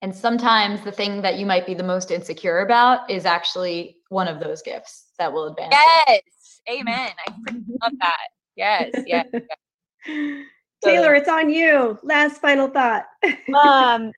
And 0.00 0.16
sometimes 0.16 0.80
the 0.80 0.90
thing 0.90 1.22
that 1.22 1.38
you 1.38 1.46
might 1.46 1.66
be 1.66 1.74
the 1.74 1.84
most 1.84 2.10
insecure 2.10 2.60
about 2.60 3.08
is 3.08 3.24
actually 3.24 3.98
one 4.08 4.26
of 4.26 4.40
those 4.40 4.60
gifts 4.62 5.11
that 5.22 5.32
will 5.32 5.46
advance. 5.46 5.72
Yes. 5.72 6.20
It. 6.66 6.80
Amen. 6.80 7.10
I 7.26 7.32
love 7.82 7.92
that. 8.00 8.28
Yes. 8.56 8.90
Yes. 9.06 9.26
Taylor, 10.84 11.14
it's 11.14 11.28
on 11.28 11.48
you. 11.48 11.96
Last 12.02 12.40
final 12.40 12.68
thought. 12.68 13.04
um 13.62 14.12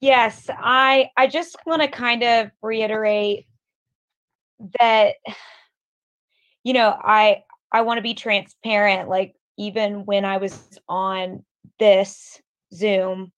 yes, 0.00 0.50
I 0.50 1.10
I 1.16 1.28
just 1.28 1.56
want 1.66 1.82
to 1.82 1.88
kind 1.88 2.24
of 2.24 2.50
reiterate 2.62 3.46
that 4.80 5.14
you 6.64 6.72
know, 6.72 6.96
I 7.00 7.44
I 7.70 7.82
want 7.82 7.98
to 7.98 8.02
be 8.02 8.14
transparent 8.14 9.08
like 9.08 9.36
even 9.56 10.04
when 10.04 10.24
I 10.24 10.38
was 10.38 10.78
on 10.88 11.44
this 11.78 12.40
Zoom 12.74 13.30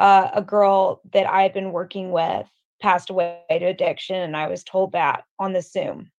uh, 0.00 0.30
a 0.34 0.42
girl 0.42 1.00
that 1.12 1.28
I 1.28 1.42
had 1.42 1.52
been 1.52 1.70
working 1.70 2.10
with 2.10 2.46
passed 2.82 3.10
away 3.10 3.38
to 3.48 3.64
addiction 3.64 4.16
and 4.16 4.36
I 4.36 4.48
was 4.48 4.64
told 4.64 4.92
that 4.92 5.24
on 5.38 5.52
the 5.52 5.62
Zoom. 5.62 6.10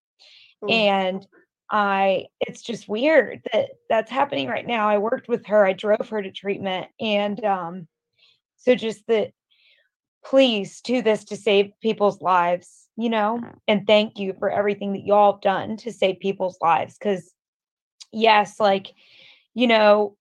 Oh. 0.63 0.69
And 0.69 1.27
I 1.69 2.27
it's 2.39 2.61
just 2.61 2.87
weird 2.87 3.41
that 3.51 3.69
that's 3.89 4.11
happening 4.11 4.47
right 4.47 4.65
now. 4.65 4.87
I 4.87 4.97
worked 4.97 5.27
with 5.27 5.45
her, 5.47 5.65
I 5.65 5.73
drove 5.73 6.09
her 6.09 6.21
to 6.21 6.31
treatment 6.31 6.87
and 6.99 7.43
um 7.43 7.87
so 8.57 8.75
just 8.75 9.05
that 9.07 9.31
please 10.23 10.79
do 10.81 11.01
this 11.01 11.25
to 11.25 11.35
save 11.35 11.73
people's 11.81 12.21
lives, 12.21 12.87
you 12.95 13.09
know? 13.09 13.41
And 13.67 13.85
thank 13.85 14.17
you 14.17 14.33
for 14.39 14.49
everything 14.49 14.93
that 14.93 15.05
y'all 15.05 15.33
have 15.33 15.41
done 15.41 15.75
to 15.77 15.91
save 15.91 16.19
people's 16.19 16.57
lives 16.61 16.97
cuz 16.97 17.33
yes, 18.11 18.59
like 18.59 18.93
you 19.53 19.67
know, 19.67 20.15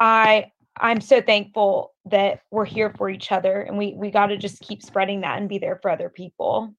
I 0.00 0.50
I'm 0.76 1.00
so 1.00 1.20
thankful 1.20 1.93
that 2.06 2.40
we're 2.50 2.64
here 2.64 2.90
for 2.90 3.08
each 3.08 3.32
other 3.32 3.62
and 3.62 3.78
we 3.78 3.94
we 3.94 4.10
got 4.10 4.26
to 4.26 4.36
just 4.36 4.60
keep 4.60 4.82
spreading 4.82 5.22
that 5.22 5.38
and 5.38 5.48
be 5.48 5.58
there 5.58 5.78
for 5.80 5.90
other 5.90 6.08
people. 6.08 6.74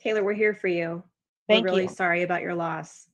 Taylor, 0.00 0.24
we're 0.24 0.34
here 0.34 0.54
for 0.54 0.68
you. 0.68 1.02
Thank 1.48 1.64
we're 1.64 1.70
really 1.70 1.82
you. 1.84 1.88
sorry 1.88 2.22
about 2.22 2.42
your 2.42 2.54
loss. 2.54 3.08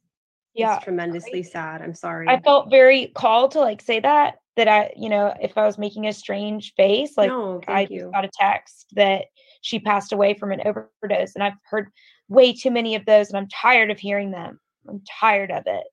Yeah. 0.54 0.76
It's 0.76 0.84
tremendously 0.84 1.42
sad. 1.42 1.82
I'm 1.82 1.94
sorry. 1.94 2.28
I 2.28 2.40
felt 2.40 2.70
very 2.70 3.12
called 3.14 3.52
to 3.52 3.60
like 3.60 3.80
say 3.82 4.00
that 4.00 4.38
that 4.56 4.68
I, 4.68 4.92
you 4.96 5.08
know, 5.08 5.34
if 5.40 5.56
I 5.56 5.64
was 5.64 5.78
making 5.78 6.06
a 6.06 6.12
strange 6.12 6.74
face, 6.74 7.12
like 7.16 7.28
no, 7.28 7.60
I 7.68 7.86
you. 7.88 8.10
got 8.12 8.24
a 8.24 8.30
text 8.32 8.86
that 8.94 9.26
she 9.60 9.78
passed 9.78 10.12
away 10.12 10.34
from 10.34 10.52
an 10.52 10.60
overdose 10.64 11.34
and 11.34 11.44
I've 11.44 11.54
heard 11.64 11.90
way 12.28 12.52
too 12.52 12.70
many 12.70 12.94
of 12.94 13.04
those 13.04 13.28
and 13.28 13.36
I'm 13.36 13.48
tired 13.48 13.90
of 13.90 13.98
hearing 13.98 14.30
them. 14.30 14.58
I'm 14.88 15.02
tired 15.20 15.50
of 15.50 15.64
it. 15.66 15.84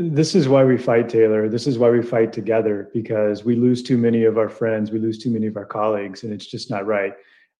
This 0.00 0.36
is 0.36 0.48
why 0.48 0.62
we 0.62 0.78
fight, 0.78 1.08
Taylor. 1.08 1.48
This 1.48 1.66
is 1.66 1.76
why 1.76 1.90
we 1.90 2.02
fight 2.02 2.32
together 2.32 2.88
because 2.94 3.44
we 3.44 3.56
lose 3.56 3.82
too 3.82 3.98
many 3.98 4.22
of 4.26 4.38
our 4.38 4.48
friends, 4.48 4.92
we 4.92 5.00
lose 5.00 5.18
too 5.18 5.28
many 5.28 5.48
of 5.48 5.56
our 5.56 5.64
colleagues, 5.64 6.22
and 6.22 6.32
it's 6.32 6.46
just 6.46 6.70
not 6.70 6.86
right. 6.86 7.14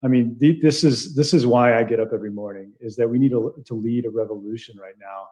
I 0.04 0.06
mean, 0.06 0.36
the, 0.38 0.60
this 0.60 0.84
is 0.84 1.16
this 1.16 1.34
is 1.34 1.48
why 1.48 1.76
I 1.76 1.82
get 1.82 1.98
up 1.98 2.10
every 2.14 2.30
morning. 2.30 2.74
Is 2.78 2.94
that 2.94 3.10
we 3.10 3.18
need 3.18 3.32
to, 3.32 3.60
to 3.66 3.74
lead 3.74 4.06
a 4.06 4.10
revolution 4.10 4.78
right 4.78 4.94
now, 5.00 5.26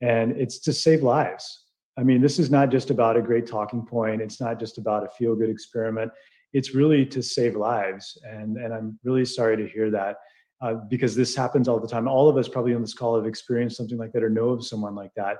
and 0.00 0.30
it's 0.40 0.60
to 0.60 0.72
save 0.72 1.02
lives. 1.02 1.64
I 1.98 2.04
mean, 2.04 2.22
this 2.22 2.38
is 2.38 2.52
not 2.52 2.70
just 2.70 2.90
about 2.90 3.16
a 3.16 3.22
great 3.22 3.48
talking 3.48 3.84
point. 3.84 4.22
It's 4.22 4.40
not 4.40 4.60
just 4.60 4.78
about 4.78 5.02
a 5.02 5.08
feel 5.08 5.34
good 5.34 5.50
experiment. 5.50 6.12
It's 6.52 6.72
really 6.72 7.04
to 7.06 7.20
save 7.20 7.56
lives, 7.56 8.16
and 8.22 8.58
and 8.58 8.72
I'm 8.72 8.96
really 9.02 9.24
sorry 9.24 9.56
to 9.56 9.66
hear 9.66 9.90
that. 9.90 10.18
Uh, 10.60 10.74
because 10.88 11.16
this 11.16 11.34
happens 11.34 11.66
all 11.66 11.80
the 11.80 11.88
time. 11.88 12.06
All 12.06 12.28
of 12.28 12.36
us 12.36 12.48
probably 12.48 12.74
on 12.74 12.80
this 12.80 12.94
call 12.94 13.16
have 13.16 13.26
experienced 13.26 13.76
something 13.76 13.98
like 13.98 14.12
that 14.12 14.22
or 14.22 14.30
know 14.30 14.50
of 14.50 14.64
someone 14.64 14.94
like 14.94 15.12
that 15.16 15.38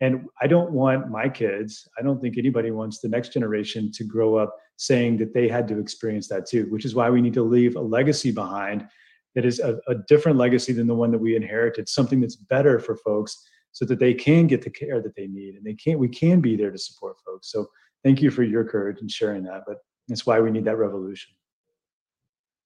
and 0.00 0.26
I 0.40 0.46
don't 0.46 0.72
want 0.72 1.10
my 1.10 1.28
kids, 1.28 1.88
I 1.98 2.02
don't 2.02 2.20
think 2.20 2.36
anybody 2.36 2.70
wants 2.70 3.00
the 3.00 3.08
next 3.08 3.32
generation 3.32 3.90
to 3.92 4.04
grow 4.04 4.36
up 4.36 4.54
saying 4.76 5.16
that 5.18 5.32
they 5.32 5.48
had 5.48 5.66
to 5.68 5.78
experience 5.78 6.28
that 6.28 6.46
too, 6.46 6.66
which 6.70 6.84
is 6.84 6.94
why 6.94 7.08
we 7.08 7.22
need 7.22 7.34
to 7.34 7.42
leave 7.42 7.76
a 7.76 7.80
legacy 7.80 8.30
behind 8.30 8.86
that 9.34 9.44
is 9.44 9.60
a, 9.60 9.78
a 9.88 9.94
different 10.08 10.38
legacy 10.38 10.72
than 10.72 10.86
the 10.86 10.94
one 10.94 11.10
that 11.10 11.18
we 11.18 11.36
inherited, 11.36 11.88
something 11.88 12.20
that's 12.20 12.36
better 12.36 12.78
for 12.78 12.96
folks 12.96 13.46
so 13.72 13.84
that 13.84 13.98
they 13.98 14.14
can 14.14 14.46
get 14.46 14.62
the 14.62 14.70
care 14.70 15.02
that 15.02 15.14
they 15.14 15.26
need 15.26 15.54
and 15.54 15.64
they 15.64 15.74
can 15.74 15.98
we 15.98 16.08
can 16.08 16.40
be 16.40 16.56
there 16.56 16.70
to 16.70 16.78
support 16.78 17.16
folks. 17.24 17.52
So 17.52 17.66
thank 18.02 18.22
you 18.22 18.30
for 18.30 18.42
your 18.42 18.64
courage 18.64 18.98
and 19.00 19.10
sharing 19.10 19.44
that. 19.44 19.62
But 19.66 19.78
that's 20.08 20.24
why 20.24 20.40
we 20.40 20.50
need 20.50 20.64
that 20.64 20.76
revolution. 20.76 21.34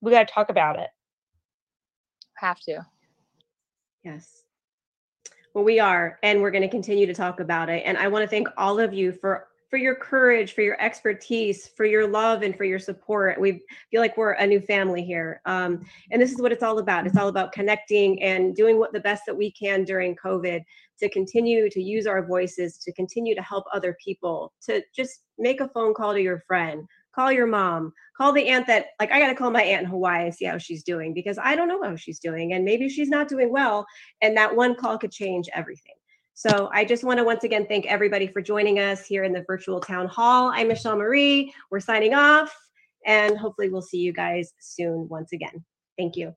We 0.00 0.12
got 0.12 0.28
to 0.28 0.32
talk 0.32 0.50
about 0.50 0.78
it. 0.78 0.88
Have 2.36 2.60
to. 2.60 2.86
Yes. 4.04 4.39
Well, 5.54 5.64
we 5.64 5.80
are, 5.80 6.18
and 6.22 6.40
we're 6.40 6.52
going 6.52 6.62
to 6.62 6.68
continue 6.68 7.06
to 7.06 7.14
talk 7.14 7.40
about 7.40 7.68
it. 7.68 7.82
And 7.84 7.98
I 7.98 8.06
want 8.08 8.22
to 8.22 8.28
thank 8.28 8.48
all 8.56 8.78
of 8.78 8.94
you 8.94 9.12
for 9.12 9.48
for 9.68 9.76
your 9.76 9.94
courage, 9.94 10.52
for 10.52 10.62
your 10.62 10.80
expertise, 10.82 11.68
for 11.76 11.84
your 11.84 12.04
love, 12.04 12.42
and 12.42 12.56
for 12.56 12.64
your 12.64 12.80
support. 12.80 13.40
We 13.40 13.62
feel 13.92 14.00
like 14.00 14.16
we're 14.16 14.32
a 14.32 14.46
new 14.46 14.60
family 14.60 15.04
here, 15.04 15.40
um, 15.46 15.84
and 16.10 16.20
this 16.20 16.32
is 16.32 16.40
what 16.40 16.52
it's 16.52 16.62
all 16.62 16.78
about. 16.78 17.06
It's 17.06 17.16
all 17.16 17.28
about 17.28 17.52
connecting 17.52 18.20
and 18.22 18.54
doing 18.54 18.78
what 18.78 18.92
the 18.92 19.00
best 19.00 19.22
that 19.26 19.36
we 19.36 19.52
can 19.52 19.84
during 19.84 20.16
COVID 20.16 20.62
to 21.00 21.08
continue 21.08 21.70
to 21.70 21.82
use 21.82 22.06
our 22.06 22.24
voices, 22.24 22.78
to 22.78 22.92
continue 22.92 23.34
to 23.34 23.42
help 23.42 23.64
other 23.72 23.96
people, 24.04 24.52
to 24.66 24.82
just 24.94 25.20
make 25.38 25.60
a 25.60 25.68
phone 25.68 25.94
call 25.94 26.14
to 26.14 26.20
your 26.20 26.42
friend, 26.46 26.86
call 27.14 27.32
your 27.32 27.46
mom, 27.46 27.92
call 28.16 28.32
the 28.32 28.48
aunt 28.48 28.66
that 28.66 28.86
like 28.98 29.10
I 29.10 29.20
got 29.20 29.28
to 29.28 29.34
call 29.34 29.50
my 29.50 29.62
aunt 29.62 29.84
in 29.84 29.88
Hawaii 29.88 30.24
and 30.24 30.34
see 30.34 30.44
how 30.44 30.58
she's 30.58 30.82
doing 30.82 31.14
because 31.14 31.38
I 31.42 31.56
don't 31.56 31.68
know 31.68 31.82
how 31.82 31.96
she's 31.96 32.18
doing 32.18 32.52
and 32.52 32.64
maybe 32.64 32.88
she's 32.88 33.08
not 33.08 33.28
doing 33.28 33.52
well 33.52 33.86
and 34.22 34.36
that 34.36 34.54
one 34.54 34.74
call 34.74 34.98
could 34.98 35.12
change 35.12 35.48
everything. 35.54 35.94
So 36.34 36.70
I 36.72 36.84
just 36.84 37.04
want 37.04 37.18
to 37.18 37.24
once 37.24 37.44
again 37.44 37.66
thank 37.66 37.86
everybody 37.86 38.26
for 38.26 38.40
joining 38.40 38.78
us 38.78 39.04
here 39.04 39.24
in 39.24 39.32
the 39.32 39.44
virtual 39.46 39.80
town 39.80 40.06
hall. 40.06 40.50
I'm 40.54 40.68
Michelle 40.68 40.96
Marie. 40.96 41.52
We're 41.70 41.80
signing 41.80 42.14
off 42.14 42.56
and 43.06 43.36
hopefully 43.36 43.68
we'll 43.68 43.82
see 43.82 43.98
you 43.98 44.12
guys 44.12 44.52
soon 44.58 45.08
once 45.08 45.32
again. 45.32 45.64
Thank 45.98 46.16
you. 46.16 46.34